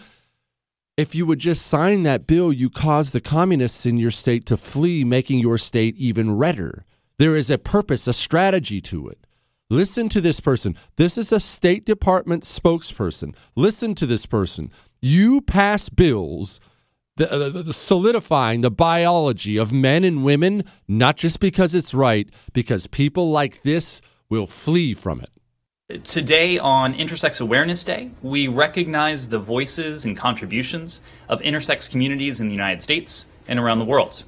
if 0.97 1.15
you 1.15 1.26
would 1.26 1.39
just 1.39 1.65
sign 1.65 2.03
that 2.03 2.27
bill, 2.27 2.51
you 2.51 2.69
cause 2.69 3.11
the 3.11 3.22
communists 3.22 3.85
in 3.85 3.97
your 3.97 4.11
state 4.11 4.45
to 4.47 4.57
flee, 4.57 5.03
making 5.03 5.39
your 5.39 5.57
state 5.57 5.95
even 5.97 6.35
redder. 6.35 6.85
There 7.18 7.35
is 7.35 7.49
a 7.49 7.57
purpose, 7.57 8.07
a 8.07 8.13
strategy 8.13 8.81
to 8.81 9.07
it. 9.07 9.26
Listen 9.69 10.09
to 10.09 10.19
this 10.19 10.41
person. 10.41 10.76
This 10.97 11.18
is 11.18 11.31
a 11.31 11.39
State 11.39 11.85
Department 11.85 12.43
spokesperson. 12.43 13.34
Listen 13.55 13.95
to 13.95 14.05
this 14.05 14.26
person. 14.26 14.69
You 15.01 15.39
pass 15.39 15.88
bills 15.88 16.59
the, 17.15 17.31
uh, 17.31 17.49
the, 17.49 17.63
the 17.63 17.73
solidifying 17.73 18.61
the 18.61 18.72
biology 18.72 19.57
of 19.57 19.72
men 19.72 20.03
and 20.03 20.23
women, 20.23 20.63
not 20.88 21.18
just 21.18 21.39
because 21.39 21.76
it's 21.76 21.93
right, 21.93 22.30
because 22.53 22.88
people 22.88 23.31
like 23.31 23.61
this 23.61 24.01
will 24.30 24.47
flee 24.47 24.93
from 24.93 25.22
it. 25.22 25.30
Today, 25.99 26.57
on 26.57 26.93
Intersex 26.93 27.41
Awareness 27.41 27.84
Day, 27.84 28.11
we 28.22 28.47
recognize 28.47 29.27
the 29.27 29.39
voices 29.39 30.05
and 30.05 30.15
contributions 30.15 31.01
of 31.27 31.41
intersex 31.41 31.89
communities 31.89 32.39
in 32.39 32.47
the 32.47 32.53
United 32.53 32.81
States 32.81 33.27
and 33.45 33.59
around 33.59 33.80
the 33.80 33.85
world. 33.85 34.23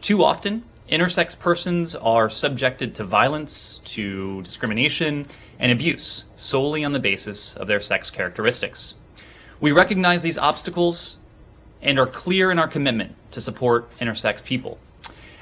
Too 0.00 0.24
often, 0.24 0.64
intersex 0.88 1.38
persons 1.38 1.94
are 1.94 2.30
subjected 2.30 2.94
to 2.94 3.04
violence, 3.04 3.78
to 3.84 4.40
discrimination, 4.42 5.26
and 5.58 5.70
abuse 5.70 6.24
solely 6.34 6.82
on 6.82 6.92
the 6.92 7.00
basis 7.00 7.54
of 7.56 7.66
their 7.66 7.80
sex 7.80 8.10
characteristics. 8.10 8.94
We 9.60 9.70
recognize 9.70 10.22
these 10.22 10.38
obstacles 10.38 11.18
and 11.82 11.98
are 11.98 12.06
clear 12.06 12.50
in 12.50 12.58
our 12.58 12.68
commitment 12.68 13.16
to 13.32 13.42
support 13.42 13.90
intersex 13.98 14.42
people. 14.42 14.78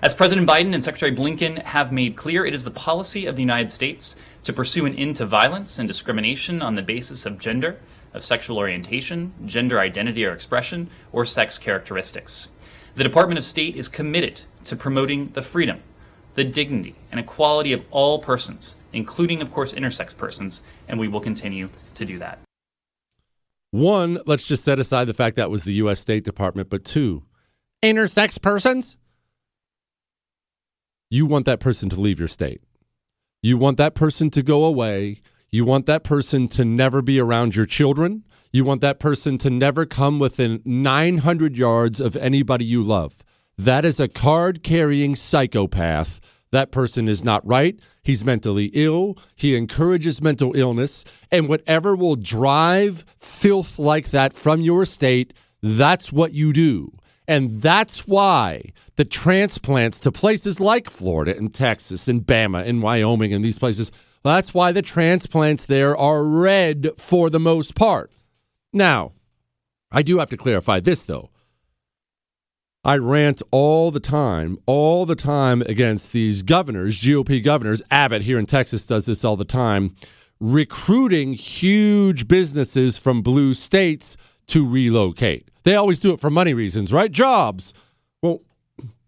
As 0.03 0.15
President 0.15 0.49
Biden 0.49 0.73
and 0.73 0.83
Secretary 0.83 1.15
Blinken 1.15 1.63
have 1.63 1.93
made 1.93 2.17
clear, 2.17 2.47
it 2.47 2.55
is 2.55 2.65
the 2.65 2.71
policy 2.71 3.27
of 3.27 3.37
the 3.37 3.43
United 3.43 3.71
States 3.71 4.17
to 4.45 4.53
pursue 4.53 4.87
an 4.87 4.95
end 4.95 5.17
to 5.17 5.27
violence 5.27 5.79
and 5.79 5.87
discrimination 5.87 6.63
on 6.63 6.75
the 6.75 6.83
basis 6.83 7.27
of 7.27 7.39
gender, 7.39 7.79
of 8.13 8.25
sexual 8.25 8.59
orientation, 8.59 9.33
gender 9.45 9.79
identity 9.79 10.25
or 10.25 10.33
expression, 10.33 10.89
or 11.13 11.25
sex 11.25 11.59
characteristics. 11.59 12.49
The 12.95 13.05
Department 13.05 13.39
of 13.39 13.45
State 13.45 13.77
is 13.77 13.89
committed 13.89 14.41
to 14.65 14.77
promoting 14.77 15.29
the 15.31 15.43
freedom, 15.43 15.83
the 16.35 16.45
dignity, 16.45 16.97
and 17.11 17.21
equality 17.21 17.73
of 17.73 17.85
all 17.91 18.19
persons, 18.19 18.77
including, 18.93 19.43
of 19.43 19.53
course, 19.53 19.73
intersex 19.73 20.17
persons, 20.17 20.63
and 20.89 20.99
we 20.99 21.09
will 21.09 21.21
continue 21.21 21.69
to 21.95 22.05
do 22.05 22.19
that. 22.19 22.39
One, 23.71 24.19
let's 24.27 24.43
just 24.43 24.65
set 24.65 24.81
aside 24.81 25.05
the 25.05 25.15
fact 25.15 25.37
that 25.37 25.51
was 25.51 25.63
the 25.63 25.75
U.S. 25.75 26.01
State 26.01 26.25
Department, 26.25 26.69
but 26.69 26.85
two, 26.85 27.23
intersex 27.83 28.41
persons. 28.41 28.97
You 31.09 31.27
want 31.27 31.47
that 31.47 31.61
person 31.61 31.89
to 31.91 32.01
leave 32.01 32.19
your 32.19 32.29
state. 32.29 32.63
You 33.43 33.57
want 33.57 33.79
that 33.79 33.95
person 33.95 34.29
to 34.31 34.43
go 34.43 34.65
away. 34.65 35.23
You 35.51 35.65
want 35.65 35.87
that 35.87 36.05
person 36.05 36.47
to 36.49 36.65
never 36.65 37.01
be 37.01 37.19
around 37.19 37.57
your 37.57 37.65
children. 37.65 38.25
You 38.53 38.65
want 38.65 38.83
that 38.83 39.01
person 39.01 39.39
to 39.39 39.49
never 39.51 39.87
come 39.87 40.19
within 40.19 40.61
900 40.65 41.57
yards 41.57 42.01
of 42.01 42.17
anybody 42.17 42.65
you 42.67 42.83
love. 42.83 43.25
That 43.57 43.85
is 43.85 43.99
a 43.99 44.09
card 44.09 44.63
carrying 44.63 45.17
psychopath. 45.17 46.21
That 46.53 46.71
person 46.71 47.09
is 47.09 47.25
not 47.25 47.47
right. 47.47 47.79
He's 48.03 48.25
mentally 48.25 48.71
ill. 48.75 49.17
He 49.37 49.57
encourages 49.57 50.21
mental 50.21 50.55
illness. 50.55 51.05
And 51.31 51.49
whatever 51.49 51.97
will 51.97 52.17
drive 52.17 53.05
filth 53.17 53.79
like 53.79 54.11
that 54.11 54.35
from 54.35 54.61
your 54.61 54.85
state, 54.85 55.33
that's 55.63 56.13
what 56.13 56.33
you 56.33 56.53
do. 56.53 56.93
And 57.31 57.63
that's 57.63 58.09
why 58.09 58.73
the 58.97 59.05
transplants 59.05 60.01
to 60.01 60.11
places 60.11 60.59
like 60.59 60.91
Florida 60.91 61.37
and 61.37 61.55
Texas 61.55 62.09
and 62.09 62.27
Bama 62.27 62.67
and 62.67 62.83
Wyoming 62.83 63.33
and 63.33 63.45
these 63.45 63.57
places, 63.57 63.93
that's 64.25 64.53
why 64.53 64.73
the 64.73 64.83
transplants 64.83 65.65
there 65.65 65.97
are 65.97 66.25
red 66.25 66.91
for 66.97 67.31
the 67.31 67.39
most 67.39 67.77
part. 67.77 68.11
Now, 68.73 69.13
I 69.93 70.03
do 70.03 70.19
have 70.19 70.29
to 70.31 70.37
clarify 70.37 70.81
this 70.81 71.05
though. 71.05 71.31
I 72.83 72.97
rant 72.97 73.43
all 73.53 73.93
the 73.93 74.01
time, 74.01 74.59
all 74.67 75.07
the 75.07 75.15
time 75.15 75.63
against 75.63 76.11
these 76.11 76.43
governors, 76.43 77.01
GOP 77.01 77.45
governors. 77.45 77.81
Abbott 77.93 78.23
here 78.23 78.41
in 78.41 78.47
Texas 78.47 78.85
does 78.85 79.07
this 79.07 79.25
all 79.25 79.37
the 79.37 79.45
time, 79.45 79.95
recruiting 80.41 81.35
huge 81.35 82.27
businesses 82.27 82.99
from 82.99 83.23
blue 83.23 83.55
states 83.55 84.17
to 84.49 84.69
relocate. 84.69 85.50
They 85.63 85.75
always 85.75 85.99
do 85.99 86.13
it 86.13 86.21
for 86.21 86.31
money 86.31 86.55
reasons, 86.55 86.93
right? 86.93 87.11
Jobs. 87.11 87.73
Well, 88.23 88.43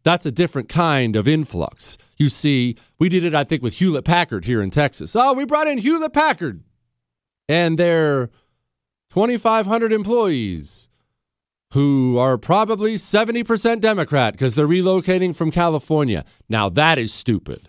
that's 0.03 0.27
a 0.27 0.33
different 0.33 0.69
kind 0.69 1.17
of 1.17 1.29
influx. 1.29 1.97
You 2.17 2.29
see, 2.29 2.77
we 2.99 3.09
did 3.09 3.25
it, 3.25 3.35
I 3.35 3.45
think, 3.45 3.63
with 3.63 3.75
Hewlett 3.75 4.05
Packard 4.05 4.45
here 4.45 4.63
in 4.63 4.71
Texas. 4.71 5.17
Oh, 5.17 5.33
we 5.33 5.45
brought 5.45 5.69
in 5.69 5.79
Hewlett 5.79 6.13
Packard 6.13 6.63
and 7.49 7.79
their 7.79 8.31
2,500 9.11 9.93
employees 9.93 10.89
who 11.73 12.19
are 12.19 12.37
probably 12.37 12.97
70% 12.97 13.81
Democrat 13.81 14.35
because 14.35 14.55
they're 14.55 14.69
relocating 14.69 15.35
from 15.35 15.51
California. 15.51 16.25
Now, 16.49 16.69
that 16.69 16.99
is 16.99 17.15
stupid. 17.15 17.69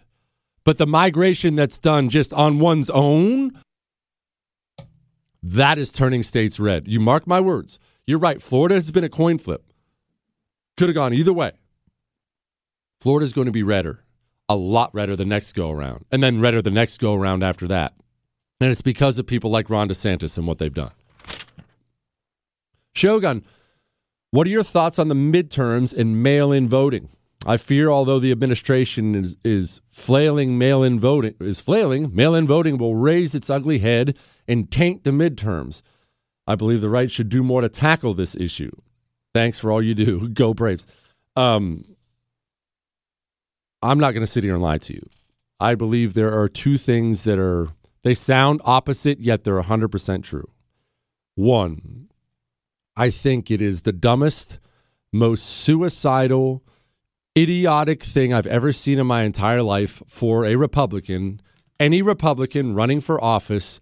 But 0.66 0.78
the 0.78 0.88
migration 0.88 1.56
that's 1.56 1.80
done 1.80 2.10
just 2.10 2.34
on 2.34 2.60
one's 2.60 2.90
own, 2.90 3.60
that 5.42 5.78
is 5.78 5.92
turning 5.92 6.24
states 6.24 6.60
red. 6.60 6.88
You 6.88 7.00
mark 7.00 7.28
my 7.28 7.40
words. 7.40 7.80
You're 8.06 8.20
right. 8.20 8.42
Florida 8.42 8.76
has 8.76 8.92
been 8.92 9.04
a 9.04 9.10
coin 9.10 9.38
flip. 9.38 9.64
Could 10.78 10.90
have 10.90 10.96
gone 10.96 11.14
either 11.14 11.34
way. 11.34 11.54
Florida's 13.00 13.34
going 13.34 13.46
to 13.46 13.52
be 13.52 13.64
redder, 13.64 14.04
a 14.48 14.56
lot 14.56 14.94
redder 14.94 15.16
the 15.16 15.26
next 15.26 15.54
go 15.54 15.72
around, 15.72 16.06
and 16.12 16.24
then 16.24 16.40
redder 16.40 16.62
the 16.62 16.72
next 16.72 17.00
go 17.00 17.14
around 17.14 17.44
after 17.44 17.68
that. 17.68 17.94
And 18.62 18.72
it's 18.72 18.82
because 18.82 19.20
of 19.20 19.28
people 19.28 19.52
like 19.52 19.70
Ron 19.70 19.90
DeSantis 19.90 20.38
and 20.38 20.48
what 20.48 20.58
they've 20.58 20.74
done. 20.74 20.92
Shogun, 22.96 23.44
what 24.32 24.48
are 24.48 24.52
your 24.52 24.64
thoughts 24.64 25.00
on 25.00 25.10
the 25.10 25.16
midterms 25.16 25.94
and 25.94 26.24
mail 26.24 26.52
in 26.52 26.70
voting? 26.70 27.10
I 27.46 27.58
fear, 27.58 27.90
although 27.90 28.20
the 28.20 28.32
administration 28.32 29.16
is, 29.16 29.36
is 29.44 29.82
flailing 29.92 30.58
mail 30.58 30.82
in 30.82 31.00
voting, 31.00 31.36
is 31.42 31.60
flailing, 31.60 32.16
mail 32.16 32.34
in 32.36 32.48
voting 32.48 32.78
will 32.78 32.96
raise 32.96 33.36
its 33.36 33.50
ugly 33.50 33.80
head 33.80 34.18
and 34.48 34.72
taint 34.72 35.04
the 35.04 35.12
midterms. 35.12 35.82
I 36.48 36.56
believe 36.56 36.82
the 36.82 36.90
right 36.90 37.10
should 37.10 37.30
do 37.30 37.44
more 37.44 37.62
to 37.62 37.70
tackle 37.70 38.14
this 38.14 38.36
issue. 38.36 38.72
Thanks 39.34 39.60
for 39.60 39.72
all 39.72 39.82
you 39.82 39.96
do. 39.96 40.30
Go 40.34 40.54
Braves. 40.54 40.86
Um, 41.36 41.86
I'm 43.82 44.00
not 44.00 44.12
going 44.12 44.26
to 44.26 44.32
sit 44.32 44.44
here 44.44 44.54
and 44.54 44.64
lie 44.64 44.78
to 44.80 44.94
you. 44.94 45.10
I 45.60 45.76
believe 45.76 46.14
there 46.14 46.38
are 46.40 46.48
two 46.48 46.78
things 46.78 47.24
that 47.24 47.40
are, 47.40 47.70
they 48.04 48.14
sound 48.14 48.62
opposite, 48.66 49.20
yet 49.20 49.44
they're 49.44 49.62
100% 49.62 50.24
true. 50.24 50.50
One, 51.36 52.10
I 52.96 53.10
think 53.10 53.50
it 53.50 53.62
is 53.62 53.82
the 53.82 53.94
dumbest, 53.94 54.60
most 55.12 55.44
suicidal, 55.44 56.64
idiotic 57.38 58.04
thing 58.04 58.34
I've 58.34 58.48
ever 58.48 58.72
seen 58.72 59.00
in 59.00 59.08
my 59.08 59.24
entire 59.24 59.64
life 59.64 60.04
for 60.08 60.46
a 60.46 60.56
Republican, 60.56 61.42
any 61.80 62.02
Republican 62.02 62.76
running 62.76 63.02
for 63.02 63.24
office, 63.24 63.80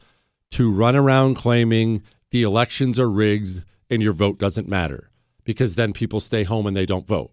to 0.51 0.71
run 0.71 0.95
around 0.95 1.35
claiming 1.35 2.03
the 2.31 2.43
elections 2.43 2.99
are 2.99 3.09
rigged 3.09 3.63
and 3.89 4.01
your 4.01 4.13
vote 4.13 4.39
doesn't 4.39 4.67
matter 4.67 5.11
because 5.43 5.75
then 5.75 5.93
people 5.93 6.19
stay 6.19 6.43
home 6.43 6.65
and 6.65 6.75
they 6.75 6.85
don't 6.85 7.07
vote. 7.07 7.31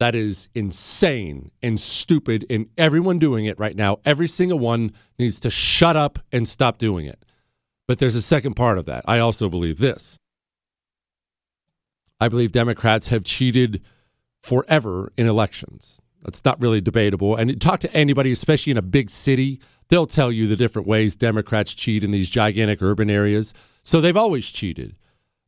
That 0.00 0.14
is 0.14 0.48
insane 0.54 1.52
and 1.62 1.78
stupid, 1.78 2.44
and 2.50 2.66
everyone 2.76 3.18
doing 3.20 3.44
it 3.44 3.58
right 3.58 3.76
now, 3.76 3.98
every 4.04 4.26
single 4.26 4.58
one 4.58 4.92
needs 5.18 5.38
to 5.40 5.50
shut 5.50 5.96
up 5.96 6.18
and 6.32 6.48
stop 6.48 6.78
doing 6.78 7.06
it. 7.06 7.24
But 7.86 7.98
there's 8.00 8.16
a 8.16 8.22
second 8.22 8.54
part 8.54 8.78
of 8.78 8.86
that. 8.86 9.04
I 9.06 9.18
also 9.20 9.48
believe 9.48 9.78
this. 9.78 10.18
I 12.20 12.28
believe 12.28 12.50
Democrats 12.50 13.08
have 13.08 13.24
cheated 13.24 13.82
forever 14.42 15.12
in 15.16 15.28
elections. 15.28 16.00
That's 16.22 16.44
not 16.44 16.60
really 16.60 16.80
debatable. 16.80 17.36
And 17.36 17.60
talk 17.60 17.80
to 17.80 17.92
anybody, 17.94 18.32
especially 18.32 18.70
in 18.72 18.78
a 18.78 18.82
big 18.82 19.10
city, 19.10 19.60
they'll 19.90 20.06
tell 20.06 20.32
you 20.32 20.48
the 20.48 20.56
different 20.56 20.88
ways 20.88 21.14
Democrats 21.14 21.74
cheat 21.74 22.02
in 22.02 22.10
these 22.10 22.30
gigantic 22.30 22.82
urban 22.82 23.10
areas. 23.10 23.52
So 23.84 24.00
they've 24.00 24.16
always 24.16 24.46
cheated. 24.46 24.96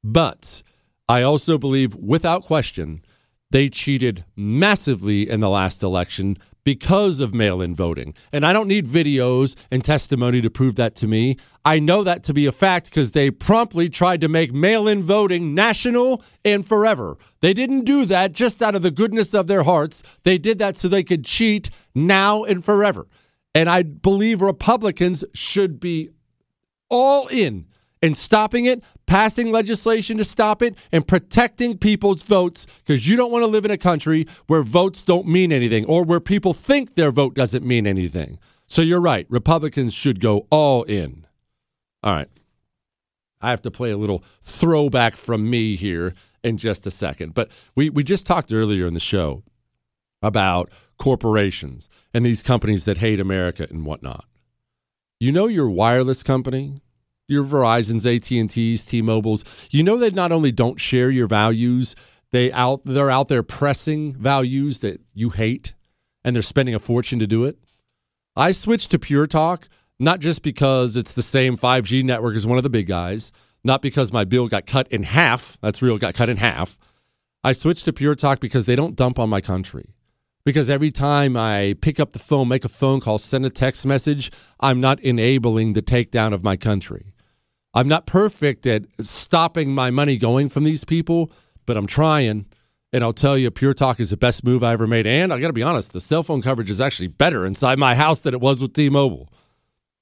But 0.04 0.62
I 1.08 1.22
also 1.22 1.58
believe, 1.58 1.96
without 1.96 2.44
question, 2.44 3.02
they 3.50 3.68
cheated 3.68 4.24
massively 4.36 5.28
in 5.28 5.40
the 5.40 5.48
last 5.48 5.82
election 5.82 6.38
because 6.64 7.20
of 7.20 7.32
mail 7.32 7.62
in 7.62 7.76
voting. 7.76 8.12
And 8.32 8.44
I 8.44 8.52
don't 8.52 8.66
need 8.66 8.86
videos 8.86 9.54
and 9.70 9.84
testimony 9.84 10.40
to 10.40 10.50
prove 10.50 10.74
that 10.74 10.96
to 10.96 11.06
me. 11.06 11.36
I 11.64 11.78
know 11.78 12.02
that 12.02 12.24
to 12.24 12.34
be 12.34 12.46
a 12.46 12.52
fact 12.52 12.86
because 12.86 13.12
they 13.12 13.30
promptly 13.30 13.88
tried 13.88 14.20
to 14.22 14.28
make 14.28 14.52
mail 14.52 14.88
in 14.88 15.02
voting 15.02 15.54
national 15.54 16.24
and 16.44 16.66
forever. 16.66 17.18
They 17.40 17.54
didn't 17.54 17.84
do 17.84 18.04
that 18.06 18.32
just 18.32 18.62
out 18.64 18.74
of 18.74 18.82
the 18.82 18.90
goodness 18.90 19.32
of 19.32 19.46
their 19.46 19.62
hearts, 19.62 20.02
they 20.24 20.38
did 20.38 20.58
that 20.58 20.76
so 20.76 20.88
they 20.88 21.04
could 21.04 21.24
cheat 21.24 21.70
now 21.94 22.42
and 22.42 22.64
forever. 22.64 23.06
And 23.54 23.70
I 23.70 23.82
believe 23.82 24.42
Republicans 24.42 25.24
should 25.34 25.78
be 25.78 26.10
all 26.90 27.28
in 27.28 27.65
in 28.02 28.14
stopping 28.14 28.66
it, 28.66 28.82
passing 29.06 29.50
legislation 29.50 30.18
to 30.18 30.24
stop 30.24 30.62
it, 30.62 30.74
and 30.92 31.06
protecting 31.06 31.78
people's 31.78 32.22
votes 32.22 32.66
because 32.84 33.08
you 33.08 33.16
don't 33.16 33.32
want 33.32 33.42
to 33.42 33.48
live 33.48 33.64
in 33.64 33.70
a 33.70 33.78
country 33.78 34.26
where 34.46 34.62
votes 34.62 35.02
don't 35.02 35.26
mean 35.26 35.52
anything 35.52 35.84
or 35.86 36.04
where 36.04 36.20
people 36.20 36.54
think 36.54 36.94
their 36.94 37.10
vote 37.10 37.34
doesn't 37.34 37.64
mean 37.64 37.86
anything. 37.86 38.38
So 38.66 38.82
you're 38.82 39.00
right. 39.00 39.26
Republicans 39.28 39.94
should 39.94 40.20
go 40.20 40.46
all 40.50 40.82
in. 40.84 41.26
All 42.02 42.12
right. 42.12 42.28
I 43.40 43.50
have 43.50 43.62
to 43.62 43.70
play 43.70 43.90
a 43.90 43.96
little 43.96 44.24
throwback 44.42 45.16
from 45.16 45.48
me 45.48 45.76
here 45.76 46.14
in 46.42 46.56
just 46.56 46.86
a 46.86 46.90
second. 46.90 47.34
But 47.34 47.50
we, 47.74 47.90
we 47.90 48.02
just 48.02 48.26
talked 48.26 48.52
earlier 48.52 48.86
in 48.86 48.94
the 48.94 49.00
show 49.00 49.42
about 50.22 50.70
corporations 50.98 51.88
and 52.14 52.24
these 52.24 52.42
companies 52.42 52.84
that 52.86 52.98
hate 52.98 53.20
America 53.20 53.66
and 53.68 53.84
whatnot. 53.84 54.24
You 55.20 55.32
know 55.32 55.46
your 55.46 55.68
wireless 55.68 56.22
company, 56.22 56.80
your 57.28 57.44
Verizon's, 57.44 58.06
AT&T's, 58.06 58.84
T-Mobile's, 58.84 59.44
you 59.70 59.82
know 59.82 59.96
they 59.96 60.10
not 60.10 60.32
only 60.32 60.52
don't 60.52 60.80
share 60.80 61.10
your 61.10 61.26
values, 61.26 61.94
they 62.32 62.52
out 62.52 62.82
they're 62.84 63.10
out 63.10 63.28
there 63.28 63.42
pressing 63.42 64.14
values 64.14 64.80
that 64.80 65.00
you 65.14 65.30
hate 65.30 65.74
and 66.24 66.34
they're 66.34 66.42
spending 66.42 66.74
a 66.74 66.78
fortune 66.78 67.18
to 67.18 67.26
do 67.26 67.44
it. 67.44 67.58
I 68.34 68.52
switched 68.52 68.90
to 68.90 68.98
Pure 68.98 69.28
Talk 69.28 69.68
not 69.98 70.20
just 70.20 70.42
because 70.42 70.96
it's 70.96 71.12
the 71.12 71.22
same 71.22 71.56
5G 71.56 72.04
network 72.04 72.36
as 72.36 72.46
one 72.46 72.58
of 72.58 72.62
the 72.62 72.70
big 72.70 72.86
guys, 72.86 73.32
not 73.64 73.80
because 73.80 74.12
my 74.12 74.24
bill 74.24 74.48
got 74.48 74.66
cut 74.66 74.86
in 74.88 75.04
half, 75.04 75.56
that's 75.62 75.80
real 75.80 75.98
got 75.98 76.14
cut 76.14 76.28
in 76.28 76.36
half. 76.36 76.76
I 77.42 77.52
switched 77.52 77.84
to 77.86 77.92
Pure 77.92 78.16
Talk 78.16 78.40
because 78.40 78.66
they 78.66 78.76
don't 78.76 78.96
dump 78.96 79.18
on 79.18 79.30
my 79.30 79.40
country 79.40 79.94
because 80.44 80.70
every 80.70 80.92
time 80.92 81.36
I 81.36 81.74
pick 81.80 81.98
up 81.98 82.12
the 82.12 82.18
phone, 82.18 82.48
make 82.48 82.64
a 82.64 82.68
phone 82.68 83.00
call, 83.00 83.18
send 83.18 83.44
a 83.44 83.50
text 83.50 83.84
message, 83.86 84.30
I'm 84.60 84.80
not 84.80 85.00
enabling 85.00 85.72
the 85.72 85.82
takedown 85.82 86.32
of 86.32 86.44
my 86.44 86.56
country. 86.56 87.12
I'm 87.76 87.88
not 87.88 88.06
perfect 88.06 88.66
at 88.66 88.86
stopping 89.02 89.74
my 89.74 89.90
money 89.90 90.16
going 90.16 90.48
from 90.48 90.64
these 90.64 90.82
people, 90.82 91.30
but 91.66 91.76
I'm 91.76 91.86
trying. 91.86 92.46
And 92.90 93.04
I'll 93.04 93.12
tell 93.12 93.36
you, 93.36 93.50
Pure 93.50 93.74
Talk 93.74 94.00
is 94.00 94.08
the 94.08 94.16
best 94.16 94.44
move 94.44 94.64
I 94.64 94.72
ever 94.72 94.86
made. 94.86 95.06
And 95.06 95.30
I 95.30 95.38
got 95.38 95.48
to 95.48 95.52
be 95.52 95.62
honest, 95.62 95.92
the 95.92 96.00
cell 96.00 96.22
phone 96.22 96.40
coverage 96.40 96.70
is 96.70 96.80
actually 96.80 97.08
better 97.08 97.44
inside 97.44 97.78
my 97.78 97.94
house 97.94 98.22
than 98.22 98.32
it 98.32 98.40
was 98.40 98.62
with 98.62 98.72
T 98.72 98.88
Mobile. 98.88 99.30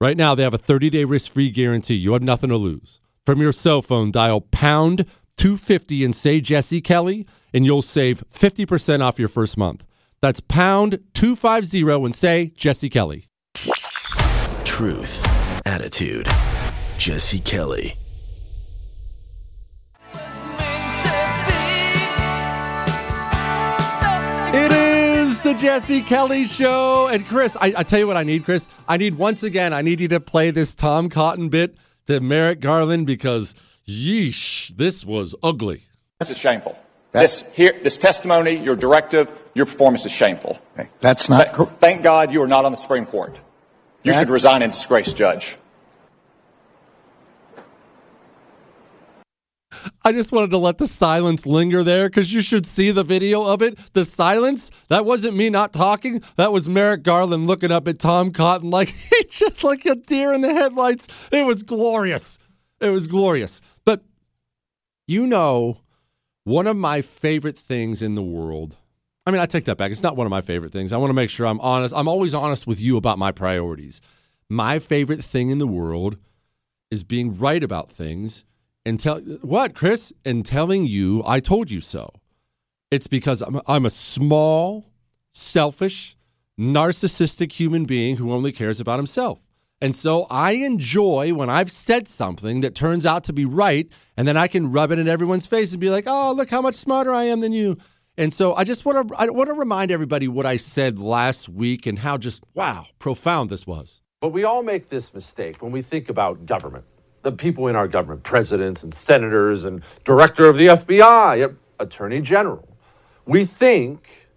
Right 0.01 0.17
now, 0.17 0.37
they 0.37 0.45
have 0.45 0.55
a 0.55 0.59
30 0.59 0.89
day 0.89 1.03
risk 1.03 1.33
free 1.33 1.51
guarantee. 1.51 1.97
You 1.97 2.13
have 2.13 2.23
nothing 2.23 2.51
to 2.51 2.57
lose. 2.57 3.01
From 3.27 3.41
your 3.41 3.51
cell 3.51 3.83
phone, 3.83 4.13
dial 4.13 4.41
pound 4.41 5.05
250 5.37 6.05
and 6.05 6.15
say 6.15 6.41
Jesse 6.41 6.81
Kelly, 6.81 7.27
and 7.53 7.67
you'll 7.67 7.83
save 7.83 8.23
50% 8.33 9.01
off 9.03 9.19
your 9.19 9.27
first 9.29 9.57
month. 9.57 9.85
That's 10.23 10.39
pound 10.39 11.01
250 11.15 12.05
and 12.05 12.15
say 12.15 12.53
Jesse 12.55 12.89
Kelly. 12.89 13.27
Truth, 14.65 15.27
attitude, 15.67 16.29
Jesse 17.05 17.39
Kelly. 17.39 17.99
It 24.55 24.73
is 24.73 25.39
the 25.41 25.53
Jesse 25.53 26.01
Kelly 26.01 26.45
Show. 26.45 27.09
And 27.09 27.27
Chris, 27.27 27.59
I, 27.61 27.75
I, 27.77 27.83
tell 27.83 27.99
you 27.99 28.07
what 28.07 28.17
I 28.17 28.23
need, 28.23 28.47
Chris. 28.47 28.69
I 28.89 28.97
need 28.97 29.19
once 29.19 29.43
again, 29.43 29.75
I 29.75 29.83
need 29.83 30.01
you 30.01 30.09
to 30.09 30.19
play 30.19 30.51
this 30.51 30.75
Tom 30.75 31.11
Cotton 31.11 31.51
bit 31.51 31.77
to 32.07 32.21
Merrick 32.21 32.61
Garland 32.61 33.07
because 33.07 33.55
yeesh, 33.87 34.75
this 34.75 35.05
was 35.05 35.35
ugly. 35.43 35.85
This 36.21 36.31
is 36.31 36.39
shameful. 36.39 36.75
That's, 37.13 37.43
this 37.43 37.53
here, 37.53 37.79
this 37.83 37.99
testimony, 37.99 38.53
your 38.53 38.77
directive, 38.77 39.31
your 39.55 39.67
performance 39.67 40.07
is 40.07 40.13
shameful. 40.13 40.59
That's 41.01 41.29
not. 41.29 41.55
Th- 41.55 41.69
thank 41.81 42.03
God 42.03 42.33
you 42.33 42.41
are 42.41 42.49
not 42.49 42.65
on 42.65 42.73
the 42.73 42.79
Supreme 42.79 43.05
Court. 43.05 43.37
You 44.05 44.15
That- 44.15 44.21
should 44.21 44.31
resign 44.31 44.63
in 44.63 44.71
disgrace, 44.71 45.13
Judge. 45.13 45.59
I 50.05 50.13
just 50.13 50.33
wanted 50.33 50.51
to 50.51 50.59
let 50.59 50.79
the 50.79 50.87
silence 50.87 51.47
linger 51.47 51.83
there 51.83 52.09
because 52.09 52.33
you 52.33 52.43
should 52.43 52.67
see 52.67 52.91
the 52.91 53.05
video 53.05 53.45
of 53.45 53.63
it. 53.63 53.79
The 53.93 54.05
silence, 54.05 54.71
that 54.89 55.05
wasn't 55.05 55.37
me 55.37 55.51
not 55.51 55.73
talking. 55.73 56.23
That 56.37 56.53
was 56.53 56.69
Merrick 56.69 57.03
Garland 57.03 57.47
looking 57.47 57.73
up 57.73 57.89
at 57.89 57.99
Tom 57.99 58.33
Cotton 58.33 58.71
like 58.71 58.89
he 59.11 59.25
just 59.29 59.65
like 59.65 59.87
a 59.87 59.95
deer 59.95 60.33
in 60.33 60.41
the 60.41 60.53
headlights. 60.53 61.09
It 61.31 61.45
was 61.47 61.63
glorious. 61.63 62.39
It 62.81 62.91
was 62.91 63.07
glorious. 63.07 63.61
But 63.85 64.03
you 65.07 65.27
know, 65.27 65.79
one 66.45 66.67
of 66.67 66.77
my 66.77 67.01
favorite 67.01 67.59
things 67.59 68.03
in 68.03 68.15
the 68.15 68.23
world. 68.23 68.77
I 69.27 69.31
mean, 69.31 69.41
I 69.41 69.47
take 69.47 69.65
that 69.65 69.79
back. 69.79 69.91
It's 69.91 70.03
not 70.03 70.17
one 70.17 70.27
of 70.27 70.31
my 70.31 70.43
favorite 70.43 70.73
things. 70.73 70.93
I 70.93 70.99
want 70.99 71.09
to 71.09 71.15
make 71.15 71.31
sure 71.31 71.47
I'm 71.47 71.61
honest. 71.61 71.95
I'm 71.97 72.09
always 72.09 72.35
honest 72.35 72.67
with 72.67 72.79
you 72.79 72.99
about 72.99 73.19
my 73.19 73.33
priorities. 73.33 74.03
My 74.51 74.79
favorite 74.79 75.25
thing 75.25 75.49
in 75.49 75.59
the 75.59 75.67
world 75.67 76.19
is 76.91 77.05
being 77.05 77.39
right 77.39 77.63
about 77.63 77.91
things 77.91 78.45
and 78.85 79.01
tell 79.01 79.21
what, 79.21 79.75
Chris, 79.75 80.13
and 80.25 80.45
telling 80.45 80.87
you 80.87 81.23
I 81.27 81.41
told 81.41 81.71
you 81.71 81.81
so. 81.81 82.11
It's 82.91 83.07
because 83.07 83.43
I'm, 83.43 83.61
I'm 83.67 83.87
a 83.87 83.91
small, 83.91 84.87
selfish, 85.33 86.17
narcissistic 86.59 87.53
human 87.53 87.85
being 87.85 88.17
who 88.17 88.33
only 88.33 88.53
cares 88.53 88.81
about 88.81 88.99
himself. 88.99 89.41
And 89.81 89.95
so 89.95 90.27
I 90.31 90.53
enjoy 90.53 91.35
when 91.35 91.51
I've 91.51 91.71
said 91.71 92.07
something 92.09 92.61
that 92.61 92.75
turns 92.75 93.05
out 93.05 93.25
to 93.25 93.33
be 93.33 93.45
right, 93.45 93.89
and 94.17 94.27
then 94.27 94.37
I 94.37 94.49
can 94.49 94.71
rub 94.71 94.93
it 94.93 94.99
in 94.99 95.09
everyone's 95.09 95.47
face 95.47 95.73
and 95.73 95.81
be 95.81 95.91
like, 95.91 96.05
"Oh, 96.07 96.33
look 96.33 96.51
how 96.51 96.63
much 96.63 96.77
smarter 96.77 97.13
I 97.13 97.25
am 97.25 97.41
than 97.41 97.53
you." 97.53 97.77
And 98.17 98.33
so 98.33 98.55
I 98.55 98.65
just 98.65 98.85
want 98.85 99.09
to 99.09 99.15
I 99.17 99.27
want 99.27 99.49
to 99.49 99.55
remind 99.55 99.91
everybody 99.91 100.29
what 100.29 100.47
I 100.47 100.57
said 100.57 100.99
last 100.99 101.49
week 101.49 101.85
and 101.87 101.99
how 101.99 102.17
just 102.17 102.45
wow 102.55 102.87
profound 102.99 103.51
this 103.51 103.67
was. 103.67 104.01
But 104.21 104.29
we 104.29 104.45
all 104.45 104.63
make 104.63 104.89
this 104.89 105.13
mistake 105.13 105.61
when 105.61 105.73
we 105.73 105.83
think 105.83 106.09
about 106.09 106.47
government. 106.47 106.85
The 107.25 107.33
people 107.33 107.69
in 107.69 107.75
our 107.75 107.89
government, 107.89 108.23
presidents 108.23 108.85
and 108.85 108.93
senators 108.93 109.65
and 109.65 109.83
director 110.05 110.45
of 110.45 110.57
the 110.57 110.67
FBI, 110.67 111.57
attorney 111.81 112.21
general. 112.21 112.69
We 113.25 113.47
think 113.47 114.29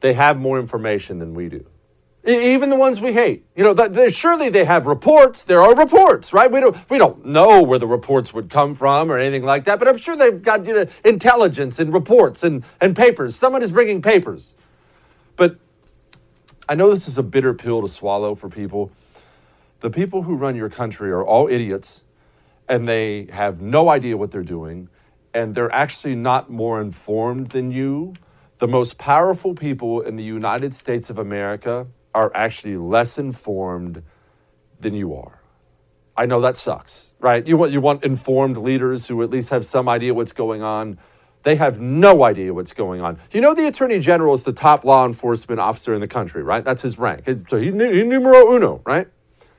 they 0.00 0.12
have 0.12 0.38
more 0.38 0.60
information 0.60 1.18
than 1.18 1.32
we 1.32 1.48
do. 1.48 1.64
Even 2.26 2.68
the 2.68 2.76
ones 2.76 3.00
we 3.00 3.14
hate, 3.14 3.46
you 3.56 3.64
know, 3.64 4.08
surely 4.08 4.50
they 4.50 4.64
have 4.64 4.86
reports. 4.86 5.44
There 5.44 5.62
are 5.62 5.74
reports, 5.74 6.32
right? 6.32 6.50
We 6.50 6.60
don't, 6.60 6.90
we 6.90 6.98
don't 6.98 7.24
know 7.24 7.62
where 7.62 7.78
the 7.78 7.86
reports 7.86 8.32
would 8.34 8.50
come 8.50 8.74
from 8.74 9.10
or 9.10 9.18
anything 9.18 9.44
like 9.44 9.64
that, 9.64 9.78
but 9.78 9.88
I'm 9.88 9.98
sure 9.98 10.14
they've 10.14 10.42
got 10.42 10.66
you 10.66 10.74
know, 10.74 10.86
intelligence 11.04 11.78
and 11.78 11.92
reports 11.92 12.44
and, 12.44 12.64
and 12.80 12.94
papers. 12.94 13.36
Someone 13.36 13.62
is 13.62 13.72
bringing 13.72 14.02
papers. 14.02 14.54
But 15.36 15.56
I 16.68 16.74
know 16.74 16.90
this 16.90 17.08
is 17.08 17.18
a 17.18 17.22
bitter 17.22 17.54
pill 17.54 17.82
to 17.82 17.88
swallow 17.88 18.34
for 18.34 18.48
people. 18.50 18.90
The 19.80 19.90
people 19.90 20.22
who 20.22 20.34
run 20.34 20.56
your 20.56 20.70
country 20.70 21.10
are 21.10 21.22
all 21.22 21.48
idiots 21.48 22.04
and 22.68 22.88
they 22.88 23.28
have 23.32 23.60
no 23.60 23.88
idea 23.88 24.16
what 24.16 24.30
they're 24.30 24.42
doing 24.42 24.88
and 25.34 25.54
they're 25.54 25.72
actually 25.74 26.14
not 26.14 26.48
more 26.48 26.80
informed 26.80 27.48
than 27.48 27.70
you. 27.70 28.14
The 28.58 28.68
most 28.68 28.98
powerful 28.98 29.54
people 29.54 30.00
in 30.00 30.16
the 30.16 30.22
United 30.22 30.72
States 30.72 31.10
of 31.10 31.18
America 31.18 31.88
are 32.14 32.30
actually 32.34 32.76
less 32.76 33.18
informed 33.18 34.02
than 34.78 34.94
you 34.94 35.14
are. 35.14 35.40
I 36.16 36.26
know 36.26 36.40
that 36.42 36.56
sucks, 36.56 37.14
right? 37.18 37.44
You 37.44 37.56
want 37.56 37.72
you 37.72 37.80
want 37.80 38.04
informed 38.04 38.56
leaders 38.56 39.08
who 39.08 39.20
at 39.22 39.30
least 39.30 39.50
have 39.50 39.66
some 39.66 39.88
idea 39.88 40.14
what's 40.14 40.32
going 40.32 40.62
on. 40.62 40.98
They 41.42 41.56
have 41.56 41.80
no 41.80 42.22
idea 42.22 42.54
what's 42.54 42.72
going 42.72 43.00
on. 43.02 43.18
You 43.32 43.40
know, 43.40 43.52
the 43.52 43.66
Attorney 43.66 43.98
General 43.98 44.32
is 44.32 44.44
the 44.44 44.52
top 44.52 44.84
law 44.84 45.04
enforcement 45.04 45.60
officer 45.60 45.92
in 45.92 46.00
the 46.00 46.08
country, 46.08 46.42
right? 46.42 46.64
That's 46.64 46.82
his 46.82 46.98
rank. 46.98 47.24
So 47.48 47.58
he, 47.58 47.66
he 47.66 47.70
numero 47.72 48.54
uno, 48.54 48.80
right? 48.86 49.08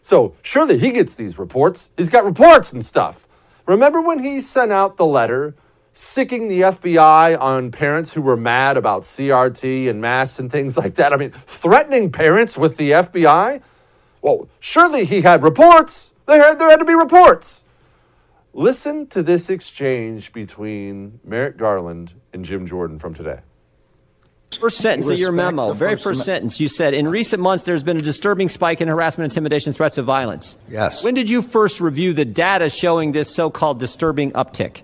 So 0.05 0.35
surely 0.43 0.77
he 0.77 0.91
gets 0.91 1.15
these 1.15 1.39
reports. 1.39 1.89
He's 1.97 2.11
got 2.11 2.25
reports 2.25 2.71
and 2.71 2.85
stuff. 2.85 3.27
Remember 3.65 3.99
when 3.99 4.19
he 4.19 4.39
sent 4.39 4.71
out 4.71 4.97
the 4.97 5.05
letter 5.05 5.55
sicking 5.93 6.47
the 6.47 6.61
FBI 6.61 7.41
on 7.41 7.71
parents 7.71 8.13
who 8.13 8.21
were 8.21 8.37
mad 8.37 8.77
about 8.77 9.01
CRT 9.01 9.89
and 9.89 9.99
masks 9.99 10.37
and 10.37 10.51
things 10.51 10.77
like 10.77 10.93
that? 10.93 11.11
I 11.11 11.15
mean, 11.15 11.31
threatening 11.31 12.11
parents 12.11 12.55
with 12.55 12.77
the 12.77 12.91
FBI? 12.91 13.63
Well, 14.21 14.47
surely 14.59 15.05
he 15.05 15.21
had 15.21 15.41
reports. 15.41 16.13
There 16.27 16.39
had, 16.39 16.59
there 16.59 16.69
had 16.69 16.77
to 16.77 16.85
be 16.85 16.93
reports. 16.93 17.65
Listen 18.53 19.07
to 19.07 19.23
this 19.23 19.49
exchange 19.49 20.31
between 20.31 21.19
Merrick 21.23 21.57
Garland 21.57 22.13
and 22.31 22.45
Jim 22.45 22.67
Jordan 22.67 22.99
from 22.99 23.15
today. 23.15 23.39
First 24.55 24.77
sentence 24.77 25.09
of 25.09 25.19
your 25.19 25.31
memo, 25.31 25.73
very 25.73 25.91
First 25.91 26.03
first 26.03 26.25
sentence, 26.25 26.59
you 26.59 26.67
said, 26.67 26.93
in 26.93 27.07
recent 27.07 27.41
months, 27.41 27.63
there's 27.63 27.83
been 27.83 27.97
a 27.97 28.01
disturbing 28.01 28.49
spike 28.49 28.81
in 28.81 28.87
harassment, 28.87 29.31
intimidation, 29.31 29.73
threats 29.73 29.97
of 29.97 30.05
violence. 30.05 30.55
Yes. 30.69 31.03
When 31.03 31.13
did 31.13 31.29
you 31.29 31.41
first 31.41 31.81
review 31.81 32.13
the 32.13 32.25
data 32.25 32.69
showing 32.69 33.11
this 33.11 33.33
so 33.33 33.49
called 33.49 33.79
disturbing 33.79 34.31
uptick? 34.31 34.81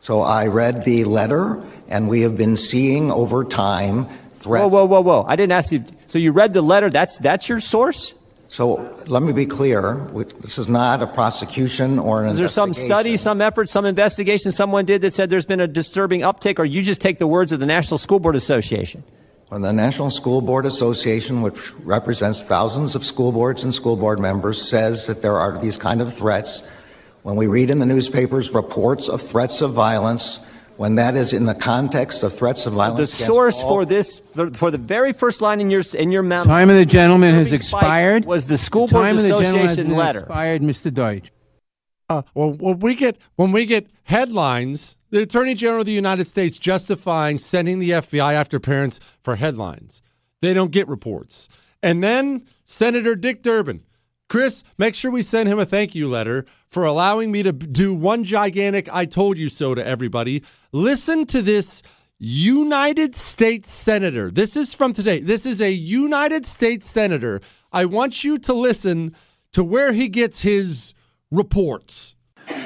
So 0.00 0.22
I 0.22 0.48
read 0.48 0.84
the 0.84 1.04
letter 1.04 1.62
And 1.92 2.08
we 2.08 2.22
have 2.22 2.38
been 2.38 2.56
seeing 2.56 3.12
over 3.12 3.44
time 3.44 4.06
threats. 4.38 4.62
Whoa, 4.62 4.68
whoa, 4.68 4.86
whoa, 4.86 5.00
whoa! 5.02 5.24
I 5.28 5.36
didn't 5.36 5.52
ask 5.52 5.70
you. 5.70 5.84
So 6.06 6.18
you 6.18 6.32
read 6.32 6.54
the 6.54 6.62
letter? 6.62 6.88
That's 6.88 7.18
that's 7.18 7.50
your 7.50 7.60
source? 7.60 8.14
So 8.52 8.94
let 9.06 9.22
me 9.22 9.32
be 9.32 9.46
clear. 9.46 10.06
This 10.42 10.58
is 10.58 10.68
not 10.68 11.02
a 11.02 11.06
prosecution 11.06 11.98
or 11.98 12.22
an 12.22 12.28
Is 12.28 12.36
there 12.36 12.48
some 12.48 12.74
study, 12.74 13.16
some 13.16 13.40
effort, 13.40 13.70
some 13.70 13.86
investigation 13.86 14.52
someone 14.52 14.84
did 14.84 15.00
that 15.00 15.14
said 15.14 15.30
there's 15.30 15.46
been 15.46 15.60
a 15.60 15.66
disturbing 15.66 16.20
uptick, 16.20 16.58
or 16.58 16.66
you 16.66 16.82
just 16.82 17.00
take 17.00 17.18
the 17.18 17.26
words 17.26 17.52
of 17.52 17.60
the 17.60 17.66
National 17.66 17.96
School 17.96 18.20
Board 18.20 18.36
Association? 18.36 19.04
When 19.48 19.62
the 19.62 19.72
National 19.72 20.10
School 20.10 20.42
Board 20.42 20.66
Association, 20.66 21.40
which 21.40 21.72
represents 21.76 22.42
thousands 22.42 22.94
of 22.94 23.06
school 23.06 23.32
boards 23.32 23.64
and 23.64 23.74
school 23.74 23.96
board 23.96 24.20
members, 24.20 24.68
says 24.68 25.06
that 25.06 25.22
there 25.22 25.38
are 25.38 25.58
these 25.58 25.78
kind 25.78 26.02
of 26.02 26.12
threats, 26.12 26.62
when 27.22 27.36
we 27.36 27.46
read 27.46 27.70
in 27.70 27.78
the 27.78 27.86
newspapers 27.86 28.52
reports 28.52 29.08
of 29.08 29.22
threats 29.22 29.62
of 29.62 29.72
violence, 29.72 30.40
when 30.76 30.94
that 30.96 31.14
is 31.16 31.32
in 31.32 31.44
the 31.46 31.54
context 31.54 32.22
of 32.22 32.32
threats 32.36 32.66
of 32.66 32.72
violence, 32.74 33.10
The 33.10 33.24
source 33.24 33.60
all- 33.62 33.68
for 33.68 33.84
this, 33.84 34.20
for 34.54 34.70
the 34.70 34.78
very 34.78 35.12
first 35.12 35.40
line 35.40 35.60
in 35.60 35.70
your 35.70 35.82
in 35.94 36.12
your 36.12 36.22
mouth. 36.22 36.46
Time 36.46 36.70
of 36.70 36.76
the 36.76 36.86
gentleman 36.86 37.34
has 37.34 37.52
expired. 37.52 38.24
Was 38.24 38.46
the 38.48 38.58
School 38.58 38.86
The 38.86 38.94
Board 38.94 39.06
time 39.06 39.16
of 39.16 39.22
the 39.22 39.28
gentleman 39.28 39.54
has 39.60 39.72
Association 39.72 39.96
letter? 39.96 40.18
Expired, 40.20 40.62
Mr. 40.62 40.92
Deutch. 40.92 41.30
Uh, 42.08 42.22
well, 42.34 42.52
when 42.52 42.78
we 42.80 42.94
get 42.94 43.16
when 43.36 43.52
we 43.52 43.64
get 43.64 43.88
headlines, 44.04 44.96
the 45.10 45.22
Attorney 45.22 45.54
General 45.54 45.80
of 45.80 45.86
the 45.86 45.92
United 45.92 46.26
States 46.26 46.58
justifying 46.58 47.38
sending 47.38 47.78
the 47.78 47.90
FBI 47.90 48.34
after 48.34 48.58
parents 48.60 49.00
for 49.20 49.36
headlines. 49.36 50.02
They 50.40 50.52
don't 50.54 50.70
get 50.72 50.88
reports. 50.88 51.48
And 51.82 52.02
then 52.02 52.42
Senator 52.64 53.14
Dick 53.14 53.42
Durbin, 53.42 53.82
Chris, 54.28 54.62
make 54.78 54.94
sure 54.94 55.10
we 55.10 55.22
send 55.22 55.48
him 55.48 55.58
a 55.58 55.64
thank 55.66 55.94
you 55.94 56.08
letter 56.08 56.44
for 56.72 56.86
allowing 56.86 57.30
me 57.30 57.42
to 57.42 57.52
do 57.52 57.92
one 57.92 58.24
gigantic 58.24 58.88
"I 58.90 59.04
told 59.04 59.36
you 59.36 59.50
so" 59.50 59.74
to 59.74 59.86
everybody. 59.86 60.42
Listen 60.72 61.26
to 61.26 61.42
this. 61.42 61.82
United 62.24 63.16
States 63.16 63.68
Senator. 63.68 64.30
This 64.30 64.54
is 64.54 64.72
from 64.72 64.92
today. 64.92 65.18
This 65.18 65.44
is 65.44 65.60
a 65.60 65.72
United 65.72 66.46
States 66.46 66.88
Senator. 66.88 67.40
I 67.72 67.84
want 67.84 68.22
you 68.22 68.38
to 68.38 68.52
listen 68.52 69.16
to 69.52 69.64
where 69.64 69.92
he 69.92 70.06
gets 70.06 70.42
his 70.42 70.94
reports. 71.32 72.14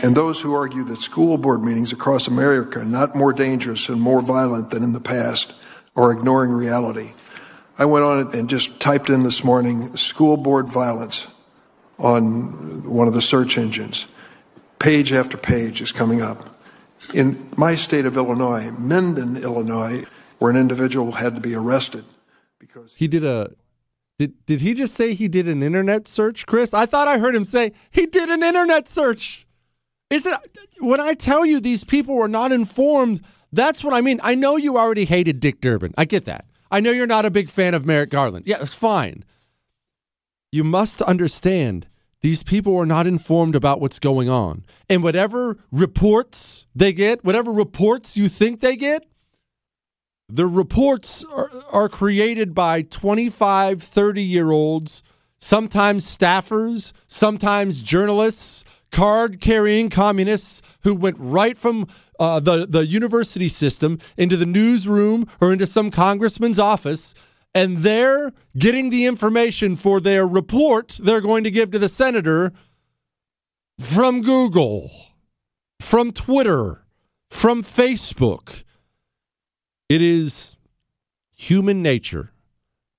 And 0.02 0.14
those 0.14 0.42
who 0.42 0.54
argue 0.54 0.84
that 0.84 0.98
school 0.98 1.38
board 1.38 1.64
meetings 1.64 1.90
across 1.90 2.26
America 2.26 2.80
are 2.80 2.84
not 2.84 3.16
more 3.16 3.32
dangerous 3.32 3.88
and 3.88 3.98
more 3.98 4.20
violent 4.20 4.68
than 4.68 4.82
in 4.82 4.92
the 4.92 5.00
past 5.00 5.54
are 5.94 6.12
ignoring 6.12 6.52
reality. 6.52 7.12
I 7.78 7.86
went 7.86 8.04
on 8.04 8.34
and 8.34 8.50
just 8.50 8.78
typed 8.78 9.08
in 9.08 9.22
this 9.22 9.42
morning 9.42 9.96
school 9.96 10.36
board 10.36 10.68
violence 10.68 11.28
on 11.98 12.88
one 12.88 13.08
of 13.08 13.14
the 13.14 13.22
search 13.22 13.58
engines. 13.58 14.06
Page 14.78 15.12
after 15.12 15.36
page 15.36 15.80
is 15.80 15.92
coming 15.92 16.22
up. 16.22 16.50
In 17.14 17.48
my 17.56 17.74
state 17.74 18.04
of 18.04 18.16
Illinois, 18.16 18.70
Mendon, 18.78 19.36
Illinois, 19.36 20.04
where 20.38 20.50
an 20.50 20.56
individual 20.56 21.12
had 21.12 21.34
to 21.34 21.40
be 21.40 21.54
arrested 21.54 22.04
because 22.58 22.94
He 22.94 23.08
did 23.08 23.24
a 23.24 23.52
did 24.18 24.46
did 24.46 24.60
he 24.62 24.74
just 24.74 24.94
say 24.94 25.14
he 25.14 25.28
did 25.28 25.48
an 25.48 25.62
internet 25.62 26.08
search, 26.08 26.46
Chris? 26.46 26.72
I 26.72 26.86
thought 26.86 27.06
I 27.08 27.18
heard 27.18 27.34
him 27.34 27.44
say 27.44 27.72
he 27.90 28.06
did 28.06 28.28
an 28.28 28.42
internet 28.42 28.88
search. 28.88 29.46
Is 30.10 30.24
it 30.24 30.34
when 30.78 31.00
I 31.00 31.14
tell 31.14 31.44
you 31.44 31.60
these 31.60 31.84
people 31.84 32.14
were 32.14 32.28
not 32.28 32.52
informed, 32.52 33.22
that's 33.52 33.84
what 33.84 33.92
I 33.92 34.00
mean. 34.00 34.20
I 34.22 34.34
know 34.34 34.56
you 34.56 34.78
already 34.78 35.04
hated 35.04 35.40
Dick 35.40 35.60
Durbin. 35.60 35.92
I 35.98 36.04
get 36.04 36.24
that. 36.24 36.46
I 36.70 36.80
know 36.80 36.90
you're 36.90 37.06
not 37.06 37.24
a 37.24 37.30
big 37.30 37.48
fan 37.50 37.74
of 37.74 37.86
Merrick 37.86 38.10
Garland. 38.10 38.46
Yeah, 38.46 38.58
it's 38.60 38.74
fine. 38.74 39.24
You 40.56 40.64
must 40.64 41.02
understand 41.02 41.86
these 42.22 42.42
people 42.42 42.74
are 42.78 42.86
not 42.86 43.06
informed 43.06 43.54
about 43.54 43.78
what's 43.78 43.98
going 43.98 44.30
on. 44.30 44.64
And 44.88 45.02
whatever 45.02 45.58
reports 45.70 46.64
they 46.74 46.94
get, 46.94 47.22
whatever 47.22 47.52
reports 47.52 48.16
you 48.16 48.30
think 48.30 48.62
they 48.62 48.74
get, 48.74 49.04
the 50.30 50.46
reports 50.46 51.26
are, 51.30 51.50
are 51.70 51.90
created 51.90 52.54
by 52.54 52.80
25, 52.80 53.82
30 53.82 54.22
year 54.22 54.50
olds, 54.50 55.02
sometimes 55.38 56.06
staffers, 56.06 56.94
sometimes 57.06 57.82
journalists, 57.82 58.64
card 58.90 59.42
carrying 59.42 59.90
communists 59.90 60.62
who 60.84 60.94
went 60.94 61.18
right 61.18 61.58
from 61.58 61.86
uh, 62.18 62.40
the, 62.40 62.66
the 62.66 62.86
university 62.86 63.48
system 63.48 63.98
into 64.16 64.38
the 64.38 64.46
newsroom 64.46 65.28
or 65.38 65.52
into 65.52 65.66
some 65.66 65.90
congressman's 65.90 66.58
office. 66.58 67.14
And 67.56 67.78
they're 67.78 68.34
getting 68.58 68.90
the 68.90 69.06
information 69.06 69.76
for 69.76 69.98
their 69.98 70.26
report 70.26 71.00
they're 71.02 71.22
going 71.22 71.42
to 71.42 71.50
give 71.50 71.70
to 71.70 71.78
the 71.78 71.88
senator 71.88 72.52
from 73.80 74.20
Google, 74.20 74.90
from 75.80 76.12
Twitter, 76.12 76.84
from 77.30 77.62
Facebook. 77.62 78.64
It 79.88 80.02
is 80.02 80.58
human 81.34 81.80
nature 81.80 82.30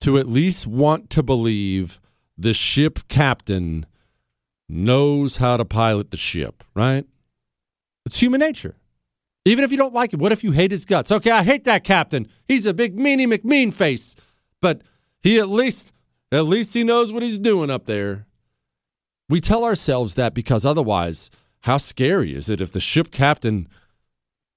to 0.02 0.18
at 0.18 0.28
least 0.28 0.66
want 0.66 1.12
to 1.12 1.22
believe 1.22 2.00
the 2.36 2.56
ship 2.56 3.08
captain 3.10 3.86
knows 4.68 5.38
how 5.38 5.58
to 5.58 5.66
pilot 5.66 6.10
the 6.10 6.18
ship, 6.18 6.64
right? 6.74 7.06
It's 8.08 8.18
human 8.20 8.40
nature. 8.40 8.76
Even 9.46 9.64
if 9.64 9.72
you 9.72 9.78
don't 9.78 9.94
like 9.94 10.14
it, 10.14 10.20
what 10.20 10.32
if 10.32 10.44
you 10.44 10.52
hate 10.52 10.72
his 10.72 10.84
guts? 10.84 11.12
Okay, 11.12 11.30
I 11.30 11.44
hate 11.44 11.64
that 11.66 11.84
captain. 11.84 12.28
He's 12.48 12.66
a 12.66 12.74
big 12.74 12.98
meanie 12.98 13.32
McMean 13.32 13.72
face, 13.72 14.16
but 14.62 14.82
he 15.22 15.40
at 15.40 15.50
least 15.50 15.92
at 16.32 16.46
least 16.46 16.74
he 16.74 16.84
knows 16.84 17.12
what 17.12 17.24
he's 17.24 17.40
doing 17.40 17.70
up 17.70 17.86
there. 17.86 18.26
We 19.30 19.42
tell 19.42 19.64
ourselves 19.64 20.16
that 20.16 20.34
because 20.34 20.66
otherwise, 20.66 21.30
how 21.62 21.78
scary 21.78 22.36
is 22.36 22.50
it 22.50 22.62
if 22.62 22.72
the 22.72 22.80
ship 22.80 23.12
captain 23.12 23.68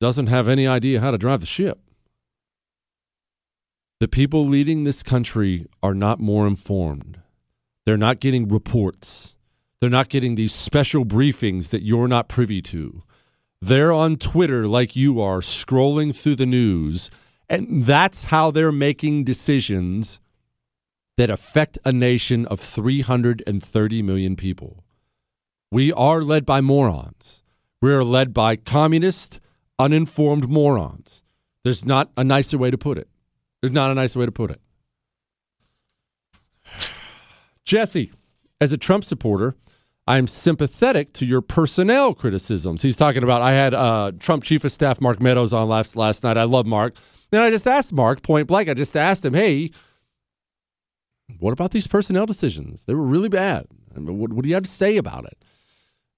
doesn't 0.01 0.28
have 0.28 0.48
any 0.48 0.66
idea 0.66 1.01
how 1.01 1.10
to 1.10 1.18
drive 1.18 1.40
the 1.40 1.47
ship? 1.47 1.81
The 4.01 4.09
people 4.09 4.47
leading 4.47 4.85
this 4.85 5.02
country 5.02 5.66
are 5.82 5.94
not 5.94 6.20
more 6.20 6.47
informed. 6.47 7.20
They're 7.85 7.97
not 7.97 8.20
getting 8.20 8.48
reports. 8.48 9.36
They're 9.81 9.90
not 9.90 10.09
getting 10.09 10.35
these 10.35 10.55
special 10.55 11.05
briefings 11.05 11.68
that 11.68 11.82
you're 11.82 12.09
not 12.09 12.28
privy 12.28 12.62
to. 12.62 13.02
They're 13.60 13.93
on 13.93 14.16
Twitter 14.16 14.66
like 14.66 14.97
you 14.97 15.20
are, 15.20 15.40
scrolling 15.40 16.14
through 16.14 16.36
the 16.36 16.47
news, 16.47 17.10
and 17.51 17.85
that's 17.85 18.24
how 18.24 18.52
they're 18.52 18.70
making 18.70 19.24
decisions 19.24 20.20
that 21.16 21.28
affect 21.28 21.78
a 21.85 21.93
nation 21.93 22.47
of 22.47 22.60
330 22.60 24.02
million 24.02 24.36
people. 24.36 24.85
We 25.72 25.93
are 25.93 26.22
led 26.22 26.47
by 26.47 26.60
morons. 26.60 27.43
We 27.82 27.93
are 27.93 28.05
led 28.05 28.32
by 28.32 28.55
communist, 28.55 29.40
uninformed 29.78 30.48
morons. 30.48 31.24
There's 31.64 31.85
not 31.85 32.10
a 32.16 32.22
nicer 32.22 32.56
way 32.56 32.70
to 32.70 32.78
put 32.78 32.97
it. 32.97 33.09
There's 33.60 33.72
not 33.72 33.90
a 33.90 33.94
nicer 33.94 34.20
way 34.20 34.27
to 34.27 34.32
put 34.32 34.52
it. 34.52 34.60
Jesse, 37.64 38.12
as 38.60 38.72
a 38.72 38.78
Trump 38.78 39.05
supporter, 39.05 39.56
I'm 40.06 40.28
sympathetic 40.28 41.12
to 41.14 41.27
your 41.27 41.40
personnel 41.40 42.14
criticisms. 42.14 42.82
He's 42.82 42.97
talking 42.97 43.22
about 43.24 43.43
I 43.43 43.52
had 43.52 43.74
uh, 43.74 44.12
Trump 44.18 44.44
Chief 44.44 44.64
of 44.64 44.72
Staff 44.72 45.01
Mark 45.01 45.20
Meadows 45.20 45.52
on 45.52 45.68
last 45.68 45.97
last 45.97 46.22
night. 46.22 46.39
I 46.39 46.44
love 46.44 46.66
Mark. 46.66 46.94
Then 47.31 47.43
I 47.43 47.51
just 47.51 47.66
asked 47.66 47.93
Mark 47.93 48.23
point 48.23 48.47
blank. 48.47 48.69
I 48.69 48.74
just 48.74 48.97
asked 48.97 49.24
him, 49.24 49.35
"Hey, 49.35 49.70
what 51.39 51.52
about 51.52 51.70
these 51.70 51.86
personnel 51.86 52.27
decisions? 52.27 52.85
They 52.85 52.94
were 52.94 53.05
really 53.05 53.28
bad. 53.28 53.66
I 53.94 54.01
mean, 54.01 54.19
what, 54.19 54.32
what 54.32 54.43
do 54.43 54.48
you 54.48 54.55
have 54.55 54.65
to 54.65 54.70
say 54.70 54.97
about 54.97 55.24
it?" 55.24 55.39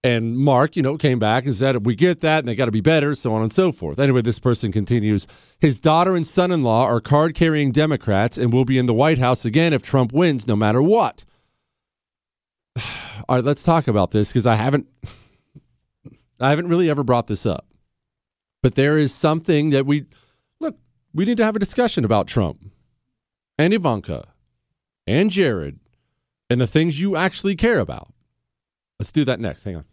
And 0.05 0.37
Mark, 0.37 0.75
you 0.75 0.83
know, 0.83 0.99
came 0.99 1.21
back 1.21 1.45
and 1.45 1.55
said, 1.55 1.87
"We 1.87 1.95
get 1.95 2.21
that, 2.21 2.41
and 2.41 2.49
they 2.49 2.57
got 2.57 2.65
to 2.65 2.73
be 2.73 2.81
better, 2.81 3.15
so 3.15 3.33
on 3.35 3.43
and 3.43 3.53
so 3.53 3.71
forth." 3.71 3.99
Anyway, 3.99 4.23
this 4.23 4.39
person 4.41 4.73
continues. 4.73 5.27
His 5.61 5.79
daughter 5.79 6.17
and 6.17 6.27
son-in-law 6.27 6.87
are 6.87 7.01
card-carrying 7.01 7.71
Democrats 7.71 8.37
and 8.37 8.53
will 8.53 8.65
be 8.65 8.79
in 8.79 8.87
the 8.87 8.95
White 8.95 9.19
House 9.19 9.45
again 9.45 9.73
if 9.73 9.83
Trump 9.83 10.13
wins, 10.13 10.47
no 10.49 10.57
matter 10.57 10.83
what. 10.83 11.25
All 13.29 13.37
right, 13.37 13.45
let's 13.45 13.63
talk 13.63 13.87
about 13.87 14.11
this 14.11 14.31
because 14.31 14.47
I 14.47 14.57
haven't, 14.57 14.89
I 16.41 16.51
haven't 16.51 16.69
really 16.69 16.91
ever 16.91 17.05
brought 17.05 17.29
this 17.29 17.47
up. 17.47 17.67
But 18.63 18.75
there 18.75 18.99
is 18.99 19.15
something 19.15 19.71
that 19.71 19.87
we. 19.87 20.07
We 21.15 21.25
need 21.25 21.37
to 21.37 21.45
have 21.45 21.57
a 21.57 21.61
discussion 21.61 22.05
about 22.05 22.27
Trump 22.27 22.65
and 23.59 23.75
Ivanka 23.75 24.29
and 25.07 25.31
Jared 25.31 25.79
and 26.49 26.61
the 26.61 26.67
things 26.67 27.01
you 27.01 27.17
actually 27.17 27.57
care 27.57 27.79
about. 27.79 28.13
Let's 28.99 29.13
do 29.13 29.25
that 29.25 29.41
next. 29.41 29.65
Hang 29.65 29.77
on. 29.77 29.85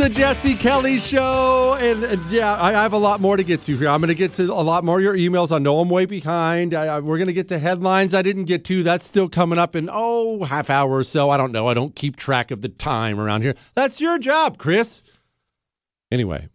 The 0.00 0.08
Jesse 0.08 0.54
Kelly 0.54 0.98
Show, 0.98 1.74
and, 1.74 2.02
and 2.04 2.24
yeah, 2.30 2.54
I, 2.54 2.70
I 2.70 2.82
have 2.82 2.94
a 2.94 2.98
lot 2.98 3.20
more 3.20 3.36
to 3.36 3.44
get 3.44 3.60
to 3.62 3.76
here. 3.76 3.90
I'm 3.90 4.00
going 4.00 4.08
to 4.08 4.14
get 4.14 4.32
to 4.34 4.44
a 4.44 4.64
lot 4.64 4.82
more 4.82 4.96
of 4.96 5.02
your 5.02 5.14
emails. 5.14 5.52
I 5.52 5.58
know 5.58 5.78
I'm 5.78 5.90
way 5.90 6.06
behind. 6.06 6.72
I, 6.72 6.86
I, 6.86 7.00
we're 7.00 7.18
going 7.18 7.26
to 7.26 7.34
get 7.34 7.48
to 7.48 7.58
headlines 7.58 8.14
I 8.14 8.22
didn't 8.22 8.44
get 8.44 8.64
to. 8.64 8.82
That's 8.82 9.04
still 9.04 9.28
coming 9.28 9.58
up 9.58 9.76
in 9.76 9.90
oh 9.92 10.44
half 10.44 10.70
hour 10.70 10.90
or 10.90 11.04
so. 11.04 11.28
I 11.28 11.36
don't 11.36 11.52
know. 11.52 11.68
I 11.68 11.74
don't 11.74 11.94
keep 11.94 12.16
track 12.16 12.50
of 12.50 12.62
the 12.62 12.70
time 12.70 13.20
around 13.20 13.42
here. 13.42 13.54
That's 13.74 14.00
your 14.00 14.18
job, 14.18 14.56
Chris. 14.56 15.02
Anyway, 16.10 16.48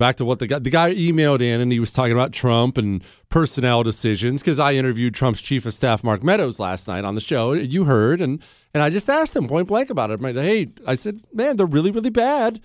back 0.00 0.16
to 0.16 0.24
what 0.24 0.40
the 0.40 0.48
guy 0.48 0.58
the 0.58 0.68
guy 0.68 0.92
emailed 0.92 1.40
in 1.40 1.60
and 1.60 1.70
he 1.70 1.78
was 1.78 1.92
talking 1.92 2.12
about 2.12 2.32
Trump 2.32 2.76
and 2.76 3.04
personnel 3.28 3.84
decisions 3.84 4.42
because 4.42 4.58
I 4.58 4.72
interviewed 4.72 5.14
Trump's 5.14 5.40
chief 5.40 5.66
of 5.66 5.74
staff 5.74 6.02
Mark 6.02 6.24
Meadows 6.24 6.58
last 6.58 6.88
night 6.88 7.04
on 7.04 7.14
the 7.14 7.20
show. 7.20 7.52
You 7.52 7.84
heard 7.84 8.20
and 8.20 8.42
and 8.74 8.82
I 8.82 8.90
just 8.90 9.08
asked 9.08 9.36
him 9.36 9.46
point 9.46 9.68
blank 9.68 9.88
about 9.88 10.10
it. 10.10 10.20
Like, 10.20 10.34
hey, 10.34 10.72
I 10.84 10.96
said, 10.96 11.20
man, 11.32 11.56
they're 11.56 11.64
really 11.64 11.92
really 11.92 12.10
bad. 12.10 12.60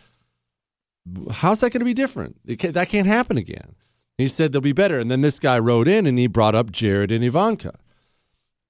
How's 1.32 1.60
that 1.60 1.72
going 1.72 1.82
to 1.82 1.86
be 1.86 1.94
different? 1.94 2.38
Can't, 2.60 2.74
that 2.74 2.90
can't 2.90 3.08
happen 3.08 3.38
again. 3.38 3.76
He 4.18 4.28
said 4.28 4.52
they'll 4.52 4.62
be 4.62 4.72
better. 4.72 5.00
And 5.00 5.10
then 5.12 5.22
this 5.22 5.40
guy 5.40 5.60
wrote 5.60 5.88
in 5.88 6.06
and 6.06 6.18
he 6.18 6.28
brought 6.28 6.56
up 6.56 6.72
Jared 6.72 7.12
and 7.12 7.24
Ivanka, 7.24 7.78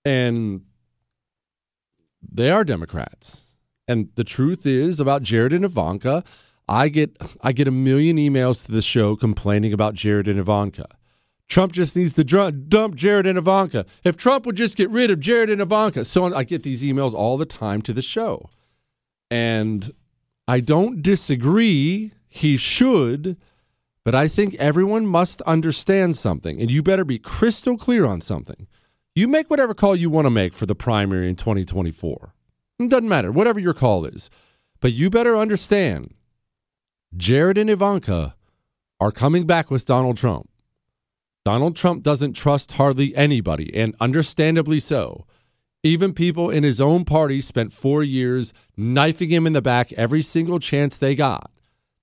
and 0.05 0.61
they 2.21 2.49
are 2.49 2.63
Democrats. 2.63 3.41
And 3.87 4.09
the 4.15 4.23
truth 4.23 4.65
is 4.65 4.99
about 4.99 5.23
Jared 5.23 5.53
and 5.53 5.65
Ivanka 5.65 6.23
I 6.67 6.89
get 6.89 7.17
I 7.41 7.51
get 7.51 7.67
a 7.67 7.71
million 7.71 8.17
emails 8.17 8.65
to 8.65 8.71
the 8.71 8.81
show 8.81 9.15
complaining 9.15 9.73
about 9.73 9.93
Jared 9.95 10.27
and 10.27 10.39
Ivanka. 10.39 10.87
Trump 11.49 11.73
just 11.73 11.95
needs 11.95 12.13
to 12.15 12.23
dump 12.23 12.95
Jared 12.95 13.27
and 13.27 13.37
Ivanka. 13.37 13.85
If 14.03 14.17
Trump 14.17 14.45
would 14.45 14.55
just 14.55 14.77
get 14.77 14.89
rid 14.89 15.11
of 15.11 15.19
Jared 15.19 15.49
and 15.49 15.61
Ivanka, 15.61 16.05
so 16.05 16.33
I 16.33 16.43
get 16.43 16.63
these 16.63 16.81
emails 16.81 17.13
all 17.13 17.37
the 17.37 17.45
time 17.45 17.81
to 17.83 17.93
the 17.93 18.01
show, 18.01 18.49
and 19.29 19.93
I 20.47 20.61
don't 20.61 21.01
disagree. 21.01 22.13
He 22.35 22.57
should, 22.57 23.37
but 24.03 24.15
I 24.15 24.27
think 24.27 24.55
everyone 24.55 25.05
must 25.05 25.43
understand 25.43 26.17
something, 26.17 26.59
and 26.59 26.71
you 26.71 26.81
better 26.81 27.05
be 27.05 27.19
crystal 27.19 27.77
clear 27.77 28.07
on 28.07 28.21
something. 28.21 28.65
You 29.13 29.27
make 29.27 29.51
whatever 29.51 29.75
call 29.75 29.95
you 29.95 30.09
want 30.09 30.25
to 30.25 30.31
make 30.31 30.55
for 30.55 30.65
the 30.65 30.73
primary 30.73 31.29
in 31.29 31.35
2024. 31.35 32.33
It 32.79 32.89
doesn't 32.89 33.07
matter, 33.07 33.31
whatever 33.31 33.59
your 33.59 33.75
call 33.75 34.05
is, 34.05 34.31
but 34.81 34.93
you 34.93 35.11
better 35.11 35.37
understand 35.37 36.15
Jared 37.15 37.59
and 37.59 37.69
Ivanka 37.69 38.33
are 38.99 39.11
coming 39.11 39.45
back 39.45 39.69
with 39.69 39.85
Donald 39.85 40.17
Trump. 40.17 40.49
Donald 41.45 41.75
Trump 41.75 42.01
doesn't 42.01 42.33
trust 42.33 42.71
hardly 42.73 43.15
anybody, 43.15 43.71
and 43.75 43.95
understandably 43.99 44.79
so. 44.79 45.27
Even 45.83 46.13
people 46.13 46.49
in 46.49 46.63
his 46.63 46.81
own 46.81 47.05
party 47.05 47.41
spent 47.41 47.71
four 47.71 48.01
years 48.01 48.53
knifing 48.75 49.29
him 49.29 49.45
in 49.45 49.53
the 49.53 49.61
back 49.61 49.93
every 49.93 50.23
single 50.23 50.59
chance 50.59 50.97
they 50.97 51.13
got. 51.13 51.51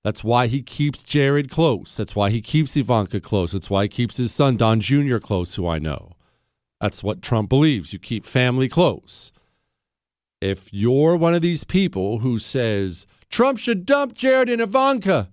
That's 0.03 0.23
why 0.23 0.47
he 0.47 0.63
keeps 0.63 1.03
Jared 1.03 1.49
close. 1.49 1.95
That's 1.95 2.15
why 2.15 2.31
he 2.31 2.41
keeps 2.41 2.75
Ivanka 2.75 3.19
close. 3.19 3.51
That's 3.51 3.69
why 3.69 3.83
he 3.83 3.89
keeps 3.89 4.17
his 4.17 4.33
son, 4.33 4.57
Don 4.57 4.79
Jr., 4.79 5.19
close, 5.19 5.55
who 5.55 5.67
I 5.67 5.77
know. 5.77 6.13
That's 6.79 7.03
what 7.03 7.21
Trump 7.21 7.49
believes. 7.49 7.93
You 7.93 7.99
keep 7.99 8.25
family 8.25 8.67
close. 8.67 9.31
If 10.41 10.73
you're 10.73 11.15
one 11.15 11.35
of 11.35 11.43
these 11.43 11.63
people 11.63 12.19
who 12.19 12.39
says, 12.39 13.05
Trump 13.29 13.59
should 13.59 13.85
dump 13.85 14.15
Jared 14.15 14.49
and 14.49 14.61
Ivanka. 14.61 15.29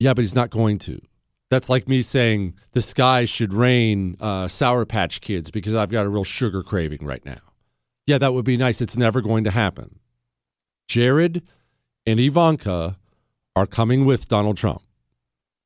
Yeah, 0.00 0.12
but 0.12 0.22
he's 0.22 0.34
not 0.34 0.50
going 0.50 0.78
to. 0.78 1.00
That's 1.48 1.70
like 1.70 1.88
me 1.88 2.02
saying 2.02 2.54
the 2.72 2.82
sky 2.82 3.24
should 3.24 3.54
rain 3.54 4.16
uh, 4.20 4.48
Sour 4.48 4.84
Patch 4.84 5.20
Kids 5.20 5.52
because 5.52 5.76
I've 5.76 5.90
got 5.90 6.04
a 6.04 6.08
real 6.08 6.24
sugar 6.24 6.64
craving 6.64 7.06
right 7.06 7.24
now. 7.24 7.38
Yeah, 8.06 8.18
that 8.18 8.34
would 8.34 8.44
be 8.44 8.56
nice. 8.56 8.80
It's 8.80 8.96
never 8.96 9.20
going 9.20 9.44
to 9.44 9.52
happen. 9.52 10.00
Jared 10.88 11.42
and 12.06 12.20
Ivanka 12.20 12.96
are 13.54 13.66
coming 13.66 14.04
with 14.04 14.28
Donald 14.28 14.56
Trump. 14.56 14.82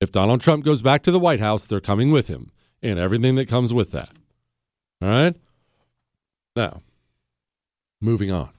If 0.01 0.11
Donald 0.11 0.41
Trump 0.41 0.65
goes 0.65 0.81
back 0.81 1.03
to 1.03 1.11
the 1.11 1.19
White 1.19 1.41
House, 1.41 1.67
they're 1.67 1.81
coming 1.81 2.11
with 2.11 2.29
him 2.29 2.51
and 2.83 2.99
everything 2.99 3.35
that 3.35 3.49
comes 3.49 3.75
with 3.75 3.91
that. 3.91 4.11
All 5.03 5.09
right? 5.09 5.37
Now, 6.57 6.83
moving 8.01 8.31
on. 8.31 8.51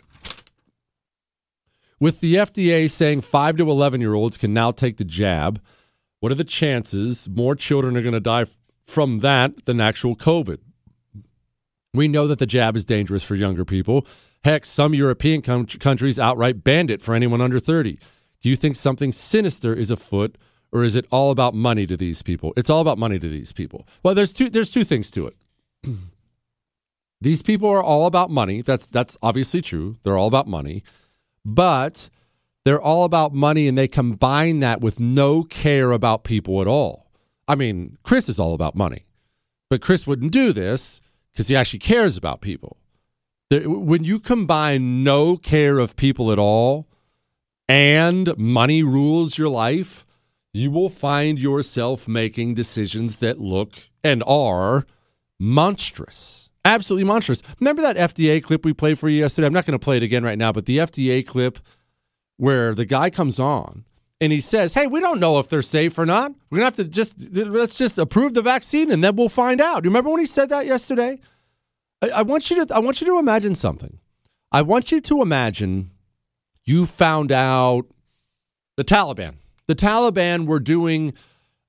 With 2.00 2.20
the 2.20 2.36
FDA 2.36 2.90
saying 2.90 3.22
5 3.22 3.58
to 3.58 3.70
11 3.70 4.02
year 4.02 4.14
olds 4.14 4.38
can 4.38 4.54
now 4.54 4.72
take 4.72 4.98
the 4.98 5.04
jab, 5.04 5.62
what 6.20 6.32
are 6.32 6.36
the 6.36 6.44
chances 6.44 7.28
more 7.30 7.56
children 7.56 7.98
are 7.98 8.02
going 8.02 8.14
to 8.14 8.20
die 8.20 8.46
from 8.86 9.20
that 9.20 9.66
than 9.66 9.80
actual 9.80 10.16
COVID? 10.16 10.60
We 11.94 12.08
know 12.08 12.28
that 12.28 12.40
the 12.40 12.46
jab 12.46 12.76
is 12.76 12.86
dangerous 12.86 13.24
for 13.24 13.36
younger 13.36 13.66
people. 13.66 14.06
Heck, 14.44 14.66
some 14.66 14.94
European 14.94 15.42
com- 15.42 15.66
countries 15.66 16.18
outright 16.18 16.64
banned 16.64 16.90
it 16.90 17.02
for 17.02 17.14
anyone 17.14 17.42
under 17.42 17.60
30. 17.60 18.00
Do 18.42 18.50
you 18.50 18.56
think 18.56 18.76
something 18.76 19.12
sinister 19.12 19.74
is 19.74 19.92
afoot 19.92 20.38
or 20.72 20.84
is 20.84 20.96
it 20.96 21.06
all 21.12 21.32
about 21.32 21.54
money 21.54 21.86
to 21.86 21.96
these 21.96 22.22
people? 22.22 22.54
It's 22.58 22.70
all 22.70 22.82
about 22.82 22.98
money 22.98 23.20
to 23.20 23.30
these 23.30 23.52
people. 23.52 23.88
Well, 24.02 24.16
there's 24.16 24.34
two 24.34 24.50
there's 24.50 24.72
two 24.72 24.84
things 24.84 25.12
to 25.12 25.28
it. 25.28 25.38
these 27.22 27.42
people 27.42 27.70
are 27.70 27.84
all 27.84 28.08
about 28.08 28.32
money. 28.32 28.62
That's 28.62 28.88
that's 28.88 29.16
obviously 29.22 29.62
true. 29.62 29.98
They're 30.04 30.18
all 30.18 30.28
about 30.28 30.48
money 30.48 30.84
but 31.46 32.10
they're 32.64 32.82
all 32.82 33.04
about 33.04 33.34
money 33.34 33.68
and 33.68 33.78
they 33.78 33.88
combine 33.88 34.60
that 34.60 34.82
with 34.82 35.00
no 35.00 35.44
care 35.44 35.92
about 35.92 36.24
people 36.24 36.62
at 36.62 36.68
all. 36.68 37.12
I 37.48 37.56
mean, 37.56 37.98
Chris 38.04 38.30
is 38.30 38.40
all 38.40 38.54
about 38.54 38.76
money, 38.76 39.06
but 39.70 39.82
Chris 39.82 40.06
wouldn't 40.06 40.32
do 40.32 40.54
this 40.54 41.02
because 41.32 41.48
he 41.48 41.56
actually 41.56 41.80
cares 41.80 42.18
about 42.18 42.42
people. 42.42 42.78
When 43.52 44.04
you 44.04 44.20
combine 44.20 45.04
no 45.04 45.36
care 45.36 45.78
of 45.78 45.96
people 45.96 46.32
at 46.32 46.40
all 46.40 46.88
and 47.68 48.36
money 48.38 48.82
rules 48.82 49.38
your 49.38 49.50
life, 49.50 50.06
you 50.54 50.72
will 50.72 50.90
find 50.90 51.40
yourself 51.40 52.08
making 52.08 52.54
decisions 52.54 53.18
that 53.18 53.40
look 53.40 53.90
and 54.04 54.24
are 54.26 54.86
monstrous 55.40 56.42
absolutely 56.66 57.04
monstrous. 57.04 57.42
Remember 57.60 57.82
that 57.82 57.98
FDA 57.98 58.42
clip 58.42 58.64
we 58.66 58.74
played 58.74 59.00
for 59.00 59.10
you 59.10 59.20
yesterday? 59.20 59.48
I'm 59.48 59.54
not 59.54 59.66
going 59.66 59.78
to 59.78 59.84
play 59.84 59.98
it 59.98 60.04
again 60.04 60.24
right 60.24 60.38
now, 60.38 60.52
but 60.52 60.66
the 60.66 60.78
FDA 60.78 61.26
clip 61.26 61.60
where 62.38 62.74
the 62.74 62.86
guy 62.86 63.10
comes 63.10 63.40
on 63.40 63.86
and 64.20 64.32
he 64.32 64.40
says, 64.40 64.74
"Hey, 64.74 64.88
we 64.88 65.00
don't 65.00 65.20
know 65.20 65.40
if 65.40 65.50
they're 65.50 65.62
safe 65.62 65.98
or 65.98 66.06
not. 66.06 66.34
We're 66.50 66.60
gonna 66.60 66.66
have 66.66 66.76
to 66.76 66.86
just 66.86 67.16
let's 67.20 67.76
just 67.76 67.98
approve 67.98 68.34
the 68.34 68.42
vaccine 68.42 68.92
and 68.92 69.04
then 69.04 69.16
we'll 69.16 69.30
find 69.30 69.62
out." 69.62 69.84
You 69.84 69.90
remember 69.90 70.10
when 70.10 70.20
he 70.20 70.26
said 70.26 70.50
that 70.50 70.66
yesterday? 70.66 71.20
I, 72.02 72.10
I 72.10 72.22
want 72.22 72.50
you 72.50 72.66
to 72.66 72.76
I 72.76 72.80
want 72.80 73.02
you 73.02 73.08
to 73.08 73.20
imagine 73.20 73.56
something. 73.56 74.00
I 74.52 74.62
want 74.62 74.92
you 74.92 75.02
to 75.02 75.22
imagine 75.22 75.92
you 76.66 76.86
found 76.86 77.32
out 77.32 77.88
the 78.78 78.84
Taliban. 78.84 79.36
The 79.68 79.76
Taliban 79.76 80.46
were 80.46 80.60
doing 80.60 81.14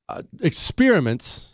uh, 0.09 0.23
experiments 0.41 1.49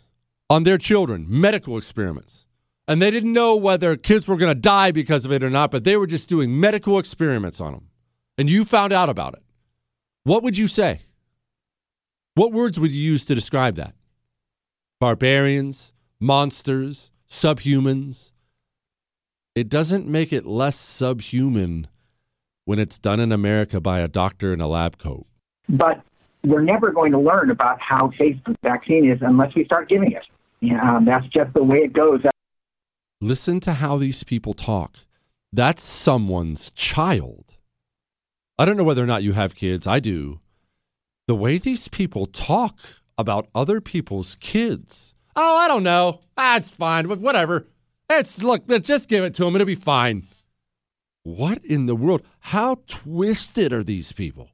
on 0.49 0.63
their 0.63 0.77
children, 0.77 1.25
medical 1.29 1.77
experiments 1.77 2.45
and 2.89 2.99
they 2.99 3.11
didn't 3.11 3.33
know 3.33 3.55
whether 3.55 3.95
kids 3.95 4.27
were 4.27 4.35
going 4.35 4.49
to 4.49 4.59
die 4.59 4.91
because 4.91 5.23
of 5.23 5.31
it 5.31 5.43
or 5.43 5.49
not, 5.51 5.69
but 5.69 5.83
they 5.83 5.95
were 5.95 6.07
just 6.07 6.27
doing 6.27 6.59
medical 6.59 6.97
experiments 6.97 7.61
on 7.61 7.73
them. 7.73 7.89
And 8.35 8.49
you 8.49 8.65
found 8.65 8.91
out 8.91 9.09
about 9.09 9.35
it. 9.35 9.43
What 10.23 10.41
would 10.41 10.57
you 10.57 10.67
say? 10.67 11.01
What 12.33 12.51
words 12.51 12.79
would 12.79 12.91
you 12.91 12.99
use 12.99 13.25
to 13.25 13.35
describe 13.35 13.75
that? 13.75 13.93
Barbarians, 14.99 15.93
monsters, 16.19 17.11
subhumans. 17.29 18.31
It 19.55 19.69
doesn't 19.69 20.07
make 20.07 20.31
it 20.31 20.45
less 20.45 20.77
subhuman 20.79 21.87
when 22.65 22.79
it's 22.79 22.99
done 22.99 23.19
in 23.19 23.31
America 23.31 23.81
by 23.81 23.99
a 23.99 24.07
doctor 24.07 24.53
in 24.53 24.61
a 24.61 24.67
lab 24.67 24.97
coat. 24.97 25.25
But 25.67 26.01
we're 26.43 26.61
never 26.61 26.91
going 26.91 27.11
to 27.11 27.17
learn 27.17 27.49
about 27.49 27.81
how 27.81 28.11
safe 28.11 28.37
the 28.45 28.55
vaccine 28.63 29.05
is 29.05 29.21
unless 29.21 29.55
we 29.55 29.65
start 29.65 29.89
giving 29.89 30.11
it. 30.11 30.27
Yeah, 30.61 30.97
um, 30.97 31.05
that's 31.05 31.27
just 31.27 31.53
the 31.53 31.63
way 31.63 31.79
it 31.79 31.93
goes. 31.93 32.21
Listen 33.21 33.59
to 33.61 33.73
how 33.73 33.97
these 33.97 34.23
people 34.23 34.53
talk. 34.53 34.99
That's 35.51 35.83
someone's 35.83 36.69
child. 36.71 37.55
I 38.57 38.65
don't 38.65 38.77
know 38.77 38.83
whether 38.83 39.03
or 39.03 39.07
not 39.07 39.23
you 39.23 39.33
have 39.33 39.55
kids. 39.55 39.87
I 39.87 39.99
do. 39.99 40.39
The 41.27 41.35
way 41.35 41.57
these 41.57 41.87
people 41.87 42.25
talk 42.25 42.77
about 43.17 43.47
other 43.53 43.81
people's 43.81 44.35
kids. 44.35 45.15
Oh, 45.35 45.57
I 45.57 45.67
don't 45.67 45.83
know. 45.83 46.21
Ah, 46.37 46.57
it's 46.57 46.69
fine. 46.69 47.07
Whatever. 47.07 47.67
It's 48.09 48.41
look, 48.41 48.63
Let's 48.67 48.87
just 48.87 49.07
give 49.09 49.23
it 49.23 49.35
to 49.35 49.45
him. 49.45 49.55
It'll 49.55 49.65
be 49.65 49.75
fine. 49.75 50.27
What 51.23 51.63
in 51.63 51.85
the 51.85 51.95
world? 51.95 52.23
How 52.39 52.79
twisted 52.87 53.71
are 53.71 53.83
these 53.83 54.11
people? 54.11 54.49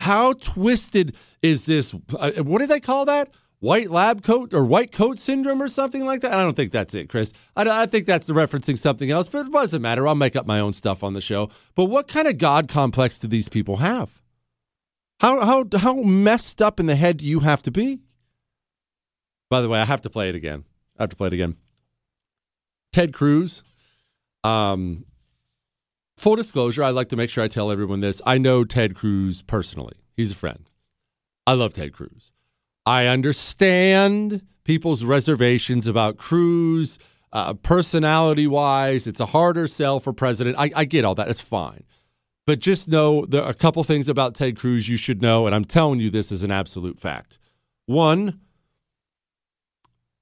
How 0.00 0.32
twisted 0.34 1.14
is 1.42 1.62
this? 1.62 1.94
Uh, 2.18 2.32
what 2.42 2.58
do 2.58 2.66
they 2.66 2.80
call 2.80 3.04
that? 3.04 3.30
white 3.64 3.90
lab 3.90 4.22
coat 4.22 4.52
or 4.52 4.62
white 4.62 4.92
coat 4.92 5.18
syndrome 5.18 5.62
or 5.62 5.68
something 5.68 6.04
like 6.04 6.20
that. 6.20 6.34
I 6.34 6.42
don't 6.42 6.54
think 6.54 6.70
that's 6.70 6.94
it, 6.94 7.08
Chris. 7.08 7.32
I, 7.56 7.66
I, 7.66 7.86
think 7.86 8.04
that's 8.04 8.28
referencing 8.28 8.76
something 8.76 9.10
else, 9.10 9.26
but 9.26 9.46
it 9.46 9.52
doesn't 9.52 9.80
matter. 9.80 10.06
I'll 10.06 10.14
make 10.14 10.36
up 10.36 10.46
my 10.46 10.60
own 10.60 10.74
stuff 10.74 11.02
on 11.02 11.14
the 11.14 11.20
show. 11.22 11.48
But 11.74 11.86
what 11.86 12.06
kind 12.06 12.28
of 12.28 12.36
God 12.36 12.68
complex 12.68 13.18
do 13.18 13.26
these 13.26 13.48
people 13.48 13.78
have? 13.78 14.20
How, 15.20 15.40
how, 15.46 15.64
how 15.78 15.94
messed 15.94 16.60
up 16.60 16.78
in 16.78 16.84
the 16.84 16.96
head 16.96 17.16
do 17.16 17.26
you 17.26 17.40
have 17.40 17.62
to 17.62 17.70
be? 17.70 18.00
By 19.48 19.62
the 19.62 19.68
way, 19.70 19.80
I 19.80 19.86
have 19.86 20.02
to 20.02 20.10
play 20.10 20.28
it 20.28 20.34
again. 20.34 20.64
I 20.98 21.04
have 21.04 21.10
to 21.10 21.16
play 21.16 21.28
it 21.28 21.32
again. 21.32 21.56
Ted 22.94 23.12
Cruz. 23.12 23.64
Um, 24.44 25.04
full 26.16 26.36
disclosure, 26.36 26.84
I 26.84 26.90
like 26.90 27.08
to 27.08 27.16
make 27.16 27.28
sure 27.28 27.42
I 27.42 27.48
tell 27.48 27.72
everyone 27.72 27.98
this. 27.98 28.22
I 28.24 28.38
know 28.38 28.62
Ted 28.62 28.94
Cruz 28.94 29.42
personally. 29.42 29.96
He's 30.16 30.30
a 30.30 30.36
friend. 30.36 30.70
I 31.44 31.54
love 31.54 31.72
Ted 31.72 31.92
Cruz. 31.92 32.30
I 32.86 33.06
understand 33.06 34.46
people's 34.62 35.02
reservations 35.02 35.88
about 35.88 36.18
Cruz, 36.18 37.00
uh, 37.32 37.54
personality 37.54 38.46
wise. 38.46 39.08
It's 39.08 39.18
a 39.18 39.26
harder 39.26 39.66
sell 39.66 39.98
for 39.98 40.12
president. 40.12 40.56
I, 40.56 40.70
I 40.76 40.84
get 40.84 41.04
all 41.04 41.16
that. 41.16 41.28
It's 41.28 41.40
fine. 41.40 41.82
But 42.46 42.60
just 42.60 42.86
know 42.86 43.26
there 43.26 43.42
are 43.42 43.50
a 43.50 43.54
couple 43.54 43.82
things 43.82 44.08
about 44.08 44.36
Ted 44.36 44.56
Cruz 44.56 44.88
you 44.88 44.96
should 44.96 45.20
know, 45.20 45.46
and 45.46 45.54
I'm 45.54 45.64
telling 45.64 45.98
you 45.98 46.10
this 46.10 46.30
is 46.30 46.44
an 46.44 46.52
absolute 46.52 47.00
fact. 47.00 47.40
One, 47.86 48.38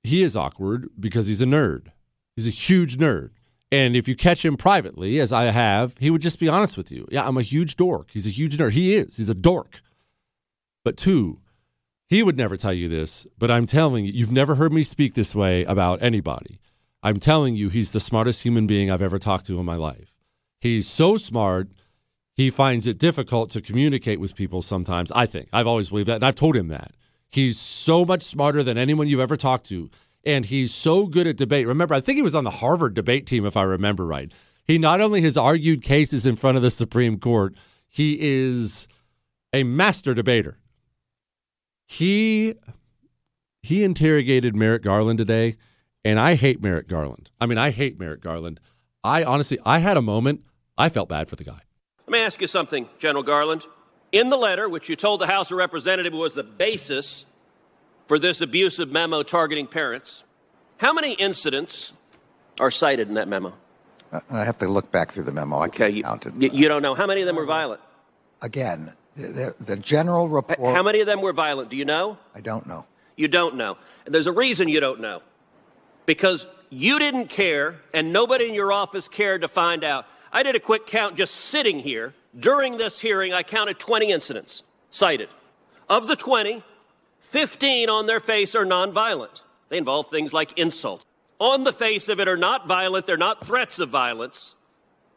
he 0.02 0.22
is 0.22 0.34
awkward 0.34 0.88
because 0.98 1.26
he's 1.26 1.42
a 1.42 1.46
nerd. 1.46 1.88
He's 2.36 2.46
a 2.46 2.50
huge 2.50 2.96
nerd. 2.98 3.30
And 3.70 3.96
if 3.96 4.06
you 4.06 4.14
catch 4.14 4.44
him 4.44 4.56
privately, 4.56 5.18
as 5.18 5.32
I 5.32 5.44
have, 5.44 5.94
he 5.98 6.10
would 6.10 6.20
just 6.20 6.38
be 6.38 6.48
honest 6.48 6.76
with 6.76 6.92
you. 6.92 7.08
Yeah, 7.10 7.26
I'm 7.26 7.38
a 7.38 7.42
huge 7.42 7.76
dork. 7.76 8.10
He's 8.12 8.26
a 8.26 8.30
huge 8.30 8.58
nerd. 8.58 8.72
He 8.72 8.94
is. 8.94 9.16
He's 9.16 9.30
a 9.30 9.34
dork. 9.34 9.80
But 10.84 10.96
two, 10.96 11.38
he 12.08 12.22
would 12.22 12.36
never 12.36 12.58
tell 12.58 12.74
you 12.74 12.88
this, 12.88 13.26
but 13.38 13.50
I'm 13.50 13.64
telling 13.64 14.04
you, 14.04 14.12
you've 14.12 14.30
never 14.30 14.56
heard 14.56 14.72
me 14.72 14.82
speak 14.82 15.14
this 15.14 15.34
way 15.34 15.64
about 15.64 16.02
anybody. 16.02 16.60
I'm 17.02 17.18
telling 17.18 17.56
you, 17.56 17.70
he's 17.70 17.92
the 17.92 18.00
smartest 18.00 18.42
human 18.42 18.66
being 18.66 18.90
I've 18.90 19.00
ever 19.00 19.18
talked 19.18 19.46
to 19.46 19.58
in 19.58 19.64
my 19.64 19.76
life. 19.76 20.12
He's 20.60 20.86
so 20.86 21.16
smart, 21.16 21.68
he 22.34 22.50
finds 22.50 22.86
it 22.86 22.98
difficult 22.98 23.50
to 23.52 23.62
communicate 23.62 24.20
with 24.20 24.34
people 24.34 24.60
sometimes. 24.60 25.10
I 25.12 25.24
think. 25.24 25.48
I've 25.52 25.66
always 25.66 25.88
believed 25.88 26.08
that, 26.08 26.16
and 26.16 26.24
I've 26.24 26.34
told 26.34 26.56
him 26.56 26.68
that. 26.68 26.92
He's 27.30 27.58
so 27.58 28.04
much 28.04 28.22
smarter 28.22 28.62
than 28.62 28.76
anyone 28.76 29.08
you've 29.08 29.20
ever 29.20 29.38
talked 29.38 29.66
to, 29.68 29.90
and 30.24 30.46
he's 30.46 30.72
so 30.74 31.06
good 31.06 31.26
at 31.26 31.36
debate. 31.36 31.66
Remember, 31.66 31.94
I 31.94 32.00
think 32.00 32.16
he 32.16 32.22
was 32.22 32.34
on 32.34 32.44
the 32.44 32.50
Harvard 32.50 32.94
debate 32.94 33.26
team, 33.26 33.44
if 33.44 33.56
I 33.56 33.62
remember 33.62 34.06
right. 34.06 34.30
He 34.64 34.78
not 34.78 35.00
only 35.00 35.22
has 35.22 35.36
argued 35.36 35.82
cases 35.82 36.24
in 36.24 36.36
front 36.36 36.56
of 36.56 36.62
the 36.62 36.70
Supreme 36.70 37.18
Court, 37.18 37.54
he 37.88 38.18
is 38.20 38.88
a 39.52 39.64
master 39.64 40.14
debater. 40.14 40.58
He 41.86 42.54
he 43.62 43.84
interrogated 43.84 44.56
Merrick 44.56 44.82
Garland 44.82 45.18
today, 45.18 45.56
and 46.04 46.18
I 46.18 46.34
hate 46.34 46.62
Merrick 46.62 46.88
Garland. 46.88 47.30
I 47.40 47.46
mean, 47.46 47.58
I 47.58 47.70
hate 47.70 47.98
Merrick 47.98 48.20
Garland. 48.20 48.60
I 49.04 49.24
honestly, 49.24 49.58
I 49.64 49.78
had 49.78 49.96
a 49.96 50.02
moment. 50.02 50.42
I 50.78 50.88
felt 50.88 51.08
bad 51.08 51.28
for 51.28 51.36
the 51.36 51.44
guy. 51.44 51.60
Let 52.06 52.12
me 52.12 52.20
ask 52.20 52.40
you 52.40 52.46
something, 52.46 52.88
General 52.98 53.22
Garland. 53.22 53.66
In 54.10 54.30
the 54.30 54.36
letter, 54.36 54.68
which 54.68 54.88
you 54.88 54.96
told 54.96 55.20
the 55.20 55.26
House 55.26 55.50
of 55.50 55.58
Representatives 55.58 56.16
was 56.16 56.34
the 56.34 56.42
basis 56.42 57.24
for 58.06 58.18
this 58.18 58.40
abusive 58.40 58.90
memo 58.90 59.22
targeting 59.22 59.66
parents, 59.66 60.24
how 60.78 60.92
many 60.92 61.14
incidents 61.14 61.92
are 62.60 62.70
cited 62.70 63.08
in 63.08 63.14
that 63.14 63.28
memo? 63.28 63.54
Uh, 64.12 64.20
I 64.30 64.44
have 64.44 64.58
to 64.58 64.68
look 64.68 64.90
back 64.92 65.12
through 65.12 65.24
the 65.24 65.32
memo. 65.32 65.58
I 65.58 65.66
Okay, 65.66 65.90
you, 65.90 66.02
counted. 66.02 66.42
you, 66.42 66.50
you 66.52 66.68
don't 66.68 66.82
know. 66.82 66.94
How 66.94 67.06
many 67.06 67.20
of 67.22 67.26
them 67.26 67.36
were 67.36 67.46
violent? 67.46 67.80
Again, 68.42 68.92
the, 69.16 69.54
the 69.60 69.76
general 69.76 70.28
report. 70.28 70.74
How 70.74 70.82
many 70.82 71.00
of 71.00 71.06
them 71.06 71.20
were 71.20 71.32
violent? 71.32 71.70
Do 71.70 71.76
you 71.76 71.84
know? 71.84 72.18
I 72.34 72.40
don't 72.40 72.66
know. 72.66 72.84
You 73.16 73.28
don't 73.28 73.56
know. 73.56 73.76
And 74.04 74.14
there's 74.14 74.26
a 74.26 74.32
reason 74.32 74.68
you 74.68 74.80
don't 74.80 75.00
know. 75.00 75.22
Because 76.04 76.46
you 76.70 76.98
didn't 76.98 77.28
care, 77.28 77.76
and 77.94 78.12
nobody 78.12 78.48
in 78.48 78.54
your 78.54 78.72
office 78.72 79.06
cared 79.08 79.42
to 79.42 79.48
find 79.48 79.84
out. 79.84 80.06
I 80.32 80.42
did 80.42 80.56
a 80.56 80.60
quick 80.60 80.86
count 80.86 81.16
just 81.16 81.34
sitting 81.34 81.78
here. 81.78 82.14
During 82.38 82.78
this 82.78 82.98
hearing, 82.98 83.32
I 83.34 83.42
counted 83.42 83.78
20 83.78 84.10
incidents 84.10 84.62
cited. 84.90 85.28
Of 85.88 86.08
the 86.08 86.16
20, 86.16 86.64
15 87.22 87.88
on 87.88 88.06
their 88.06 88.20
face 88.20 88.54
are 88.54 88.64
nonviolent. 88.64 89.40
They 89.68 89.78
involve 89.78 90.10
things 90.10 90.32
like 90.32 90.58
insult. 90.58 91.04
On 91.38 91.64
the 91.64 91.72
face 91.72 92.08
of 92.08 92.20
it 92.20 92.28
are 92.28 92.36
not 92.36 92.68
violent, 92.68 93.06
they're 93.06 93.16
not 93.16 93.44
threats 93.44 93.78
of 93.78 93.88
violence. 93.88 94.54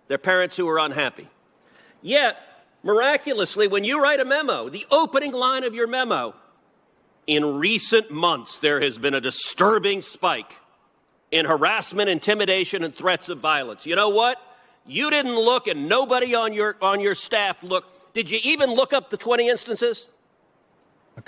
They're 0.07 0.18
parents 0.18 0.57
who 0.57 0.68
are 0.69 0.80
unhappy. 0.80 1.27
Yet, 2.02 2.38
miraculously, 2.84 3.68
when 3.68 3.84
you 3.84 4.02
write 4.02 4.19
a 4.19 4.26
memo, 4.26 4.69
the 4.69 4.86
opening 4.91 5.34
line 5.34 5.64
of 5.64 5.73
your 5.73 5.88
memo, 5.88 6.36
in 7.27 7.57
recent 7.57 8.11
months, 8.11 8.60
there 8.60 8.80
has 8.82 8.98
been 8.98 9.14
a 9.14 9.22
disturbing 9.22 10.02
spike 10.02 10.53
in 11.32 11.45
harassment, 11.45 12.10
intimidation, 12.10 12.84
and 12.84 12.94
threats 12.94 13.30
of 13.30 13.40
violence. 13.40 13.86
You 13.86 13.95
know 13.95 14.10
what? 14.10 14.40
You 14.86 15.10
didn't 15.10 15.36
look, 15.36 15.68
and 15.68 15.90
nobody 15.90 16.36
on 16.36 16.53
your 16.53 16.76
on 16.82 17.02
your 17.02 17.15
staff 17.15 17.61
looked. 17.64 18.14
Did 18.14 18.30
you 18.30 18.40
even 18.44 18.69
look 18.69 18.94
up 18.94 19.10
the 19.10 19.18
20 19.18 19.49
instances? 19.49 20.07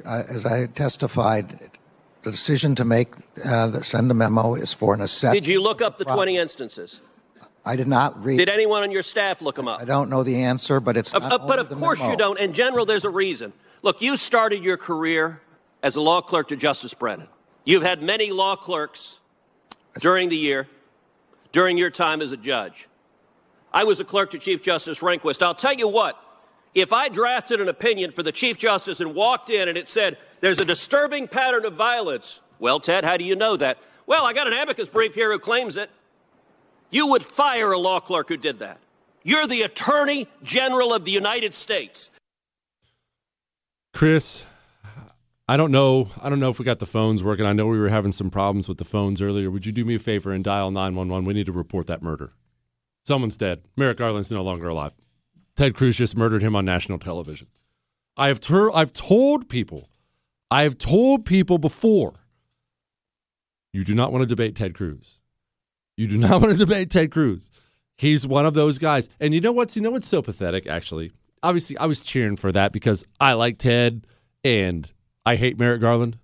As 0.06 0.46
I 0.46 0.68
testified, 0.68 1.72
the 2.24 2.32
decision 2.32 2.76
to 2.76 2.86
make 2.86 3.14
uh, 3.46 3.68
the, 3.68 3.84
send 3.84 4.12
a 4.12 4.14
memo 4.14 4.56
is 4.56 4.74
for 4.74 4.94
an 4.94 5.02
assessment. 5.02 5.46
Did 5.46 5.52
you 5.52 5.62
look 5.62 5.82
up 5.82 5.98
the 5.98 6.06
20 6.06 6.38
instances? 6.38 7.00
I 7.66 7.76
did 7.76 7.88
not 7.88 8.24
read. 8.24 8.38
Did 8.38 8.50
anyone 8.50 8.84
on 8.84 8.92
your 8.92 9.04
staff 9.04 9.42
look 9.42 9.56
them 9.56 9.68
up? 9.68 9.82
I 9.82 9.86
don't 9.86 10.10
know 10.10 10.24
the 10.24 10.44
answer, 10.44 10.80
but 10.80 10.96
it's. 10.96 11.14
Uh, 11.14 11.20
Not 11.20 11.32
uh, 11.32 11.38
but 11.40 11.60
of 11.60 11.70
course 11.70 12.00
memo. 12.00 12.12
you 12.12 12.18
don't. 12.18 12.40
In 12.40 12.54
general, 12.54 12.86
there's 12.86 13.04
a 13.04 13.10
reason. 13.10 13.52
Look, 13.82 14.02
you 14.02 14.16
started 14.16 14.64
your 14.64 14.78
career 14.78 15.42
as 15.84 15.96
a 15.96 16.02
law 16.02 16.22
clerk 16.22 16.48
to 16.50 16.56
Justice 16.56 16.94
Brennan. 16.94 17.28
You've 17.66 17.84
had 17.84 18.02
many 18.02 18.32
law 18.32 18.56
clerks 18.56 19.20
during 20.00 20.30
the 20.30 20.38
year, 20.38 20.68
during 21.52 21.78
your 21.78 21.90
time 21.90 22.22
as 22.22 22.32
a 22.32 22.38
judge. 22.38 22.88
I 23.74 23.84
was 23.84 24.00
a 24.00 24.06
clerk 24.06 24.32
to 24.32 24.40
Chief 24.40 24.64
Justice 24.64 25.00
Rehnquist. 25.00 25.42
I'll 25.42 25.54
tell 25.54 25.74
you 25.74 25.90
what, 25.90 26.18
if 26.78 26.94
I 26.94 27.10
drafted 27.10 27.60
an 27.60 27.70
opinion 27.70 28.12
for 28.12 28.22
the 28.22 28.32
Chief 28.32 28.56
Justice 28.58 29.00
and 29.00 29.16
walked 29.16 29.50
in 29.50 29.68
and 29.68 29.78
it 29.78 29.88
said, 29.88 30.18
there's 30.42 30.60
a 30.60 30.66
disturbing 30.66 31.28
pattern 31.28 31.66
of 31.66 31.74
violence, 31.74 32.40
well, 32.60 32.80
Ted, 32.80 33.04
how 33.04 33.18
do 33.18 33.24
you 33.24 33.36
know 33.36 33.58
that? 33.58 33.80
Well, 34.06 34.24
I 34.26 34.34
got 34.34 34.46
an 34.46 34.54
amicus 34.54 34.88
brief 34.88 35.16
here 35.16 35.32
who 35.32 35.40
claims 35.40 35.76
it. 35.76 35.90
You 36.92 37.08
would 37.08 37.26
fire 37.26 37.72
a 37.72 37.80
law 37.80 38.00
clerk 38.00 38.30
who 38.30 38.38
did 38.38 38.60
that. 38.60 38.78
You're 39.24 39.48
the 39.48 39.64
Attorney 39.64 40.28
General 40.44 40.94
of 40.94 41.04
the 41.04 41.12
United 41.12 41.56
States. 41.56 42.12
Chris, 43.94 44.44
I 45.48 45.58
don't 45.58 45.72
know. 45.72 46.12
I 46.22 46.30
don't 46.30 46.40
know 46.40 46.52
if 46.52 46.60
we 46.60 46.66
got 46.66 46.78
the 46.78 46.86
phones 46.86 47.24
working. 47.24 47.46
I 47.46 47.54
know 47.54 47.66
we 47.66 47.80
were 47.80 47.90
having 47.90 48.12
some 48.12 48.30
problems 48.30 48.70
with 48.70 48.78
the 48.78 48.86
phones 48.86 49.20
earlier. 49.20 49.50
Would 49.50 49.66
you 49.66 49.72
do 49.72 49.84
me 49.84 49.96
a 49.96 50.00
favor 50.00 50.32
and 50.32 50.44
dial 50.44 50.70
911? 50.70 51.26
We 51.26 51.34
need 51.34 51.48
to 51.48 51.52
report 51.52 51.88
that 51.88 52.04
murder. 52.04 52.34
Someone's 53.08 53.36
dead. 53.36 53.64
Merrick 53.76 53.98
Garland's 53.98 54.30
no 54.30 54.44
longer 54.44 54.68
alive. 54.68 54.94
Ted 55.58 55.74
Cruz 55.76 55.98
just 55.98 56.16
murdered 56.16 56.44
him 56.44 56.56
on 56.56 56.64
national 56.66 57.00
television. 57.00 57.48
I 58.16 58.28
have 58.28 58.40
tur- 58.40 58.74
I've 58.74 58.94
told 58.94 59.50
people, 59.50 59.90
I 60.50 60.62
have 60.64 60.78
told 60.78 61.26
people 61.26 61.58
before, 61.58 62.14
you 63.74 63.84
do 63.84 63.96
not 63.96 64.12
want 64.12 64.22
to 64.22 64.28
debate 64.28 64.56
Ted 64.56 64.76
Cruz. 64.76 65.20
You 65.98 66.08
do 66.08 66.18
not 66.18 66.42
want 66.42 66.54
to 66.54 66.58
debate 66.58 66.92
Ted 66.92 67.12
Cruz. 67.12 67.50
He's 67.98 68.28
one 68.28 68.46
of 68.46 68.54
those 68.54 68.78
guys. 68.78 69.10
And 69.20 69.34
you 69.34 69.42
know 69.42 69.52
what's 69.52 69.76
you 69.76 69.82
know 69.82 69.92
what's 69.92 70.08
so 70.08 70.22
pathetic 70.22 70.68
actually? 70.68 71.12
Obviously, 71.42 71.78
I 71.78 71.88
was 71.88 72.02
cheering 72.02 72.36
for 72.36 72.52
that 72.52 72.72
because 72.72 73.04
I 73.20 73.34
like 73.34 73.58
Ted 73.58 74.06
and 74.44 74.92
I 75.26 75.36
hate 75.36 75.58
Merrick 75.60 75.82
Garland. 75.82 76.18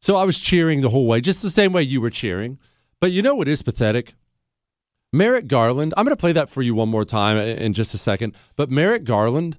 So 0.00 0.14
I 0.16 0.24
was 0.24 0.38
cheering 0.38 0.80
the 0.80 0.90
whole 0.90 1.06
way, 1.06 1.20
just 1.20 1.42
the 1.42 1.50
same 1.50 1.72
way 1.72 1.82
you 1.82 2.00
were 2.00 2.10
cheering. 2.10 2.58
But 3.00 3.10
you 3.10 3.22
know 3.22 3.34
what 3.34 3.48
is 3.48 3.62
pathetic? 3.62 4.14
Merrick 5.12 5.46
Garland, 5.46 5.94
I'm 5.96 6.04
going 6.04 6.16
to 6.16 6.20
play 6.20 6.32
that 6.32 6.50
for 6.50 6.60
you 6.60 6.74
one 6.74 6.90
more 6.90 7.04
time 7.04 7.38
in 7.38 7.72
just 7.72 7.94
a 7.94 7.98
second. 7.98 8.34
But 8.56 8.70
Merrick 8.70 9.04
Garland, 9.04 9.56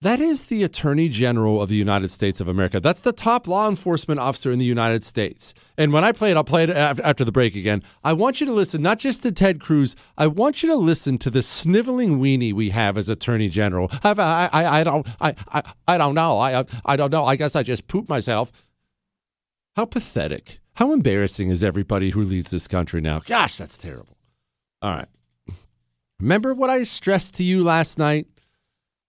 that 0.00 0.22
is 0.22 0.46
the 0.46 0.62
Attorney 0.62 1.10
General 1.10 1.60
of 1.60 1.68
the 1.68 1.76
United 1.76 2.10
States 2.10 2.40
of 2.40 2.48
America. 2.48 2.80
That's 2.80 3.02
the 3.02 3.12
top 3.12 3.46
law 3.46 3.68
enforcement 3.68 4.20
officer 4.20 4.50
in 4.50 4.58
the 4.58 4.64
United 4.64 5.04
States. 5.04 5.52
And 5.76 5.92
when 5.92 6.02
I 6.02 6.12
play 6.12 6.30
it, 6.30 6.36
I'll 6.38 6.44
play 6.44 6.64
it 6.64 6.70
after 6.70 7.26
the 7.26 7.32
break 7.32 7.54
again. 7.54 7.82
I 8.02 8.14
want 8.14 8.40
you 8.40 8.46
to 8.46 8.52
listen 8.52 8.80
not 8.80 8.98
just 8.98 9.22
to 9.24 9.32
Ted 9.32 9.60
Cruz, 9.60 9.94
I 10.16 10.28
want 10.28 10.62
you 10.62 10.68
to 10.70 10.76
listen 10.76 11.18
to 11.18 11.30
the 11.30 11.42
sniveling 11.42 12.18
weenie 12.18 12.54
we 12.54 12.70
have 12.70 12.96
as 12.96 13.10
Attorney 13.10 13.50
General. 13.50 13.90
I, 14.02 14.12
I, 14.50 14.80
I, 14.80 14.82
don't, 14.82 15.06
I, 15.20 15.34
I, 15.52 15.62
I 15.86 15.98
don't 15.98 16.14
know. 16.14 16.38
I, 16.38 16.64
I 16.86 16.96
don't 16.96 17.10
know. 17.10 17.26
I 17.26 17.36
guess 17.36 17.54
I 17.54 17.62
just 17.62 17.86
pooped 17.86 18.08
myself. 18.08 18.50
How 19.76 19.84
pathetic. 19.84 20.60
How 20.76 20.92
embarrassing 20.92 21.50
is 21.50 21.62
everybody 21.62 22.10
who 22.10 22.22
leads 22.22 22.50
this 22.50 22.66
country 22.66 23.00
now? 23.02 23.20
Gosh, 23.20 23.58
that's 23.58 23.76
terrible. 23.76 24.13
All 24.84 24.90
right. 24.90 25.08
Remember 26.20 26.52
what 26.52 26.68
I 26.68 26.82
stressed 26.82 27.32
to 27.36 27.42
you 27.42 27.64
last 27.64 27.98
night? 27.98 28.26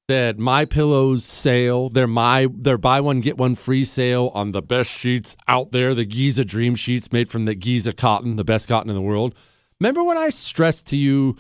That 0.08 0.40
my 0.40 0.64
pillows 0.64 1.26
sale, 1.26 1.90
they're 1.90 2.08
my 2.08 2.48
their 2.56 2.78
buy 2.78 3.02
one 3.02 3.20
get 3.20 3.38
one 3.38 3.56
free 3.56 3.84
sale 3.84 4.32
on 4.34 4.54
the 4.54 4.62
best 4.62 4.90
sheets 4.90 5.36
out 5.50 5.72
there, 5.72 5.94
the 5.94 6.06
Giza 6.06 6.46
Dream 6.46 6.76
sheets 6.76 7.12
made 7.12 7.28
from 7.28 7.44
the 7.44 7.56
Giza 7.56 7.92
cotton, 7.92 8.38
the 8.38 8.46
best 8.46 8.70
cotton 8.70 8.90
in 8.90 8.96
the 8.96 9.02
world. 9.02 9.36
Remember 9.82 10.02
when 10.02 10.18
I 10.18 10.30
stressed 10.30 10.86
to 10.88 10.96
you 10.96 11.36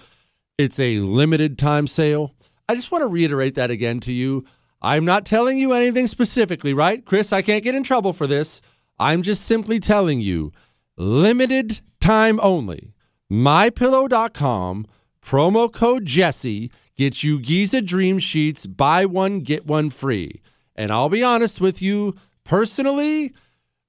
it's 0.57 0.81
a 0.81 0.99
limited 0.99 1.57
time 1.57 1.87
sale? 1.87 2.33
I 2.67 2.75
just 2.75 2.91
want 2.91 3.03
to 3.03 3.07
reiterate 3.07 3.55
that 3.55 3.71
again 3.71 4.01
to 4.01 4.11
you. 4.11 4.43
I'm 4.81 5.05
not 5.05 5.25
telling 5.25 5.57
you 5.57 5.71
anything 5.71 6.07
specifically, 6.07 6.73
right? 6.73 7.05
Chris, 7.05 7.31
I 7.31 7.41
can't 7.41 7.63
get 7.63 7.75
in 7.75 7.83
trouble 7.83 8.11
for 8.11 8.27
this. 8.27 8.61
I'm 8.99 9.21
just 9.21 9.43
simply 9.43 9.79
telling 9.79 10.19
you 10.19 10.51
limited 10.97 11.79
time 12.01 12.39
only. 12.41 12.94
MyPillow.com, 13.31 14.85
promo 15.21 15.71
code 15.71 16.05
Jesse 16.05 16.71
gets 16.95 17.23
you 17.23 17.39
Giza 17.39 17.81
Dream 17.81 18.19
Sheets, 18.19 18.65
buy 18.65 19.05
one, 19.05 19.39
get 19.39 19.65
one 19.65 19.89
free. 19.89 20.41
And 20.75 20.91
I'll 20.91 21.09
be 21.09 21.23
honest 21.23 21.59
with 21.59 21.81
you, 21.81 22.15
personally, 22.43 23.33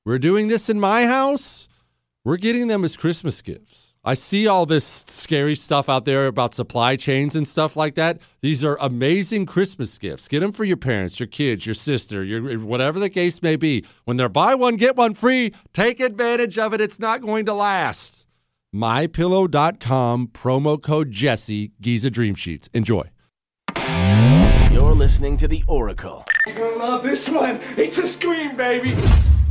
we're 0.05 0.19
doing 0.19 0.49
this 0.49 0.69
in 0.69 0.81
my 0.81 1.07
house. 1.07 1.69
We're 2.25 2.39
getting 2.39 2.69
them 2.69 2.85
as 2.85 2.97
Christmas 2.97 3.43
gifts. 3.43 3.95
I 4.03 4.15
see 4.15 4.47
all 4.47 4.67
this 4.67 5.05
scary 5.09 5.57
stuff 5.57 5.89
out 5.89 6.05
there 6.05 6.29
about 6.29 6.55
supply 6.55 6.95
chains 6.95 7.35
and 7.35 7.47
stuff 7.47 7.75
like 7.75 7.97
that. 7.97 8.21
These 8.41 8.65
are 8.65 8.79
amazing 8.81 9.47
Christmas 9.47 9.99
gifts. 9.99 10.29
Get 10.29 10.41
them 10.41 10.53
for 10.53 10.65
your 10.65 10.77
parents, 10.77 11.19
your 11.19 11.27
kids, 11.27 11.67
your 11.67 11.75
sister, 11.75 12.23
your 12.23 12.61
whatever 12.61 13.01
the 13.01 13.11
case 13.11 13.43
may 13.43 13.57
be. 13.57 13.85
When 14.05 14.17
they're 14.17 14.29
buy 14.29 14.55
one 14.55 14.77
get 14.77 14.95
one 14.95 15.15
free, 15.15 15.53
take 15.75 15.99
advantage 15.99 16.57
of 16.57 16.73
it. 16.73 16.81
It's 16.81 17.01
not 17.01 17.21
going 17.21 17.47
to 17.47 17.55
last. 17.55 18.26
mypillow.com 18.75 20.29
promo 20.29 20.83
code 20.83 21.11
Jesse 21.11 21.73
Giza 21.81 22.11
Dream 22.11 22.35
Sheets. 22.35 22.69
Enjoy. 22.75 23.11
You're 24.73 24.95
listening 24.95 25.37
to 25.39 25.49
The 25.49 25.63
Oracle, 25.69 26.25
You're 26.47 26.57
gonna 26.57 26.77
love 26.77 27.03
this 27.03 27.29
one. 27.29 27.61
It's 27.77 27.99
a 27.99 28.07
scream, 28.07 28.57
baby. 28.57 28.95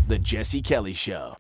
The 0.07 0.19
Jesse 0.19 0.61
Kelly 0.61 0.93
Show. 0.93 1.37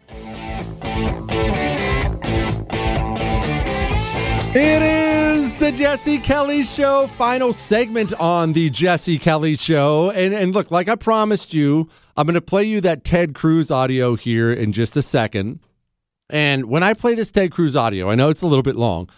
It 4.57 4.81
is 4.81 5.55
the 5.59 5.71
Jesse 5.73 6.17
Kelly 6.17 6.63
Show, 6.63 7.07
final 7.07 7.51
segment 7.53 8.13
on 8.13 8.53
the 8.53 8.69
Jesse 8.69 9.19
Kelly 9.19 9.55
Show. 9.57 10.11
And, 10.11 10.33
and 10.33 10.55
look, 10.55 10.71
like 10.71 10.87
I 10.87 10.95
promised 10.95 11.53
you, 11.53 11.89
I'm 12.15 12.25
going 12.25 12.35
to 12.35 12.41
play 12.41 12.63
you 12.63 12.79
that 12.81 13.03
Ted 13.03 13.35
Cruz 13.35 13.69
audio 13.69 14.15
here 14.15 14.53
in 14.53 14.71
just 14.71 14.95
a 14.95 15.01
second. 15.01 15.59
And 16.29 16.65
when 16.65 16.83
I 16.83 16.93
play 16.93 17.15
this 17.15 17.31
Ted 17.31 17.51
Cruz 17.51 17.75
audio, 17.75 18.09
I 18.09 18.15
know 18.15 18.29
it's 18.29 18.41
a 18.41 18.47
little 18.47 18.63
bit 18.63 18.75
long. 18.75 19.09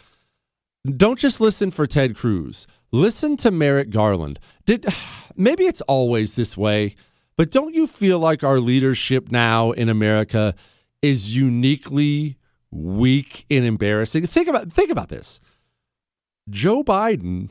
Don't 0.86 1.20
just 1.20 1.42
listen 1.42 1.72
for 1.72 1.88
Ted 1.88 2.16
Cruz. 2.16 2.68
Listen 2.92 3.38
to 3.38 3.52
Merrick 3.52 3.90
Garland. 3.90 4.40
Did 4.66 4.86
maybe 5.36 5.66
it's 5.66 5.82
always 5.82 6.36
this 6.36 6.58
way, 6.58 6.96
but 7.36 7.52
don't 7.52 7.74
you 7.74 7.88
feel 7.88 8.20
like 8.20 8.44
our 8.44 8.60
leadership 8.60 9.32
now 9.32 9.72
in 9.72 9.90
America 9.90 10.56
is 11.02 11.36
uniquely 11.36 12.38
weak 12.72 13.46
and 13.50 13.66
embarrassing? 13.66 14.26
Think 14.28 14.48
about 14.48 14.72
think 14.72 14.90
about 14.90 15.10
this. 15.10 15.40
Joe 16.50 16.84
Biden 16.84 17.50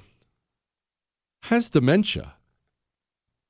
has 1.44 1.70
dementia. 1.70 2.34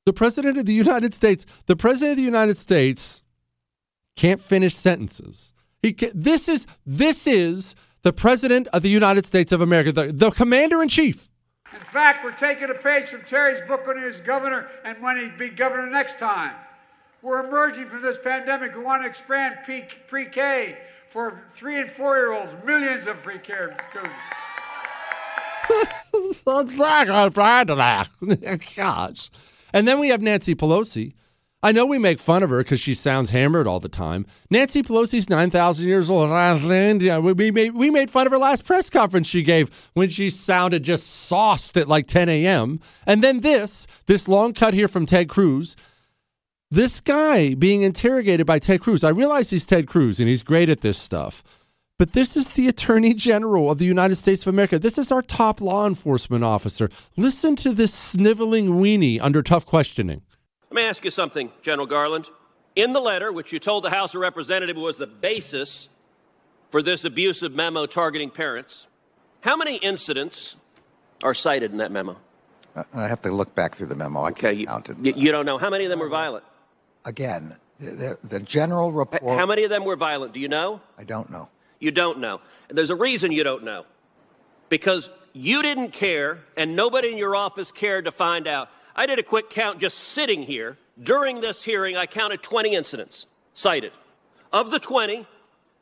The 0.04 0.12
president 0.12 0.56
of 0.56 0.66
the 0.66 0.74
United 0.74 1.14
States, 1.14 1.46
the 1.66 1.74
president 1.74 2.12
of 2.12 2.16
the 2.18 2.22
United 2.22 2.58
States 2.58 3.24
can't 4.16 4.40
finish 4.40 4.74
sentences. 4.74 5.52
He 5.82 5.92
can, 5.92 6.10
this 6.14 6.48
is 6.48 6.66
this 6.84 7.26
is 7.26 7.74
the 8.02 8.12
president 8.12 8.68
of 8.68 8.82
the 8.82 8.88
United 8.88 9.26
States 9.26 9.52
of 9.52 9.60
America, 9.60 9.92
the, 9.92 10.12
the 10.12 10.30
commander 10.30 10.82
in 10.82 10.88
chief. 10.88 11.28
In 11.72 11.80
fact, 11.80 12.24
we're 12.24 12.32
taking 12.32 12.70
a 12.70 12.74
page 12.74 13.08
from 13.08 13.22
Terry's 13.22 13.60
book 13.66 13.86
when 13.86 13.98
he 13.98 14.04
was 14.04 14.20
governor 14.20 14.68
and 14.84 15.00
when 15.02 15.18
he'd 15.18 15.36
be 15.36 15.48
governor 15.48 15.90
next 15.90 16.18
time. 16.18 16.54
We're 17.22 17.44
emerging 17.44 17.88
from 17.88 18.02
this 18.02 18.18
pandemic. 18.22 18.76
We 18.76 18.82
want 18.82 19.02
to 19.02 19.08
expand 19.08 19.56
pre 19.64 20.26
K 20.26 20.78
for 21.08 21.42
three 21.54 21.80
and 21.80 21.90
four 21.90 22.16
year 22.16 22.32
olds, 22.32 22.52
millions 22.64 23.06
of 23.06 23.22
pre 23.22 23.38
K 23.38 23.52
students. 23.90 24.14
Gosh. 28.76 29.30
And 29.72 29.86
then 29.86 29.98
we 29.98 30.08
have 30.08 30.22
Nancy 30.22 30.54
Pelosi. 30.54 31.14
I 31.62 31.72
know 31.72 31.86
we 31.86 31.98
make 31.98 32.18
fun 32.18 32.42
of 32.42 32.50
her 32.50 32.58
because 32.58 32.80
she 32.80 32.94
sounds 32.94 33.30
hammered 33.30 33.66
all 33.66 33.80
the 33.80 33.88
time. 33.88 34.26
Nancy 34.50 34.82
Pelosi's 34.82 35.28
9,000 35.28 35.86
years 35.86 36.10
old. 36.10 36.30
We, 36.30 37.50
made, 37.50 37.70
we 37.70 37.90
made 37.90 38.10
fun 38.10 38.26
of 38.26 38.32
her 38.32 38.38
last 38.38 38.64
press 38.64 38.90
conference 38.90 39.26
she 39.26 39.42
gave 39.42 39.90
when 39.94 40.08
she 40.08 40.30
sounded 40.30 40.82
just 40.82 41.06
sauced 41.06 41.76
at 41.76 41.88
like 41.88 42.06
10 42.06 42.28
a.m. 42.28 42.78
And 43.06 43.22
then 43.24 43.40
this, 43.40 43.86
this 44.06 44.28
long 44.28 44.52
cut 44.52 44.74
here 44.74 44.86
from 44.86 45.06
Ted 45.06 45.28
Cruz. 45.28 45.76
This 46.70 47.00
guy 47.00 47.54
being 47.54 47.82
interrogated 47.82 48.46
by 48.46 48.58
Ted 48.58 48.80
Cruz. 48.80 49.02
I 49.02 49.08
realize 49.08 49.50
he's 49.50 49.64
Ted 49.64 49.86
Cruz 49.86 50.20
and 50.20 50.28
he's 50.28 50.42
great 50.42 50.68
at 50.68 50.82
this 50.82 50.98
stuff. 50.98 51.42
But 51.98 52.12
this 52.12 52.36
is 52.36 52.52
the 52.52 52.68
Attorney 52.68 53.14
General 53.14 53.70
of 53.70 53.78
the 53.78 53.86
United 53.86 54.16
States 54.16 54.42
of 54.42 54.52
America. 54.52 54.78
This 54.78 54.98
is 54.98 55.10
our 55.10 55.22
top 55.22 55.62
law 55.62 55.86
enforcement 55.86 56.44
officer. 56.44 56.90
Listen 57.16 57.56
to 57.56 57.72
this 57.72 57.94
sniveling 57.94 58.72
weenie 58.72 59.18
under 59.22 59.42
tough 59.42 59.64
questioning. 59.64 60.20
Let 60.70 60.76
me 60.76 60.88
ask 60.88 61.04
you 61.04 61.10
something, 61.10 61.50
General 61.62 61.86
Garland. 61.86 62.28
In 62.74 62.92
the 62.92 63.00
letter, 63.00 63.32
which 63.32 63.52
you 63.52 63.58
told 63.58 63.84
the 63.84 63.90
House 63.90 64.14
of 64.14 64.20
Representatives 64.20 64.78
was 64.78 64.96
the 64.98 65.06
basis 65.06 65.88
for 66.70 66.82
this 66.82 67.04
abusive 67.04 67.54
memo 67.54 67.86
targeting 67.86 68.30
parents, 68.30 68.86
how 69.40 69.56
many 69.56 69.76
incidents 69.76 70.56
are 71.22 71.34
cited 71.34 71.70
in 71.70 71.78
that 71.78 71.92
memo? 71.92 72.16
I 72.92 73.08
have 73.08 73.22
to 73.22 73.30
look 73.30 73.54
back 73.54 73.76
through 73.76 73.86
the 73.86 73.94
memo. 73.94 74.20
I 74.20 74.30
okay, 74.30 74.52
you, 74.52 74.68
you, 75.00 75.14
you 75.16 75.32
don't 75.32 75.46
know. 75.46 75.56
How 75.56 75.70
many 75.70 75.84
of 75.84 75.90
them 75.90 76.00
were 76.00 76.08
violent? 76.08 76.44
Again, 77.04 77.56
the, 77.78 78.18
the 78.24 78.40
general 78.40 78.92
report. 78.92 79.38
How 79.38 79.46
many 79.46 79.64
of 79.64 79.70
them 79.70 79.84
were 79.84 79.96
violent? 79.96 80.34
Do 80.34 80.40
you 80.40 80.48
know? 80.48 80.80
I 80.98 81.04
don't 81.04 81.30
know. 81.30 81.48
You 81.78 81.90
don't 81.90 82.18
know. 82.18 82.40
And 82.68 82.76
there's 82.76 82.90
a 82.90 82.96
reason 82.96 83.32
you 83.32 83.44
don't 83.44 83.64
know. 83.64 83.86
Because 84.68 85.08
you 85.32 85.62
didn't 85.62 85.92
care, 85.92 86.40
and 86.56 86.74
nobody 86.74 87.12
in 87.12 87.18
your 87.18 87.36
office 87.36 87.70
cared 87.70 88.06
to 88.06 88.12
find 88.12 88.46
out. 88.46 88.68
I 88.96 89.06
did 89.06 89.18
a 89.18 89.22
quick 89.22 89.50
count 89.50 89.78
just 89.78 89.98
sitting 89.98 90.42
here. 90.42 90.78
During 91.00 91.42
this 91.42 91.62
hearing, 91.62 91.96
I 91.96 92.06
counted 92.06 92.42
20 92.42 92.74
incidents 92.74 93.26
cited. 93.52 93.92
Of 94.52 94.70
the 94.70 94.78
20, 94.78 95.26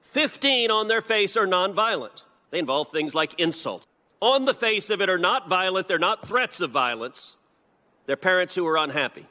15 0.02 0.70
on 0.72 0.88
their 0.88 1.00
face 1.00 1.36
are 1.36 1.46
nonviolent. 1.46 2.22
They 2.50 2.58
involve 2.58 2.88
things 2.88 3.14
like 3.14 3.38
insult. 3.38 3.86
On 4.20 4.44
the 4.44 4.54
face 4.54 4.90
of 4.90 5.00
it 5.00 5.08
are 5.08 5.18
not 5.18 5.48
violent, 5.48 5.86
they're 5.86 5.98
not 5.98 6.26
threats 6.26 6.60
of 6.60 6.70
violence. 6.70 7.36
They're 8.06 8.16
parents 8.16 8.54
who 8.54 8.66
are 8.66 8.76
unhappy. 8.76 9.26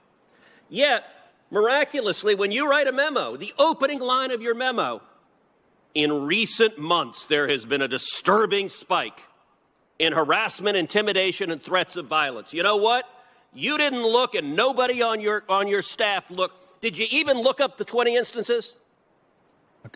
Yet, 0.69 1.03
miraculously, 1.51 2.35
when 2.35 2.51
you 2.51 2.69
write 2.69 2.87
a 2.87 2.91
memo, 2.93 3.35
the 3.35 3.53
opening 3.59 3.99
line 3.99 4.31
of 4.31 4.41
your 4.41 4.55
memo, 4.55 5.01
in 5.93 6.25
recent 6.25 6.77
months, 6.77 7.27
there 7.27 7.47
has 7.47 7.65
been 7.65 7.81
a 7.81 7.87
disturbing 7.87 8.69
spike 8.69 9.19
in 9.99 10.13
harassment, 10.13 10.77
intimidation, 10.77 11.51
and 11.51 11.61
threats 11.61 11.95
of 11.97 12.07
violence. 12.07 12.53
You 12.53 12.63
know 12.63 12.77
what? 12.77 13.05
You 13.55 13.77
didn't 13.77 14.03
look, 14.03 14.35
and 14.35 14.55
nobody 14.55 15.01
on 15.01 15.21
your 15.21 15.43
on 15.47 15.67
your 15.67 15.81
staff 15.81 16.29
looked. 16.29 16.81
Did 16.81 16.97
you 16.97 17.07
even 17.11 17.37
look 17.37 17.61
up 17.61 17.77
the 17.77 17.85
20 17.85 18.15
instances? 18.15 18.75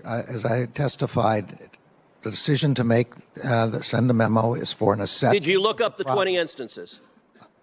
As 0.06 0.46
I 0.46 0.68
testified, 0.68 1.70
the 2.22 2.30
decision 2.30 2.76
to 2.76 2.84
make 2.84 3.12
uh, 3.44 3.82
send 3.82 4.10
a 4.10 4.14
memo 4.14 4.54
is 4.54 4.74
for 4.74 4.94
an 4.94 5.02
assessment. 5.02 5.44
Did 5.44 5.52
you 5.52 5.62
look 5.62 5.82
up 5.82 5.98
the 5.98 6.04
20 6.04 6.38
instances? 6.38 7.00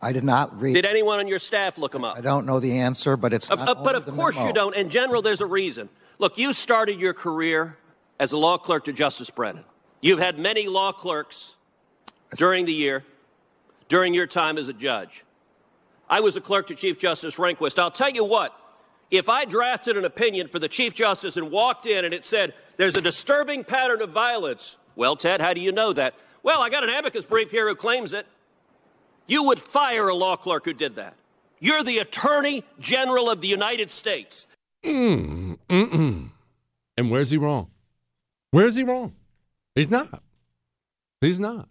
I 0.01 0.12
did 0.12 0.25
not 0.25 0.61
read. 0.61 0.75
Did 0.75 0.85
anyone 0.85 1.19
on 1.19 1.29
your 1.29 1.39
staff 1.39 1.79
look 1.79 1.93
them 1.93 2.05
up? 2.05 2.16
I 2.16 2.21
don't 2.21 2.45
know 2.45 2.61
the 2.61 2.79
answer, 2.79 3.16
but 3.16 3.33
it's. 3.33 3.51
Uh, 3.51 3.55
uh, 3.55 3.75
but 3.75 3.95
of 3.95 4.07
course 4.07 4.37
memo. 4.37 4.49
you 4.49 4.53
don't. 4.53 4.75
In 4.75 4.91
general, 4.91 5.23
there's 5.23 5.41
a 5.41 5.47
reason. 5.47 5.89
Look, 6.19 6.37
you 6.39 6.53
started 6.53 7.01
your 7.01 7.15
career 7.15 7.79
as 8.21 8.33
a 8.33 8.37
law 8.37 8.59
clerk 8.59 8.85
to 8.85 8.93
Justice 8.93 9.31
Brennan. 9.31 9.65
You've 10.01 10.19
had 10.19 10.39
many 10.39 10.69
law 10.69 10.93
clerks 10.93 11.55
during 12.37 12.66
the 12.66 12.73
year, 12.73 13.05
during 13.89 14.12
your 14.12 14.27
time 14.27 14.59
as 14.59 14.69
a 14.69 14.75
judge. 14.75 15.25
I 16.09 16.20
was 16.20 16.36
a 16.36 16.40
clerk 16.40 16.68
to 16.68 16.74
Chief 16.74 16.98
Justice 16.98 17.36
Rehnquist. 17.36 17.78
I'll 17.78 17.90
tell 17.90 18.10
you 18.10 18.24
what, 18.24 18.59
if 19.10 19.28
I 19.28 19.44
drafted 19.44 19.97
an 19.97 20.05
opinion 20.05 20.48
for 20.48 20.59
the 20.59 20.68
Chief 20.68 20.94
Justice 20.94 21.36
and 21.36 21.51
walked 21.51 21.86
in 21.86 22.05
and 22.05 22.12
it 22.12 22.24
said, 22.24 22.55
there's 22.76 22.97
a 22.97 23.01
disturbing 23.01 23.64
pattern 23.64 24.02
of 24.02 24.10
violence, 24.10 24.76
well, 24.97 25.16
Ted, 25.16 25.40
how 25.40 25.55
do 25.55 25.60
you 25.60 25.72
know 25.72 25.93
that? 25.93 26.14
Well, 26.43 26.60
I 26.60 26.68
got 26.68 26.85
an 26.85 26.90
amicus 26.90 27.24
brief 27.24 27.51
here 27.51 27.68
who 27.68 27.74
claims 27.74 28.12
it. 28.12 28.26
You 29.26 29.44
would 29.44 29.60
fire 29.60 30.09
a 30.09 30.14
law 30.14 30.36
clerk 30.36 30.66
who 30.66 30.74
did 30.74 30.97
that. 30.97 31.14
You're 31.59 31.82
the 31.82 31.98
Attorney 31.98 32.64
General 32.78 33.31
of 33.31 33.40
the 33.40 33.48
United 33.48 33.90
States. 33.90 34.47
Mm, 34.85 35.59
mm-mm. 35.68 36.31
And 36.97 37.10
where's 37.10 37.31
he 37.31 37.39
wrong? 37.39 37.70
Where's 38.51 38.74
he 38.76 38.82
wrong? 38.82 39.14
He's 39.74 39.90
not. 39.90 40.22
He's 41.20 41.40
not. 41.40 41.68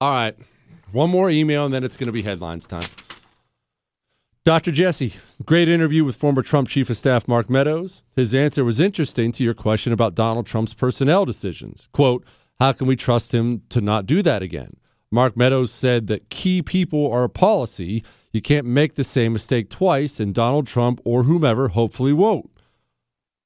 All 0.00 0.12
right. 0.12 0.36
One 0.92 1.10
more 1.10 1.28
email 1.28 1.64
and 1.64 1.74
then 1.74 1.84
it's 1.84 1.96
going 1.96 2.06
to 2.06 2.12
be 2.12 2.22
headlines 2.22 2.66
time. 2.66 2.88
Dr. 4.46 4.72
Jesse, 4.72 5.12
great 5.44 5.68
interview 5.68 6.02
with 6.02 6.16
former 6.16 6.40
Trump 6.40 6.66
Chief 6.66 6.88
of 6.88 6.96
Staff 6.96 7.28
Mark 7.28 7.50
Meadows. 7.50 8.02
His 8.16 8.34
answer 8.34 8.64
was 8.64 8.80
interesting 8.80 9.32
to 9.32 9.44
your 9.44 9.52
question 9.52 9.92
about 9.92 10.14
Donald 10.14 10.46
Trump's 10.46 10.72
personnel 10.72 11.26
decisions. 11.26 11.90
Quote, 11.92 12.24
how 12.58 12.72
can 12.72 12.86
we 12.86 12.96
trust 12.96 13.34
him 13.34 13.60
to 13.68 13.82
not 13.82 14.06
do 14.06 14.22
that 14.22 14.40
again? 14.40 14.78
Mark 15.10 15.36
Meadows 15.36 15.70
said 15.70 16.06
that 16.06 16.30
key 16.30 16.62
people 16.62 17.12
are 17.12 17.24
a 17.24 17.28
policy. 17.28 18.02
You 18.32 18.40
can't 18.40 18.64
make 18.64 18.94
the 18.94 19.04
same 19.04 19.34
mistake 19.34 19.68
twice, 19.68 20.18
and 20.18 20.34
Donald 20.34 20.66
Trump 20.66 21.02
or 21.04 21.24
whomever 21.24 21.68
hopefully 21.68 22.14
won't. 22.14 22.50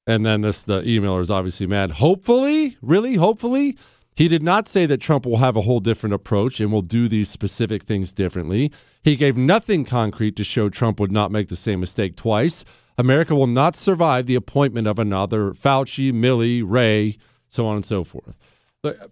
And 0.07 0.25
then 0.25 0.41
this 0.41 0.63
the 0.63 0.81
emailer 0.81 1.19
is 1.19 1.31
obviously 1.31 1.67
mad. 1.67 1.91
Hopefully? 1.91 2.77
Really? 2.81 3.15
Hopefully? 3.15 3.77
He 4.15 4.29
did 4.29 4.41
not 4.41 4.67
say 4.67 4.85
that 4.85 5.01
Trump 5.01 5.25
will 5.25 5.37
have 5.37 5.57
a 5.57 5.61
whole 5.61 5.81
different 5.81 6.13
approach 6.13 6.61
and 6.61 6.71
will 6.71 6.81
do 6.81 7.09
these 7.09 7.29
specific 7.29 7.83
things 7.83 8.13
differently. 8.13 8.71
He 9.03 9.17
gave 9.17 9.35
nothing 9.35 9.83
concrete 9.83 10.37
to 10.37 10.43
show 10.43 10.69
Trump 10.69 10.99
would 10.99 11.11
not 11.11 11.31
make 11.31 11.49
the 11.49 11.57
same 11.57 11.81
mistake 11.81 12.15
twice. 12.15 12.63
America 12.97 13.35
will 13.35 13.47
not 13.47 13.75
survive 13.75 14.25
the 14.25 14.35
appointment 14.35 14.87
of 14.87 14.99
another 14.99 15.51
Fauci, 15.51 16.13
Milley, 16.13 16.63
Wray, 16.65 17.17
so 17.49 17.67
on 17.67 17.75
and 17.75 17.85
so 17.85 18.05
forth. 18.05 18.37
But 18.81 19.01
uh, 19.01 19.07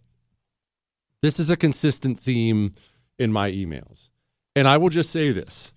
this 1.21 1.38
is 1.38 1.49
a 1.49 1.57
consistent 1.57 2.19
theme 2.19 2.71
in 3.19 3.31
my 3.31 3.51
emails. 3.51 4.09
And 4.55 4.67
I 4.69 4.77
will 4.77 4.89
just 4.89 5.09
say 5.09 5.31
this 5.31 5.73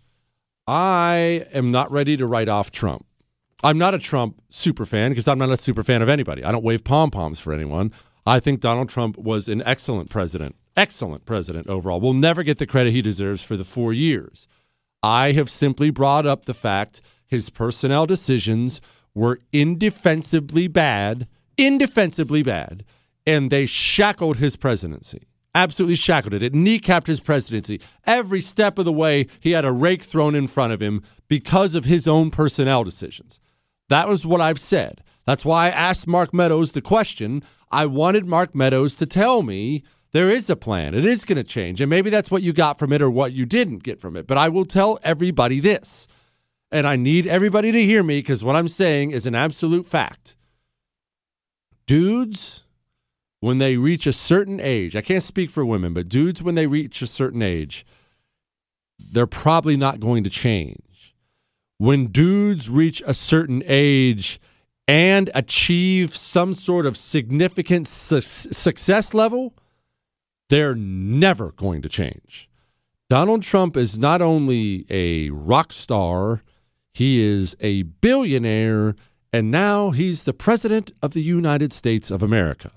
I 0.68 1.46
am 1.52 1.70
not 1.72 1.90
ready 1.90 2.16
to 2.16 2.26
write 2.26 2.48
off 2.48 2.70
Trump. 2.70 3.06
I'm 3.64 3.78
not 3.78 3.94
a 3.94 3.98
Trump 3.98 4.40
super 4.50 4.86
fan 4.86 5.10
because 5.10 5.26
I'm 5.26 5.38
not 5.38 5.50
a 5.50 5.56
super 5.56 5.82
fan 5.82 6.02
of 6.02 6.08
anybody. 6.08 6.44
I 6.44 6.52
don't 6.52 6.62
wave 6.62 6.84
pom 6.84 7.10
poms 7.10 7.40
for 7.40 7.52
anyone. 7.52 7.92
I 8.26 8.40
think 8.40 8.60
Donald 8.60 8.88
Trump 8.88 9.16
was 9.16 9.48
an 9.48 9.62
excellent 9.64 10.10
president, 10.10 10.56
excellent 10.76 11.24
president 11.26 11.68
overall. 11.68 12.00
Will 12.00 12.12
never 12.12 12.42
get 12.42 12.58
the 12.58 12.66
credit 12.66 12.92
he 12.92 13.00
deserves 13.00 13.42
for 13.44 13.56
the 13.56 13.64
four 13.64 13.92
years. 13.92 14.48
I 15.02 15.32
have 15.32 15.48
simply 15.48 15.90
brought 15.90 16.26
up 16.26 16.46
the 16.46 16.54
fact 16.54 17.00
his 17.26 17.50
personnel 17.50 18.04
decisions 18.04 18.80
were 19.14 19.40
indefensibly 19.52 20.66
bad, 20.66 21.28
indefensibly 21.56 22.42
bad, 22.42 22.84
and 23.24 23.50
they 23.50 23.64
shackled 23.64 24.38
his 24.38 24.56
presidency. 24.56 25.26
absolutely 25.54 25.94
shackled 25.96 26.34
it. 26.34 26.42
It 26.42 26.52
kneecapped 26.52 27.06
his 27.06 27.20
presidency. 27.20 27.80
Every 28.04 28.42
step 28.42 28.78
of 28.78 28.84
the 28.84 28.92
way, 28.92 29.26
he 29.40 29.52
had 29.52 29.64
a 29.64 29.72
rake 29.72 30.02
thrown 30.02 30.34
in 30.34 30.46
front 30.46 30.74
of 30.74 30.82
him 30.82 31.02
because 31.28 31.74
of 31.74 31.86
his 31.86 32.06
own 32.06 32.30
personnel 32.30 32.84
decisions. 32.84 33.40
That 33.88 34.06
was 34.06 34.26
what 34.26 34.42
I've 34.42 34.60
said. 34.60 35.02
That's 35.24 35.44
why 35.44 35.66
I 35.66 35.70
asked 35.70 36.06
Mark 36.06 36.34
Meadows 36.34 36.72
the 36.72 36.82
question. 36.82 37.42
I 37.70 37.86
wanted 37.86 38.26
Mark 38.26 38.54
Meadows 38.54 38.96
to 38.96 39.06
tell 39.06 39.42
me 39.42 39.82
there 40.12 40.30
is 40.30 40.48
a 40.48 40.56
plan. 40.56 40.94
It 40.94 41.04
is 41.04 41.24
going 41.24 41.36
to 41.36 41.44
change. 41.44 41.80
And 41.80 41.90
maybe 41.90 42.10
that's 42.10 42.30
what 42.30 42.42
you 42.42 42.52
got 42.52 42.78
from 42.78 42.92
it 42.92 43.02
or 43.02 43.10
what 43.10 43.32
you 43.32 43.44
didn't 43.44 43.82
get 43.82 44.00
from 44.00 44.16
it. 44.16 44.26
But 44.26 44.38
I 44.38 44.48
will 44.48 44.64
tell 44.64 44.98
everybody 45.02 45.60
this. 45.60 46.06
And 46.70 46.86
I 46.86 46.96
need 46.96 47.26
everybody 47.26 47.70
to 47.72 47.84
hear 47.84 48.02
me 48.02 48.18
because 48.18 48.42
what 48.42 48.56
I'm 48.56 48.68
saying 48.68 49.10
is 49.10 49.26
an 49.26 49.34
absolute 49.34 49.86
fact. 49.86 50.36
Dudes, 51.86 52.64
when 53.40 53.58
they 53.58 53.76
reach 53.76 54.06
a 54.06 54.12
certain 54.12 54.58
age, 54.60 54.96
I 54.96 55.02
can't 55.02 55.22
speak 55.22 55.50
for 55.50 55.64
women, 55.64 55.94
but 55.94 56.08
dudes, 56.08 56.42
when 56.42 56.54
they 56.54 56.66
reach 56.66 57.02
a 57.02 57.06
certain 57.06 57.42
age, 57.42 57.86
they're 58.98 59.26
probably 59.26 59.76
not 59.76 60.00
going 60.00 60.24
to 60.24 60.30
change. 60.30 61.14
When 61.78 62.06
dudes 62.06 62.70
reach 62.70 63.02
a 63.06 63.14
certain 63.14 63.62
age 63.66 64.40
and 64.88 65.30
achieve 65.34 66.14
some 66.14 66.54
sort 66.54 66.86
of 66.86 66.96
significant 66.96 67.88
su- 67.88 68.20
success 68.20 69.14
level, 69.14 69.54
they're 70.48 70.74
never 70.74 71.52
going 71.52 71.82
to 71.82 71.88
change. 71.88 72.48
Donald 73.08 73.42
Trump 73.42 73.76
is 73.76 73.98
not 73.98 74.20
only 74.22 74.86
a 74.90 75.30
rock 75.30 75.72
star, 75.72 76.42
he 76.92 77.20
is 77.20 77.56
a 77.60 77.82
billionaire, 77.82 78.96
and 79.32 79.50
now 79.50 79.90
he's 79.90 80.24
the 80.24 80.32
president 80.32 80.92
of 81.02 81.12
the 81.12 81.22
United 81.22 81.72
States 81.72 82.10
of 82.10 82.22
America. 82.22 82.70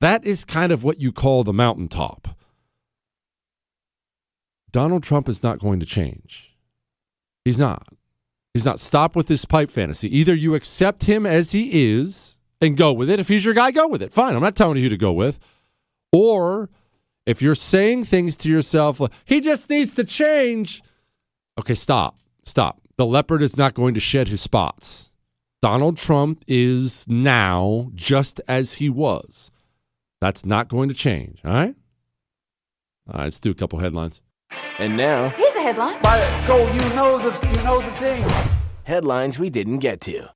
That 0.00 0.24
is 0.24 0.44
kind 0.44 0.72
of 0.72 0.82
what 0.82 1.00
you 1.00 1.12
call 1.12 1.44
the 1.44 1.52
mountaintop. 1.52 2.36
Donald 4.72 5.02
Trump 5.02 5.28
is 5.28 5.42
not 5.42 5.58
going 5.58 5.80
to 5.80 5.86
change. 5.86 6.56
He's 7.44 7.58
not. 7.58 7.88
He's 8.54 8.64
not. 8.64 8.80
Stop 8.80 9.14
with 9.14 9.26
this 9.26 9.44
pipe 9.44 9.70
fantasy. 9.70 10.14
Either 10.16 10.34
you 10.34 10.54
accept 10.54 11.04
him 11.04 11.24
as 11.24 11.52
he 11.52 11.92
is 11.92 12.36
and 12.60 12.76
go 12.76 12.92
with 12.92 13.08
it. 13.08 13.20
If 13.20 13.28
he's 13.28 13.44
your 13.44 13.54
guy, 13.54 13.70
go 13.70 13.86
with 13.86 14.02
it. 14.02 14.12
Fine. 14.12 14.34
I'm 14.34 14.42
not 14.42 14.56
telling 14.56 14.76
you 14.76 14.84
who 14.84 14.88
to 14.88 14.96
go 14.96 15.12
with. 15.12 15.38
Or 16.12 16.68
if 17.26 17.40
you're 17.40 17.54
saying 17.54 18.04
things 18.04 18.36
to 18.38 18.48
yourself, 18.48 18.98
like, 18.98 19.12
he 19.24 19.40
just 19.40 19.70
needs 19.70 19.94
to 19.94 20.04
change. 20.04 20.82
Okay, 21.58 21.74
stop. 21.74 22.18
Stop. 22.44 22.80
The 22.96 23.06
leopard 23.06 23.42
is 23.42 23.56
not 23.56 23.74
going 23.74 23.94
to 23.94 24.00
shed 24.00 24.28
his 24.28 24.40
spots. 24.40 25.10
Donald 25.62 25.96
Trump 25.96 26.44
is 26.48 27.06
now 27.08 27.90
just 27.94 28.40
as 28.48 28.74
he 28.74 28.88
was. 28.88 29.50
That's 30.20 30.44
not 30.44 30.68
going 30.68 30.88
to 30.88 30.94
change. 30.94 31.40
All 31.44 31.52
right? 31.52 31.74
All 33.08 33.18
right, 33.18 33.24
let's 33.24 33.40
do 33.40 33.50
a 33.50 33.54
couple 33.54 33.78
headlines. 33.78 34.20
And 34.78 34.96
now, 34.96 35.28
Here's 35.30 35.49
a 35.60 35.62
headline. 35.62 36.02
Go, 36.46 36.66
you 36.72 36.94
know 36.94 37.18
the 37.18 37.48
you 37.48 37.64
know 37.64 37.80
the 37.80 37.90
thing. 37.92 38.24
headlines 38.84 39.38
we 39.38 39.50
didn't 39.50 39.78
get 39.78 40.00
to. 40.02 40.28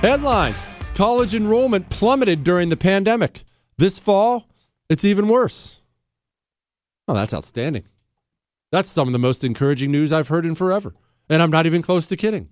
Headline 0.00 0.54
College 0.94 1.34
enrollment 1.34 1.90
plummeted 1.90 2.42
during 2.42 2.70
the 2.70 2.76
pandemic. 2.76 3.44
This 3.76 3.98
fall, 3.98 4.48
it's 4.88 5.04
even 5.04 5.28
worse. 5.28 5.76
Oh, 7.06 7.12
that's 7.12 7.34
outstanding. 7.34 7.84
That's 8.72 8.88
some 8.88 9.06
of 9.06 9.12
the 9.12 9.18
most 9.18 9.44
encouraging 9.44 9.90
news 9.90 10.10
I've 10.10 10.28
heard 10.28 10.46
in 10.46 10.54
forever. 10.54 10.94
And 11.28 11.42
I'm 11.42 11.50
not 11.50 11.66
even 11.66 11.82
close 11.82 12.06
to 12.06 12.16
kidding. 12.16 12.48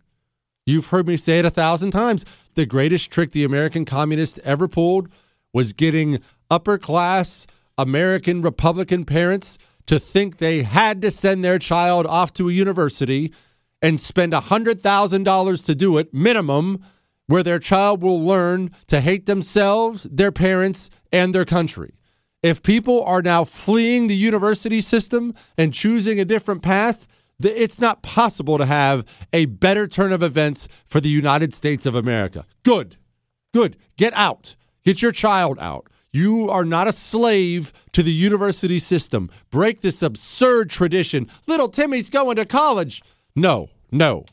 You've 0.67 0.89
heard 0.89 1.07
me 1.07 1.17
say 1.17 1.39
it 1.39 1.47
a 1.47 1.51
thousand 1.51 1.93
times. 1.93 2.27
The 2.55 2.67
greatest 2.67 3.11
trick 3.11 3.31
the 3.31 3.45
American 3.45 3.87
communists 3.87 4.39
ever 4.45 4.69
pulled 4.69 5.09
was 5.55 5.73
getting 5.73 6.21
upper 6.51 6.77
class 6.77 7.47
American 7.79 8.43
Republican 8.43 9.07
parents 9.07 9.57
to 9.87 9.99
think 9.99 10.39
they 10.39 10.63
had 10.63 11.03
to 11.03 11.11
send 11.11 11.45
their 11.45 11.59
child 11.59 12.07
off 12.07 12.33
to 12.35 12.49
a 12.49 12.53
university 12.53 13.33
and 13.83 14.01
spend 14.01 14.33
$100,000 14.33 15.65
to 15.67 15.75
do 15.75 15.99
it, 15.99 16.15
minimum, 16.15 16.83
where 17.27 17.43
their 17.43 17.59
child 17.59 18.03
will 18.03 18.23
learn 18.23 18.71
to 18.87 19.01
hate 19.01 19.27
themselves, 19.27 20.05
their 20.11 20.33
parents, 20.33 20.91
and 21.13 21.35
their 21.35 21.45
country. 21.45 21.95
If 22.43 22.63
people 22.63 23.03
are 23.05 23.23
now 23.23 23.45
fleeing 23.45 24.07
the 24.07 24.17
university 24.17 24.81
system 24.81 25.35
and 25.57 25.73
choosing 25.73 26.21
a 26.21 26.25
different 26.25 26.63
path, 26.63 27.07
it's 27.43 27.79
not 27.79 28.03
possible 28.03 28.59
to 28.59 28.67
have 28.67 29.05
a 29.33 29.47
better 29.47 29.87
turn 29.87 30.13
of 30.13 30.23
events 30.23 30.69
for 30.87 31.01
the 31.01 31.09
United 31.09 31.55
States 31.55 31.87
of 31.87 31.95
America. 31.95 32.45
Good. 32.63 32.97
Good. 33.53 33.77
Get 33.97 34.13
out. 34.15 34.57
Get 34.85 35.01
your 35.01 35.13
child 35.13 35.59
out. 35.59 35.89
You 36.15 36.49
are 36.49 36.65
not 36.65 36.87
a 36.87 36.93
slave 36.93 37.73
to 37.91 38.01
the 38.01 38.13
university 38.13 38.79
system. 38.79 39.29
Break 39.51 39.81
this 39.81 40.01
absurd 40.01 40.71
tradition. 40.71 41.29
Little 41.49 41.69
Timmy's 41.69 42.09
going 42.09 42.37
to 42.37 42.47
college. 42.47 43.03
No, 43.35 43.71
no. 43.91 44.25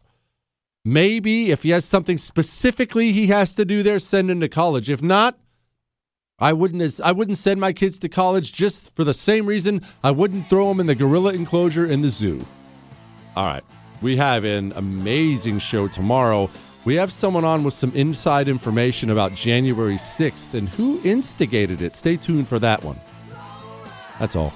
Maybe 0.85 1.49
if 1.49 1.63
he 1.63 1.71
has 1.71 1.83
something 1.83 2.19
specifically 2.19 3.11
he 3.13 3.27
has 3.27 3.55
to 3.55 3.65
do 3.65 3.81
there, 3.81 3.97
send 3.97 4.29
him 4.29 4.39
to 4.41 4.47
college. 4.47 4.91
If 4.91 5.01
not, 5.01 5.39
I 6.37 6.53
wouldn't. 6.53 7.01
I 7.01 7.13
wouldn't 7.13 7.39
send 7.39 7.59
my 7.59 7.73
kids 7.73 7.97
to 7.99 8.09
college 8.09 8.53
just 8.53 8.95
for 8.95 9.03
the 9.03 9.13
same 9.15 9.47
reason 9.47 9.81
I 10.03 10.11
wouldn't 10.11 10.51
throw 10.51 10.67
them 10.67 10.81
in 10.81 10.85
the 10.85 10.93
gorilla 10.93 11.33
enclosure 11.33 11.87
in 11.87 12.01
the 12.01 12.09
zoo. 12.09 12.45
All 13.35 13.45
right, 13.45 13.63
we 14.03 14.17
have 14.17 14.43
an 14.43 14.71
amazing 14.75 15.57
show 15.57 15.87
tomorrow. 15.87 16.47
We 16.83 16.95
have 16.95 17.11
someone 17.11 17.45
on 17.45 17.63
with 17.63 17.75
some 17.75 17.91
inside 17.95 18.47
information 18.47 19.11
about 19.11 19.33
January 19.33 19.97
6th 19.97 20.55
and 20.55 20.67
who 20.67 20.99
instigated 21.03 21.81
it. 21.81 21.95
Stay 21.95 22.17
tuned 22.17 22.47
for 22.47 22.57
that 22.57 22.83
one. 22.83 22.99
That's 24.19 24.35
all. 24.35 24.51